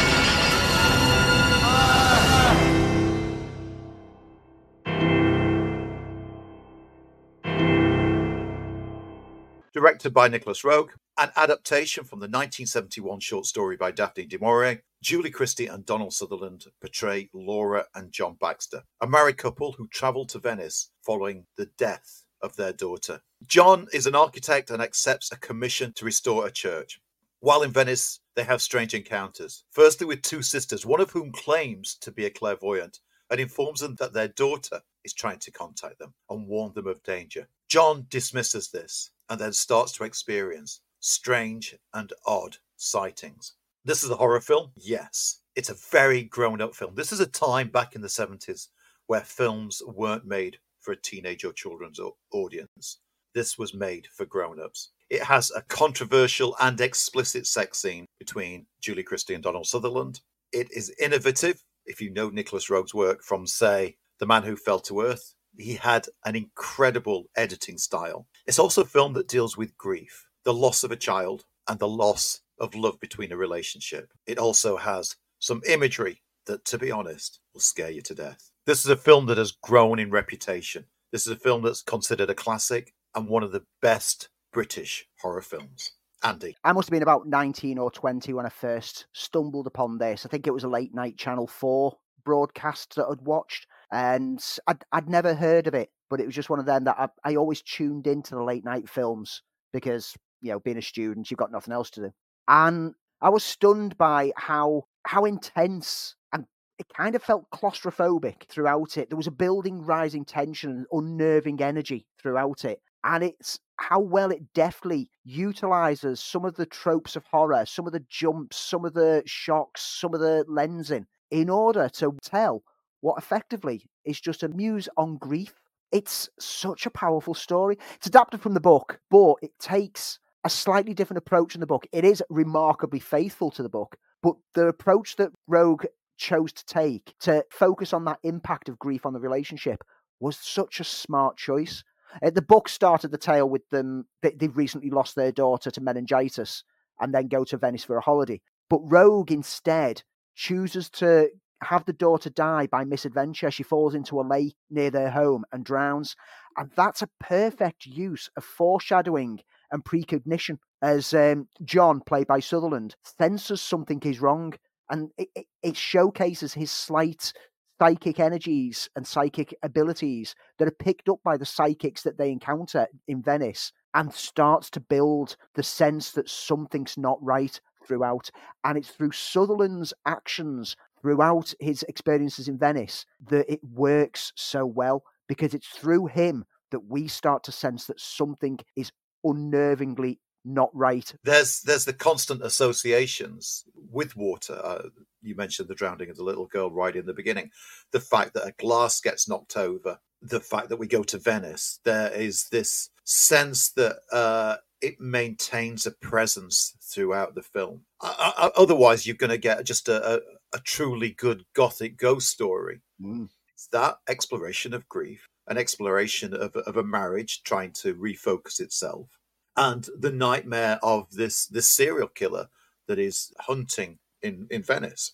Directed 9.83 10.15
by 10.15 10.29
Nicolas 10.29 10.63
Roeg, 10.63 10.91
an 11.19 11.33
adaptation 11.35 12.05
from 12.05 12.21
the 12.21 12.29
1971 12.29 13.19
short 13.19 13.47
story 13.47 13.77
by 13.77 13.91
Daphne 13.91 14.27
du 14.27 14.39
Maurier, 14.39 14.81
Julie 15.03 15.29
Christie 15.29 15.67
and 15.67 15.85
Donald 15.85 16.13
Sutherland 16.13 16.67
portray 16.81 17.29
Laura 17.35 17.87
and 17.97 18.13
John 18.13 18.37
Baxter, 18.41 18.85
a 19.01 19.09
married 19.09 19.39
couple 19.39 19.73
who 19.73 19.89
travel 19.89 20.25
to 20.27 20.39
Venice 20.39 20.93
following 21.05 21.47
the 21.57 21.67
death 21.79 22.23
of 22.43 22.55
their 22.55 22.73
daughter. 22.73 23.23
John 23.49 23.89
is 23.93 24.07
an 24.07 24.15
architect 24.15 24.71
and 24.71 24.81
accepts 24.81 25.33
a 25.33 25.37
commission 25.37 25.93
to 25.95 26.05
restore 26.05 26.47
a 26.47 26.53
church. 26.53 27.01
While 27.41 27.65
in 27.65 27.73
Venice, 27.73 28.21
they 28.37 28.45
have 28.45 28.63
strange 28.63 28.95
encounters. 28.95 29.65
Firstly, 29.73 30.07
with 30.07 30.23
two 30.23 30.43
sisters, 30.43 30.87
one 30.87 31.01
of 31.01 31.11
whom 31.11 31.33
claims 31.33 31.97
to 32.03 32.13
be 32.13 32.25
a 32.25 32.31
clairvoyant 32.31 33.01
and 33.31 33.41
informs 33.41 33.81
them 33.81 33.97
that 33.97 34.13
their 34.13 34.29
daughter 34.29 34.83
is 35.03 35.13
trying 35.13 35.41
to 35.41 35.51
contact 35.51 35.99
them 35.99 36.15
and 36.31 36.47
warn 36.47 36.73
them 36.73 36.87
of 36.87 37.03
danger. 37.03 37.49
John 37.73 38.05
dismisses 38.11 38.69
this 38.69 39.13
and 39.31 39.41
then 39.41 39.55
starts 39.55 39.93
to 39.93 40.05
experience 40.05 40.83
strange 41.01 41.75
and 41.95 42.13
odd 42.27 42.59
sightings. 42.77 43.55
This 43.83 44.05
is 44.05 44.11
a 44.11 44.17
horror 44.17 44.43
film? 44.43 44.73
Yes. 44.77 45.41
It's 45.57 45.71
a 45.71 45.77
very 45.91 46.23
grown 46.23 46.61
up 46.61 46.75
film. 46.75 46.95
This 46.95 47.13
is 47.13 47.21
a 47.21 47.27
time 47.27 47.69
back 47.69 47.95
in 47.95 48.03
the 48.03 48.09
70s 48.09 48.69
where 49.07 49.23
films 49.23 49.81
weren't 49.87 50.27
made 50.27 50.59
for 50.83 50.93
a 50.93 51.01
teenage 51.01 51.47
or 51.47 51.55
children's 51.55 51.99
audience. 52.31 52.99
This 53.35 53.57
was 53.57 53.73
made 53.73 54.07
for 54.15 54.27
grown 54.27 54.61
ups. 54.61 54.91
It 55.09 55.23
has 55.23 55.51
a 55.51 55.63
controversial 55.63 56.55
and 56.61 56.79
explicit 56.79 57.47
sex 57.47 57.79
scene 57.79 58.05
between 58.19 58.67
Julie 58.83 59.03
Christie 59.03 59.33
and 59.33 59.43
Donald 59.43 59.67
Sutherland. 59.67 60.21
It 60.53 60.69
is 60.73 60.95
innovative. 61.01 61.65
If 61.87 62.03
you 62.03 62.11
know 62.11 62.29
Nicolas 62.29 62.69
Roeg's 62.69 62.93
work 62.93 63.23
from, 63.23 63.47
say, 63.47 63.97
The 64.19 64.27
Man 64.27 64.43
Who 64.43 64.57
Fell 64.57 64.81
to 64.81 65.01
Earth, 65.01 65.35
he 65.57 65.75
had 65.75 66.07
an 66.25 66.37
incredible 66.37 67.25
editing 67.37 67.79
style. 67.79 68.27
It's 68.47 68.59
also 68.59 68.83
a 68.83 68.87
film 68.87 69.13
that 69.15 69.29
deals 69.29 69.57
with 69.57 69.77
grief, 69.77 70.27
the 70.45 70.55
loss 70.55 70.85
of 70.85 70.91
a 70.91 70.97
child, 70.97 71.45
and 71.69 71.79
the 71.79 71.89
loss 71.89 72.41
of 72.59 72.75
love 72.75 72.99
between 73.01 73.33
a 73.33 73.37
relationship. 73.37 74.13
It 74.27 74.39
also 74.39 74.77
has 74.77 75.17
some 75.39 75.63
imagery 75.69 76.23
that, 76.47 76.65
to 76.67 76.79
be 76.79 76.91
honest, 76.91 77.41
will 77.53 77.61
scare 77.61 77.91
you 77.91 78.03
to 78.03 78.15
death. 78.15 78.51
This 78.67 78.85
is 78.85 78.91
a 78.91 78.97
film 78.97 79.27
that 79.27 79.39
has 79.39 79.53
grown 79.53 79.99
in 79.99 80.11
reputation. 80.11 80.87
This 81.11 81.27
is 81.27 81.33
a 81.33 81.37
film 81.37 81.63
that's 81.63 81.83
considered 81.83 82.31
a 82.31 82.35
classic 82.35 82.93
and 83.15 83.29
one 83.29 83.43
of 83.43 83.53
the 83.53 83.65
best 83.81 84.29
British 84.53 85.07
horror 85.21 85.43
films. 85.43 85.93
Andy. 86.25 86.57
I 86.63 86.73
must 86.73 86.89
have 86.89 86.93
been 86.93 87.03
about 87.03 87.27
19 87.27 87.79
or 87.79 87.91
20 87.91 88.33
when 88.33 88.47
I 88.47 88.49
first 88.49 89.07
stumbled 89.13 89.67
upon 89.67 89.99
this. 89.99 90.25
I 90.25 90.29
think 90.29 90.47
it 90.47 90.55
was 90.55 90.63
a 90.65 90.69
late 90.69 90.95
night 90.95 91.17
Channel 91.19 91.49
4 91.49 91.97
broadcast 92.25 92.95
that 92.95 93.07
I'd 93.07 93.21
watched, 93.23 93.67
and 93.93 94.43
I'd, 94.67 94.83
I'd 94.91 95.09
never 95.09 95.35
heard 95.35 95.67
of 95.67 95.75
it, 95.75 95.91
but 96.09 96.19
it 96.19 96.27
was 96.27 96.35
just 96.35 96.51
one 96.51 96.59
of 96.59 96.65
them 96.67 96.85
that 96.85 96.97
I, 96.99 97.09
I 97.31 97.37
always 97.37 97.61
tuned 97.61 98.07
into 98.07 98.35
the 98.35 98.43
late 98.43 98.65
night 98.65 98.89
films 98.89 99.43
because, 99.73 100.17
you 100.41 100.51
know, 100.51 100.59
being 100.59 100.79
a 100.79 100.83
student, 100.83 101.31
you've 101.31 101.39
got 101.39 101.53
nothing 101.53 101.75
else 101.75 101.91
to 101.91 102.01
do. 102.01 102.11
And 102.49 102.95
I 103.21 103.29
was 103.29 103.45
stunned 103.45 103.97
by 103.99 104.33
how 104.37 104.85
how 105.05 105.25
intense 105.27 106.17
and 106.33 106.47
it 106.79 106.87
kind 106.97 107.15
of 107.15 107.23
felt 107.23 107.51
claustrophobic 107.51 108.45
throughout 108.49 108.97
it. 108.97 109.11
There 109.11 109.17
was 109.17 109.27
a 109.27 109.33
building 109.33 109.83
rising 109.83 110.25
tension 110.25 110.71
and 110.71 110.87
unnerving 110.91 111.61
energy 111.61 112.07
throughout 112.21 112.65
it. 112.65 112.81
And 113.05 113.23
it's 113.23 113.59
how 113.77 114.01
well 114.01 114.31
it 114.31 114.55
deftly 114.55 115.11
utilizes 115.25 116.21
some 116.21 116.45
of 116.45 116.55
the 116.55 116.67
tropes 116.67 117.17
of 117.17 117.25
horror, 117.25 117.67
some 117.67 117.87
of 117.87 117.93
the 117.93 118.05
jumps, 118.09 118.57
some 118.57 118.85
of 118.85 118.95
the 118.95 119.23
shocks, 119.27 119.83
some 119.83 120.15
of 120.15 120.21
the 120.21 120.45
lensing 120.49 121.07
in 121.31 121.51
order 121.51 121.89
to 121.89 122.13
tell 122.23 122.63
what 123.03 123.19
effectively 123.19 123.85
is 124.07 124.19
just 124.19 124.43
a 124.43 124.49
muse 124.49 124.89
on 124.97 125.19
grief. 125.19 125.53
It's 125.91 126.31
such 126.41 126.87
a 126.87 126.91
powerful 126.91 127.35
story. 127.35 127.77
It's 127.97 128.07
adapted 128.07 128.41
from 128.41 128.55
the 128.55 128.61
book, 128.61 129.01
but 129.11 129.35
it 129.43 129.51
takes 129.59 130.19
a 130.45 130.49
slightly 130.49 130.95
different 130.95 131.19
approach 131.19 131.55
in 131.55 131.61
the 131.61 131.67
book. 131.67 131.87
It 131.93 132.05
is 132.05 132.23
remarkably 132.31 133.01
faithful 133.01 133.51
to 133.51 133.63
the 133.63 133.69
book, 133.69 133.97
but 134.23 134.37
the 134.55 134.69
approach 134.69 135.17
that 135.17 135.33
Roeg 135.51 135.85
chose 136.17 136.53
to 136.53 136.65
take 136.65 137.15
to 137.21 137.45
focus 137.51 137.93
on 137.93 138.05
that 138.05 138.21
impact 138.23 138.69
of 138.69 138.79
grief 138.79 139.05
on 139.05 139.13
the 139.13 139.21
relationship 139.21 139.83
was 140.21 140.37
such 140.37 140.81
a 140.81 140.85
smart 140.85 141.37
choice. 141.37 141.83
Uh, 142.23 142.31
the 142.31 142.43
book 142.43 142.69
started 142.69 143.11
the 143.11 143.19
tale 143.19 143.49
with 143.49 143.69
them, 143.71 144.07
they, 144.23 144.31
they've 144.31 144.57
recently 144.57 144.91
lost 144.91 145.17
their 145.17 145.33
daughter 145.33 145.71
to 145.71 145.81
meningitis 145.81 146.63
and 147.01 147.13
then 147.13 147.27
go 147.27 147.43
to 147.45 147.57
Venice 147.57 147.85
for 147.85 147.97
a 147.97 148.03
holiday. 148.03 148.41
But 148.71 148.87
Roeg 148.89 149.31
instead 149.31 150.03
chooses 150.35 150.89
to 150.91 151.31
have 151.63 151.85
the 151.85 151.93
daughter 151.93 152.31
die 152.31 152.67
by 152.67 152.85
misadventure. 152.85 153.51
She 153.51 153.63
falls 153.63 153.95
into 153.95 154.21
a 154.21 154.23
lake 154.23 154.57
near 154.71 154.91
their 154.91 155.11
home 155.11 155.45
and 155.53 155.65
drowns. 155.65 156.17
And 156.57 156.71
that's 156.77 157.03
a 157.03 157.09
perfect 157.21 157.87
use 157.87 158.29
of 158.37 158.45
foreshadowing 158.45 159.41
and 159.71 159.85
precognition 159.85 160.59
as 160.83 161.15
um, 161.15 161.49
John, 161.65 162.01
played 162.01 162.27
by 162.27 162.41
Sutherland, 162.41 162.97
senses 163.19 163.61
something 163.61 164.01
is 164.05 164.21
wrong. 164.21 164.55
And 164.91 165.11
it, 165.17 165.29
it, 165.35 165.47
it 165.63 165.77
showcases 165.77 166.55
his 166.55 166.71
slight 166.71 167.33
psychic 167.81 168.21
energies 168.21 168.89
and 168.95 169.07
psychic 169.07 169.55
abilities 169.63 170.35
that 170.59 170.69
are 170.69 170.73
picked 170.73 171.09
up 171.09 171.19
by 171.25 171.37
the 171.37 171.47
psychics 171.47 172.03
that 172.03 172.19
they 172.19 172.31
encounter 172.31 172.87
in 173.09 173.23
Venice 173.23 173.73
and 173.95 174.13
starts 174.13 174.71
to 174.71 174.81
build 174.81 175.37
the 175.55 175.63
sense 175.63 176.13
that 176.13 176.29
something's 176.29 176.97
not 176.97 177.19
right 177.23 177.61
throughout. 177.87 178.31
And 178.65 178.79
it's 178.79 178.91
through 178.91 179.13
Sutherland's 179.13 179.93
actions 180.07 180.77
throughout 181.03 181.53
his 181.61 181.83
experiences 181.89 182.49
in 182.49 182.57
Venice 182.57 183.05
that 183.29 183.53
it 183.53 183.61
works 183.63 184.33
so 184.37 184.65
well 184.65 185.03
because 185.29 185.53
it's 185.53 185.69
through 185.69 186.07
him 186.07 186.45
that 186.71 186.87
we 186.87 187.09
start 187.09 187.45
to 187.45 187.53
sense 187.53 187.87
that 187.87 188.01
something 188.01 188.59
is 188.77 188.93
unnervingly 189.27 190.19
not 190.45 190.71
right. 190.75 191.13
There's 191.23 191.61
there's 191.63 191.85
the 191.85 191.93
constant 191.93 192.43
associations 192.43 193.65
with 193.91 194.17
water. 194.17 194.61
Uh, 194.63 194.89
you 195.21 195.37
mentioned 195.37 195.69
the 195.69 195.75
drowning 195.75 196.11
of 196.11 196.17
the 196.17 196.25
little 196.25 196.47
girl 196.47 196.71
right 196.71 196.97
in 196.97 197.07
the 197.07 197.15
beginning. 197.15 197.51
The 197.93 198.01
fact 198.01 198.35
that 198.35 198.47
a 198.47 198.55
glass 198.59 199.01
gets 199.01 199.29
knocked 199.29 199.57
over, 199.57 199.99
the 200.21 200.41
fact 200.41 200.69
that 200.69 200.79
we 200.79 200.87
go 200.87 201.03
to 201.05 201.19
Venice, 201.19 201.79
there 201.85 202.11
is 202.13 202.49
this 202.49 202.91
sense 203.05 203.71
that 203.73 203.99
uh, 204.11 204.57
it 204.81 205.01
maintains 205.01 205.87
a 205.87 205.93
presence 205.93 206.77
throughout 206.81 207.35
the 207.35 207.43
film. 207.43 207.83
Uh, 208.01 208.33
uh, 208.37 208.51
otherwise, 208.57 209.07
you're 209.07 209.17
going 209.17 209.31
to 209.31 209.39
get 209.39 209.65
just 209.65 209.89
a, 209.89 210.15
a, 210.15 210.21
a, 210.53 210.59
truly 210.61 211.11
good 211.11 211.45
gothic 211.55 211.97
ghost 211.97 212.29
story. 212.29 212.83
Mm. 213.01 213.29
It's 213.55 213.69
that 213.69 213.97
exploration 214.09 214.75
of 214.75 214.89
grief, 214.89 215.29
an 215.47 215.59
exploration 215.59 216.35
of, 216.35 216.55
of 216.57 216.77
a 216.77 216.83
marriage 216.83 217.43
trying 217.43 217.73
to 217.73 217.95
refocus 217.95 218.61
itself, 218.61 219.19
and 219.57 219.89
the 219.99 220.13
nightmare 220.13 220.79
of 220.83 221.11
this 221.13 221.47
this 221.47 221.69
serial 221.69 222.09
killer 222.09 222.49
that 222.89 222.99
is 222.99 223.33
hunting 223.41 223.99
in 224.23 224.47
in 224.51 224.63
Venice. 224.63 225.13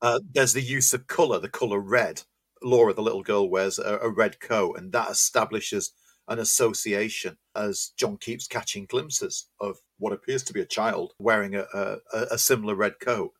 Uh, 0.00 0.20
there's 0.32 0.52
the 0.52 0.62
use 0.62 0.92
of 0.92 1.06
color, 1.06 1.38
the 1.38 1.48
color 1.48 1.80
red. 1.80 2.22
Laura, 2.62 2.92
the 2.92 3.02
little 3.02 3.22
girl, 3.22 3.48
wears 3.48 3.78
a, 3.78 3.98
a 3.98 4.10
red 4.10 4.40
coat, 4.40 4.76
and 4.78 4.92
that 4.92 5.10
establishes 5.10 5.92
an 6.28 6.38
association 6.38 7.38
as 7.54 7.92
John 7.96 8.16
keeps 8.18 8.46
catching 8.46 8.84
glimpses 8.84 9.46
of 9.60 9.78
what 9.98 10.12
appears 10.12 10.42
to 10.44 10.52
be 10.52 10.60
a 10.60 10.66
child 10.66 11.14
wearing 11.18 11.54
a, 11.54 11.64
a, 11.72 11.98
a 12.32 12.38
similar 12.38 12.74
red 12.74 13.00
coat. 13.00 13.32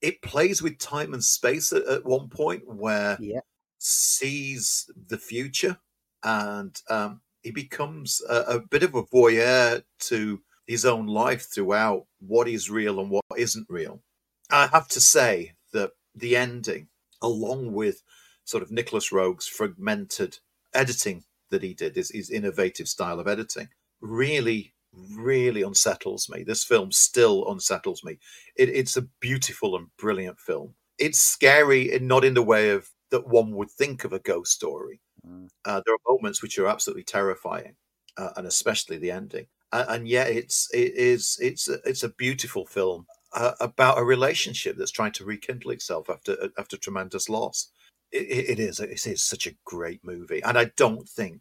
It 0.00 0.22
plays 0.22 0.62
with 0.62 0.78
time 0.78 1.14
and 1.14 1.24
space 1.24 1.72
at, 1.72 1.86
at 1.86 2.04
one 2.04 2.28
point 2.28 2.62
where 2.66 3.16
yeah. 3.20 3.40
sees 3.78 4.90
the 5.08 5.18
future 5.18 5.78
and 6.22 6.80
um, 6.90 7.20
he 7.42 7.50
becomes 7.50 8.22
a, 8.28 8.40
a 8.40 8.60
bit 8.60 8.82
of 8.82 8.94
a 8.94 9.02
voyeur 9.02 9.82
to 10.00 10.40
his 10.66 10.84
own 10.84 11.06
life 11.06 11.48
throughout 11.48 12.06
what 12.18 12.48
is 12.48 12.68
real 12.68 13.00
and 13.00 13.10
what 13.10 13.24
isn't 13.36 13.66
real. 13.68 14.02
I 14.50 14.66
have 14.66 14.88
to 14.88 15.00
say 15.00 15.52
that 15.72 15.92
the 16.14 16.36
ending, 16.36 16.88
along 17.22 17.72
with 17.72 18.02
sort 18.44 18.62
of 18.62 18.70
Nicolas 18.70 19.12
Roeg's 19.12 19.46
fragmented 19.46 20.38
editing 20.74 21.24
that 21.50 21.62
he 21.62 21.74
did, 21.74 21.96
his, 21.96 22.10
his 22.10 22.30
innovative 22.30 22.88
style 22.88 23.20
of 23.20 23.28
editing, 23.28 23.68
really, 24.00 24.74
really 25.14 25.62
unsettles 25.62 26.28
me. 26.28 26.42
This 26.42 26.64
film 26.64 26.92
still 26.92 27.50
unsettles 27.50 28.02
me. 28.04 28.18
It, 28.56 28.68
it's 28.68 28.96
a 28.96 29.08
beautiful 29.20 29.76
and 29.76 29.88
brilliant 29.98 30.40
film. 30.40 30.74
It's 30.98 31.20
scary, 31.20 31.94
and 31.94 32.08
not 32.08 32.24
in 32.24 32.34
the 32.34 32.42
way 32.42 32.70
of 32.70 32.88
that 33.10 33.28
one 33.28 33.52
would 33.52 33.70
think 33.70 34.04
of 34.04 34.12
a 34.12 34.18
ghost 34.18 34.52
story. 34.52 35.00
Mm. 35.26 35.48
Uh, 35.64 35.82
there 35.84 35.94
are 35.94 36.12
moments 36.12 36.42
which 36.42 36.58
are 36.58 36.66
absolutely 36.66 37.04
terrifying, 37.04 37.76
uh, 38.16 38.30
and 38.36 38.46
especially 38.46 38.98
the 38.98 39.10
ending. 39.10 39.46
And, 39.72 39.88
and 39.88 40.08
yet, 40.08 40.28
it's 40.30 40.68
it 40.72 40.94
is 40.94 41.38
it's 41.40 41.68
a, 41.68 41.78
it's 41.84 42.02
a 42.02 42.08
beautiful 42.08 42.66
film 42.66 43.06
uh, 43.34 43.52
about 43.60 43.98
a 43.98 44.04
relationship 44.04 44.76
that's 44.76 44.90
trying 44.90 45.12
to 45.12 45.24
rekindle 45.24 45.72
itself 45.72 46.08
after 46.08 46.48
after 46.58 46.76
tremendous 46.76 47.28
loss. 47.28 47.70
It, 48.12 48.50
it 48.50 48.58
is 48.58 48.80
it 48.80 49.06
is 49.06 49.22
such 49.22 49.46
a 49.46 49.56
great 49.64 50.00
movie, 50.04 50.42
and 50.42 50.56
I 50.56 50.70
don't 50.76 51.08
think, 51.08 51.40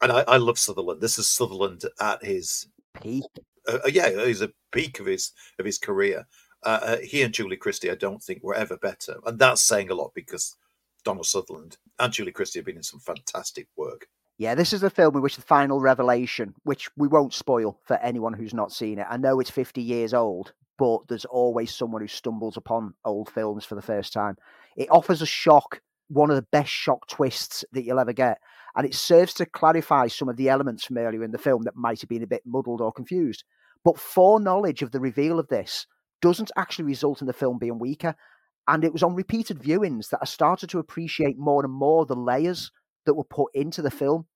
and 0.00 0.12
I, 0.12 0.20
I 0.20 0.36
love 0.36 0.58
Sutherland. 0.58 1.00
This 1.00 1.18
is 1.18 1.28
Sutherland 1.28 1.82
at 2.00 2.24
his 2.24 2.68
peak. 2.94 3.24
Uh, 3.66 3.78
yeah, 3.88 4.10
he's 4.24 4.42
a 4.42 4.52
peak 4.72 5.00
of 5.00 5.06
his 5.06 5.32
of 5.58 5.64
his 5.64 5.78
career. 5.78 6.26
Uh, 6.64 6.80
uh, 6.82 6.96
he 6.98 7.22
and 7.22 7.34
Julie 7.34 7.56
Christie, 7.56 7.90
I 7.90 7.96
don't 7.96 8.22
think 8.22 8.42
were 8.42 8.54
ever 8.54 8.76
better, 8.76 9.16
and 9.26 9.38
that's 9.38 9.62
saying 9.62 9.90
a 9.90 9.94
lot 9.94 10.12
because 10.14 10.56
Donald 11.04 11.26
Sutherland 11.26 11.76
and 11.98 12.12
Julie 12.12 12.32
Christie 12.32 12.58
have 12.58 12.66
been 12.66 12.76
in 12.76 12.82
some 12.82 13.00
fantastic 13.00 13.68
work. 13.76 14.06
Yeah, 14.38 14.54
this 14.54 14.72
is 14.72 14.82
a 14.82 14.90
film 14.90 15.14
in 15.16 15.22
which 15.22 15.36
the 15.36 15.42
final 15.42 15.80
revelation, 15.80 16.54
which 16.64 16.90
we 16.96 17.08
won't 17.08 17.34
spoil 17.34 17.78
for 17.84 17.96
anyone 17.98 18.32
who's 18.32 18.54
not 18.54 18.72
seen 18.72 18.98
it. 18.98 19.06
I 19.08 19.16
know 19.16 19.40
it's 19.40 19.50
50 19.50 19.82
years 19.82 20.14
old, 20.14 20.52
but 20.78 21.06
there's 21.08 21.24
always 21.26 21.74
someone 21.74 22.02
who 22.02 22.08
stumbles 22.08 22.56
upon 22.56 22.94
old 23.04 23.28
films 23.28 23.64
for 23.64 23.74
the 23.74 23.82
first 23.82 24.12
time. 24.12 24.36
It 24.76 24.90
offers 24.90 25.22
a 25.22 25.26
shock, 25.26 25.80
one 26.08 26.30
of 26.30 26.36
the 26.36 26.46
best 26.50 26.70
shock 26.70 27.06
twists 27.08 27.64
that 27.72 27.84
you'll 27.84 28.00
ever 28.00 28.12
get. 28.12 28.38
And 28.76 28.86
it 28.86 28.94
serves 28.94 29.34
to 29.34 29.46
clarify 29.46 30.06
some 30.08 30.28
of 30.28 30.36
the 30.36 30.48
elements 30.48 30.84
from 30.84 30.98
earlier 30.98 31.22
in 31.22 31.32
the 31.32 31.38
film 31.38 31.62
that 31.64 31.76
might 31.76 32.00
have 32.00 32.08
been 32.08 32.22
a 32.22 32.26
bit 32.26 32.42
muddled 32.46 32.80
or 32.80 32.92
confused. 32.92 33.44
But 33.84 33.98
foreknowledge 33.98 34.82
of 34.82 34.92
the 34.92 35.00
reveal 35.00 35.38
of 35.38 35.48
this 35.48 35.86
doesn't 36.20 36.52
actually 36.56 36.86
result 36.86 37.20
in 37.20 37.26
the 37.26 37.32
film 37.32 37.58
being 37.58 37.78
weaker. 37.78 38.14
And 38.68 38.84
it 38.84 38.92
was 38.92 39.02
on 39.02 39.14
repeated 39.14 39.58
viewings 39.58 40.08
that 40.10 40.20
I 40.22 40.24
started 40.24 40.70
to 40.70 40.78
appreciate 40.78 41.36
more 41.36 41.64
and 41.64 41.72
more 41.72 42.06
the 42.06 42.14
layers 42.14 42.70
that 43.06 43.14
were 43.14 43.24
put 43.24 43.50
into 43.54 43.82
the 43.82 43.90
film, 43.90 44.26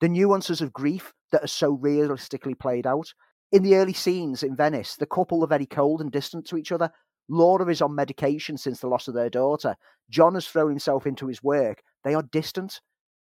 the 0.00 0.08
nuances 0.08 0.60
of 0.60 0.72
grief 0.72 1.12
that 1.32 1.44
are 1.44 1.48
so 1.48 1.72
realistically 1.72 2.54
played 2.54 2.86
out. 2.86 3.12
In 3.52 3.62
the 3.62 3.76
early 3.76 3.92
scenes 3.92 4.42
in 4.42 4.56
Venice, 4.56 4.96
the 4.96 5.06
couple 5.06 5.44
are 5.44 5.48
very 5.48 5.66
cold 5.66 6.00
and 6.00 6.10
distant 6.10 6.46
to 6.46 6.56
each 6.56 6.72
other. 6.72 6.90
Laura 7.28 7.70
is 7.70 7.82
on 7.82 7.94
medication 7.94 8.56
since 8.56 8.80
the 8.80 8.88
loss 8.88 9.06
of 9.06 9.14
their 9.14 9.30
daughter. 9.30 9.76
John 10.10 10.34
has 10.34 10.48
thrown 10.48 10.70
himself 10.70 11.06
into 11.06 11.26
his 11.26 11.42
work. 11.42 11.82
They 12.04 12.14
are 12.14 12.22
distant. 12.22 12.80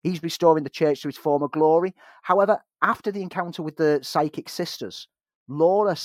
He's 0.03 0.23
restoring 0.23 0.65
the 0.65 0.71
church 0.71 1.03
to 1.03 1.09
its 1.09 1.19
former 1.19 1.49
glory. 1.49 1.95
However, 2.23 2.61
after 2.83 3.13
the 3.13 3.23
encounter 3.23 3.63
with 3.63 3.77
the 3.77 4.01
psychic 4.03 4.49
sisters, 4.49 5.09
Laura 5.49 5.97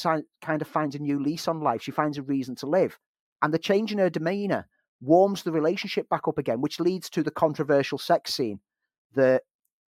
kind 0.41 0.61
of 0.61 0.67
finds 0.67 0.95
a 0.95 0.99
new 0.99 1.21
lease 1.21 1.47
on 1.47 1.61
life. 1.61 1.81
She 1.81 1.91
finds 1.91 2.17
a 2.17 2.23
reason 2.23 2.55
to 2.55 2.65
live. 2.65 2.97
And 3.41 3.53
the 3.53 3.59
change 3.59 3.91
in 3.91 3.99
her 3.99 4.09
demeanor 4.09 4.67
warms 5.01 5.43
the 5.43 5.51
relationship 5.51 6.09
back 6.09 6.27
up 6.27 6.37
again, 6.37 6.61
which 6.61 6.79
leads 6.79 7.09
to 7.11 7.23
the 7.23 7.31
controversial 7.31 7.97
sex 7.97 8.33
scene. 8.33 8.59
The 9.13 9.41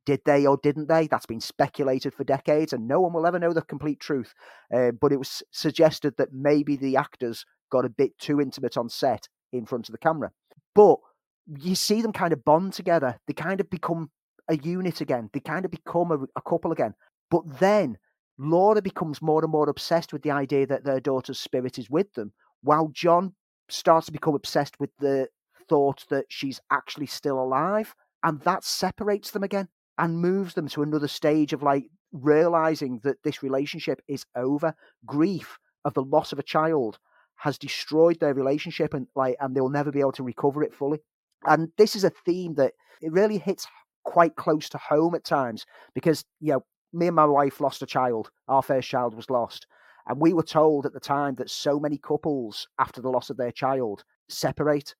did 0.05 0.21
they 0.25 0.45
or 0.45 0.57
didn't 0.63 0.87
they? 0.87 1.07
That's 1.07 1.25
been 1.25 1.41
speculated 1.41 2.13
for 2.13 2.23
decades, 2.23 2.71
and 2.71 2.87
no 2.87 3.01
one 3.01 3.11
will 3.11 3.27
ever 3.27 3.39
know 3.39 3.51
the 3.51 3.61
complete 3.61 3.99
truth. 3.99 4.33
Uh, 4.73 4.91
but 4.91 5.11
it 5.11 5.17
was 5.17 5.43
suggested 5.51 6.15
that 6.17 6.31
maybe 6.31 6.77
the 6.77 6.95
actors 6.95 7.45
got 7.69 7.83
a 7.83 7.89
bit 7.89 8.17
too 8.17 8.39
intimate 8.39 8.77
on 8.77 8.87
set 8.87 9.27
in 9.51 9.65
front 9.65 9.89
of 9.89 9.91
the 9.91 9.97
camera. 9.97 10.31
But 10.73 10.99
you 11.47 11.75
see 11.75 12.01
them 12.01 12.13
kind 12.13 12.33
of 12.33 12.43
bond 12.43 12.73
together. 12.73 13.19
They 13.27 13.33
kind 13.33 13.59
of 13.59 13.69
become 13.69 14.11
a 14.49 14.57
unit 14.57 15.01
again. 15.01 15.29
They 15.33 15.39
kind 15.39 15.65
of 15.65 15.71
become 15.71 16.11
a, 16.11 16.19
a 16.35 16.41
couple 16.41 16.71
again. 16.71 16.93
But 17.29 17.59
then 17.59 17.97
Laura 18.37 18.81
becomes 18.81 19.21
more 19.21 19.43
and 19.43 19.51
more 19.51 19.69
obsessed 19.69 20.13
with 20.13 20.21
the 20.23 20.31
idea 20.31 20.67
that 20.67 20.83
their 20.83 20.99
daughter's 20.99 21.39
spirit 21.39 21.77
is 21.77 21.89
with 21.89 22.13
them, 22.13 22.33
while 22.61 22.89
John 22.93 23.33
starts 23.69 24.05
to 24.07 24.11
become 24.11 24.35
obsessed 24.35 24.79
with 24.79 24.91
the 24.99 25.27
thought 25.67 26.05
that 26.09 26.25
she's 26.29 26.61
actually 26.71 27.07
still 27.07 27.41
alive. 27.41 27.95
And 28.23 28.41
that 28.41 28.63
separates 28.63 29.31
them 29.31 29.43
again 29.43 29.67
and 29.97 30.19
moves 30.19 30.53
them 30.53 30.67
to 30.69 30.83
another 30.83 31.07
stage 31.07 31.53
of 31.53 31.63
like 31.63 31.85
realizing 32.11 32.99
that 33.03 33.23
this 33.23 33.43
relationship 33.43 34.01
is 34.07 34.25
over. 34.35 34.75
Grief 35.05 35.57
of 35.85 35.93
the 35.93 36.03
loss 36.03 36.31
of 36.31 36.39
a 36.39 36.43
child 36.43 36.99
has 37.35 37.57
destroyed 37.57 38.19
their 38.19 38.33
relationship 38.33 38.93
and 38.93 39.07
like 39.15 39.35
and 39.39 39.55
they'll 39.55 39.69
never 39.69 39.91
be 39.91 39.99
able 39.99 40.11
to 40.13 40.23
recover 40.23 40.63
it 40.63 40.73
fully. 40.73 40.99
And 41.47 41.69
this 41.77 41.95
is 41.95 42.03
a 42.03 42.09
theme 42.09 42.55
that 42.55 42.73
it 43.01 43.11
really 43.11 43.37
hits 43.37 43.67
quite 44.03 44.35
close 44.35 44.69
to 44.69 44.77
home 44.77 45.15
at 45.15 45.23
times 45.23 45.65
because 45.93 46.23
you 46.39 46.53
know 46.53 46.63
me 46.93 47.07
and 47.07 47.15
my 47.15 47.25
wife 47.25 47.59
lost 47.59 47.81
a 47.81 47.85
child. 47.85 48.29
Our 48.47 48.61
first 48.61 48.87
child 48.87 49.15
was 49.15 49.29
lost. 49.29 49.67
And 50.07 50.21
we 50.21 50.33
were 50.33 50.43
told 50.43 50.85
at 50.85 50.93
the 50.93 50.99
time 50.99 51.35
that 51.35 51.49
so 51.49 51.79
many 51.79 51.97
couples, 51.97 52.67
after 52.79 53.01
the 53.01 53.09
loss 53.09 53.29
of 53.29 53.37
their 53.37 53.51
child, 53.51 54.03
separate. 54.29 54.95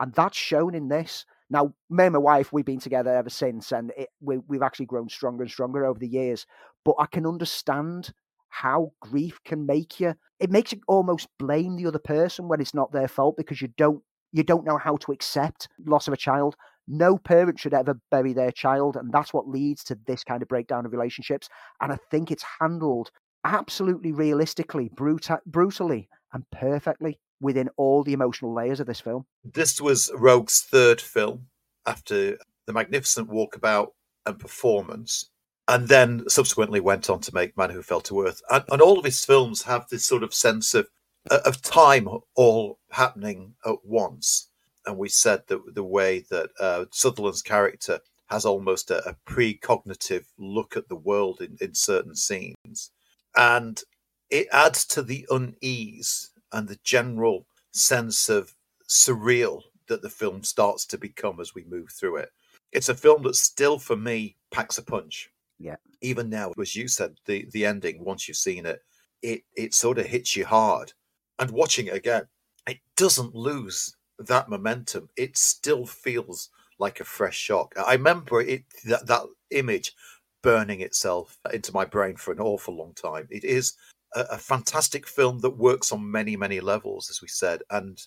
And 0.00 0.14
that's 0.14 0.36
shown 0.36 0.74
in 0.74 0.88
this. 0.88 1.26
Now, 1.50 1.74
me 1.90 2.04
and 2.04 2.14
my 2.14 2.18
wife, 2.18 2.52
we've 2.52 2.64
been 2.64 2.80
together 2.80 3.14
ever 3.14 3.30
since, 3.30 3.70
and 3.70 3.92
it, 3.96 4.08
we, 4.20 4.38
we've 4.48 4.62
actually 4.62 4.86
grown 4.86 5.08
stronger 5.08 5.42
and 5.42 5.50
stronger 5.50 5.84
over 5.84 5.98
the 5.98 6.08
years. 6.08 6.46
But 6.84 6.96
I 6.98 7.06
can 7.06 7.26
understand 7.26 8.12
how 8.48 8.92
grief 9.00 9.38
can 9.44 9.66
make 9.66 10.00
you. 10.00 10.14
It 10.40 10.50
makes 10.50 10.72
you 10.72 10.80
almost 10.88 11.28
blame 11.38 11.76
the 11.76 11.86
other 11.86 11.98
person 11.98 12.48
when 12.48 12.60
it's 12.60 12.74
not 12.74 12.92
their 12.92 13.08
fault 13.08 13.36
because 13.36 13.60
you 13.60 13.68
don't 13.76 14.02
you 14.32 14.42
don't 14.42 14.64
know 14.64 14.78
how 14.78 14.96
to 14.96 15.12
accept 15.12 15.68
loss 15.84 16.06
of 16.08 16.14
a 16.14 16.18
child. 16.18 16.56
No 16.88 17.18
parent 17.18 17.58
should 17.58 17.74
ever 17.74 17.98
bury 18.10 18.32
their 18.32 18.52
child, 18.52 18.96
and 18.96 19.12
that's 19.12 19.32
what 19.32 19.48
leads 19.48 19.82
to 19.84 19.98
this 20.06 20.22
kind 20.22 20.42
of 20.42 20.48
breakdown 20.48 20.86
of 20.86 20.92
relationships. 20.92 21.48
And 21.80 21.92
I 21.92 21.98
think 22.10 22.30
it's 22.30 22.44
handled 22.60 23.10
absolutely 23.44 24.12
realistically, 24.12 24.90
bruta- 24.94 25.44
brutally, 25.46 26.08
and 26.32 26.44
perfectly 26.50 27.18
within 27.40 27.68
all 27.76 28.02
the 28.02 28.12
emotional 28.12 28.54
layers 28.54 28.80
of 28.80 28.86
this 28.86 29.00
film. 29.00 29.26
This 29.44 29.80
was 29.80 30.10
Roeg's 30.14 30.60
third 30.60 31.00
film 31.00 31.46
after 31.86 32.38
The 32.66 32.72
Magnificent 32.72 33.30
Walkabout 33.30 33.88
and 34.24 34.38
Performance, 34.38 35.30
and 35.68 35.88
then 35.88 36.28
subsequently 36.28 36.80
went 36.80 37.10
on 37.10 37.20
to 37.20 37.34
make 37.34 37.56
Man 37.56 37.70
Who 37.70 37.82
Fell 37.82 38.00
to 38.02 38.22
Earth. 38.26 38.42
And, 38.50 38.64
and 38.70 38.80
all 38.80 38.98
of 38.98 39.04
his 39.04 39.24
films 39.24 39.62
have 39.62 39.88
this 39.88 40.04
sort 40.04 40.22
of 40.22 40.34
sense 40.34 40.74
of 40.74 40.88
of 41.30 41.62
time 41.62 42.08
all 42.34 42.78
happening 42.90 43.54
at 43.64 43.84
once. 43.84 44.48
And 44.86 44.96
we 44.98 45.08
said 45.08 45.42
that 45.48 45.74
the 45.74 45.84
way 45.84 46.24
that 46.30 46.50
uh, 46.60 46.84
Sutherland's 46.92 47.42
character 47.42 48.00
has 48.26 48.44
almost 48.44 48.90
a, 48.90 49.08
a 49.08 49.16
precognitive 49.26 50.26
look 50.38 50.76
at 50.76 50.88
the 50.88 50.96
world 50.96 51.40
in, 51.40 51.56
in 51.60 51.74
certain 51.74 52.14
scenes 52.14 52.90
and 53.36 53.82
it 54.30 54.48
adds 54.50 54.84
to 54.86 55.02
the 55.02 55.26
unease 55.30 56.30
and 56.52 56.66
the 56.66 56.78
general 56.82 57.46
sense 57.72 58.28
of 58.28 58.54
surreal 58.88 59.62
that 59.88 60.02
the 60.02 60.10
film 60.10 60.42
starts 60.42 60.84
to 60.86 60.98
become 60.98 61.38
as 61.38 61.54
we 61.54 61.64
move 61.64 61.90
through 61.90 62.16
it. 62.16 62.30
It's 62.72 62.88
a 62.88 62.94
film 62.94 63.22
that 63.22 63.36
still, 63.36 63.78
for 63.78 63.96
me, 63.96 64.36
packs 64.50 64.78
a 64.78 64.82
punch. 64.82 65.30
Yeah. 65.58 65.76
Even 66.00 66.28
now, 66.28 66.52
as 66.60 66.74
you 66.74 66.88
said, 66.88 67.16
the 67.26 67.46
the 67.52 67.64
ending 67.64 68.04
once 68.04 68.26
you've 68.26 68.36
seen 68.36 68.66
it, 68.66 68.80
it 69.22 69.42
it 69.54 69.74
sort 69.74 69.98
of 69.98 70.06
hits 70.06 70.36
you 70.36 70.44
hard. 70.44 70.92
And 71.38 71.50
watching 71.50 71.86
it 71.86 71.94
again, 71.94 72.26
it 72.66 72.78
doesn't 72.96 73.34
lose 73.34 73.96
that 74.18 74.48
momentum. 74.48 75.08
It 75.16 75.36
still 75.36 75.86
feels 75.86 76.50
like 76.78 77.00
a 77.00 77.04
fresh 77.04 77.36
shock. 77.36 77.74
I 77.76 77.92
remember 77.94 78.40
it 78.40 78.64
that, 78.86 79.06
that 79.06 79.22
image 79.50 79.94
burning 80.42 80.80
itself 80.80 81.38
into 81.52 81.72
my 81.72 81.84
brain 81.84 82.16
for 82.16 82.32
an 82.32 82.40
awful 82.40 82.76
long 82.76 82.94
time. 82.94 83.26
It 83.30 83.44
is 83.44 83.74
a, 84.14 84.20
a 84.32 84.38
fantastic 84.38 85.06
film 85.06 85.40
that 85.40 85.58
works 85.58 85.92
on 85.92 86.10
many, 86.10 86.36
many 86.36 86.60
levels, 86.60 87.10
as 87.10 87.20
we 87.22 87.28
said, 87.28 87.62
and 87.70 88.00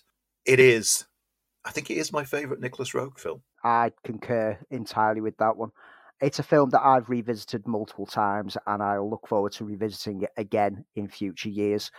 it 0.44 0.60
is. 0.60 1.06
I 1.64 1.70
think 1.70 1.90
it 1.90 1.98
is 1.98 2.12
my 2.12 2.24
favourite 2.24 2.60
Nicolas 2.60 2.92
Roeg 2.92 3.18
film. 3.18 3.42
I 3.62 3.92
concur 4.04 4.58
entirely 4.70 5.20
with 5.20 5.36
that 5.36 5.56
one. 5.56 5.70
It's 6.22 6.38
a 6.38 6.42
film 6.42 6.70
that 6.70 6.82
I've 6.82 7.10
revisited 7.10 7.66
multiple 7.66 8.06
times, 8.06 8.56
and 8.66 8.82
I'll 8.82 9.08
look 9.08 9.26
forward 9.28 9.52
to 9.52 9.64
revisiting 9.64 10.22
it 10.22 10.30
again 10.36 10.84
in 10.96 11.08
future 11.08 11.48
years. 11.48 11.90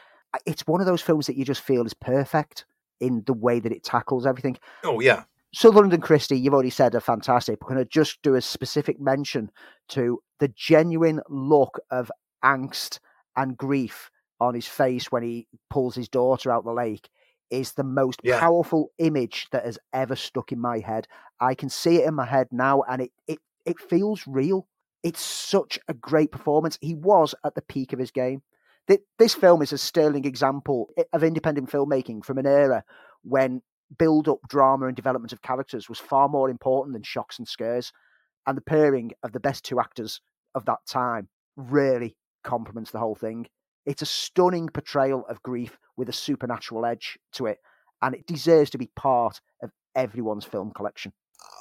It's 0.45 0.65
one 0.67 0.82
of 0.82 0.88
those 0.88 1.01
films 1.01 1.27
that 1.27 1.36
you 1.36 1.45
just 1.45 1.61
feel 1.61 1.86
is 1.86 1.93
perfect 1.93 2.65
in 2.99 3.23
the 3.25 3.34
way 3.34 3.59
that 3.59 3.71
it 3.71 3.84
tackles 3.84 4.25
everything. 4.25 4.57
Oh 4.84 4.99
yeah, 4.99 5.23
Sutherland 5.53 5.93
and 5.93 6.03
Christie, 6.03 6.39
you've 6.39 6.53
already 6.53 6.69
said 6.69 6.95
are 6.95 6.99
fantastic. 7.01 7.61
We're 7.61 7.73
going 7.75 7.84
to 7.86 7.89
just 7.89 8.21
do 8.21 8.36
a 8.36 8.41
specific 8.41 8.99
mention 8.99 9.51
to 9.89 10.21
the 10.39 10.47
genuine 10.49 11.21
look 11.29 11.79
of 11.89 12.11
angst 12.43 12.99
and 13.36 13.57
grief 13.57 14.09
on 14.39 14.55
his 14.55 14.67
face 14.67 15.11
when 15.11 15.23
he 15.23 15.47
pulls 15.69 15.95
his 15.95 16.09
daughter 16.09 16.51
out 16.51 16.63
the 16.63 16.71
lake 16.71 17.09
is 17.49 17.73
the 17.73 17.84
most 17.84 18.21
Yeah. 18.23 18.39
powerful 18.39 18.91
image 18.97 19.47
that 19.51 19.65
has 19.65 19.77
ever 19.93 20.15
stuck 20.15 20.51
in 20.51 20.59
my 20.59 20.79
head. 20.79 21.07
I 21.39 21.53
can 21.53 21.69
see 21.69 21.97
it 21.97 22.07
in 22.07 22.13
my 22.15 22.25
head 22.25 22.47
now 22.51 22.82
and 22.89 23.01
it 23.01 23.11
it 23.27 23.39
it 23.65 23.79
feels 23.79 24.25
real. 24.25 24.67
It's 25.03 25.21
such 25.21 25.77
a 25.88 25.93
great 25.93 26.32
performance. 26.32 26.77
He 26.82 26.95
was 26.95 27.36
at 27.43 27.55
the 27.55 27.61
peak 27.61 27.91
of 27.93 27.99
his 27.99 28.11
game. 28.11 28.41
Th- 28.88 29.01
This 29.19 29.34
film 29.34 29.61
is 29.61 29.73
a 29.73 29.77
sterling 29.77 30.25
example 30.25 30.89
of 31.13 31.23
independent 31.23 31.69
filmmaking 31.69 32.25
from 32.25 32.38
an 32.38 32.45
era 32.47 32.84
when 33.23 33.61
build 33.97 34.27
up 34.27 34.39
drama 34.47 34.88
and 34.88 34.95
development 34.95 35.34
of 35.34 35.41
characters 35.41 35.89
was 35.89 35.99
far 35.99 36.29
more 36.29 36.49
important 36.49 36.93
than 36.93 37.03
shocks 37.03 37.38
and 37.39 37.47
scares. 37.47 37.91
And 38.47 38.57
the 38.57 38.61
pairing 38.61 39.11
of 39.23 39.34
the 39.34 39.39
best 39.39 39.63
two 39.65 39.79
actors 39.79 40.19
of 40.55 40.65
that 40.65 40.79
time 40.88 41.29
really 41.55 42.15
complements 42.43 42.91
the 42.91 42.99
whole 42.99 43.15
thing. 43.15 43.47
It's 43.86 44.01
a 44.01 44.07
stunning 44.07 44.69
portrayal 44.69 45.25
of 45.27 45.43
grief 45.43 45.77
with 45.97 46.09
a 46.09 46.13
supernatural 46.13 46.86
edge 46.86 47.19
to 47.34 47.45
it, 47.47 47.59
and 48.01 48.15
it 48.15 48.25
deserves 48.27 48.69
to 48.71 48.77
be 48.77 48.91
part 48.95 49.41
of 49.61 49.71
everyone's 49.95 50.45
film 50.45 50.71
collection. 50.71 51.13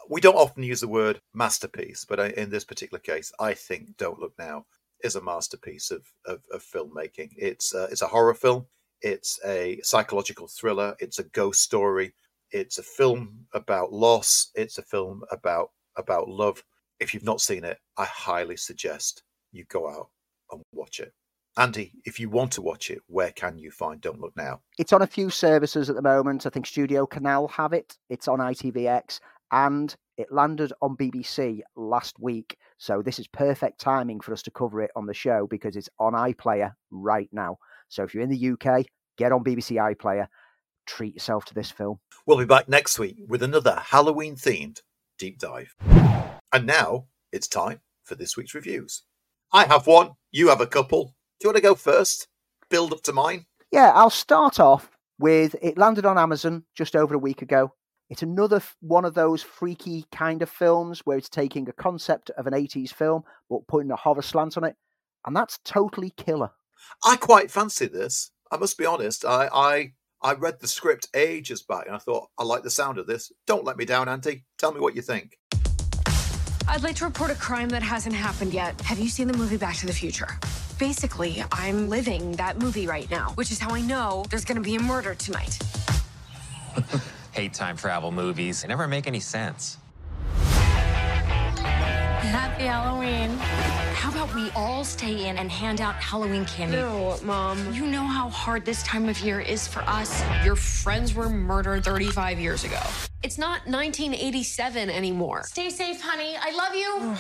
we 0.09 0.21
don't 0.21 0.37
often 0.37 0.63
use 0.63 0.81
the 0.81 0.89
word 0.89 1.21
masterpiece, 1.35 2.05
but 2.05 2.19
uh, 2.21 2.25
in 2.37 2.51
this 2.51 2.65
particular 2.65 2.99
case, 2.99 3.33
I 3.39 3.55
think 3.55 3.97
"Don't 3.97 4.19
Look 4.21 4.35
Now" 4.39 4.67
is 5.05 5.17
a 5.17 5.23
masterpiece 5.23 5.91
of 5.91 6.07
of, 6.27 6.43
of 6.53 6.63
filmmaking. 6.63 7.31
It's 7.37 7.75
uh, 7.75 7.89
it's 7.91 8.03
a 8.03 8.09
horror 8.09 8.35
film. 8.35 8.67
It's 9.03 9.39
a 9.47 9.81
psychological 9.83 10.49
thriller. 10.49 10.95
It's 10.99 11.19
a 11.19 11.25
ghost 11.25 11.63
story. 11.63 12.15
It's 12.51 12.79
a 12.79 12.83
film 12.83 13.47
about 13.55 13.93
loss. 13.93 14.51
It's 14.55 14.79
a 14.79 14.83
film 14.83 15.23
about 15.31 15.71
about 15.97 16.29
love. 16.29 16.63
If 16.99 17.15
you've 17.15 17.25
not 17.25 17.41
seen 17.41 17.65
it, 17.65 17.79
I 17.97 18.05
highly 18.05 18.57
suggest 18.57 19.23
you 19.53 19.65
go 19.69 19.89
out 19.89 20.11
and 20.51 20.63
watch 20.73 21.01
it. 21.01 21.13
Andy, 21.57 21.93
if 22.05 22.21
you 22.21 22.31
want 22.31 22.53
to 22.53 22.63
watch 22.63 22.91
it, 22.91 23.01
where 23.07 23.33
can 23.33 23.59
you 23.59 23.71
find 23.71 24.01
Don't 24.01 24.21
Look 24.21 24.37
Now? 24.37 24.61
It's 24.79 24.93
on 24.93 25.03
a 25.03 25.07
few 25.07 25.31
services 25.31 25.91
at 25.91 25.97
the 25.97 26.03
moment. 26.03 26.47
I 26.47 26.51
think 26.51 26.67
Studio 26.67 27.07
Canal 27.07 27.49
have 27.49 27.73
it. 27.73 27.97
It's 28.09 28.29
on 28.29 28.39
ITVX 28.39 29.21
and 29.51 29.95
it 30.17 30.31
landed 30.31 30.73
on 30.81 30.97
BBC 30.97 31.61
last 31.77 32.19
week. 32.21 32.57
So 32.81 33.03
this 33.03 33.19
is 33.19 33.29
perfect 33.29 33.79
timing 33.79 34.21
for 34.21 34.33
us 34.33 34.41
to 34.45 34.51
cover 34.51 34.81
it 34.81 34.91
on 34.97 35.05
the 35.05 35.13
show 35.13 35.47
because 35.47 35.77
it's 35.77 35.91
on 35.99 36.15
iPlayer 36.15 36.73
right 36.91 37.29
now. 37.31 37.59
So 37.91 38.05
if 38.05 38.15
you're 38.15 38.23
in 38.23 38.31
the 38.31 38.53
UK, 38.53 38.87
get 39.19 39.33
on 39.33 39.45
BBC 39.45 39.77
iPlayer, 39.77 40.29
treat 40.87 41.13
yourself 41.13 41.45
to 41.45 41.55
this 41.55 41.71
film. 41.71 42.01
We'll 42.25 42.39
be 42.39 42.47
back 42.47 42.71
next 42.71 42.99
week 42.99 43.19
with 43.29 43.43
another 43.43 43.79
Halloween 43.79 44.35
themed 44.35 44.81
deep 45.19 45.39
dive. 45.39 45.75
And 46.53 46.67
now 46.67 47.05
it's 47.33 47.49
time 47.49 47.83
for 48.05 48.15
this 48.15 48.35
week's 48.39 48.55
reviews. 48.55 49.03
I 49.53 49.65
have 49.67 49.87
one, 49.87 50.13
you 50.33 50.49
have 50.49 50.63
a 50.63 50.67
couple. 50.67 51.15
Do 51.39 51.45
you 51.45 51.49
want 51.49 51.57
to 51.57 51.63
go 51.63 51.75
first? 51.75 52.29
Build 52.71 52.95
up 52.95 53.03
to 53.03 53.13
mine? 53.13 53.45
Yeah, 53.71 53.93
I'll 53.95 54.09
start 54.09 54.59
off 54.59 54.91
with 55.19 55.55
it 55.61 55.77
landed 55.77 56.07
on 56.07 56.17
Amazon 56.17 56.65
just 56.75 56.97
over 56.97 57.15
a 57.15 57.19
week 57.19 57.43
ago. 57.43 57.75
It's 58.11 58.23
another 58.23 58.57
f- 58.57 58.77
one 58.81 59.05
of 59.05 59.15
those 59.15 59.41
freaky 59.41 60.05
kind 60.11 60.43
of 60.43 60.51
films 60.51 61.01
where 61.07 61.17
it's 61.17 61.29
taking 61.29 61.69
a 61.69 61.73
concept 61.73 62.29
of 62.31 62.49
an 62.49 62.53
80s 62.53 62.93
film 62.93 63.23
but 63.49 63.69
putting 63.69 63.93
a 63.93 63.97
horror 63.97 64.21
slant 64.21 64.57
on 64.57 64.65
it. 64.65 64.75
And 65.25 65.37
that's 65.37 65.61
totally 65.65 66.11
killer. 66.11 66.51
I 67.05 67.15
quite 67.15 67.53
fancy 67.53 67.87
this. 67.87 68.33
I 68.51 68.57
must 68.57 68.77
be 68.77 68.85
honest. 68.85 69.25
I, 69.25 69.49
I 69.53 69.93
I 70.23 70.35
read 70.35 70.59
the 70.61 70.67
script 70.67 71.09
ages 71.15 71.63
back 71.63 71.87
and 71.87 71.95
I 71.95 71.99
thought, 71.99 72.29
I 72.37 72.43
like 72.43 72.63
the 72.65 72.71
sound 72.71 72.99
of 72.99 73.07
this. 73.07 73.33
Don't 73.47 73.65
let 73.65 73.79
me 73.79 73.85
down, 73.85 74.09
Auntie. 74.09 74.45
Tell 74.59 74.73
me 74.73 74.81
what 74.81 74.97
you 74.97 75.03
think. 75.03 75.39
I'd 76.69 76.83
like 76.83 76.97
to 76.97 77.05
report 77.05 77.31
a 77.31 77.37
crime 77.37 77.69
that 77.71 77.83
hasn't 77.83 78.15
happened 78.15 78.53
yet. 78.53 78.79
Have 78.83 78.99
you 78.99 79.09
seen 79.09 79.29
the 79.29 79.37
movie 79.37 79.57
Back 79.57 79.77
to 79.77 79.87
the 79.87 79.93
Future? 79.93 80.29
Basically, 80.79 81.43
I'm 81.53 81.89
living 81.89 82.33
that 82.33 82.59
movie 82.59 82.87
right 82.87 83.11
now, 83.11 83.31
which 83.31 83.51
is 83.51 83.59
how 83.59 83.71
I 83.71 83.81
know 83.81 84.25
there's 84.31 84.45
gonna 84.45 84.61
be 84.61 84.77
a 84.77 84.81
murder 84.81 85.15
tonight. 85.15 85.59
Hate 87.33 87.55
time 87.55 87.77
travel 87.77 88.11
movies. 88.11 88.63
They 88.63 88.69
never 88.69 88.89
make 88.89 89.07
any 89.07 89.21
sense. 89.21 89.79
Happy 92.21 92.65
Halloween. 92.65 93.31
How 93.95 94.11
about 94.11 94.35
we 94.35 94.51
all 94.51 94.85
stay 94.85 95.29
in 95.29 95.39
and 95.39 95.51
hand 95.51 95.81
out 95.81 95.95
Halloween 95.95 96.45
candy? 96.45 96.77
No, 96.77 97.19
Mom. 97.23 97.73
You 97.73 97.87
know 97.87 98.03
how 98.03 98.29
hard 98.29 98.65
this 98.65 98.83
time 98.83 99.09
of 99.09 99.19
year 99.21 99.41
is 99.41 99.69
for 99.69 99.81
us. 99.81 100.23
Your 100.45 100.57
friends 100.57 101.15
were 101.15 101.29
murdered 101.29 101.85
35 101.85 102.39
years 102.41 102.65
ago. 102.65 102.81
It's 103.23 103.39
not 103.39 103.67
1987 103.67 104.91
anymore. 104.91 105.45
Stay 105.45 105.71
safe, 105.71 106.01
honey. 106.01 106.37
I 106.41 106.51
love 106.57 106.75
you. 106.75 107.17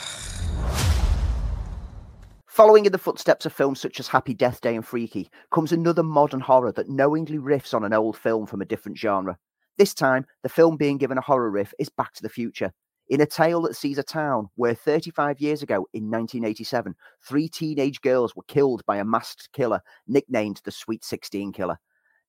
Following 2.47 2.85
in 2.85 2.93
the 2.93 2.99
footsteps 2.99 3.47
of 3.47 3.53
films 3.53 3.81
such 3.81 4.01
as 4.01 4.09
Happy 4.09 4.35
Death 4.35 4.61
Day 4.61 4.75
and 4.75 4.85
Freaky 4.85 5.31
comes 5.51 5.73
another 5.73 6.03
modern 6.03 6.41
horror 6.41 6.73
that 6.73 6.89
knowingly 6.89 7.39
riffs 7.39 7.73
on 7.73 7.85
an 7.85 7.93
old 7.93 8.17
film 8.17 8.45
from 8.45 8.61
a 8.61 8.65
different 8.67 8.99
genre. 8.99 9.39
This 9.79 9.95
time, 9.95 10.27
the 10.43 10.49
film 10.49 10.77
being 10.77 10.99
given 10.99 11.19
a 11.19 11.23
horror 11.23 11.51
riff 11.51 11.73
is 11.79 11.89
Back 11.89 12.13
to 12.15 12.23
the 12.23 12.29
Future. 12.29 12.73
In 13.09 13.21
a 13.21 13.27
tale 13.27 13.63
that 13.63 13.75
sees 13.75 13.99
a 13.99 14.05
town 14.05 14.49
where 14.55 14.75
35 14.75 15.41
years 15.41 15.63
ago, 15.63 15.89
in 15.93 16.05
1987, 16.05 16.95
three 17.27 17.49
teenage 17.49 18.01
girls 18.03 18.37
were 18.37 18.45
killed 18.45 18.85
by 18.87 18.99
a 18.99 19.05
masked 19.05 19.49
killer 19.53 19.81
nicknamed 20.07 20.61
the 20.65 20.71
Sweet 20.71 21.05
16 21.05 21.53
Killer. 21.53 21.79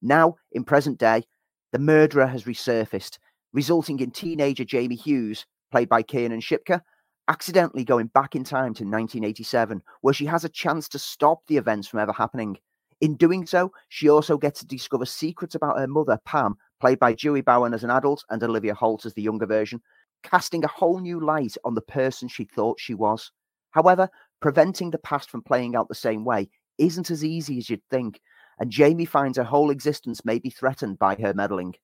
Now, 0.02 0.38
in 0.54 0.64
present 0.64 0.98
day, 0.98 1.24
the 1.72 1.78
murderer 1.78 2.26
has 2.26 2.46
resurfaced, 2.46 3.20
resulting 3.54 4.00
in 4.00 4.10
teenager 4.10 4.66
Jamie 4.66 4.96
Hughes, 4.96 5.46
played 5.72 5.88
by 5.88 6.02
Kiernan 6.02 6.42
Shipka, 6.42 6.82
accidentally 7.28 7.84
going 7.84 8.08
back 8.08 8.36
in 8.36 8.44
time 8.44 8.74
to 8.74 8.84
1987, 8.84 9.84
where 10.02 10.14
she 10.14 10.26
has 10.26 10.44
a 10.44 10.50
chance 10.50 10.89
to 10.89 11.00
stop 11.00 11.42
the 11.48 11.58
events 11.58 11.88
from 11.88 12.00
ever 12.00 12.12
happening. 12.12 12.57
In 13.02 13.15
doing 13.15 13.45
so, 13.45 13.72
she 13.90 14.10
also 14.10 14.38
gets 14.38 14.60
to 14.60 14.65
discover 14.68 15.06
secrets 15.06 15.56
about 15.56 15.78
her 15.78 15.88
mother, 15.88 16.20
Pam, 16.26 16.57
played 16.82 16.99
by 16.99 17.14
Julie 17.14 17.41
Bowen 17.41 17.74
as 17.74 17.84
an 17.84 17.91
adult 17.91 18.26
and 18.30 18.44
Olivia 18.44 18.74
Holt 18.74 19.06
as 19.06 19.14
the 19.14 19.22
younger 19.22 19.45
version, 19.45 19.82
casting 20.24 20.64
a 20.64 20.68
whole 20.68 20.99
new 20.99 21.24
light 21.24 21.56
on 21.64 21.76
the 21.76 21.82
person 21.82 22.28
she 22.28 22.44
thought 22.44 22.80
she 22.80 22.95
was. 22.95 23.32
However, 23.70 24.10
preventing 24.41 24.90
the 24.90 24.98
past 24.98 25.30
from 25.30 25.44
playing 25.44 25.76
out 25.76 25.88
the 25.88 25.95
same 25.95 26.26
way 26.26 26.49
isn't 26.80 27.12
as 27.12 27.24
easy 27.24 27.60
as 27.60 27.70
you'd 27.70 27.84
think, 27.91 28.20
and 28.60 28.72
Jamie 28.72 29.06
finds 29.06 29.38
her 29.38 29.44
whole 29.44 29.70
existence 29.70 30.26
may 30.26 30.40
be 30.40 30.49
threatened 30.49 30.98
by 30.98 31.16
her 31.16 31.34
meddling. 31.34 31.76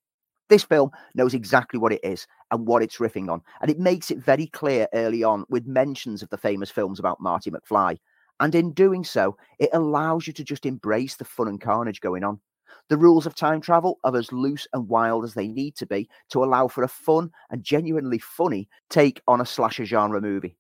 This 0.50 0.64
film 0.64 0.90
knows 1.14 1.34
exactly 1.34 1.80
what 1.80 1.94
it 1.94 2.04
is 2.04 2.26
and 2.52 2.66
what 2.66 2.82
it's 2.82 2.98
riffing 2.98 3.30
on, 3.30 3.42
and 3.62 3.70
it 3.70 3.80
makes 3.80 4.10
it 4.10 4.18
very 4.18 4.48
clear 4.48 4.88
early 4.94 5.24
on 5.24 5.46
with 5.50 5.68
mentions 5.68 6.24
of 6.24 6.30
the 6.30 6.38
famous 6.38 6.72
films 6.72 7.00
about 7.00 7.22
Marty 7.22 7.52
McFly. 7.52 7.98
And 8.40 8.56
in 8.56 8.74
doing 8.74 9.04
so, 9.04 9.38
it 9.60 9.70
allows 9.74 10.26
you 10.26 10.34
to 10.34 10.44
just 10.44 10.66
embrace 10.66 11.16
the 11.16 11.26
fun 11.26 11.48
and 11.48 11.62
carnage 11.62 12.02
going 12.02 12.24
on. 12.24 12.40
The 12.90 12.98
rules 12.98 13.26
of 13.26 13.36
time 13.36 13.62
travel 13.62 14.00
are 14.04 14.16
as 14.16 14.32
loose 14.32 14.68
and 14.74 14.88
wild 14.88 15.24
as 15.24 15.34
they 15.34 15.48
need 15.48 15.76
to 15.78 15.86
be 15.86 16.10
to 16.30 16.44
allow 16.44 16.68
for 16.68 16.84
a 16.84 16.88
fun 16.88 17.32
and 17.50 17.64
genuinely 17.64 18.20
funny 18.20 18.70
take 18.90 19.22
on 19.28 19.42
a 19.42 19.46
slasher 19.46 19.86
genre 19.86 20.22
movie. 20.22 20.58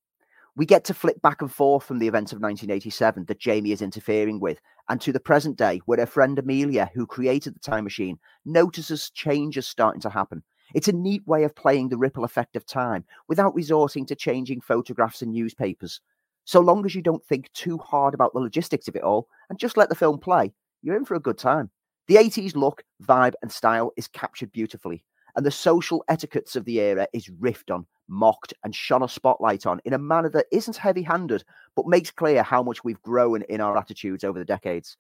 We 0.56 0.66
get 0.66 0.84
to 0.86 0.94
flip 0.96 1.22
back 1.22 1.42
and 1.44 1.52
forth 1.52 1.84
from 1.84 2.00
the 2.00 2.08
events 2.08 2.32
of 2.32 2.42
1987 2.42 3.26
that 3.26 3.40
Jamie 3.40 3.72
is 3.72 3.82
interfering 3.82 4.40
with 4.40 4.60
and 4.90 5.00
to 5.02 5.12
the 5.12 5.20
present 5.20 5.56
day 5.56 5.82
where 5.86 6.00
her 6.00 6.06
friend 6.08 6.40
Amelia, 6.40 6.90
who 6.96 7.06
created 7.06 7.54
the 7.54 7.60
time 7.60 7.84
machine, 7.84 8.18
notices 8.44 9.12
changes 9.12 9.68
starting 9.68 10.02
to 10.02 10.10
happen. 10.10 10.42
It's 10.74 10.88
a 10.88 10.94
neat 10.94 11.26
way 11.28 11.44
of 11.44 11.56
playing 11.56 11.90
the 11.90 11.98
ripple 11.98 12.24
effect 12.24 12.56
of 12.56 12.66
time 12.66 13.06
without 13.28 13.56
resorting 13.56 14.06
to 14.08 14.16
changing 14.16 14.62
photographs 14.62 15.22
and 15.22 15.32
newspapers. 15.32 16.02
So 16.46 16.60
long 16.60 16.86
as 16.86 16.96
you 16.96 17.02
don't 17.02 17.24
think 17.26 17.52
too 17.54 17.78
hard 17.78 18.14
about 18.14 18.34
the 18.34 18.40
logistics 18.40 18.88
of 18.88 18.96
it 18.96 19.04
all 19.04 19.28
and 19.50 19.60
just 19.60 19.78
let 19.78 19.90
the 19.90 19.96
film 19.96 20.18
play, 20.18 20.54
you're 20.82 20.98
in 20.98 21.06
for 21.06 21.16
a 21.16 21.20
good 21.20 21.38
time. 21.38 21.70
The 22.08 22.16
80s 22.16 22.56
look, 22.56 22.84
vibe, 23.04 23.34
and 23.42 23.52
style 23.52 23.92
is 23.98 24.08
captured 24.08 24.54
beautifully, 24.54 25.04
and 25.36 25.46
the 25.46 25.52
social 25.52 26.06
etiquettes 26.08 26.56
of 26.56 26.64
the 26.64 26.80
era 26.80 27.06
is 27.12 27.28
riffed 27.28 27.70
on, 27.70 27.86
mocked, 28.08 28.54
and 28.64 28.74
shone 28.74 29.04
a 29.04 29.10
spotlight 29.10 29.66
on 29.66 29.82
in 29.84 29.92
a 29.92 29.98
manner 29.98 30.30
that 30.30 30.46
isn't 30.54 30.78
heavy 30.78 31.02
handed, 31.02 31.44
but 31.76 31.86
makes 31.86 32.10
clear 32.10 32.44
how 32.44 32.64
much 32.64 32.82
we've 32.82 33.02
grown 33.02 33.42
in 33.50 33.60
our 33.60 33.78
attitudes 33.78 34.24
over 34.24 34.40
the 34.40 34.46
decades. 34.46 34.96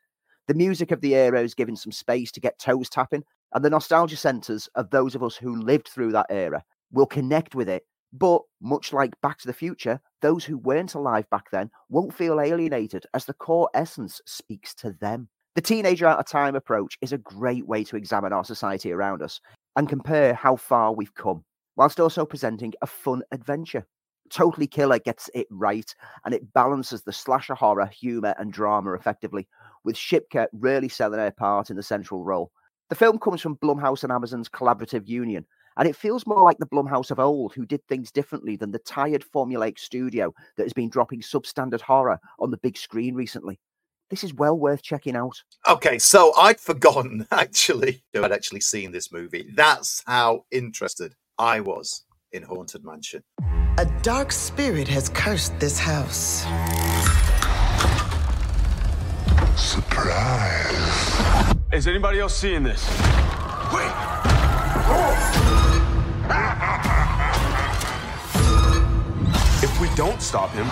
The 0.47 0.53
music 0.53 0.91
of 0.91 0.99
the 0.99 1.15
era 1.15 1.41
is 1.41 1.53
given 1.53 1.77
some 1.77 1.93
space 1.93 2.29
to 2.33 2.41
get 2.41 2.59
toes 2.59 2.89
tapping, 2.89 3.23
and 3.53 3.63
the 3.63 3.69
nostalgia 3.69 4.17
centres 4.17 4.67
of 4.75 4.89
those 4.89 5.15
of 5.15 5.23
us 5.23 5.37
who 5.37 5.55
lived 5.55 5.87
through 5.87 6.11
that 6.11 6.27
era 6.29 6.61
will 6.91 7.05
connect 7.05 7.55
with 7.55 7.69
it. 7.69 7.83
But 8.11 8.41
much 8.61 8.91
like 8.91 9.19
Back 9.21 9.37
to 9.39 9.47
the 9.47 9.53
Future, 9.53 10.01
those 10.21 10.43
who 10.43 10.57
weren't 10.57 10.93
alive 10.93 11.29
back 11.29 11.51
then 11.51 11.71
won't 11.87 12.13
feel 12.13 12.41
alienated 12.41 13.05
as 13.13 13.23
the 13.23 13.33
core 13.33 13.69
essence 13.73 14.19
speaks 14.25 14.75
to 14.75 14.91
them. 14.91 15.29
The 15.57 15.63
teenager 15.63 16.05
out 16.05 16.19
of 16.19 16.27
time 16.27 16.55
approach 16.55 16.99
is 17.01 17.13
a 17.13 17.17
great 17.17 17.65
way 17.65 17.83
to 17.85 17.95
examine 17.95 18.31
our 18.31 18.45
society 18.45 18.91
around 18.91 19.23
us 19.23 19.41
and 19.75 19.89
compare 19.89 20.35
how 20.35 20.55
far 20.55 20.93
we've 20.93 21.15
come, 21.15 21.43
whilst 21.75 21.99
also 21.99 22.27
presenting 22.27 22.73
a 22.83 22.85
fun 22.85 23.23
adventure. 23.31 23.87
Totally 24.29 24.67
Killer 24.67 24.99
gets 24.99 25.31
it 25.33 25.47
right, 25.49 25.95
and 26.23 26.35
it 26.35 26.53
balances 26.53 27.01
the 27.01 27.11
slasher 27.11 27.55
horror, 27.55 27.87
humour, 27.87 28.35
and 28.37 28.53
drama 28.53 28.93
effectively, 28.93 29.47
with 29.83 29.95
Shipka 29.95 30.45
really 30.53 30.89
selling 30.89 31.19
her 31.19 31.31
part 31.31 31.71
in 31.71 31.75
the 31.75 31.81
central 31.81 32.23
role. 32.23 32.51
The 32.89 32.95
film 32.95 33.17
comes 33.17 33.41
from 33.41 33.57
Blumhouse 33.57 34.03
and 34.03 34.11
Amazon's 34.11 34.49
collaborative 34.49 35.07
union, 35.07 35.43
and 35.77 35.87
it 35.87 35.95
feels 35.95 36.27
more 36.27 36.43
like 36.43 36.59
the 36.59 36.67
Blumhouse 36.67 37.09
of 37.09 37.19
old, 37.19 37.55
who 37.55 37.65
did 37.65 37.83
things 37.87 38.11
differently 38.11 38.57
than 38.57 38.69
the 38.69 38.77
tired 38.77 39.25
formulaic 39.33 39.79
studio 39.79 40.31
that 40.55 40.65
has 40.65 40.73
been 40.73 40.91
dropping 40.91 41.21
substandard 41.21 41.81
horror 41.81 42.19
on 42.37 42.51
the 42.51 42.57
big 42.57 42.77
screen 42.77 43.15
recently. 43.15 43.59
This 44.09 44.23
is 44.23 44.33
well 44.33 44.57
worth 44.57 44.81
checking 44.81 45.15
out. 45.15 45.43
Okay, 45.67 45.99
so 45.99 46.33
I'd 46.37 46.59
forgotten 46.59 47.27
actually, 47.31 48.03
I'd 48.15 48.31
actually 48.31 48.61
seen 48.61 48.91
this 48.91 49.11
movie. 49.11 49.51
That's 49.53 50.01
how 50.07 50.45
interested 50.51 51.13
I 51.37 51.59
was 51.59 52.05
in 52.31 52.43
Haunted 52.43 52.85
Mansion. 52.85 53.23
A 53.77 53.85
dark 54.01 54.31
spirit 54.31 54.87
has 54.87 55.09
cursed 55.09 55.59
this 55.59 55.77
house. 55.77 56.43
Surprise. 59.59 61.55
Is 61.73 61.87
anybody 61.87 62.19
else 62.19 62.35
seeing 62.35 62.63
this? 62.63 62.87
Wait! 63.73 63.91
If 69.61 69.81
we 69.81 69.89
don't 69.95 70.21
stop 70.21 70.51
him, 70.51 70.67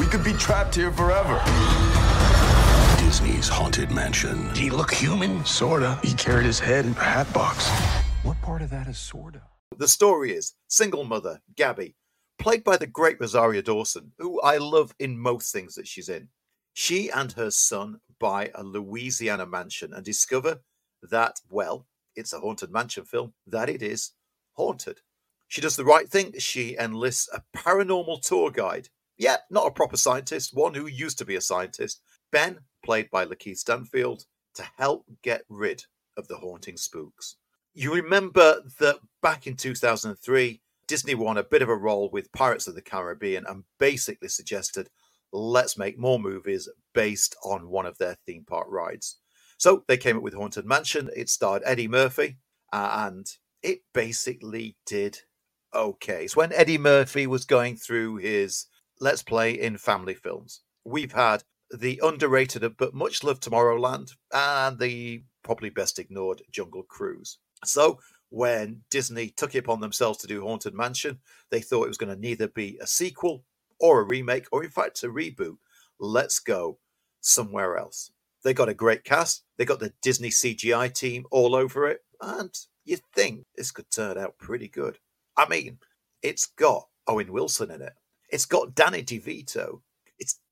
we 0.00 0.06
could 0.06 0.24
be 0.24 0.32
trapped 0.32 0.74
here 0.74 0.90
forever. 0.92 1.40
Disney's 3.14 3.46
Haunted 3.46 3.92
Mansion. 3.92 4.48
Did 4.48 4.56
he 4.56 4.70
look 4.70 4.92
human? 4.92 5.44
Sorta. 5.44 6.00
He 6.02 6.14
carried 6.14 6.46
his 6.46 6.58
head 6.58 6.84
in 6.84 6.90
a 6.94 6.94
hat 6.96 7.32
box. 7.32 7.70
What 8.24 8.42
part 8.42 8.60
of 8.60 8.70
that 8.70 8.88
is 8.88 8.98
sorta? 8.98 9.42
The 9.78 9.86
story 9.86 10.32
is 10.32 10.54
single 10.66 11.04
mother, 11.04 11.40
Gabby, 11.54 11.94
played 12.40 12.64
by 12.64 12.76
the 12.76 12.88
great 12.88 13.20
Rosario 13.20 13.62
Dawson, 13.62 14.10
who 14.18 14.40
I 14.40 14.56
love 14.56 14.96
in 14.98 15.16
most 15.16 15.52
things 15.52 15.76
that 15.76 15.86
she's 15.86 16.08
in. 16.08 16.30
She 16.72 17.08
and 17.08 17.30
her 17.30 17.52
son 17.52 18.00
buy 18.18 18.50
a 18.52 18.64
Louisiana 18.64 19.46
mansion 19.46 19.94
and 19.94 20.04
discover 20.04 20.62
that, 21.08 21.38
well, 21.48 21.86
it's 22.16 22.32
a 22.32 22.40
haunted 22.40 22.72
mansion 22.72 23.04
film, 23.04 23.34
that 23.46 23.68
it 23.68 23.80
is 23.80 24.10
haunted. 24.54 25.02
She 25.46 25.60
does 25.60 25.76
the 25.76 25.84
right 25.84 26.08
thing. 26.08 26.32
She 26.40 26.76
enlists 26.76 27.28
a 27.32 27.44
paranormal 27.56 28.22
tour 28.22 28.50
guide. 28.50 28.88
Yeah, 29.16 29.36
not 29.50 29.68
a 29.68 29.70
proper 29.70 29.96
scientist, 29.96 30.50
one 30.52 30.74
who 30.74 30.88
used 30.88 31.18
to 31.18 31.24
be 31.24 31.36
a 31.36 31.40
scientist, 31.40 32.00
Ben, 32.32 32.58
played 32.84 33.10
by 33.10 33.24
Lakeith 33.24 33.58
Stanfield, 33.58 34.24
to 34.54 34.64
help 34.76 35.04
get 35.22 35.42
rid 35.48 35.84
of 36.16 36.28
the 36.28 36.36
haunting 36.36 36.76
spooks. 36.76 37.36
You 37.74 37.92
remember 37.92 38.62
that 38.78 38.98
back 39.20 39.48
in 39.48 39.56
2003, 39.56 40.60
Disney 40.86 41.14
won 41.14 41.38
a 41.38 41.42
bit 41.42 41.62
of 41.62 41.68
a 41.68 41.74
role 41.74 42.08
with 42.12 42.30
Pirates 42.32 42.68
of 42.68 42.76
the 42.76 42.82
Caribbean 42.82 43.44
and 43.48 43.64
basically 43.80 44.28
suggested, 44.28 44.90
let's 45.32 45.76
make 45.76 45.98
more 45.98 46.20
movies 46.20 46.68
based 46.92 47.34
on 47.42 47.68
one 47.68 47.86
of 47.86 47.98
their 47.98 48.16
theme 48.26 48.44
park 48.46 48.68
rides. 48.68 49.18
So 49.56 49.82
they 49.88 49.96
came 49.96 50.16
up 50.16 50.22
with 50.22 50.34
Haunted 50.34 50.66
Mansion. 50.66 51.10
It 51.16 51.28
starred 51.28 51.62
Eddie 51.64 51.88
Murphy, 51.88 52.36
and 52.72 53.26
it 53.62 53.80
basically 53.92 54.76
did 54.86 55.18
okay. 55.74 56.28
So 56.28 56.38
when 56.38 56.52
Eddie 56.52 56.78
Murphy 56.78 57.26
was 57.26 57.44
going 57.44 57.76
through 57.76 58.16
his 58.16 58.66
Let's 59.00 59.22
Play 59.22 59.52
in 59.52 59.78
family 59.78 60.14
films, 60.14 60.60
we've 60.84 61.12
had 61.12 61.42
the 61.70 62.00
underrated 62.02 62.64
uh, 62.64 62.70
but 62.70 62.94
much 62.94 63.24
loved 63.24 63.42
Tomorrowland 63.42 64.12
and 64.32 64.78
the 64.78 65.24
probably 65.42 65.70
best 65.70 65.98
ignored 65.98 66.42
Jungle 66.50 66.82
Cruise. 66.82 67.38
So 67.64 67.98
when 68.30 68.82
Disney 68.90 69.28
took 69.28 69.54
it 69.54 69.58
upon 69.58 69.80
themselves 69.80 70.18
to 70.18 70.26
do 70.26 70.42
Haunted 70.42 70.74
Mansion, 70.74 71.18
they 71.50 71.60
thought 71.60 71.84
it 71.84 71.88
was 71.88 71.98
going 71.98 72.14
to 72.14 72.20
neither 72.20 72.48
be 72.48 72.78
a 72.80 72.86
sequel 72.86 73.44
or 73.78 74.00
a 74.00 74.04
remake 74.04 74.46
or, 74.50 74.64
in 74.64 74.70
fact, 74.70 75.02
a 75.02 75.08
reboot. 75.08 75.56
Let's 75.98 76.38
go 76.38 76.78
somewhere 77.20 77.76
else. 77.76 78.10
They 78.42 78.52
got 78.52 78.68
a 78.68 78.74
great 78.74 79.04
cast, 79.04 79.44
they 79.56 79.64
got 79.64 79.80
the 79.80 79.92
Disney 80.02 80.28
CGI 80.28 80.92
team 80.92 81.24
all 81.30 81.54
over 81.54 81.88
it, 81.88 82.00
and 82.20 82.54
you'd 82.84 83.00
think 83.14 83.46
this 83.56 83.70
could 83.70 83.90
turn 83.90 84.18
out 84.18 84.38
pretty 84.38 84.68
good. 84.68 84.98
I 85.36 85.48
mean, 85.48 85.78
it's 86.22 86.46
got 86.46 86.88
Owen 87.06 87.32
Wilson 87.32 87.70
in 87.70 87.80
it, 87.80 87.94
it's 88.28 88.44
got 88.44 88.74
Danny 88.74 89.02
DeVito, 89.02 89.80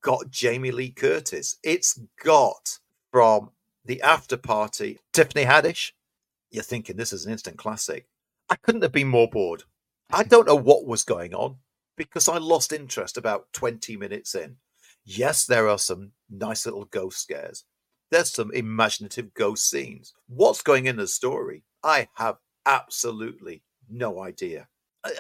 got 0.02 0.30
Jamie 0.30 0.70
Lee 0.70 0.90
Curtis, 0.90 1.56
it's 1.62 1.98
got 2.22 2.78
from 3.10 3.50
the 3.84 4.02
after 4.02 4.36
party 4.36 4.98
Tiffany 5.12 5.44
Haddish, 5.44 5.92
you're 6.50 6.62
thinking 6.62 6.96
this 6.96 7.12
is 7.12 7.24
an 7.24 7.32
instant 7.32 7.56
classic. 7.56 8.06
I 8.50 8.56
couldn't 8.56 8.82
have 8.82 8.92
been 8.92 9.08
more 9.08 9.28
bored. 9.28 9.64
I 10.10 10.24
don't 10.24 10.46
know 10.46 10.56
what 10.56 10.86
was 10.86 11.04
going 11.04 11.34
on 11.34 11.56
because 11.96 12.28
I 12.28 12.38
lost 12.38 12.72
interest 12.72 13.16
about 13.16 13.52
20 13.52 13.96
minutes 13.96 14.34
in. 14.34 14.56
Yes, 15.04 15.46
there 15.46 15.68
are 15.68 15.78
some 15.78 16.12
nice 16.28 16.66
little 16.66 16.84
ghost 16.84 17.20
scares. 17.20 17.64
There's 18.10 18.30
some 18.30 18.52
imaginative 18.52 19.32
ghost 19.32 19.68
scenes. 19.68 20.12
What's 20.28 20.62
going 20.62 20.86
in 20.86 20.96
the 20.96 21.06
story? 21.06 21.64
I 21.82 22.08
have 22.14 22.36
absolutely 22.66 23.62
no 23.88 24.20
idea. 24.20 24.68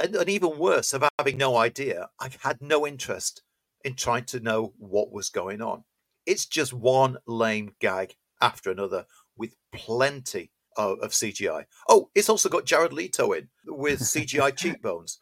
And, 0.00 0.14
and 0.14 0.28
even 0.28 0.58
worse, 0.58 0.92
of 0.92 1.08
having 1.18 1.38
no 1.38 1.56
idea, 1.56 2.10
I 2.20 2.30
had 2.42 2.60
no 2.60 2.86
interest 2.86 3.42
in 3.84 3.94
trying 3.94 4.24
to 4.26 4.40
know 4.40 4.72
what 4.78 5.12
was 5.12 5.28
going 5.28 5.60
on. 5.60 5.84
It's 6.26 6.46
just 6.46 6.72
one 6.72 7.18
lame 7.26 7.74
gag 7.80 8.14
after 8.40 8.70
another 8.70 9.06
with 9.36 9.56
plenty 9.72 10.50
of, 10.76 10.98
of 11.00 11.10
CGI. 11.12 11.64
Oh, 11.88 12.10
it's 12.14 12.28
also 12.28 12.48
got 12.48 12.66
Jared 12.66 12.92
Leto 12.92 13.32
in 13.32 13.48
with 13.66 14.00
CGI 14.00 14.56
cheekbones. 14.56 15.20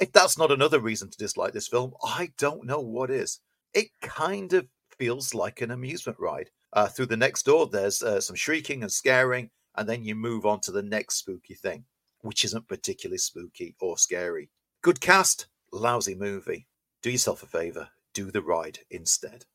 If 0.00 0.12
that's 0.12 0.38
not 0.38 0.50
another 0.50 0.80
reason 0.80 1.10
to 1.10 1.18
dislike 1.18 1.52
this 1.52 1.68
film, 1.68 1.92
I 2.02 2.30
don't 2.38 2.64
know 2.64 2.80
what 2.80 3.10
is. 3.10 3.40
It 3.74 3.88
kind 4.00 4.52
of 4.54 4.66
feels 4.98 5.34
like 5.34 5.60
an 5.60 5.70
amusement 5.70 6.18
ride. 6.18 6.50
Uh, 6.72 6.86
through 6.86 7.06
the 7.06 7.16
next 7.16 7.44
door, 7.44 7.66
there's 7.66 8.02
uh, 8.02 8.20
some 8.20 8.36
shrieking 8.36 8.82
and 8.82 8.92
scaring, 8.92 9.50
and 9.76 9.88
then 9.88 10.04
you 10.04 10.14
move 10.14 10.46
on 10.46 10.60
to 10.60 10.72
the 10.72 10.82
next 10.82 11.16
spooky 11.16 11.54
thing, 11.54 11.84
which 12.20 12.44
isn't 12.44 12.68
particularly 12.68 13.18
spooky 13.18 13.74
or 13.80 13.98
scary. 13.98 14.50
Good 14.82 15.00
cast, 15.00 15.48
lousy 15.72 16.14
movie. 16.14 16.66
Do 17.02 17.10
yourself 17.10 17.42
a 17.42 17.46
favor, 17.46 17.88
do 18.12 18.30
the 18.30 18.42
ride 18.42 18.80
instead. 18.90 19.46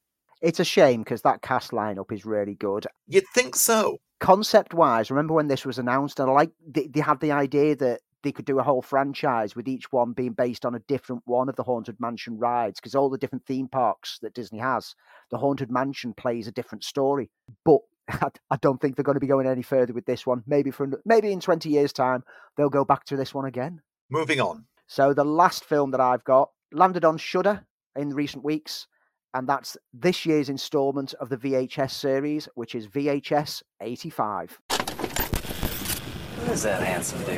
It's 0.41 0.59
a 0.59 0.65
shame 0.65 1.01
because 1.01 1.21
that 1.21 1.41
cast 1.41 1.71
lineup 1.71 2.11
is 2.11 2.25
really 2.25 2.55
good. 2.55 2.87
You'd 3.07 3.25
think 3.33 3.55
so. 3.55 3.97
Concept 4.19 4.73
wise, 4.73 5.11
remember 5.11 5.33
when 5.33 5.47
this 5.47 5.65
was 5.65 5.77
announced, 5.77 6.19
and 6.19 6.29
I 6.29 6.33
like 6.33 6.51
they, 6.65 6.87
they 6.87 7.01
had 7.01 7.19
the 7.19 7.31
idea 7.31 7.75
that 7.75 8.01
they 8.23 8.31
could 8.31 8.45
do 8.45 8.59
a 8.59 8.63
whole 8.63 8.81
franchise 8.81 9.55
with 9.55 9.67
each 9.67 9.91
one 9.91 10.13
being 10.13 10.33
based 10.33 10.65
on 10.65 10.73
a 10.73 10.79
different 10.79 11.21
one 11.25 11.47
of 11.47 11.55
the 11.55 11.63
Haunted 11.63 11.97
Mansion 11.99 12.39
rides 12.39 12.79
because 12.79 12.95
all 12.95 13.09
the 13.09 13.19
different 13.19 13.45
theme 13.45 13.67
parks 13.67 14.17
that 14.23 14.33
Disney 14.33 14.59
has, 14.59 14.95
the 15.29 15.37
Haunted 15.37 15.69
Mansion 15.69 16.13
plays 16.13 16.47
a 16.47 16.51
different 16.51 16.83
story. 16.83 17.29
But 17.63 17.81
I, 18.09 18.29
I 18.49 18.57
don't 18.57 18.81
think 18.81 18.95
they're 18.95 19.03
going 19.03 19.15
to 19.15 19.19
be 19.19 19.27
going 19.27 19.47
any 19.47 19.61
further 19.61 19.93
with 19.93 20.05
this 20.05 20.25
one. 20.25 20.43
Maybe 20.47 20.71
for 20.71 20.89
maybe 21.05 21.31
in 21.31 21.39
20 21.39 21.69
years' 21.69 21.93
time, 21.93 22.23
they'll 22.57 22.69
go 22.69 22.83
back 22.83 23.05
to 23.05 23.15
this 23.15 23.33
one 23.33 23.45
again. 23.45 23.81
Moving 24.09 24.41
on. 24.41 24.65
So 24.87 25.13
the 25.13 25.25
last 25.25 25.63
film 25.63 25.91
that 25.91 26.01
I've 26.01 26.23
got 26.23 26.49
landed 26.71 27.05
on 27.05 27.17
Shudder 27.17 27.65
in 27.95 28.13
recent 28.13 28.43
weeks, 28.43 28.87
and 29.33 29.47
that's 29.47 29.77
this 29.93 30.25
year's 30.25 30.49
instalment 30.49 31.13
of 31.15 31.29
the 31.29 31.37
VHS 31.37 31.91
series, 31.91 32.47
which 32.55 32.75
is 32.75 32.87
VHS 32.87 33.63
85. 33.81 34.59
What 34.69 36.51
is 36.51 36.63
that 36.63 36.81
handsome 36.81 37.19
dude? 37.23 37.37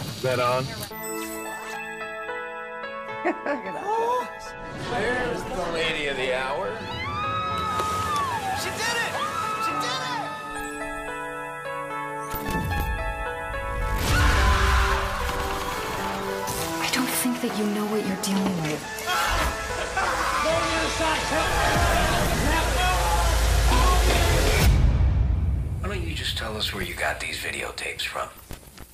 Is 0.00 0.22
that 0.22 0.40
on? 0.40 0.64
Where's 4.90 5.42
the 5.42 5.72
lady 5.72 6.06
of 6.06 6.16
the 6.16 6.34
hour? 6.34 6.97
Think 17.38 17.52
that 17.52 17.58
you 17.60 17.66
know 17.72 17.86
what 17.86 18.04
you're 18.04 18.16
dealing 18.22 18.62
with. 18.62 18.82
Why 25.80 25.88
don't 25.88 26.02
you 26.02 26.14
just 26.14 26.36
tell 26.36 26.56
us 26.56 26.74
where 26.74 26.82
you 26.82 26.94
got 26.94 27.20
these 27.20 27.38
videotapes 27.38 28.02
from? 28.02 28.28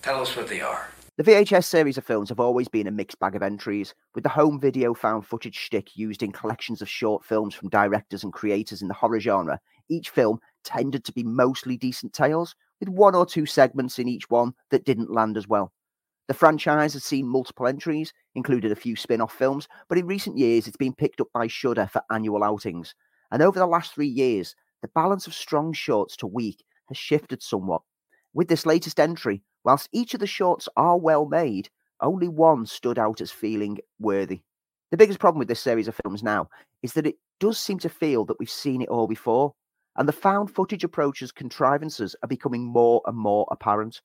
Tell 0.03 0.21
us 0.21 0.37
what 0.37 0.49
they 0.49 0.61
are. 0.61 0.91
The 1.17 1.23
VHS 1.23 1.65
series 1.65 1.97
of 1.97 2.05
films 2.05 2.29
have 2.29 2.41
always 2.41 2.69
been 2.69 2.87
a 2.87 2.91
mixed 2.91 3.19
bag 3.19 3.35
of 3.35 3.43
entries, 3.43 3.95
with 4.15 4.25
the 4.25 4.31
home 4.31 4.61
video 4.61 4.93
found 4.93 5.25
footage 5.25 5.57
shtick 5.57 5.97
used 5.97 6.23
in 6.23 6.33
collections 6.33 6.83
of 6.83 6.89
short 6.89 7.25
films 7.25 7.55
from 7.55 7.71
directors 7.71 8.25
and 8.25 8.33
creators 8.33 8.83
in 8.83 8.89
the 8.89 8.95
horror 8.95 9.21
genre. 9.21 9.59
Each 9.89 10.11
film 10.11 10.41
tended 10.65 11.05
to 11.05 11.13
be 11.13 11.23
mostly 11.23 11.79
decent 11.79 12.13
tales, 12.13 12.57
with 12.81 12.89
one 12.91 13.15
or 13.15 13.25
two 13.25 13.47
segments 13.47 13.99
in 13.99 14.09
each 14.09 14.29
one 14.29 14.53
that 14.71 14.85
didn't 14.85 15.11
land 15.11 15.39
as 15.39 15.49
well. 15.49 15.73
The 16.27 16.35
franchise 16.35 16.95
has 16.95 17.05
seen 17.05 17.29
multiple 17.29 17.67
entries, 17.67 18.13
included 18.35 18.73
a 18.73 18.77
few 18.77 18.97
spin 18.97 19.21
off 19.21 19.35
films, 19.35 19.69
but 19.89 19.99
in 19.99 20.07
recent 20.07 20.39
years 20.39 20.67
it's 20.67 20.77
been 20.77 20.95
picked 20.95 21.21
up 21.21 21.29
by 21.35 21.47
Shudder 21.47 21.87
for 21.87 22.03
annual 22.11 22.43
outings. 22.43 22.95
And 23.31 23.43
over 23.43 23.59
the 23.59 23.67
last 23.67 23.95
three 23.95 24.09
years, 24.09 24.55
the 24.81 24.89
balance 24.89 25.27
of 25.27 25.35
strong 25.35 25.73
shorts 25.75 26.17
to 26.19 26.27
weak 26.27 26.65
has 26.87 26.97
shifted 26.97 27.43
somewhat. 27.43 27.83
With 28.33 28.49
this 28.49 28.65
latest 28.65 28.99
entry, 28.99 29.43
whilst 29.65 29.89
each 29.93 30.15
of 30.15 30.21
the 30.21 30.27
shorts 30.27 30.69
are 30.77 30.99
well 30.99 31.27
made, 31.27 31.69
only 32.01 32.29
one 32.29 32.65
stood 32.67 32.99
out 32.99 33.21
as 33.21 33.31
feeling 33.31 33.79
worthy. 33.99 34.41
The 34.91 34.97
biggest 34.97 35.19
problem 35.19 35.39
with 35.39 35.49
this 35.49 35.61
series 35.61 35.89
of 35.89 35.99
films 36.05 36.23
now 36.23 36.49
is 36.83 36.95
that 36.95 37.07
it 37.07 37.17
does 37.39 37.59
seem 37.59 37.79
to 37.81 37.89
feel 37.89 38.25
that 38.27 38.39
we've 38.39 38.51
seen 38.51 38.81
it 38.81 38.89
all 38.89 39.07
before, 39.07 39.55
and 39.97 40.09
the 40.09 40.13
found 40.13 40.55
footage 40.55 40.85
approaches 40.85 41.33
contrivances 41.33 42.17
are 42.23 42.29
becoming 42.29 42.65
more 42.65 43.03
and 43.07 43.17
more 43.17 43.47
apparent. 43.51 44.01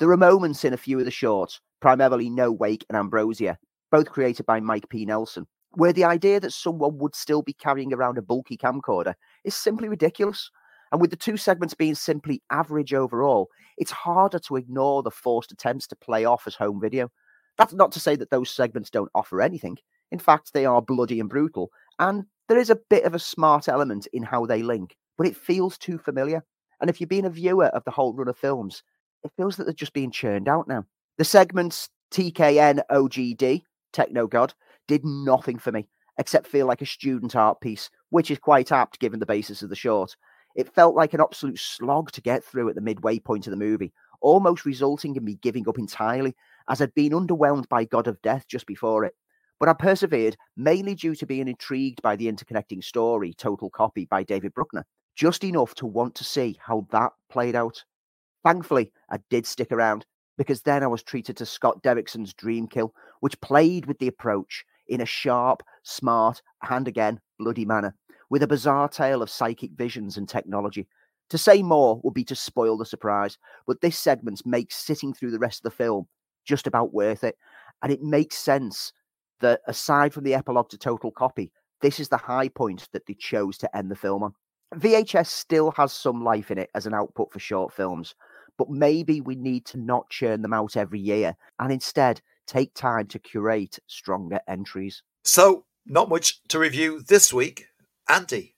There 0.00 0.10
are 0.10 0.16
moments 0.16 0.64
in 0.64 0.72
a 0.72 0.78
few 0.78 0.98
of 0.98 1.04
the 1.04 1.10
shorts, 1.10 1.60
primarily 1.80 2.30
No 2.30 2.50
Wake 2.50 2.86
and 2.88 2.96
Ambrosia, 2.96 3.58
both 3.90 4.08
created 4.08 4.46
by 4.46 4.58
Mike 4.58 4.88
P. 4.88 5.04
Nelson, 5.04 5.46
where 5.72 5.92
the 5.92 6.04
idea 6.04 6.40
that 6.40 6.54
someone 6.54 6.96
would 6.96 7.14
still 7.14 7.42
be 7.42 7.52
carrying 7.52 7.92
around 7.92 8.16
a 8.16 8.22
bulky 8.22 8.56
camcorder 8.56 9.12
is 9.44 9.54
simply 9.54 9.90
ridiculous. 9.90 10.50
And 10.90 11.02
with 11.02 11.10
the 11.10 11.18
two 11.18 11.36
segments 11.36 11.74
being 11.74 11.94
simply 11.94 12.42
average 12.48 12.94
overall, 12.94 13.50
it's 13.76 13.90
harder 13.90 14.38
to 14.38 14.56
ignore 14.56 15.02
the 15.02 15.10
forced 15.10 15.52
attempts 15.52 15.86
to 15.88 15.96
play 15.96 16.24
off 16.24 16.46
as 16.46 16.54
home 16.54 16.80
video. 16.80 17.10
That's 17.58 17.74
not 17.74 17.92
to 17.92 18.00
say 18.00 18.16
that 18.16 18.30
those 18.30 18.48
segments 18.48 18.88
don't 18.88 19.10
offer 19.14 19.42
anything. 19.42 19.76
In 20.12 20.18
fact, 20.18 20.54
they 20.54 20.64
are 20.64 20.80
bloody 20.80 21.20
and 21.20 21.28
brutal, 21.28 21.68
and 21.98 22.24
there 22.48 22.58
is 22.58 22.70
a 22.70 22.80
bit 22.88 23.04
of 23.04 23.14
a 23.14 23.18
smart 23.18 23.68
element 23.68 24.08
in 24.14 24.22
how 24.22 24.46
they 24.46 24.62
link, 24.62 24.96
but 25.18 25.26
it 25.26 25.36
feels 25.36 25.76
too 25.76 25.98
familiar. 25.98 26.42
And 26.80 26.88
if 26.88 27.02
you've 27.02 27.10
been 27.10 27.26
a 27.26 27.30
viewer 27.30 27.66
of 27.66 27.84
the 27.84 27.90
whole 27.90 28.14
run 28.14 28.28
of 28.28 28.38
films, 28.38 28.82
it 29.24 29.32
feels 29.36 29.56
that 29.56 29.64
they're 29.64 29.72
just 29.72 29.92
being 29.92 30.10
churned 30.10 30.48
out 30.48 30.68
now. 30.68 30.84
The 31.18 31.24
segments 31.24 31.88
TKN 32.12 32.80
OGD, 32.90 33.62
Techno 33.92 34.26
God, 34.26 34.54
did 34.88 35.04
nothing 35.04 35.58
for 35.58 35.72
me 35.72 35.88
except 36.18 36.46
feel 36.46 36.66
like 36.66 36.82
a 36.82 36.86
student 36.86 37.34
art 37.34 37.60
piece, 37.60 37.90
which 38.10 38.30
is 38.30 38.38
quite 38.38 38.72
apt 38.72 39.00
given 39.00 39.20
the 39.20 39.26
basis 39.26 39.62
of 39.62 39.70
the 39.70 39.76
short. 39.76 40.14
It 40.54 40.72
felt 40.74 40.94
like 40.94 41.14
an 41.14 41.20
absolute 41.20 41.58
slog 41.58 42.10
to 42.12 42.20
get 42.20 42.44
through 42.44 42.68
at 42.68 42.74
the 42.74 42.80
midway 42.80 43.18
point 43.18 43.46
of 43.46 43.52
the 43.52 43.56
movie, 43.56 43.92
almost 44.20 44.66
resulting 44.66 45.16
in 45.16 45.24
me 45.24 45.38
giving 45.40 45.68
up 45.68 45.78
entirely, 45.78 46.34
as 46.68 46.82
I'd 46.82 46.94
been 46.94 47.12
underwhelmed 47.12 47.68
by 47.68 47.84
God 47.84 48.06
of 48.06 48.20
Death 48.22 48.46
just 48.48 48.66
before 48.66 49.04
it. 49.04 49.14
But 49.58 49.68
I 49.68 49.72
persevered, 49.74 50.36
mainly 50.56 50.94
due 50.94 51.14
to 51.14 51.26
being 51.26 51.48
intrigued 51.48 52.02
by 52.02 52.16
the 52.16 52.30
interconnecting 52.30 52.82
story, 52.82 53.34
Total 53.34 53.70
Copy 53.70 54.06
by 54.06 54.22
David 54.22 54.54
Bruckner, 54.54 54.84
just 55.14 55.44
enough 55.44 55.74
to 55.76 55.86
want 55.86 56.14
to 56.16 56.24
see 56.24 56.58
how 56.60 56.86
that 56.90 57.12
played 57.30 57.54
out. 57.54 57.84
Thankfully, 58.44 58.92
I 59.10 59.18
did 59.28 59.46
stick 59.46 59.70
around 59.72 60.06
because 60.38 60.62
then 60.62 60.82
I 60.82 60.86
was 60.86 61.02
treated 61.02 61.36
to 61.36 61.46
Scott 61.46 61.82
Derrickson's 61.82 62.32
Dream 62.32 62.66
Kill, 62.66 62.94
which 63.20 63.40
played 63.40 63.86
with 63.86 63.98
the 63.98 64.08
approach 64.08 64.64
in 64.88 65.00
a 65.00 65.06
sharp, 65.06 65.62
smart, 65.82 66.40
and 66.68 66.88
again, 66.88 67.20
bloody 67.38 67.64
manner, 67.64 67.94
with 68.30 68.42
a 68.42 68.46
bizarre 68.46 68.88
tale 68.88 69.22
of 69.22 69.30
psychic 69.30 69.72
visions 69.72 70.16
and 70.16 70.28
technology. 70.28 70.88
To 71.28 71.38
say 71.38 71.62
more 71.62 72.00
would 72.02 72.14
be 72.14 72.24
to 72.24 72.34
spoil 72.34 72.76
the 72.76 72.86
surprise, 72.86 73.38
but 73.66 73.80
this 73.80 73.98
segment 73.98 74.44
makes 74.44 74.76
sitting 74.76 75.12
through 75.12 75.30
the 75.30 75.38
rest 75.38 75.60
of 75.60 75.64
the 75.64 75.76
film 75.76 76.08
just 76.44 76.66
about 76.66 76.94
worth 76.94 77.22
it. 77.22 77.36
And 77.82 77.92
it 77.92 78.02
makes 78.02 78.36
sense 78.36 78.92
that 79.40 79.60
aside 79.66 80.12
from 80.12 80.24
the 80.24 80.34
epilogue 80.34 80.70
to 80.70 80.78
Total 80.78 81.10
Copy, 81.10 81.52
this 81.82 82.00
is 82.00 82.08
the 82.08 82.16
high 82.16 82.48
point 82.48 82.88
that 82.92 83.06
they 83.06 83.14
chose 83.14 83.58
to 83.58 83.76
end 83.76 83.90
the 83.90 83.96
film 83.96 84.22
on. 84.22 84.34
VHS 84.74 85.26
still 85.26 85.72
has 85.72 85.92
some 85.92 86.22
life 86.22 86.50
in 86.50 86.58
it 86.58 86.70
as 86.74 86.86
an 86.86 86.94
output 86.94 87.32
for 87.32 87.38
short 87.38 87.72
films, 87.72 88.14
but 88.60 88.68
maybe 88.68 89.22
we 89.22 89.36
need 89.36 89.64
to 89.64 89.78
not 89.78 90.10
churn 90.10 90.42
them 90.42 90.52
out 90.52 90.76
every 90.76 91.00
year 91.00 91.34
and 91.58 91.72
instead 91.72 92.20
take 92.46 92.74
time 92.74 93.06
to 93.06 93.18
curate 93.18 93.78
stronger 93.86 94.38
entries. 94.46 95.02
So, 95.24 95.64
not 95.86 96.10
much 96.10 96.42
to 96.48 96.58
review 96.58 97.02
this 97.08 97.32
week. 97.32 97.68
Andy, 98.06 98.56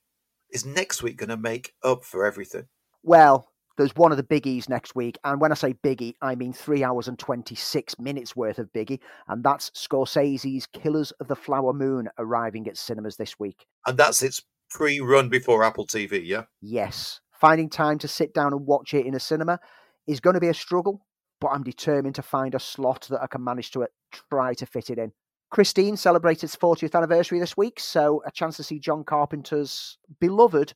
is 0.51 0.65
next 0.65 1.03
week 1.03 1.15
going 1.15 1.29
to 1.29 1.37
make 1.37 1.73
up 1.85 2.03
for 2.03 2.25
everything? 2.25 2.65
Well, 3.01 3.47
there's 3.77 3.95
one 3.95 4.11
of 4.11 4.17
the 4.17 4.23
biggies 4.23 4.67
next 4.67 4.93
week. 4.93 5.17
And 5.23 5.39
when 5.39 5.53
I 5.53 5.55
say 5.55 5.73
biggie, 5.73 6.15
I 6.21 6.35
mean 6.35 6.51
three 6.51 6.83
hours 6.83 7.07
and 7.07 7.17
26 7.17 7.97
minutes 7.97 8.35
worth 8.35 8.59
of 8.59 8.73
biggie. 8.73 8.99
And 9.29 9.41
that's 9.41 9.69
Scorsese's 9.69 10.67
Killers 10.67 11.11
of 11.21 11.29
the 11.29 11.35
Flower 11.37 11.71
Moon 11.71 12.09
arriving 12.17 12.67
at 12.67 12.75
cinemas 12.75 13.15
this 13.15 13.39
week. 13.39 13.65
And 13.87 13.97
that's 13.97 14.21
its 14.21 14.41
pre 14.69 14.99
run 14.99 15.29
before 15.29 15.63
Apple 15.63 15.87
TV, 15.87 16.25
yeah? 16.25 16.43
Yes. 16.59 17.21
Finding 17.31 17.69
time 17.69 17.99
to 17.99 18.07
sit 18.09 18.33
down 18.33 18.51
and 18.51 18.65
watch 18.65 18.93
it 18.93 19.05
in 19.05 19.15
a 19.15 19.19
cinema 19.19 19.61
is 20.07 20.19
going 20.19 20.33
to 20.33 20.39
be 20.39 20.47
a 20.47 20.53
struggle, 20.53 21.05
but 21.39 21.49
I'm 21.49 21.63
determined 21.63 22.15
to 22.15 22.21
find 22.21 22.55
a 22.55 22.59
slot 22.59 23.07
that 23.09 23.21
I 23.21 23.27
can 23.27 23.43
manage 23.43 23.71
to 23.71 23.83
uh, 23.83 23.87
try 24.29 24.53
to 24.55 24.65
fit 24.65 24.89
it 24.89 24.97
in. 24.97 25.11
Christine 25.51 25.97
celebrated 25.97 26.45
its 26.45 26.55
40th 26.55 26.95
anniversary 26.95 27.39
this 27.39 27.55
week, 27.55 27.79
so 27.79 28.23
a 28.25 28.31
chance 28.31 28.57
to 28.57 28.63
see 28.63 28.79
John 28.79 29.03
Carpenter's 29.03 29.97
beloved, 30.19 30.73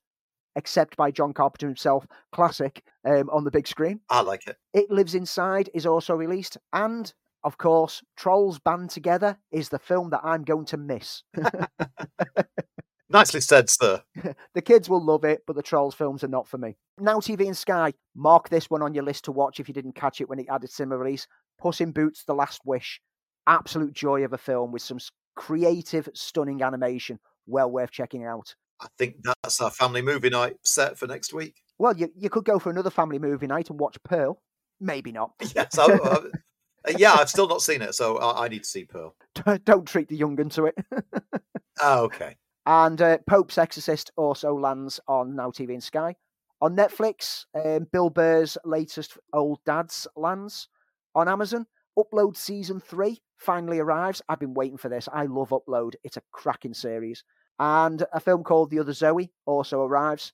except 0.55 0.95
by 0.95 1.09
John 1.09 1.33
Carpenter 1.33 1.67
himself, 1.67 2.05
classic 2.31 2.83
um, 3.03 3.29
on 3.31 3.43
the 3.43 3.51
big 3.51 3.67
screen. 3.67 4.01
I 4.09 4.21
like 4.21 4.45
it. 4.45 4.57
It 4.73 4.91
Lives 4.91 5.15
Inside 5.15 5.69
is 5.73 5.87
also 5.87 6.13
released, 6.13 6.57
and 6.73 7.11
of 7.43 7.57
course, 7.57 8.03
Trolls 8.15 8.59
Band 8.59 8.89
Together 8.91 9.37
is 9.51 9.69
the 9.69 9.79
film 9.79 10.11
that 10.11 10.21
I'm 10.23 10.43
going 10.43 10.65
to 10.65 10.77
miss. 10.77 11.23
Nicely 13.09 13.39
said, 13.39 13.69
sir. 13.69 14.01
the 14.53 14.61
kids 14.61 14.89
will 14.89 15.03
love 15.03 15.23
it, 15.23 15.43
but 15.47 15.55
the 15.55 15.63
Trolls 15.63 15.95
films 15.95 16.23
are 16.23 16.29
not 16.29 16.47
for 16.47 16.57
me. 16.57 16.75
Now 16.99 17.19
TV 17.19 17.45
and 17.45 17.55
Sky, 17.55 17.93
mark 18.15 18.49
this 18.49 18.69
one 18.69 18.81
on 18.81 18.93
your 18.93 19.03
list 19.03 19.25
to 19.25 19.31
watch 19.31 19.59
if 19.59 19.67
you 19.67 19.73
didn't 19.73 19.95
catch 19.95 20.19
it 20.19 20.27
when 20.27 20.39
it 20.39 20.47
added 20.49 20.69
cinema 20.69 20.97
release. 20.97 21.27
Puss 21.57 21.79
in 21.79 21.91
Boots: 21.91 22.23
The 22.25 22.35
Last 22.35 22.61
Wish, 22.65 23.01
absolute 23.47 23.93
joy 23.93 24.23
of 24.23 24.33
a 24.33 24.37
film 24.37 24.71
with 24.71 24.81
some 24.81 24.99
creative, 25.35 26.09
stunning 26.13 26.61
animation. 26.61 27.19
Well 27.45 27.71
worth 27.71 27.91
checking 27.91 28.25
out. 28.25 28.53
I 28.81 28.87
think 28.97 29.15
that's 29.23 29.61
our 29.61 29.71
family 29.71 30.01
movie 30.01 30.29
night 30.29 30.57
set 30.63 30.97
for 30.97 31.07
next 31.07 31.33
week. 31.33 31.55
Well, 31.79 31.95
you, 31.95 32.11
you 32.15 32.29
could 32.29 32.45
go 32.45 32.59
for 32.59 32.69
another 32.69 32.89
family 32.89 33.19
movie 33.19 33.47
night 33.47 33.69
and 33.69 33.79
watch 33.79 33.97
Pearl. 34.03 34.41
Maybe 34.79 35.11
not. 35.11 35.31
Yes, 35.55 35.77
I, 35.77 35.85
I, 35.85 35.95
uh, 35.95 36.19
yeah, 36.97 37.13
I've 37.13 37.29
still 37.29 37.47
not 37.47 37.61
seen 37.61 37.81
it, 37.81 37.95
so 37.95 38.17
I, 38.17 38.45
I 38.45 38.47
need 38.49 38.63
to 38.63 38.69
see 38.69 38.85
Pearl. 38.85 39.15
Don't 39.63 39.87
treat 39.87 40.09
the 40.09 40.15
young 40.15 40.35
to 40.49 40.65
it. 40.65 40.75
oh, 41.81 42.03
okay. 42.03 42.35
And 42.67 43.01
uh, 43.01 43.17
Pope's 43.19 43.57
Exorcist 43.57 44.11
also 44.17 44.53
lands 44.53 44.99
on 45.07 45.37
Now 45.37 45.51
TV 45.51 45.69
and 45.69 45.81
Sky. 45.81 46.15
On 46.59 46.75
Netflix, 46.75 47.45
um, 47.55 47.87
Bill 47.93 48.09
Burr's 48.09 48.57
latest 48.65 49.17
Old 49.31 49.59
Dads 49.65 50.05
lands. 50.17 50.67
On 51.15 51.29
Amazon, 51.29 51.65
Upload 51.97 52.35
Season 52.35 52.81
3 52.81 53.21
finally 53.37 53.79
arrives. 53.79 54.21
I've 54.27 54.41
been 54.41 54.53
waiting 54.53 54.77
for 54.77 54.89
this. 54.89 55.07
I 55.13 55.27
love 55.27 55.49
Upload, 55.49 55.93
it's 56.03 56.17
a 56.17 56.21
cracking 56.33 56.73
series. 56.73 57.23
And 57.57 58.03
a 58.11 58.19
film 58.19 58.43
called 58.43 58.69
The 58.69 58.79
Other 58.79 58.91
Zoe 58.91 59.31
also 59.45 59.81
arrives. 59.81 60.33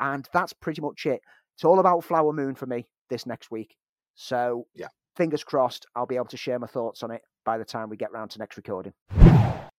And 0.00 0.28
that's 0.32 0.52
pretty 0.52 0.80
much 0.80 1.06
it. 1.06 1.22
It's 1.54 1.64
all 1.64 1.78
about 1.78 2.02
Flower 2.02 2.32
Moon 2.32 2.56
for 2.56 2.66
me 2.66 2.88
this 3.08 3.24
next 3.24 3.52
week. 3.52 3.76
So, 4.16 4.66
yeah. 4.74 4.88
fingers 5.14 5.44
crossed, 5.44 5.86
I'll 5.94 6.06
be 6.06 6.16
able 6.16 6.26
to 6.26 6.36
share 6.36 6.58
my 6.58 6.66
thoughts 6.66 7.04
on 7.04 7.12
it 7.12 7.22
by 7.44 7.56
the 7.56 7.64
time 7.64 7.88
we 7.88 7.96
get 7.96 8.12
round 8.12 8.32
to 8.32 8.40
next 8.40 8.56
recording. 8.56 8.94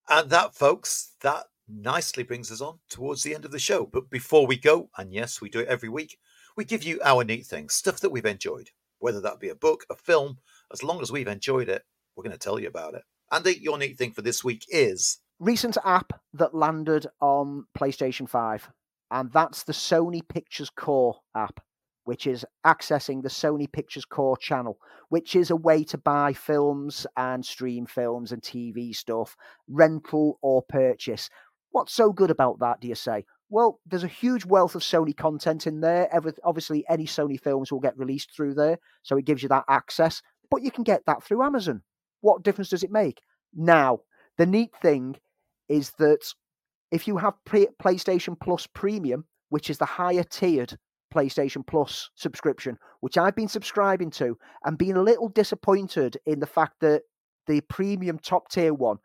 And 0.10 0.30
that, 0.30 0.56
folks, 0.56 1.12
that 1.22 1.48
nicely 1.70 2.24
brings 2.24 2.52
us 2.52 2.62
on 2.62 2.80
towards 2.90 3.24
the 3.24 3.36
end 3.36 3.46
of 3.46 3.52
the 3.52 3.60
show. 3.60 3.86
But 3.86 4.10
before 4.10 4.48
we 4.48 4.58
go, 4.58 4.90
and 4.98 5.14
yes, 5.14 5.41
we 5.41 5.50
do 5.50 5.60
it 5.60 5.68
every 5.68 5.90
week, 5.90 6.18
we 6.58 6.66
give 6.66 6.84
you 6.84 7.00
our 7.04 7.24
neat 7.24 7.46
things, 7.46 7.74
stuff 7.74 8.00
that 8.02 8.10
we've 8.10 8.26
enjoyed, 8.26 8.72
whether 9.00 9.22
that 9.22 9.40
be 9.40 9.50
a 9.50 9.56
book, 9.56 9.86
a 9.90 9.96
film, 9.96 10.40
as 10.72 10.84
long 10.84 11.02
as 11.02 11.12
we've 11.12 11.28
enjoyed 11.28 11.70
it, 11.70 11.84
we're 12.16 12.24
going 12.24 12.34
to 12.34 12.38
tell 12.38 12.60
you 12.60 12.68
about 12.68 12.96
it. 12.96 13.04
Andy, 13.32 13.58
your 13.62 13.78
neat 13.78 13.98
thing 13.98 14.12
for 14.12 14.22
this 14.22 14.44
week 14.44 14.66
is 14.70 15.20
recent 15.40 15.78
app 15.86 16.14
that 16.34 16.54
landed 16.54 17.08
on 17.22 17.66
PlayStation 17.78 18.28
5, 18.28 18.70
and 19.12 19.32
that's 19.32 19.64
the 19.64 19.74
Sony 19.74 20.28
Pictures 20.28 20.70
Core 20.70 21.20
app, 21.36 21.60
which 22.04 22.28
is 22.28 22.46
accessing 22.66 23.22
the 23.22 23.30
Sony 23.30 23.72
Pictures 23.72 24.06
Core 24.06 24.38
channel, 24.38 24.80
which 25.10 25.36
is 25.36 25.52
a 25.52 25.56
way 25.56 25.84
to 25.86 25.98
buy 25.98 26.34
films 26.34 27.06
and 27.16 27.46
stream 27.46 27.86
films 27.86 28.32
and 28.32 28.41
TV 28.41 28.96
stuff, 28.96 29.38
rental 29.68 30.40
or 30.41 30.62
purchase. 30.64 31.30
What's 31.72 31.94
so 31.94 32.12
good 32.12 32.32
about 32.32 32.60
that, 32.60 32.82
do 32.82 32.88
you 32.88 32.96
say? 32.96 33.26
Well, 33.50 33.80
there's 33.86 34.04
a 34.04 34.08
huge 34.08 34.46
wealth 34.46 34.76
of 34.76 34.82
Sony 34.82 35.16
content 35.16 35.68
in 35.68 35.82
there. 35.82 36.10
obviously, 36.44 36.86
any 36.88 37.06
Sony 37.06 37.40
films 37.40 37.72
will 37.72 37.80
get 37.80 37.98
released 37.98 38.32
through 38.36 38.56
there, 38.56 38.78
so 39.04 39.18
it 39.18 39.26
gives 39.26 39.41
you 39.41 39.50
that 39.50 39.66
access. 39.68 40.22
But 40.52 40.62
you 40.62 40.72
can 40.72 40.84
get 40.84 41.06
that 41.06 41.24
through 41.24 41.44
Amazon. 41.44 41.82
What 42.22 42.44
difference 42.44 42.70
does 42.70 42.84
it 42.84 42.91
make? 42.91 43.22
Now, 43.56 44.02
the 44.38 44.46
neat 44.46 44.72
thing 44.82 45.16
is 45.68 45.91
that 46.00 46.34
if 46.91 47.08
you 47.08 47.18
have 47.18 47.36
PlayStation 47.46 48.40
Plus 48.40 48.68
Premium, 48.68 49.26
which 49.50 49.70
is 49.70 49.78
the 49.78 49.86
higher 49.86 50.24
tiered 50.24 50.78
PlayStation 51.14 51.66
Plus 51.66 52.10
subscription, 52.16 52.78
which 53.00 53.18
I've 53.18 53.36
been 53.36 53.48
subscribing 53.48 54.12
to, 54.12 54.38
and 54.64 54.78
being 54.78 54.98
a 54.98 55.02
little 55.02 55.30
disappointed 55.30 56.18
in 56.26 56.40
the 56.40 56.48
fact 56.48 56.76
that 56.82 57.04
the 57.48 57.62
premium 57.62 58.20
top 58.20 58.50
tier 58.50 58.74
one 58.74 58.98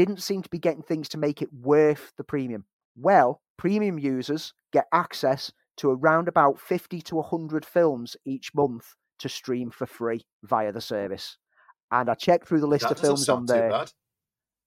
didn't 0.00 0.22
seem 0.22 0.40
to 0.40 0.48
be 0.48 0.58
getting 0.58 0.82
things 0.82 1.10
to 1.10 1.18
make 1.18 1.42
it 1.42 1.52
worth 1.52 2.14
the 2.16 2.24
premium. 2.24 2.64
Well, 2.96 3.42
premium 3.58 3.98
users 3.98 4.54
get 4.72 4.86
access 4.94 5.52
to 5.76 5.90
around 5.90 6.26
about 6.26 6.58
50 6.58 7.02
to 7.02 7.16
100 7.16 7.66
films 7.66 8.16
each 8.24 8.54
month 8.54 8.94
to 9.18 9.28
stream 9.28 9.70
for 9.70 9.84
free 9.84 10.24
via 10.42 10.72
the 10.72 10.80
service. 10.80 11.36
And 11.90 12.08
I 12.08 12.14
checked 12.14 12.48
through 12.48 12.60
the 12.60 12.66
list 12.66 12.84
That 12.84 12.92
of 12.92 13.00
films 13.00 13.28
on 13.28 13.44
there, 13.44 13.84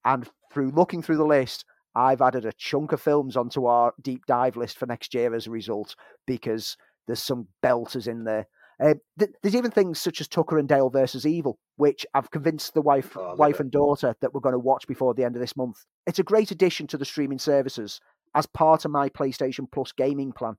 and 0.06 0.30
through 0.52 0.70
looking 0.70 1.02
through 1.02 1.18
the 1.18 1.26
list, 1.26 1.66
I've 1.96 2.22
added 2.22 2.46
a 2.46 2.54
chunk 2.54 2.92
of 2.92 3.02
films 3.02 3.36
onto 3.36 3.66
our 3.66 3.94
deep 4.00 4.28
dive 4.28 4.56
list 4.56 4.78
for 4.78 4.86
next 4.86 5.16
year 5.16 5.34
as 5.34 5.48
a 5.48 5.52
result 5.52 5.96
because 6.28 6.78
there's 7.08 7.24
some 7.24 7.48
belters 7.64 8.08
in 8.08 8.24
there. 8.24 8.46
Uh, 8.82 8.96
th- 9.20 9.32
there's 9.42 9.56
even 9.56 9.72
things 9.72 10.00
such 10.00 10.20
as 10.22 10.28
Tucker 10.28 10.58
and 10.58 10.68
Dale 10.68 10.90
versus 10.90 11.26
Evil, 11.26 11.58
which 11.78 12.06
I've 12.14 12.32
convinced 12.32 12.74
the 12.74 12.82
wife, 12.82 13.16
Oh, 13.16 13.36
wife 13.36 13.56
it. 13.56 13.62
and 13.62 13.72
daughter 13.72 14.16
that 14.22 14.34
we're 14.34 14.40
going 14.42 14.54
to 14.54 14.60
watch 14.60 14.88
before 14.88 15.14
the 15.14 15.24
end 15.24 15.36
of 15.36 15.42
this 15.42 15.56
month. 15.56 15.78
It's 16.08 16.20
a 16.20 16.24
great 16.24 16.52
addition 16.52 16.88
to 16.88 16.98
the 16.98 17.06
streaming 17.06 17.40
services 17.40 18.00
as 18.36 18.46
part 18.48 18.86
of 18.86 18.92
my 18.92 19.10
PlayStation 19.10 19.72
Plus 19.72 19.92
gaming 19.92 20.32
plan 20.32 20.56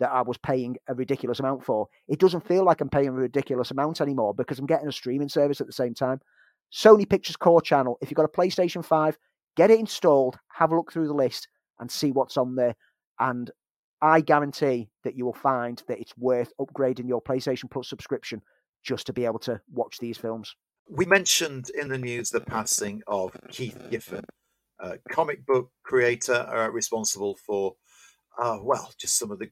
that 0.00 0.10
I 0.10 0.22
was 0.22 0.36
paying 0.38 0.76
a 0.88 0.94
ridiculous 0.94 1.40
amount 1.40 1.64
for. 1.64 1.86
It 2.08 2.18
doesn't 2.18 2.46
feel 2.46 2.64
like 2.64 2.80
I'm 2.80 2.90
paying 2.90 3.08
a 3.08 3.12
ridiculous 3.12 3.70
amount 3.70 4.00
anymore 4.00 4.34
because 4.34 4.58
I'm 4.58 4.66
getting 4.66 4.88
a 4.88 4.92
streaming 4.92 5.28
service 5.28 5.60
at 5.60 5.66
the 5.66 5.72
same 5.72 5.94
time. 5.94 6.20
Sony 6.72 7.08
Pictures 7.08 7.36
Core 7.36 7.62
channel. 7.62 7.96
If 8.00 8.10
you've 8.10 8.16
got 8.16 8.24
a 8.24 8.28
PlayStation 8.28 8.84
5, 8.84 9.16
get 9.56 9.70
it 9.70 9.78
installed, 9.78 10.38
have 10.52 10.72
a 10.72 10.76
look 10.76 10.92
through 10.92 11.06
the 11.06 11.14
list, 11.14 11.46
and 11.78 11.90
see 11.90 12.10
what's 12.10 12.36
on 12.36 12.56
there. 12.56 12.74
And 13.20 13.50
I 14.04 14.20
guarantee 14.20 14.90
that 15.02 15.16
you 15.16 15.24
will 15.24 15.32
find 15.32 15.82
that 15.88 15.98
it's 15.98 16.12
worth 16.18 16.52
upgrading 16.60 17.08
your 17.08 17.22
PlayStation 17.22 17.70
Plus 17.70 17.88
subscription 17.88 18.42
just 18.82 19.06
to 19.06 19.14
be 19.14 19.24
able 19.24 19.38
to 19.38 19.58
watch 19.72 19.96
these 19.98 20.18
films. 20.18 20.54
We 20.90 21.06
mentioned 21.06 21.70
in 21.70 21.88
the 21.88 21.96
news 21.96 22.28
the 22.28 22.42
passing 22.42 23.02
of 23.06 23.34
Keith 23.50 23.82
Giffen, 23.90 24.26
a 24.78 24.98
comic 25.08 25.46
book 25.46 25.70
creator 25.84 26.34
uh, 26.34 26.68
responsible 26.68 27.38
for, 27.46 27.76
uh, 28.38 28.58
well, 28.62 28.92
just 28.98 29.18
some 29.18 29.30
of 29.30 29.38
the 29.38 29.48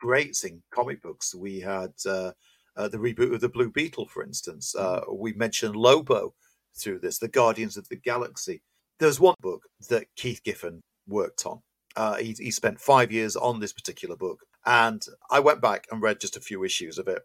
greats 0.00 0.44
in 0.44 0.62
comic 0.70 1.02
books. 1.02 1.34
We 1.34 1.58
had 1.58 1.90
uh, 2.06 2.30
uh, 2.76 2.86
the 2.86 2.98
reboot 2.98 3.34
of 3.34 3.40
the 3.40 3.48
Blue 3.48 3.68
Beetle, 3.68 4.06
for 4.06 4.22
instance. 4.22 4.76
Uh, 4.76 5.00
we 5.12 5.32
mentioned 5.32 5.74
Lobo 5.74 6.34
through 6.76 7.00
this, 7.00 7.18
the 7.18 7.26
Guardians 7.26 7.76
of 7.76 7.88
the 7.88 7.96
Galaxy. 7.96 8.62
There's 9.00 9.18
one 9.18 9.34
book 9.40 9.64
that 9.88 10.06
Keith 10.14 10.44
Giffen 10.44 10.82
worked 11.08 11.46
on. 11.46 11.62
Uh, 11.98 12.14
he, 12.14 12.32
he 12.38 12.52
spent 12.52 12.80
five 12.80 13.10
years 13.10 13.34
on 13.34 13.58
this 13.58 13.72
particular 13.72 14.14
book, 14.14 14.44
and 14.64 15.04
I 15.32 15.40
went 15.40 15.60
back 15.60 15.88
and 15.90 16.00
read 16.00 16.20
just 16.20 16.36
a 16.36 16.40
few 16.40 16.62
issues 16.62 16.96
of 16.96 17.08
it, 17.08 17.22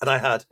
and 0.00 0.10
I 0.10 0.18
had 0.18 0.44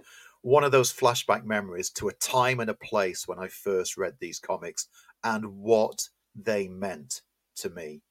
one 0.43 0.63
of 0.63 0.71
those 0.71 0.93
flashback 0.93 1.45
memories 1.45 1.91
to 1.91 2.07
a 2.07 2.13
time 2.13 2.61
and 2.61 2.71
a 2.71 2.75
place 2.75 3.27
when 3.27 3.41
I 3.41 3.49
first 3.49 3.97
read 3.97 4.15
these 4.21 4.39
comics 4.39 4.87
and 5.25 5.45
what 5.57 6.09
they 6.37 6.69
meant 6.69 7.23
to 7.57 7.69
me. 7.69 8.03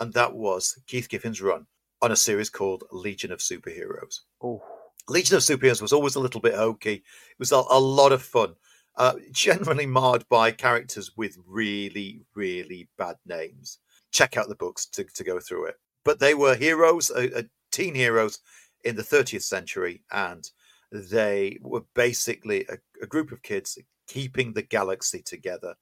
And 0.00 0.12
that 0.14 0.34
was 0.34 0.80
Keith 0.88 1.08
Giffen's 1.08 1.40
run 1.40 1.66
on 2.00 2.10
a 2.10 2.16
series 2.16 2.50
called 2.50 2.82
Legion 2.90 3.30
of 3.30 3.38
Superheroes. 3.38 4.22
Oh, 4.42 4.60
Legion 5.08 5.36
of 5.36 5.42
Superheroes 5.42 5.80
was 5.80 5.92
always 5.92 6.16
a 6.16 6.20
little 6.20 6.40
bit 6.40 6.54
hokey. 6.54 6.94
It 6.94 7.38
was 7.38 7.52
a, 7.52 7.62
a 7.70 7.78
lot 7.78 8.10
of 8.10 8.24
fun, 8.24 8.56
uh, 8.96 9.14
generally 9.30 9.86
marred 9.86 10.28
by 10.28 10.50
characters 10.50 11.12
with 11.16 11.38
really, 11.46 12.22
really 12.34 12.88
bad 12.98 13.18
names. 13.24 13.78
Check 14.12 14.36
out 14.36 14.48
the 14.48 14.54
books 14.54 14.86
to, 14.86 15.04
to 15.04 15.24
go 15.24 15.40
through 15.40 15.66
it. 15.66 15.76
But 16.04 16.20
they 16.20 16.34
were 16.34 16.54
heroes, 16.54 17.10
uh, 17.10 17.28
uh, 17.34 17.42
teen 17.70 17.94
heroes 17.94 18.38
in 18.84 18.96
the 18.96 19.02
30th 19.02 19.42
century, 19.42 20.02
and 20.12 20.48
they 20.92 21.58
were 21.62 21.82
basically 21.94 22.66
a, 22.68 22.76
a 23.02 23.06
group 23.06 23.32
of 23.32 23.42
kids 23.42 23.78
keeping 24.06 24.52
the 24.52 24.62
galaxy 24.62 25.22
together. 25.22 25.74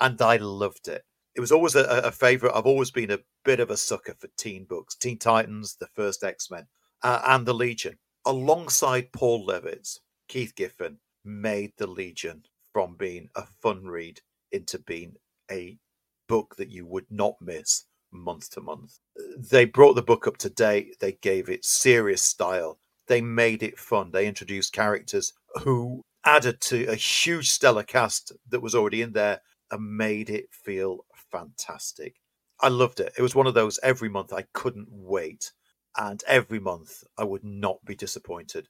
And 0.00 0.20
I 0.20 0.36
loved 0.36 0.88
it. 0.88 1.04
It 1.34 1.40
was 1.40 1.52
always 1.52 1.74
a, 1.74 1.84
a 1.84 2.10
favorite. 2.10 2.52
I've 2.54 2.66
always 2.66 2.90
been 2.90 3.10
a 3.10 3.20
bit 3.44 3.60
of 3.60 3.70
a 3.70 3.76
sucker 3.76 4.14
for 4.18 4.28
teen 4.36 4.64
books 4.64 4.94
Teen 4.94 5.18
Titans, 5.18 5.76
the 5.78 5.88
first 5.94 6.24
X 6.24 6.50
Men, 6.50 6.66
uh, 7.02 7.22
and 7.26 7.46
the 7.46 7.54
Legion. 7.54 7.98
Alongside 8.26 9.12
Paul 9.12 9.46
Levitz, 9.46 10.00
Keith 10.28 10.54
Giffen 10.54 10.98
made 11.24 11.72
the 11.78 11.86
Legion 11.86 12.42
from 12.72 12.96
being 12.96 13.28
a 13.34 13.44
fun 13.62 13.84
read 13.84 14.20
into 14.52 14.78
being 14.80 15.14
a 15.50 15.78
book 16.28 16.56
that 16.56 16.70
you 16.70 16.86
would 16.86 17.06
not 17.10 17.34
miss 17.40 17.84
month 18.12 18.50
to 18.50 18.60
month. 18.60 18.98
They 19.36 19.64
brought 19.64 19.94
the 19.94 20.02
book 20.02 20.26
up 20.26 20.38
to 20.38 20.50
date, 20.50 20.96
they 21.00 21.12
gave 21.12 21.48
it 21.48 21.64
serious 21.64 22.22
style, 22.22 22.78
they 23.06 23.20
made 23.20 23.62
it 23.62 23.78
fun, 23.78 24.10
they 24.12 24.26
introduced 24.26 24.72
characters 24.72 25.32
who 25.62 26.02
added 26.24 26.60
to 26.60 26.86
a 26.86 26.94
huge 26.94 27.50
stellar 27.50 27.82
cast 27.82 28.32
that 28.48 28.60
was 28.60 28.74
already 28.74 29.02
in 29.02 29.12
there 29.12 29.40
and 29.70 29.96
made 29.96 30.30
it 30.30 30.46
feel 30.52 31.04
fantastic. 31.30 32.14
I 32.60 32.68
loved 32.68 33.00
it. 33.00 33.12
It 33.16 33.22
was 33.22 33.34
one 33.34 33.46
of 33.46 33.54
those 33.54 33.78
every 33.82 34.08
month 34.08 34.32
I 34.32 34.44
couldn't 34.52 34.88
wait. 34.90 35.52
And 35.96 36.22
every 36.26 36.60
month 36.60 37.02
I 37.16 37.24
would 37.24 37.44
not 37.44 37.84
be 37.84 37.94
disappointed. 37.94 38.68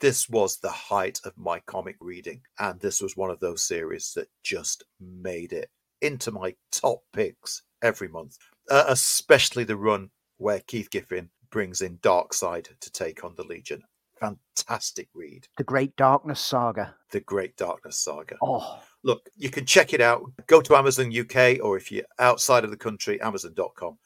This 0.00 0.28
was 0.28 0.56
the 0.56 0.70
height 0.70 1.20
of 1.24 1.36
my 1.36 1.60
comic 1.60 1.96
reading. 2.00 2.42
And 2.58 2.80
this 2.80 3.00
was 3.00 3.16
one 3.16 3.30
of 3.30 3.38
those 3.40 3.62
series 3.62 4.12
that 4.14 4.28
just 4.42 4.84
made 5.00 5.52
it 5.52 5.70
into 6.04 6.30
my 6.30 6.54
top 6.70 7.00
picks 7.12 7.62
every 7.82 8.08
month, 8.08 8.36
uh, 8.70 8.84
especially 8.88 9.64
the 9.64 9.76
run 9.76 10.10
where 10.36 10.60
Keith 10.60 10.90
Giffen 10.90 11.30
brings 11.50 11.80
in 11.80 11.98
Darkseid 11.98 12.68
to 12.80 12.92
take 12.92 13.24
on 13.24 13.34
the 13.36 13.44
Legion. 13.44 13.82
Fantastic 14.20 15.08
read. 15.14 15.48
The 15.58 15.64
Great 15.64 15.96
Darkness 15.96 16.40
Saga. 16.40 16.94
The 17.10 17.20
Great 17.20 17.56
Darkness 17.56 17.98
Saga. 17.98 18.36
Oh, 18.42 18.80
Look, 19.02 19.28
you 19.36 19.50
can 19.50 19.66
check 19.66 19.92
it 19.92 20.00
out. 20.00 20.22
Go 20.46 20.62
to 20.62 20.76
Amazon 20.76 21.12
UK, 21.14 21.58
or 21.62 21.76
if 21.76 21.92
you're 21.92 22.04
outside 22.18 22.64
of 22.64 22.70
the 22.70 22.76
country, 22.76 23.20
Amazon.com, 23.20 23.98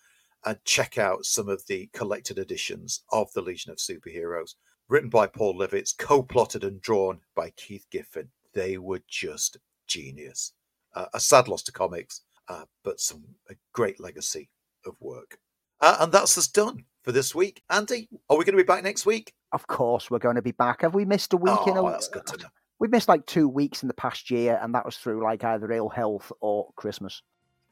and 0.44 0.58
check 0.64 0.98
out 0.98 1.24
some 1.24 1.48
of 1.48 1.64
the 1.68 1.88
collected 1.92 2.38
editions 2.38 3.02
of 3.12 3.32
the 3.32 3.42
Legion 3.42 3.70
of 3.70 3.78
Superheroes, 3.78 4.54
written 4.88 5.08
by 5.08 5.28
Paul 5.28 5.56
Levitz, 5.58 5.96
co-plotted 5.96 6.64
and 6.64 6.80
drawn 6.80 7.20
by 7.36 7.50
Keith 7.50 7.86
Giffen. 7.92 8.30
They 8.54 8.76
were 8.76 9.02
just 9.08 9.58
genius. 9.86 10.52
Uh, 10.98 11.06
a 11.14 11.20
sad 11.20 11.46
loss 11.46 11.62
to 11.62 11.72
comics, 11.72 12.22
uh, 12.48 12.64
but 12.82 12.98
some 12.98 13.22
a 13.50 13.54
great 13.72 14.00
legacy 14.00 14.48
of 14.84 14.96
work. 15.00 15.38
Uh, 15.80 15.98
and 16.00 16.12
that's 16.12 16.36
us 16.36 16.48
done 16.48 16.84
for 17.02 17.12
this 17.12 17.34
week. 17.34 17.62
Andy, 17.70 18.08
are 18.28 18.36
we 18.36 18.44
going 18.44 18.56
to 18.56 18.62
be 18.62 18.66
back 18.66 18.82
next 18.82 19.06
week? 19.06 19.32
of 19.52 19.66
course 19.66 20.10
we're 20.10 20.18
going 20.18 20.36
to 20.36 20.42
be 20.42 20.52
back. 20.52 20.82
Have 20.82 20.94
we 20.94 21.04
missed 21.04 21.32
a 21.32 21.36
week 21.36 21.66
in 21.66 21.76
a 21.76 21.82
Oh, 21.82 21.90
that's 21.90 22.08
good 22.08 22.26
to 22.26 22.36
know. 22.36 22.48
We've 22.80 22.90
missed 22.90 23.08
like 23.08 23.24
two 23.26 23.48
weeks 23.48 23.82
in 23.82 23.88
the 23.88 23.94
past 23.94 24.30
year, 24.30 24.58
and 24.62 24.74
that 24.74 24.84
was 24.84 24.96
through 24.96 25.22
like 25.22 25.42
either 25.44 25.70
ill 25.72 25.88
health 25.88 26.30
or 26.40 26.68
Christmas. 26.76 27.22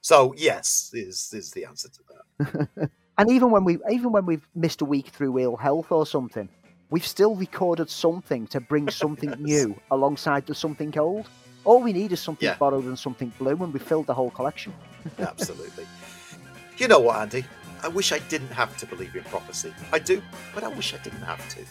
So 0.00 0.34
yes, 0.36 0.90
is 0.94 1.32
is 1.34 1.50
the 1.50 1.64
answer 1.64 1.88
to 1.88 2.00
that. 2.08 2.90
And 3.18 3.30
even 3.30 3.50
when 3.50 3.64
we 3.64 3.78
even 3.90 4.12
when 4.12 4.26
we've 4.26 4.46
missed 4.54 4.82
a 4.82 4.84
week 4.84 5.08
through 5.08 5.38
ill 5.38 5.56
health 5.56 5.90
or 5.90 6.04
something, 6.04 6.48
we've 6.90 7.06
still 7.06 7.34
recorded 7.34 7.88
something 7.88 8.46
to 8.48 8.60
bring 8.60 8.90
something 9.02 9.30
new 9.38 9.74
alongside 9.90 10.46
the 10.46 10.54
something 10.54 10.96
old. 10.98 11.26
All 11.66 11.82
we 11.82 11.93
need 11.93 12.12
is 12.12 12.20
something 12.20 12.47
Yeah. 12.47 12.56
borrowed 12.56 12.84
and 12.84 12.97
something 12.97 13.32
blue, 13.40 13.60
and 13.62 13.72
we 13.74 13.80
filled 13.80 14.06
the 14.06 14.14
whole 14.14 14.30
collection. 14.30 14.72
Absolutely. 15.18 15.84
You 16.78 16.86
know 16.86 17.01
what, 17.01 17.16
Andy? 17.16 17.44
I 17.82 17.88
wish 17.88 18.12
I 18.12 18.20
didn't 18.20 18.52
have 18.52 18.76
to 18.78 18.86
believe 18.86 19.16
in 19.16 19.24
prophecy. 19.24 19.74
I 19.93 19.98
do, 19.98 20.22
but 20.55 20.62
I 20.62 20.68
wish 20.68 20.94
I 20.94 20.98
didn't 20.98 21.22
have 21.22 21.47
to. 21.48 21.64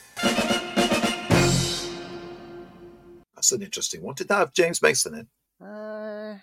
That's 3.35 3.51
an 3.53 3.61
interesting 3.61 4.01
one. 4.01 4.15
Did 4.15 4.27
that 4.27 4.37
have 4.37 4.53
James 4.53 4.81
Mason 4.81 5.13
in? 5.15 5.27
Uh, 5.65 6.37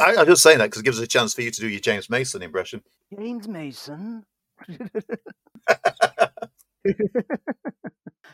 I, 0.00 0.16
I'm 0.16 0.26
just 0.26 0.42
saying 0.42 0.58
that 0.58 0.66
because 0.66 0.80
it 0.80 0.84
gives 0.84 0.98
us 0.98 1.04
a 1.04 1.08
chance 1.08 1.34
for 1.34 1.42
you 1.42 1.50
to 1.50 1.60
do 1.60 1.68
your 1.68 1.80
James 1.80 2.08
Mason 2.08 2.42
impression. 2.42 2.82
James 3.14 3.46
Mason. 3.46 4.24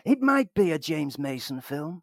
it 0.04 0.20
might 0.20 0.54
be 0.54 0.70
a 0.70 0.78
James 0.78 1.18
Mason 1.18 1.60
film. 1.60 2.02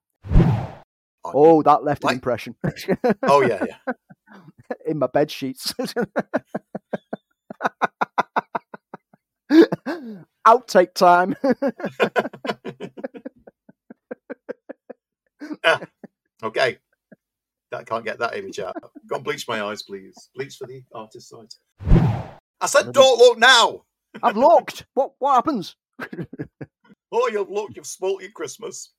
Oh, 1.26 1.62
that 1.64 1.84
left 1.84 2.04
an 2.04 2.12
impression. 2.14 2.56
Oh 3.24 3.42
yeah, 3.42 3.66
yeah. 3.68 3.94
in 4.86 4.98
my 5.00 5.08
bed 5.08 5.30
sheets. 5.32 5.74
Outtake 10.48 10.94
time. 10.94 11.36
Ah, 15.66 15.82
okay. 16.44 16.78
That 17.72 17.86
can't 17.86 18.06
get 18.06 18.20
that 18.20 18.36
image 18.36 18.60
out. 18.60 18.76
Go 19.08 19.16
and 19.16 19.24
bleach 19.24 19.48
my 19.48 19.62
eyes, 19.62 19.84
please. 19.84 20.30
Bleach 20.36 20.58
for 20.58 20.68
the 20.68 20.84
artist's 20.94 21.34
eyes. 21.34 21.60
I 22.62 22.66
said, 22.66 22.92
don't 22.94 23.20
look 23.20 23.38
now. 23.38 23.84
I've 24.24 24.38
looked. 24.38 24.86
What 24.94 25.12
what 25.20 25.36
happens? 25.36 25.76
Oh, 27.12 27.28
you've 27.28 27.50
looked. 27.50 27.76
You've 27.76 27.88
spoilt 27.88 28.22
your 28.22 28.32
Christmas. 28.32 28.94